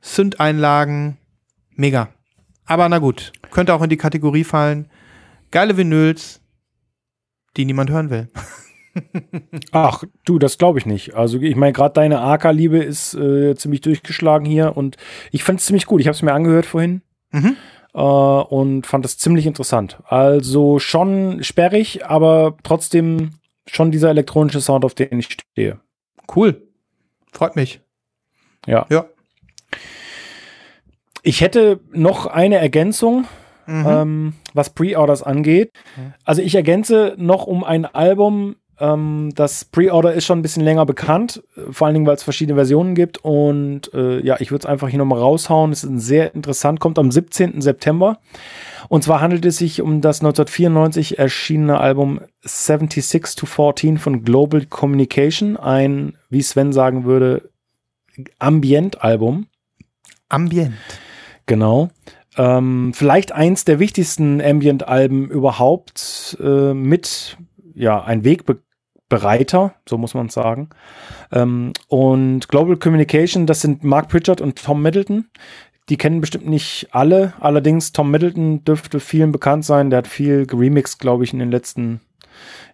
Synth-Einlagen. 0.00 1.18
Mega. 1.74 2.08
Aber 2.64 2.88
na 2.88 2.98
gut, 2.98 3.32
könnte 3.52 3.74
auch 3.74 3.82
in 3.82 3.90
die 3.90 3.96
Kategorie 3.96 4.44
fallen. 4.44 4.88
Geile 5.50 5.76
Vinyls, 5.76 6.40
die 7.56 7.64
niemand 7.64 7.90
hören 7.90 8.10
will. 8.10 8.28
Ach, 9.72 10.02
du, 10.24 10.38
das 10.38 10.58
glaube 10.58 10.78
ich 10.78 10.86
nicht. 10.86 11.14
Also 11.14 11.38
ich 11.40 11.56
meine, 11.56 11.72
gerade 11.72 11.94
deine 11.94 12.20
AK-Liebe 12.20 12.78
ist 12.78 13.14
äh, 13.14 13.54
ziemlich 13.54 13.80
durchgeschlagen 13.80 14.46
hier 14.46 14.76
und 14.76 14.96
ich 15.30 15.44
fand 15.44 15.60
es 15.60 15.66
ziemlich 15.66 15.86
gut. 15.86 16.00
Ich 16.00 16.06
habe 16.08 16.14
es 16.14 16.22
mir 16.22 16.32
angehört 16.34 16.66
vorhin 16.66 17.02
Mhm. 17.30 17.56
äh, 17.94 17.98
und 17.98 18.86
fand 18.86 19.04
es 19.06 19.16
ziemlich 19.16 19.46
interessant. 19.46 19.98
Also 20.04 20.78
schon 20.78 21.42
sperrig, 21.42 22.04
aber 22.04 22.56
trotzdem 22.62 23.30
schon 23.66 23.90
dieser 23.90 24.10
elektronische 24.10 24.60
Sound, 24.60 24.84
auf 24.84 24.94
den 24.94 25.18
ich 25.18 25.28
stehe. 25.32 25.80
Cool. 26.34 26.66
Freut 27.32 27.56
mich. 27.56 27.80
Ja. 28.66 28.84
Ja. 28.90 29.06
Ich 31.22 31.40
hätte 31.40 31.80
noch 31.92 32.26
eine 32.26 32.56
Ergänzung, 32.56 33.26
Mhm. 33.66 33.86
ähm, 33.86 34.32
was 34.54 34.70
Pre-Orders 34.70 35.22
angeht. 35.22 35.72
Also 36.24 36.42
ich 36.42 36.54
ergänze 36.54 37.14
noch 37.18 37.46
um 37.46 37.64
ein 37.64 37.84
Album. 37.84 38.56
Ähm, 38.78 39.30
das 39.34 39.64
Pre-Order 39.64 40.12
ist 40.12 40.24
schon 40.24 40.40
ein 40.40 40.42
bisschen 40.42 40.64
länger 40.64 40.86
bekannt, 40.86 41.42
äh, 41.56 41.72
vor 41.72 41.86
allen 41.86 41.94
Dingen, 41.94 42.06
weil 42.06 42.16
es 42.16 42.22
verschiedene 42.22 42.56
Versionen 42.56 42.94
gibt. 42.94 43.18
Und 43.18 43.92
äh, 43.94 44.20
ja, 44.20 44.36
ich 44.40 44.50
würde 44.50 44.64
es 44.64 44.66
einfach 44.66 44.88
hier 44.88 44.98
nochmal 44.98 45.20
raushauen. 45.20 45.72
Es 45.72 45.84
ist 45.84 46.00
sehr 46.00 46.34
interessant, 46.34 46.80
kommt 46.80 46.98
am 46.98 47.10
17. 47.10 47.60
September. 47.60 48.18
Und 48.88 49.04
zwar 49.04 49.20
handelt 49.20 49.44
es 49.46 49.58
sich 49.58 49.80
um 49.80 50.00
das 50.00 50.20
1994 50.20 51.18
erschienene 51.18 51.78
Album 51.78 52.20
76 52.42 53.36
to 53.36 53.46
14 53.46 53.98
von 53.98 54.24
Global 54.24 54.66
Communication. 54.66 55.56
Ein, 55.56 56.16
wie 56.28 56.42
Sven 56.42 56.72
sagen 56.72 57.04
würde, 57.04 57.50
Ambient-Album. 58.38 59.46
Ambient. 60.28 60.74
Genau. 61.46 61.90
Ähm, 62.36 62.92
vielleicht 62.94 63.32
eins 63.32 63.64
der 63.64 63.78
wichtigsten 63.78 64.40
Ambient-Alben 64.40 65.28
überhaupt 65.28 66.36
äh, 66.40 66.72
mit 66.72 67.36
ja, 67.74 68.02
ein 68.02 68.24
Wegbereiter, 68.24 69.74
so 69.88 69.98
muss 69.98 70.14
man 70.14 70.28
sagen. 70.28 70.70
Ähm, 71.30 71.72
und 71.88 72.48
Global 72.48 72.76
Communication, 72.76 73.46
das 73.46 73.60
sind 73.60 73.84
Mark 73.84 74.08
Pritchard 74.08 74.40
und 74.40 74.62
Tom 74.62 74.82
Middleton. 74.82 75.26
Die 75.88 75.96
kennen 75.96 76.20
bestimmt 76.20 76.48
nicht 76.48 76.88
alle. 76.92 77.34
Allerdings 77.40 77.92
Tom 77.92 78.10
Middleton 78.10 78.64
dürfte 78.64 79.00
vielen 79.00 79.32
bekannt 79.32 79.64
sein. 79.64 79.90
Der 79.90 79.98
hat 79.98 80.06
viel 80.06 80.46
geremixed, 80.46 81.00
glaube 81.00 81.24
ich, 81.24 81.32
in 81.32 81.38
den 81.38 81.50
letzten 81.50 82.00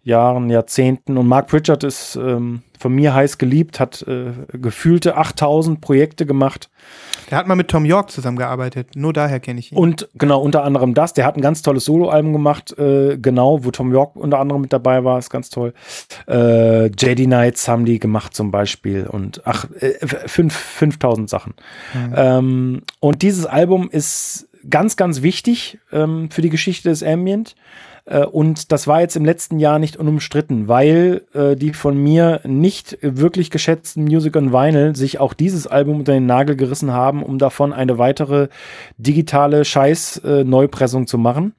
Jahren, 0.03 0.51
Jahrzehnten. 0.51 1.17
Und 1.17 1.27
Mark 1.27 1.49
Pritchard 1.49 1.85
ist 1.85 2.17
ähm, 2.17 2.63
von 2.79 2.95
mir 2.95 3.15
heiß 3.15 3.39
geliebt, 3.39 3.81
hat 3.81 4.03
äh, 4.03 4.33
gefühlte 4.53 5.17
8000 5.17 5.81
Projekte 5.81 6.27
gemacht. 6.27 6.71
Der 7.31 7.39
hat 7.39 7.47
mal 7.47 7.55
mit 7.55 7.69
Tom 7.69 7.85
York 7.85 8.11
zusammengearbeitet. 8.11 8.97
Nur 8.97 9.13
daher 9.13 9.41
kenne 9.41 9.61
ich 9.61 9.73
ihn. 9.73 9.79
Und 9.79 10.09
genau, 10.15 10.41
unter 10.41 10.65
anderem 10.65 10.95
das. 10.95 11.13
Der 11.13 11.27
hat 11.27 11.37
ein 11.37 11.43
ganz 11.43 11.63
tolles 11.63 11.85
Soloalbum 11.85 12.33
gemacht, 12.33 12.77
äh, 12.79 13.19
genau, 13.19 13.65
wo 13.65 13.71
Tom 13.71 13.93
York 13.93 14.17
unter 14.17 14.39
anderem 14.39 14.63
mit 14.63 14.73
dabei 14.73 15.05
war, 15.05 15.19
ist 15.19 15.31
ganz 15.31 15.51
toll. 15.51 15.75
Äh, 16.27 16.87
JD 16.87 17.27
Nights 17.27 17.69
haben 17.69 17.85
die 17.85 17.99
gemacht 17.99 18.35
zum 18.35 18.51
Beispiel 18.51 19.07
und 19.07 19.43
ach, 19.45 19.67
äh, 19.81 19.95
fünf, 20.27 20.55
5000 20.55 21.29
Sachen. 21.29 21.55
Mhm. 21.95 22.15
Ähm, 22.17 22.83
und 23.01 23.23
dieses 23.23 23.47
Album 23.47 23.89
ist 23.91 24.49
ganz, 24.69 24.97
ganz 24.97 25.23
wichtig 25.23 25.79
ähm, 25.93 26.31
für 26.31 26.43
die 26.43 26.51
Geschichte 26.51 26.89
des 26.89 27.03
Ambient. 27.03 27.55
Äh, 28.09 28.25
Und 28.25 28.73
das 28.73 28.87
war 28.87 29.01
jetzt 29.01 29.17
im 29.17 29.25
letzten 29.25 29.59
Jahr 29.59 29.79
nicht 29.79 29.97
unumstritten, 29.97 30.67
weil 30.69 31.23
äh, 31.35 31.57
die 31.57 31.73
von 31.73 31.97
mir 31.97 32.41
nicht 32.45 32.99
wirklich 33.03 33.51
geschätzten 33.51 34.05
Music 34.05 34.35
on 34.37 34.53
Vinyl 34.53 34.97
sich 34.97 35.21
auch 35.21 35.35
dieses 35.35 35.67
Album 35.67 35.99
unter 35.99 36.13
den 36.13 36.27
Nagel 36.27 36.57
gerissen 36.57 36.93
haben, 36.93 37.23
um 37.23 37.39
davon 37.39 37.73
eine 37.73 37.99
weitere 37.99 38.49
digitale 38.97 39.65
Scheiß-Neupressung 39.65 41.07
zu 41.07 41.19
machen, 41.19 41.53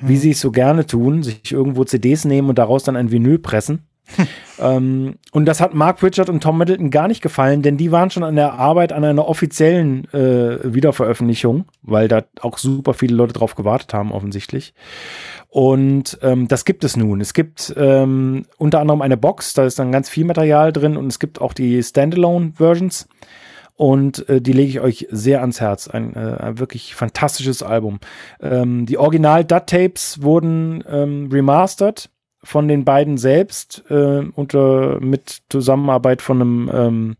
wie 0.00 0.16
sie 0.16 0.30
es 0.30 0.40
so 0.40 0.52
gerne 0.52 0.86
tun, 0.86 1.22
sich 1.22 1.50
irgendwo 1.52 1.84
CDs 1.84 2.24
nehmen 2.24 2.48
und 2.48 2.58
daraus 2.58 2.84
dann 2.84 2.96
ein 2.96 3.10
Vinyl 3.10 3.38
pressen. 3.38 3.80
ähm, 4.58 5.16
und 5.32 5.46
das 5.46 5.60
hat 5.60 5.74
Mark 5.74 6.02
Richard 6.02 6.28
und 6.28 6.42
Tom 6.42 6.58
Middleton 6.58 6.90
gar 6.90 7.08
nicht 7.08 7.22
gefallen, 7.22 7.62
denn 7.62 7.76
die 7.76 7.92
waren 7.92 8.10
schon 8.10 8.22
an 8.22 8.36
der 8.36 8.54
Arbeit 8.54 8.92
an 8.92 9.04
einer 9.04 9.28
offiziellen 9.28 10.12
äh, 10.12 10.74
Wiederveröffentlichung, 10.74 11.66
weil 11.82 12.08
da 12.08 12.24
auch 12.40 12.58
super 12.58 12.94
viele 12.94 13.14
Leute 13.14 13.34
drauf 13.34 13.54
gewartet 13.54 13.94
haben, 13.94 14.12
offensichtlich. 14.12 14.74
Und 15.48 16.18
ähm, 16.22 16.48
das 16.48 16.64
gibt 16.64 16.84
es 16.84 16.96
nun. 16.96 17.20
Es 17.20 17.32
gibt 17.32 17.74
ähm, 17.76 18.46
unter 18.58 18.80
anderem 18.80 19.02
eine 19.02 19.16
Box, 19.16 19.54
da 19.54 19.64
ist 19.64 19.78
dann 19.78 19.92
ganz 19.92 20.08
viel 20.08 20.24
Material 20.24 20.72
drin 20.72 20.96
und 20.96 21.06
es 21.06 21.18
gibt 21.18 21.40
auch 21.40 21.52
die 21.52 21.82
Standalone-Versions. 21.82 23.08
Und 23.76 24.26
äh, 24.30 24.40
die 24.40 24.52
lege 24.52 24.70
ich 24.70 24.80
euch 24.80 25.06
sehr 25.10 25.42
ans 25.42 25.60
Herz. 25.60 25.86
Ein, 25.86 26.14
äh, 26.14 26.36
ein 26.40 26.58
wirklich 26.58 26.94
fantastisches 26.94 27.62
Album. 27.62 28.00
Ähm, 28.40 28.86
die 28.86 28.96
Original-DAT-Tapes 28.96 30.22
wurden 30.22 30.82
ähm, 30.88 31.28
remastert 31.30 32.08
von 32.46 32.68
den 32.68 32.84
beiden 32.84 33.18
selbst 33.18 33.84
äh, 33.90 34.20
unter 34.34 35.00
mit 35.00 35.42
Zusammenarbeit 35.48 36.22
von 36.22 36.40
einem 36.40 36.70
ähm, 36.72 37.16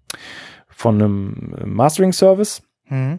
von 0.69 0.94
einem 0.94 1.55
Mastering 1.65 2.12
Service. 2.12 2.62
Mhm. 2.89 3.19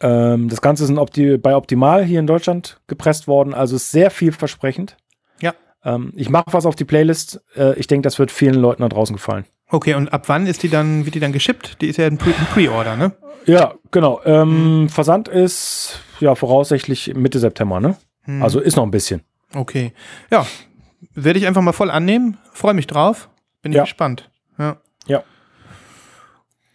Ähm, 0.00 0.48
das 0.48 0.60
Ganze 0.60 0.84
ist 0.84 0.90
Opti 0.96 1.38
bei 1.38 1.56
Optimal 1.56 2.04
hier 2.04 2.20
in 2.20 2.26
Deutschland 2.26 2.80
gepresst 2.86 3.26
worden, 3.26 3.54
also 3.54 3.76
ist 3.76 3.90
sehr 3.90 4.10
vielversprechend. 4.10 4.96
Ja. 5.40 5.54
Ähm, 5.84 6.12
ich 6.14 6.28
mache 6.28 6.52
was 6.52 6.66
auf 6.66 6.76
die 6.76 6.84
Playlist. 6.84 7.40
Äh, 7.56 7.78
ich 7.78 7.86
denke, 7.86 8.02
das 8.02 8.18
wird 8.18 8.30
vielen 8.30 8.56
Leuten 8.56 8.82
da 8.82 8.88
draußen 8.88 9.16
gefallen. 9.16 9.46
Okay, 9.68 9.94
und 9.94 10.12
ab 10.12 10.28
wann 10.28 10.46
ist 10.46 10.62
die 10.62 10.68
dann, 10.68 11.06
wird 11.06 11.14
die 11.14 11.20
dann 11.20 11.32
geschippt? 11.32 11.80
Die 11.80 11.88
ist 11.88 11.96
ja 11.96 12.06
ein 12.06 12.18
Pre- 12.18 12.34
ein 12.38 12.46
Pre-Order, 12.52 12.96
ne? 12.96 13.12
Ja, 13.46 13.74
genau. 13.90 14.20
Ähm, 14.24 14.88
Versand 14.88 15.28
ist 15.28 16.00
ja 16.20 16.34
voraussichtlich 16.34 17.14
Mitte 17.14 17.38
September, 17.38 17.80
ne? 17.80 17.96
Hm. 18.22 18.42
Also 18.42 18.60
ist 18.60 18.76
noch 18.76 18.84
ein 18.84 18.90
bisschen. 18.90 19.22
Okay. 19.54 19.92
Ja, 20.30 20.46
werde 21.16 21.38
ich 21.38 21.46
einfach 21.46 21.62
mal 21.62 21.72
voll 21.72 21.90
annehmen. 21.90 22.36
Freue 22.52 22.74
mich 22.74 22.86
drauf. 22.86 23.28
Bin 23.62 23.72
ich 23.72 23.76
Ja. 23.76 23.82
gespannt. 23.82 24.30
Ja. 24.58 24.76
Ja. 25.06 25.22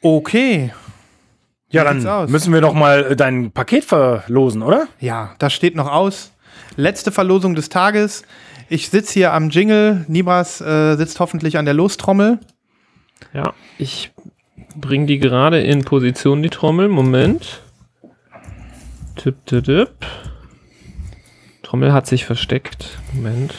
Okay. 0.02 0.74
Ja, 1.70 1.82
Wie 1.96 2.04
dann 2.04 2.30
müssen 2.30 2.54
wir 2.54 2.60
doch 2.60 2.74
mal 2.74 3.16
dein 3.16 3.52
Paket 3.52 3.86
verlosen, 3.86 4.62
oder? 4.62 4.88
Ja, 5.00 5.36
das 5.40 5.54
steht 5.54 5.76
noch 5.76 5.90
aus. 5.90 6.34
Letzte 6.76 7.12
Verlosung 7.12 7.56
des 7.56 7.70
Tages. 7.70 8.24
Ich 8.68 8.90
sitze 8.90 9.14
hier 9.14 9.34
am 9.34 9.50
Jingle. 9.50 10.04
Nibras 10.08 10.60
äh, 10.60 10.96
sitzt 10.98 11.20
hoffentlich 11.20 11.58
an 11.58 11.66
der 11.66 11.74
Lostrommel. 11.74 12.40
Ja, 13.34 13.54
ich 13.78 14.12
bring 14.76 15.08
die 15.08 15.20
gerade 15.20 15.62
in 15.62 15.86
Position, 15.86 16.42
die 16.44 16.50
Trommel. 16.50 16.90
Moment. 16.90 17.62
Tipp, 19.16 19.36
tipp, 19.46 19.64
tipp. 19.66 19.90
Trommel 21.64 21.94
hat 21.94 22.08
sich 22.08 22.26
versteckt. 22.26 22.98
Moment. 23.14 23.54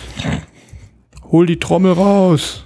Hol 1.33 1.47
die 1.47 1.59
Trommel 1.59 1.93
raus. 1.93 2.65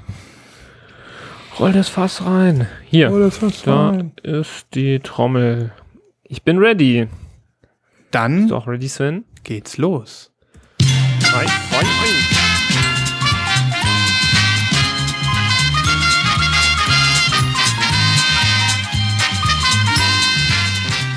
Roll 1.59 1.73
das 1.73 1.89
Fass 1.89 2.25
rein. 2.25 2.67
Hier. 2.85 3.11
Hol 3.11 3.21
das 3.21 3.39
Fass 3.39 3.63
da 3.63 3.91
rein. 3.91 4.13
ist 4.23 4.67
die 4.75 4.99
Trommel. 5.01 5.73
Ich 6.25 6.43
bin 6.43 6.59
ready. 6.59 7.07
Dann 8.11 8.39
Bist 8.41 8.51
du 8.51 8.57
auch 8.57 8.67
ready, 8.67 8.89
Sven? 8.89 9.25
geht's 9.45 9.79
los. 9.79 10.33
3, 10.79 11.45
2, 11.45 11.47
1. 11.79 11.87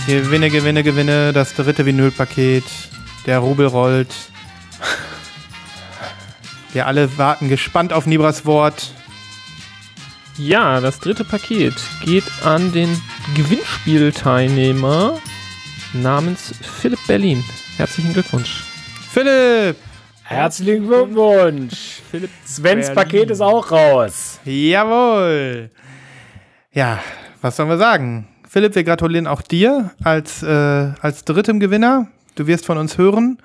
Gewinne, 0.07 0.49
gewinne, 0.49 0.83
gewinne. 0.83 1.33
Das 1.33 1.53
dritte 1.53 1.85
Vinylpaket. 1.85 2.63
Der 3.25 3.39
Rubel 3.39 3.67
rollt. 3.67 4.13
Wir 6.71 6.85
alle 6.85 7.17
warten 7.17 7.49
gespannt 7.49 7.93
auf 7.93 8.05
Nibras 8.05 8.45
Wort. 8.45 8.93
Ja, 10.37 10.79
das 10.79 10.99
dritte 10.99 11.25
Paket 11.25 11.73
geht 12.05 12.23
an 12.45 12.71
den 12.71 12.89
Gewinnspielteilnehmer 13.35 15.17
namens 15.93 16.53
Philipp 16.61 16.99
Berlin. 17.07 17.43
Herzlichen 17.77 18.13
Glückwunsch. 18.13 18.63
Philipp! 19.11 19.77
Herzlichen 20.23 20.87
Glückwunsch. 20.87 22.01
Philipp 22.11 22.29
Svens 22.45 22.87
Berlin. 22.87 22.95
Paket 22.95 23.31
ist 23.31 23.41
auch 23.41 23.71
raus. 23.71 24.39
Jawohl! 24.45 25.71
Ja, 26.71 26.99
was 27.41 27.55
sollen 27.55 27.69
wir 27.69 27.79
sagen? 27.79 28.27
Philipp, 28.47 28.75
wir 28.75 28.83
gratulieren 28.83 29.25
auch 29.25 29.41
dir 29.41 29.89
als, 30.03 30.43
äh, 30.43 30.91
als 31.01 31.25
drittem 31.25 31.59
Gewinner. 31.59 32.07
Du 32.35 32.45
wirst 32.45 32.67
von 32.67 32.77
uns 32.77 32.99
hören. 32.99 33.39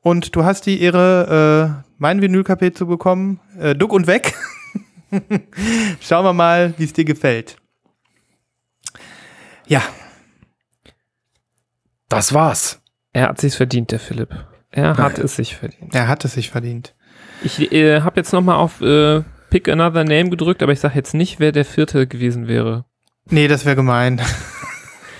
Und 0.00 0.36
du 0.36 0.44
hast 0.44 0.66
die 0.66 0.82
Ehre, 0.82 1.82
äh, 1.82 1.83
mein 1.98 2.20
Vinylpaket 2.22 2.76
zu 2.76 2.86
bekommen. 2.86 3.40
Äh, 3.58 3.74
Duck 3.74 3.92
und 3.92 4.06
weg. 4.06 4.34
Schauen 6.00 6.24
wir 6.24 6.32
mal, 6.32 6.74
wie 6.76 6.84
es 6.84 6.92
dir 6.92 7.04
gefällt. 7.04 7.56
Ja, 9.66 9.82
Das 12.08 12.32
war's. 12.34 12.80
Er 13.12 13.28
hat 13.28 13.40
sich's 13.40 13.56
verdient, 13.56 13.92
der 13.92 14.00
Philipp. 14.00 14.28
Er 14.70 14.96
hat 14.96 15.18
es 15.18 15.36
sich 15.36 15.56
verdient. 15.56 15.94
er 15.94 16.08
hat 16.08 16.24
es 16.24 16.34
sich 16.34 16.50
verdient. 16.50 16.94
Ich 17.42 17.72
äh, 17.72 18.00
habe 18.00 18.16
jetzt 18.20 18.32
nochmal 18.32 18.56
auf 18.56 18.80
äh, 18.80 19.22
Pick 19.50 19.68
Another 19.68 20.02
Name 20.04 20.30
gedrückt, 20.30 20.62
aber 20.62 20.72
ich 20.72 20.80
sage 20.80 20.96
jetzt 20.96 21.14
nicht, 21.14 21.38
wer 21.38 21.52
der 21.52 21.64
vierte 21.64 22.06
gewesen 22.08 22.48
wäre. 22.48 22.84
Nee, 23.30 23.46
das 23.48 23.64
wäre 23.64 23.76
gemein. 23.76 24.20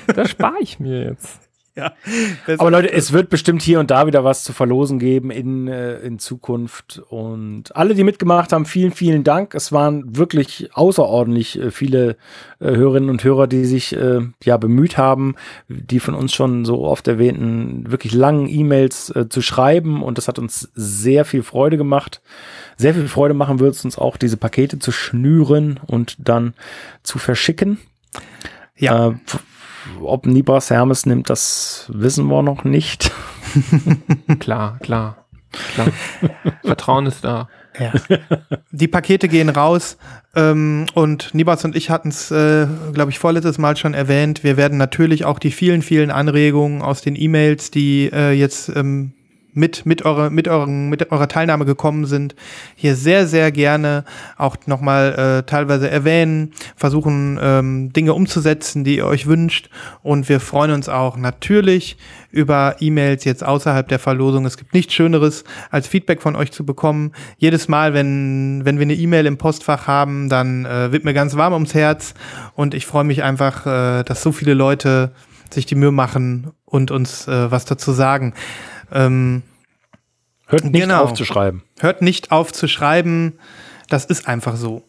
Das 0.08 0.30
spare 0.30 0.56
ich 0.60 0.80
mir 0.80 1.02
jetzt. 1.04 1.43
Aber 2.58 2.70
Leute, 2.70 2.92
es 2.92 3.12
wird 3.12 3.30
bestimmt 3.30 3.60
hier 3.60 3.80
und 3.80 3.90
da 3.90 4.06
wieder 4.06 4.22
was 4.22 4.44
zu 4.44 4.52
verlosen 4.52 4.98
geben 4.98 5.30
in, 5.30 5.66
äh, 5.66 5.98
in 5.98 6.18
Zukunft. 6.18 7.02
Und 7.08 7.74
alle, 7.74 7.94
die 7.94 8.04
mitgemacht 8.04 8.52
haben, 8.52 8.64
vielen, 8.64 8.92
vielen 8.92 9.24
Dank. 9.24 9.54
Es 9.54 9.72
waren 9.72 10.16
wirklich 10.16 10.70
außerordentlich 10.74 11.58
äh, 11.58 11.70
viele 11.72 12.16
äh, 12.60 12.76
Hörerinnen 12.76 13.10
und 13.10 13.24
Hörer, 13.24 13.46
die 13.46 13.64
sich 13.64 13.96
ja 14.44 14.56
bemüht 14.56 14.98
haben, 14.98 15.34
die 15.68 16.00
von 16.00 16.14
uns 16.14 16.34
schon 16.34 16.64
so 16.64 16.84
oft 16.84 17.06
erwähnten, 17.08 17.90
wirklich 17.90 18.14
langen 18.14 18.48
E-Mails 18.48 19.10
äh, 19.10 19.28
zu 19.28 19.42
schreiben. 19.42 20.02
Und 20.02 20.18
das 20.18 20.28
hat 20.28 20.38
uns 20.38 20.70
sehr 20.74 21.24
viel 21.24 21.42
Freude 21.42 21.76
gemacht. 21.76 22.20
Sehr 22.76 22.94
viel 22.94 23.08
Freude 23.08 23.34
machen 23.34 23.60
wird 23.60 23.74
es 23.74 23.84
uns 23.84 23.98
auch, 23.98 24.16
diese 24.16 24.36
Pakete 24.36 24.78
zu 24.78 24.92
schnüren 24.92 25.80
und 25.86 26.16
dann 26.18 26.54
zu 27.02 27.18
verschicken. 27.18 27.78
Ja. 28.76 29.08
Äh, 29.08 29.14
ob 30.02 30.26
Nibras 30.26 30.70
Hermes 30.70 31.06
nimmt, 31.06 31.30
das 31.30 31.90
wissen 31.92 32.26
wir 32.26 32.42
noch 32.42 32.64
nicht. 32.64 33.10
Klar, 34.40 34.78
klar, 34.80 35.26
klar. 35.74 35.88
Vertrauen 36.64 37.06
ist 37.06 37.22
da. 37.22 37.48
Ja. 37.78 37.92
Die 38.70 38.88
Pakete 38.88 39.28
gehen 39.28 39.48
raus 39.48 39.96
ähm, 40.34 40.86
und 40.94 41.34
Nibas 41.34 41.64
und 41.64 41.76
ich 41.76 41.90
hatten 41.90 42.08
es, 42.08 42.30
äh, 42.30 42.66
glaube 42.92 43.10
ich, 43.10 43.18
vorletztes 43.18 43.58
Mal 43.58 43.76
schon 43.76 43.94
erwähnt. 43.94 44.44
Wir 44.44 44.56
werden 44.56 44.78
natürlich 44.78 45.24
auch 45.24 45.38
die 45.38 45.50
vielen, 45.50 45.82
vielen 45.82 46.10
Anregungen 46.10 46.82
aus 46.82 47.02
den 47.02 47.16
E-Mails, 47.16 47.70
die 47.70 48.10
äh, 48.12 48.32
jetzt 48.32 48.68
ähm, 48.74 49.12
mit, 49.54 49.86
mit, 49.86 50.04
eure, 50.04 50.30
mit, 50.30 50.48
euren, 50.48 50.88
mit 50.90 51.10
eurer 51.10 51.28
Teilnahme 51.28 51.64
gekommen 51.64 52.04
sind, 52.04 52.34
hier 52.74 52.96
sehr, 52.96 53.26
sehr 53.26 53.52
gerne 53.52 54.04
auch 54.36 54.56
nochmal 54.66 55.14
äh, 55.14 55.42
teilweise 55.48 55.88
erwähnen, 55.88 56.52
versuchen 56.76 57.38
ähm, 57.40 57.92
Dinge 57.92 58.14
umzusetzen, 58.14 58.84
die 58.84 58.96
ihr 58.96 59.06
euch 59.06 59.26
wünscht. 59.26 59.70
Und 60.02 60.28
wir 60.28 60.40
freuen 60.40 60.72
uns 60.72 60.88
auch 60.88 61.16
natürlich 61.16 61.96
über 62.30 62.76
E-Mails 62.80 63.24
jetzt 63.24 63.44
außerhalb 63.44 63.86
der 63.86 64.00
Verlosung. 64.00 64.44
Es 64.44 64.56
gibt 64.56 64.74
nichts 64.74 64.92
Schöneres, 64.92 65.44
als 65.70 65.86
Feedback 65.86 66.20
von 66.20 66.34
euch 66.34 66.50
zu 66.50 66.66
bekommen. 66.66 67.12
Jedes 67.38 67.68
Mal, 67.68 67.94
wenn, 67.94 68.62
wenn 68.64 68.78
wir 68.78 68.82
eine 68.82 68.94
E-Mail 68.94 69.26
im 69.26 69.38
Postfach 69.38 69.86
haben, 69.86 70.28
dann 70.28 70.64
äh, 70.64 70.90
wird 70.90 71.04
mir 71.04 71.14
ganz 71.14 71.36
warm 71.36 71.52
ums 71.52 71.74
Herz. 71.74 72.14
Und 72.54 72.74
ich 72.74 72.86
freue 72.86 73.04
mich 73.04 73.22
einfach, 73.22 73.66
äh, 73.66 74.02
dass 74.02 74.22
so 74.22 74.32
viele 74.32 74.54
Leute 74.54 75.12
sich 75.50 75.66
die 75.66 75.76
Mühe 75.76 75.92
machen 75.92 76.50
und 76.64 76.90
uns 76.90 77.28
äh, 77.28 77.50
was 77.50 77.64
dazu 77.64 77.92
sagen. 77.92 78.34
Ähm, 78.94 79.42
Hört 80.46 80.64
nicht 80.64 80.80
Genau. 80.82 81.02
auf 81.04 81.14
zu 81.14 81.24
schreiben. 81.24 81.62
hört 81.80 82.02
nicht 82.02 82.30
auf 82.30 82.52
zu 82.52 82.68
schreiben. 82.68 83.34
Das 83.88 84.04
ist 84.04 84.28
einfach 84.28 84.56
so. 84.56 84.82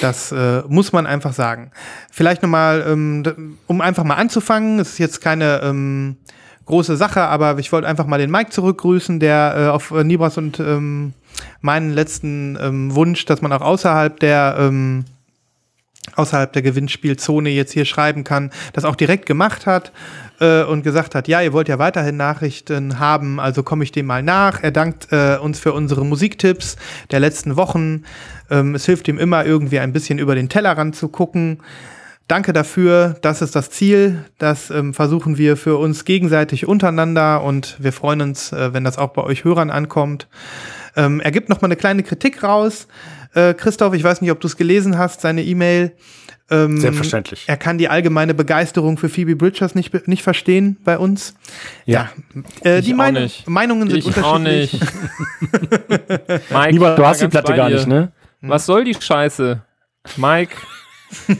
Das 0.00 0.32
äh, 0.32 0.62
muss 0.68 0.92
man 0.92 1.06
einfach 1.06 1.32
sagen. 1.32 1.70
Vielleicht 2.10 2.42
nochmal, 2.42 2.84
ähm, 2.86 3.56
um 3.66 3.80
einfach 3.80 4.04
mal 4.04 4.16
anzufangen, 4.16 4.78
es 4.78 4.90
ist 4.92 4.98
jetzt 4.98 5.20
keine 5.20 5.60
ähm, 5.62 6.16
große 6.66 6.96
Sache, 6.96 7.22
aber 7.22 7.58
ich 7.58 7.72
wollte 7.72 7.88
einfach 7.88 8.06
mal 8.06 8.18
den 8.18 8.30
Mike 8.30 8.50
zurückgrüßen, 8.50 9.20
der 9.20 9.54
äh, 9.56 9.68
auf 9.68 9.92
äh, 9.92 10.04
Nibras 10.04 10.36
und 10.36 10.60
ähm, 10.60 11.14
meinen 11.60 11.92
letzten 11.94 12.58
ähm, 12.60 12.94
Wunsch, 12.94 13.24
dass 13.24 13.40
man 13.40 13.52
auch 13.52 13.60
außerhalb 13.62 14.18
der 14.20 14.56
ähm, 14.58 15.04
außerhalb 16.14 16.52
der 16.52 16.62
Gewinnspielzone 16.62 17.50
jetzt 17.50 17.72
hier 17.72 17.84
schreiben 17.84 18.24
kann, 18.24 18.50
das 18.72 18.84
auch 18.84 18.96
direkt 18.96 19.26
gemacht 19.26 19.66
hat 19.66 19.92
äh, 20.40 20.62
und 20.64 20.82
gesagt 20.82 21.14
hat, 21.14 21.28
ja, 21.28 21.40
ihr 21.40 21.52
wollt 21.52 21.68
ja 21.68 21.78
weiterhin 21.78 22.16
Nachrichten 22.16 22.98
haben, 22.98 23.40
also 23.40 23.62
komme 23.62 23.84
ich 23.84 23.92
dem 23.92 24.06
mal 24.06 24.22
nach. 24.22 24.62
Er 24.62 24.70
dankt 24.70 25.12
äh, 25.12 25.36
uns 25.36 25.58
für 25.58 25.72
unsere 25.72 26.04
Musiktipps 26.04 26.76
der 27.10 27.20
letzten 27.20 27.56
Wochen. 27.56 28.04
Ähm, 28.50 28.74
es 28.74 28.86
hilft 28.86 29.08
ihm 29.08 29.18
immer 29.18 29.44
irgendwie 29.44 29.78
ein 29.78 29.92
bisschen 29.92 30.18
über 30.18 30.34
den 30.34 30.48
Tellerrand 30.48 30.96
zu 30.96 31.08
gucken. 31.08 31.62
Danke 32.28 32.52
dafür, 32.52 33.16
das 33.22 33.40
ist 33.40 33.54
das 33.54 33.70
Ziel. 33.70 34.24
Das 34.38 34.70
ähm, 34.70 34.94
versuchen 34.94 35.38
wir 35.38 35.56
für 35.56 35.76
uns 35.76 36.04
gegenseitig 36.04 36.66
untereinander 36.66 37.42
und 37.42 37.76
wir 37.78 37.92
freuen 37.92 38.20
uns, 38.20 38.52
äh, 38.52 38.72
wenn 38.72 38.82
das 38.82 38.98
auch 38.98 39.10
bei 39.10 39.22
euch 39.22 39.44
Hörern 39.44 39.70
ankommt. 39.70 40.26
Ähm, 40.96 41.20
er 41.20 41.30
gibt 41.30 41.48
noch 41.48 41.60
mal 41.60 41.68
eine 41.68 41.76
kleine 41.76 42.02
Kritik 42.02 42.42
raus. 42.42 42.88
Äh, 43.36 43.54
Christoph, 43.54 43.94
ich 43.94 44.02
weiß 44.02 44.20
nicht, 44.22 44.30
ob 44.30 44.40
du 44.40 44.46
es 44.46 44.56
gelesen 44.56 44.98
hast, 44.98 45.20
seine 45.20 45.44
E-Mail. 45.44 45.92
Ähm, 46.48 46.78
Selbstverständlich. 46.80 47.44
Er 47.48 47.56
kann 47.56 47.76
die 47.76 47.88
allgemeine 47.88 48.32
Begeisterung 48.32 48.98
für 48.98 49.08
Phoebe 49.08 49.34
Bridgers 49.36 49.74
nicht, 49.74 50.06
nicht 50.08 50.22
verstehen 50.22 50.76
bei 50.84 50.96
uns. 50.96 51.34
Ja. 51.86 52.10
Äh, 52.64 52.78
Ich 52.78 52.86
die 52.86 52.94
auch 52.94 53.10
nicht. 53.10 53.48
Meinungen 53.48 53.90
sind 53.90 53.98
Ich 53.98 54.16
auch 54.22 54.36
unterschiedlich. 54.36 54.72
nicht. 54.72 54.82
Mike, 56.50 56.70
Lieber, 56.70 56.90
ich 56.92 56.96
du 56.96 57.06
hast 57.06 57.20
die 57.20 57.28
Platte 57.28 57.54
gar 57.54 57.68
nicht, 57.68 57.86
ne? 57.86 58.12
Was 58.42 58.64
soll 58.66 58.84
die 58.84 58.94
Scheiße? 58.94 59.60
Mike, 60.16 60.54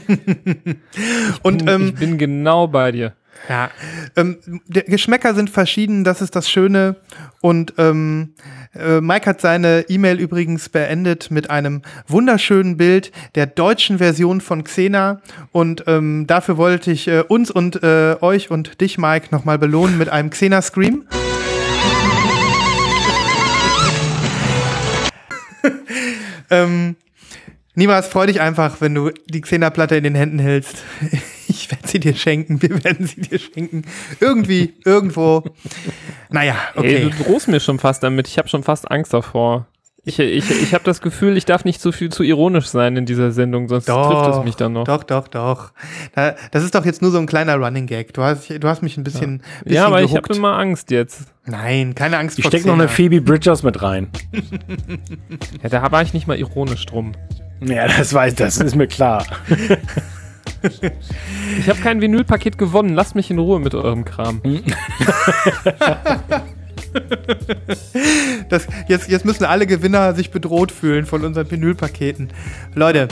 Und 1.43 1.69
ähm, 1.69 1.87
ich 1.87 1.95
bin 1.95 2.17
genau 2.17 2.67
bei 2.67 2.91
dir. 2.91 3.13
Ja, 3.49 3.69
ähm, 4.15 4.37
der 4.67 4.83
Geschmäcker 4.83 5.35
sind 5.35 5.49
verschieden, 5.49 6.03
das 6.03 6.21
ist 6.21 6.35
das 6.35 6.49
Schöne. 6.49 6.95
Und 7.41 7.73
ähm, 7.77 8.33
Äh, 8.39 8.56
Mike 9.01 9.29
hat 9.29 9.41
seine 9.41 9.85
E-Mail 9.89 10.19
übrigens 10.19 10.69
beendet 10.69 11.31
mit 11.31 11.49
einem 11.49 11.81
wunderschönen 12.07 12.77
Bild 12.77 13.11
der 13.35 13.45
deutschen 13.45 13.97
Version 13.97 14.41
von 14.41 14.63
Xena. 14.63 15.21
Und 15.51 15.83
ähm, 15.87 16.25
dafür 16.27 16.57
wollte 16.57 16.91
ich 16.91 17.07
äh, 17.07 17.23
uns 17.27 17.51
und 17.51 17.83
äh, 17.83 18.15
euch 18.21 18.51
und 18.51 18.81
dich, 18.81 18.97
Mike, 18.97 19.27
nochmal 19.31 19.57
belohnen 19.57 19.97
mit 19.97 20.09
einem 20.09 20.29
Xena-Scream. 20.29 21.07
ähm, 26.49 26.95
Niemals 27.77 28.07
freu 28.07 28.25
dich 28.25 28.41
einfach, 28.41 28.81
wenn 28.81 28.95
du 28.95 29.11
die 29.27 29.39
Xena-Platte 29.39 29.95
in 29.95 30.03
den 30.03 30.15
Händen 30.15 30.39
hältst. 30.39 30.77
Ich 31.57 31.71
werde 31.71 31.87
sie 31.87 31.99
dir 31.99 32.15
schenken, 32.15 32.61
wir 32.61 32.83
werden 32.83 33.07
sie 33.07 33.21
dir 33.21 33.39
schenken. 33.39 33.83
Irgendwie, 34.19 34.75
irgendwo. 34.85 35.43
Naja, 36.29 36.55
okay. 36.75 36.95
Ey, 36.95 37.09
du 37.09 37.23
drohst 37.23 37.47
mir 37.47 37.59
schon 37.59 37.79
fast 37.79 38.03
damit. 38.03 38.27
Ich 38.27 38.37
habe 38.37 38.47
schon 38.47 38.63
fast 38.63 38.89
Angst 38.91 39.13
davor. 39.13 39.65
Ich, 40.05 40.19
ich, 40.19 40.49
ich 40.49 40.73
habe 40.73 40.85
das 40.85 41.01
Gefühl, 41.01 41.35
ich 41.35 41.43
darf 41.43 41.65
nicht 41.65 41.81
zu 41.81 41.91
viel 41.91 42.09
zu 42.09 42.23
ironisch 42.23 42.67
sein 42.67 42.95
in 42.95 43.05
dieser 43.05 43.31
Sendung, 43.31 43.67
sonst 43.67 43.87
trifft 43.87 44.37
es 44.37 44.43
mich 44.45 44.55
dann 44.55 44.71
noch. 44.71 44.85
Doch, 44.85 45.03
doch, 45.03 45.27
doch. 45.27 45.73
Da, 46.15 46.35
das 46.51 46.63
ist 46.63 46.75
doch 46.75 46.85
jetzt 46.85 47.01
nur 47.01 47.11
so 47.11 47.17
ein 47.17 47.25
kleiner 47.25 47.55
Running 47.57 47.87
Gag. 47.87 48.13
Du 48.13 48.21
hast, 48.21 48.49
du 48.49 48.67
hast 48.69 48.81
mich 48.81 48.95
ein 48.95 49.03
bisschen. 49.03 49.41
Ja, 49.41 49.63
bisschen 49.63 49.75
ja 49.75 49.85
aber 49.85 50.01
ich 50.01 50.11
gehuckt. 50.11 50.29
habe 50.29 50.37
immer 50.37 50.57
Angst 50.57 50.91
jetzt. 50.91 51.23
Nein, 51.45 51.93
keine 51.93 52.19
Angst 52.19 52.37
Ich 52.39 52.43
vor 52.43 52.51
steck 52.51 52.65
noch 52.65 52.75
eine 52.75 52.87
Phoebe 52.87 53.19
Bridgers 53.19 53.63
mit 53.63 53.81
rein. 53.81 54.07
Ja, 55.61 55.67
da 55.67 55.91
war 55.91 56.01
ich 56.03 56.13
nicht 56.13 56.25
mal 56.25 56.37
ironisch 56.39 56.85
drum. 56.85 57.11
Ja, 57.59 57.87
das 57.89 58.13
weiß, 58.13 58.35
das 58.35 58.57
ist 58.59 58.75
mir 58.75 58.87
klar. 58.87 59.25
Ich 61.59 61.69
habe 61.69 61.79
kein 61.81 62.01
Vinylpaket 62.01 62.57
gewonnen. 62.57 62.93
Lasst 62.93 63.15
mich 63.15 63.29
in 63.31 63.39
Ruhe 63.39 63.59
mit 63.59 63.75
eurem 63.75 64.05
Kram. 64.05 64.41
Das, 68.49 68.65
jetzt, 68.87 69.09
jetzt 69.09 69.25
müssen 69.25 69.43
alle 69.43 69.67
Gewinner 69.67 70.15
sich 70.15 70.31
bedroht 70.31 70.71
fühlen 70.71 71.05
von 71.05 71.23
unseren 71.23 71.49
Vinylpaketen. 71.49 72.29
Leute, 72.75 73.07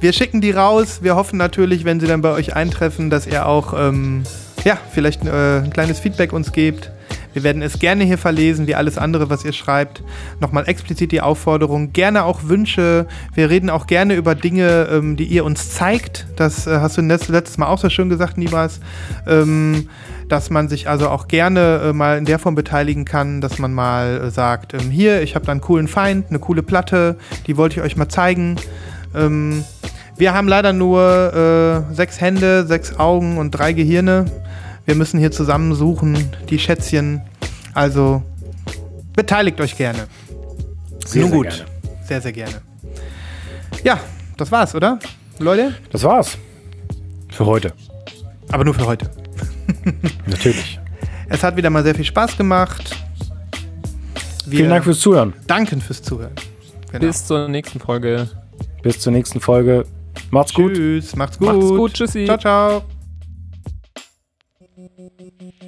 wir 0.00 0.12
schicken 0.12 0.40
die 0.40 0.50
raus. 0.50 1.00
Wir 1.02 1.16
hoffen 1.16 1.36
natürlich, 1.36 1.84
wenn 1.84 2.00
sie 2.00 2.06
dann 2.06 2.22
bei 2.22 2.32
euch 2.32 2.56
eintreffen, 2.56 3.08
dass 3.08 3.26
ihr 3.26 3.46
auch 3.46 3.72
ähm, 3.78 4.24
ja, 4.64 4.78
vielleicht 4.92 5.24
äh, 5.24 5.60
ein 5.60 5.70
kleines 5.70 6.00
Feedback 6.00 6.32
uns 6.32 6.52
gebt. 6.52 6.90
Wir 7.32 7.42
werden 7.44 7.62
es 7.62 7.78
gerne 7.78 8.04
hier 8.04 8.18
verlesen, 8.18 8.66
wie 8.66 8.74
alles 8.74 8.98
andere, 8.98 9.30
was 9.30 9.44
ihr 9.44 9.52
schreibt. 9.52 10.02
Nochmal 10.40 10.68
explizit 10.68 11.12
die 11.12 11.20
Aufforderung, 11.20 11.92
gerne 11.92 12.24
auch 12.24 12.40
Wünsche. 12.44 13.06
Wir 13.34 13.50
reden 13.50 13.70
auch 13.70 13.86
gerne 13.86 14.14
über 14.14 14.34
Dinge, 14.34 14.88
ähm, 14.90 15.16
die 15.16 15.24
ihr 15.24 15.44
uns 15.44 15.72
zeigt. 15.72 16.26
Das 16.36 16.66
äh, 16.66 16.78
hast 16.80 16.96
du 16.96 17.02
letzt- 17.02 17.30
letztes 17.30 17.58
Mal 17.58 17.66
auch 17.66 17.78
so 17.78 17.88
schön 17.88 18.08
gesagt, 18.08 18.36
Nibas. 18.38 18.80
Ähm, 19.26 19.88
dass 20.28 20.48
man 20.48 20.68
sich 20.68 20.88
also 20.88 21.08
auch 21.08 21.26
gerne 21.26 21.80
äh, 21.86 21.92
mal 21.92 22.16
in 22.16 22.24
der 22.24 22.38
Form 22.38 22.54
beteiligen 22.54 23.04
kann, 23.04 23.40
dass 23.40 23.58
man 23.58 23.72
mal 23.72 24.26
äh, 24.26 24.30
sagt, 24.30 24.74
ähm, 24.74 24.90
hier, 24.90 25.22
ich 25.22 25.34
habe 25.34 25.44
da 25.44 25.52
einen 25.52 25.60
coolen 25.60 25.88
Feind, 25.88 26.26
eine 26.30 26.38
coole 26.38 26.62
Platte, 26.62 27.16
die 27.48 27.56
wollte 27.56 27.80
ich 27.80 27.82
euch 27.82 27.96
mal 27.96 28.08
zeigen. 28.08 28.54
Ähm, 29.14 29.64
wir 30.16 30.32
haben 30.32 30.46
leider 30.46 30.72
nur 30.72 31.84
äh, 31.90 31.94
sechs 31.94 32.20
Hände, 32.20 32.64
sechs 32.66 32.98
Augen 32.98 33.38
und 33.38 33.50
drei 33.52 33.72
Gehirne. 33.72 34.26
Wir 34.90 34.96
müssen 34.96 35.20
hier 35.20 35.30
zusammensuchen, 35.30 36.32
die 36.48 36.58
Schätzchen. 36.58 37.22
Also 37.74 38.24
beteiligt 39.14 39.60
euch 39.60 39.76
gerne. 39.76 40.08
Sehr, 41.06 41.22
Nun 41.22 41.30
sehr 41.30 41.38
gut. 41.38 41.48
gerne. 41.48 41.64
Sehr, 42.08 42.20
sehr 42.20 42.32
gerne. 42.32 42.54
Ja, 43.84 44.00
das 44.36 44.50
war's, 44.50 44.74
oder? 44.74 44.98
Leute? 45.38 45.76
Das 45.92 46.02
war's. 46.02 46.36
Für 47.28 47.46
heute. 47.46 47.72
Aber 48.50 48.64
nur 48.64 48.74
für 48.74 48.84
heute. 48.84 49.08
Natürlich. 50.26 50.80
Es 51.28 51.44
hat 51.44 51.56
wieder 51.56 51.70
mal 51.70 51.84
sehr 51.84 51.94
viel 51.94 52.04
Spaß 52.04 52.36
gemacht. 52.36 52.96
Wir 54.46 54.56
Vielen 54.58 54.70
Dank 54.70 54.82
fürs 54.82 54.98
Zuhören. 54.98 55.34
danken 55.46 55.80
fürs 55.80 56.02
Zuhören. 56.02 56.32
Genau. 56.90 57.06
Bis 57.06 57.24
zur 57.26 57.46
nächsten 57.46 57.78
Folge. 57.78 58.28
Bis 58.82 58.98
zur 58.98 59.12
nächsten 59.12 59.40
Folge. 59.40 59.86
Macht's 60.32 60.52
gut. 60.52 60.74
Tschüss, 60.74 61.14
macht's 61.14 61.38
gut. 61.38 61.46
Macht's 61.46 61.68
gut, 61.68 61.94
tschüssi. 61.94 62.24
Ciao, 62.24 62.38
ciao. 62.38 62.82
Thank 65.08 65.32
you. 65.40 65.59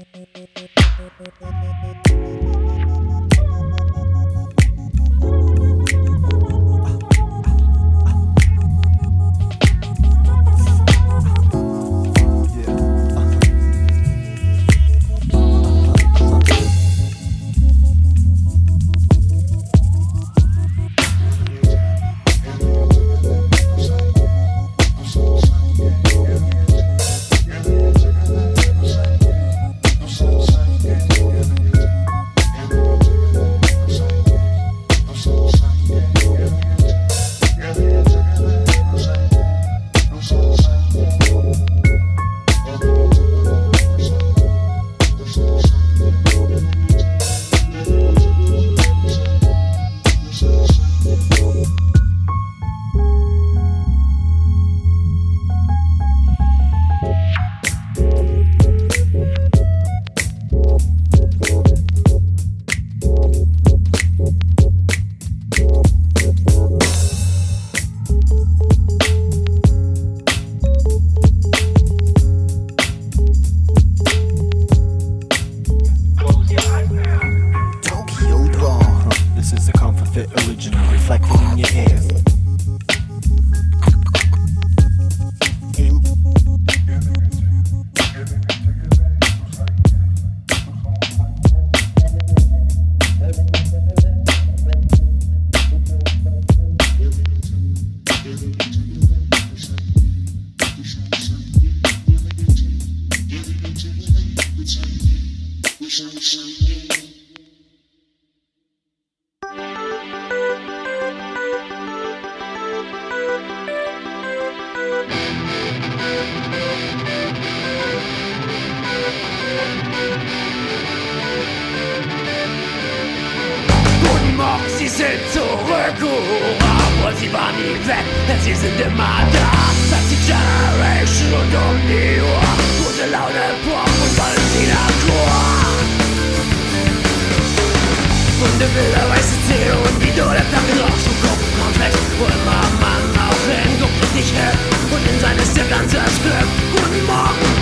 Ist 145.53 145.59
ihr 145.59 145.69
ganzes 145.69 146.15
Glück. 146.23 146.51
Guten 146.73 147.05
Morgen, 147.05 147.53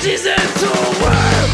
Sie 0.00 0.16
sind 0.16 0.50
zurück. 0.58 1.50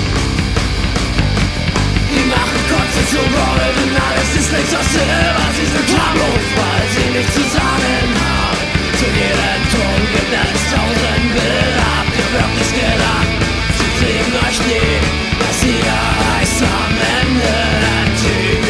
Die 2.13 2.25
machen 2.29 2.61
Kotze 2.69 3.03
zu 3.13 3.17
Golden, 3.17 3.91
alles 3.97 4.31
ist 4.37 4.53
nichts 4.53 4.75
aus 4.77 4.89
Silber. 4.93 5.47
Sie 5.57 5.69
sind 5.73 5.89
harmlos, 5.97 6.47
weil 6.59 6.85
sie 6.93 7.09
nichts 7.17 7.35
zu 7.35 7.45
sagen 7.57 8.11
haben. 8.21 8.61
Zu 8.99 9.07
jedem 9.17 9.63
Ton 9.73 10.01
gibt 10.13 10.33
es 10.37 10.61
tausend 10.73 11.27
Bilder. 11.33 11.89
Habt 11.97 12.15
ihr 12.21 12.31
wirklich 12.37 12.71
gedacht, 12.77 13.33
sie 13.79 13.91
kriegen 13.97 14.33
euch 14.45 14.59
nie, 14.69 14.95
dass 15.41 15.59
ihr 15.65 15.99
heißt 16.29 16.63
am 16.63 16.95
Ende 17.17 17.55
der 17.85 18.05
TV. 18.21 18.69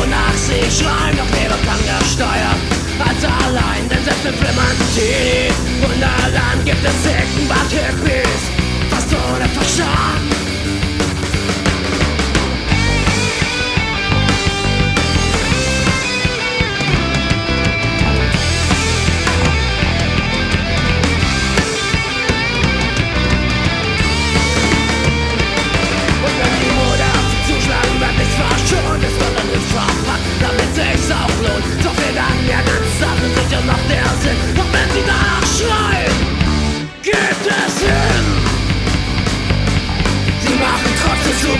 Wonach 0.00 0.36
sie 0.36 0.64
schreien, 0.70 1.16
doch 1.16 1.38
niemand 1.38 1.62
kann 1.66 1.80
der 1.84 2.04
Steuer 2.06 2.54
als 3.14 3.24
allein, 3.24 3.88
denn 3.88 4.02
selbst 4.04 4.22
flimmernden 4.22 4.88
Teenie 4.94 5.52
Wunderland 5.80 6.64
gibt 6.64 6.84
es 6.84 7.02
Seckenbad 7.02 7.70
Hippies, 7.70 8.42
fast 8.90 9.08
ohne 9.12 9.48
Verstand. 9.48 10.63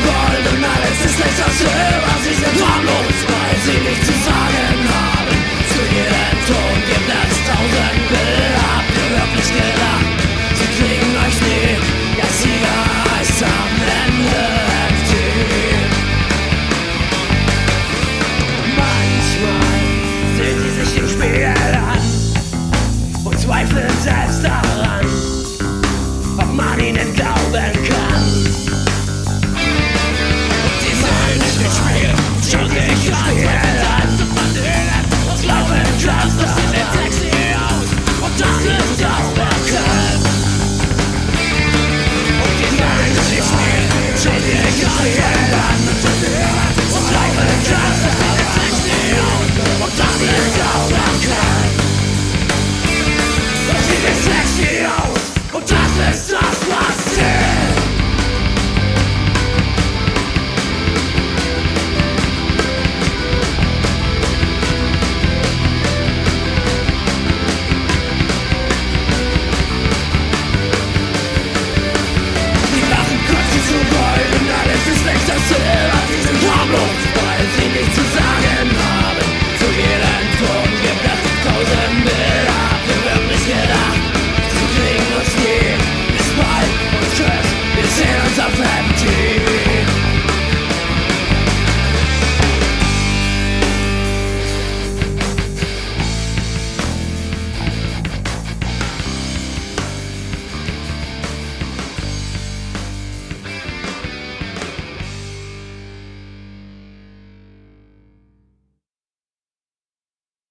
Gold 0.06 0.46
und 0.52 0.64
alles 0.64 0.98
ist 1.04 1.18
nichts 1.18 1.42
als 1.42 1.58
Silber. 1.58 2.14
Sie 2.24 2.34
sind 2.34 2.58
muss 2.60 3.20
weil 3.32 3.56
sie 3.64 3.78
nichts 3.88 4.06
zu 4.06 4.12
sagen 4.12 4.88
haben. 4.92 5.13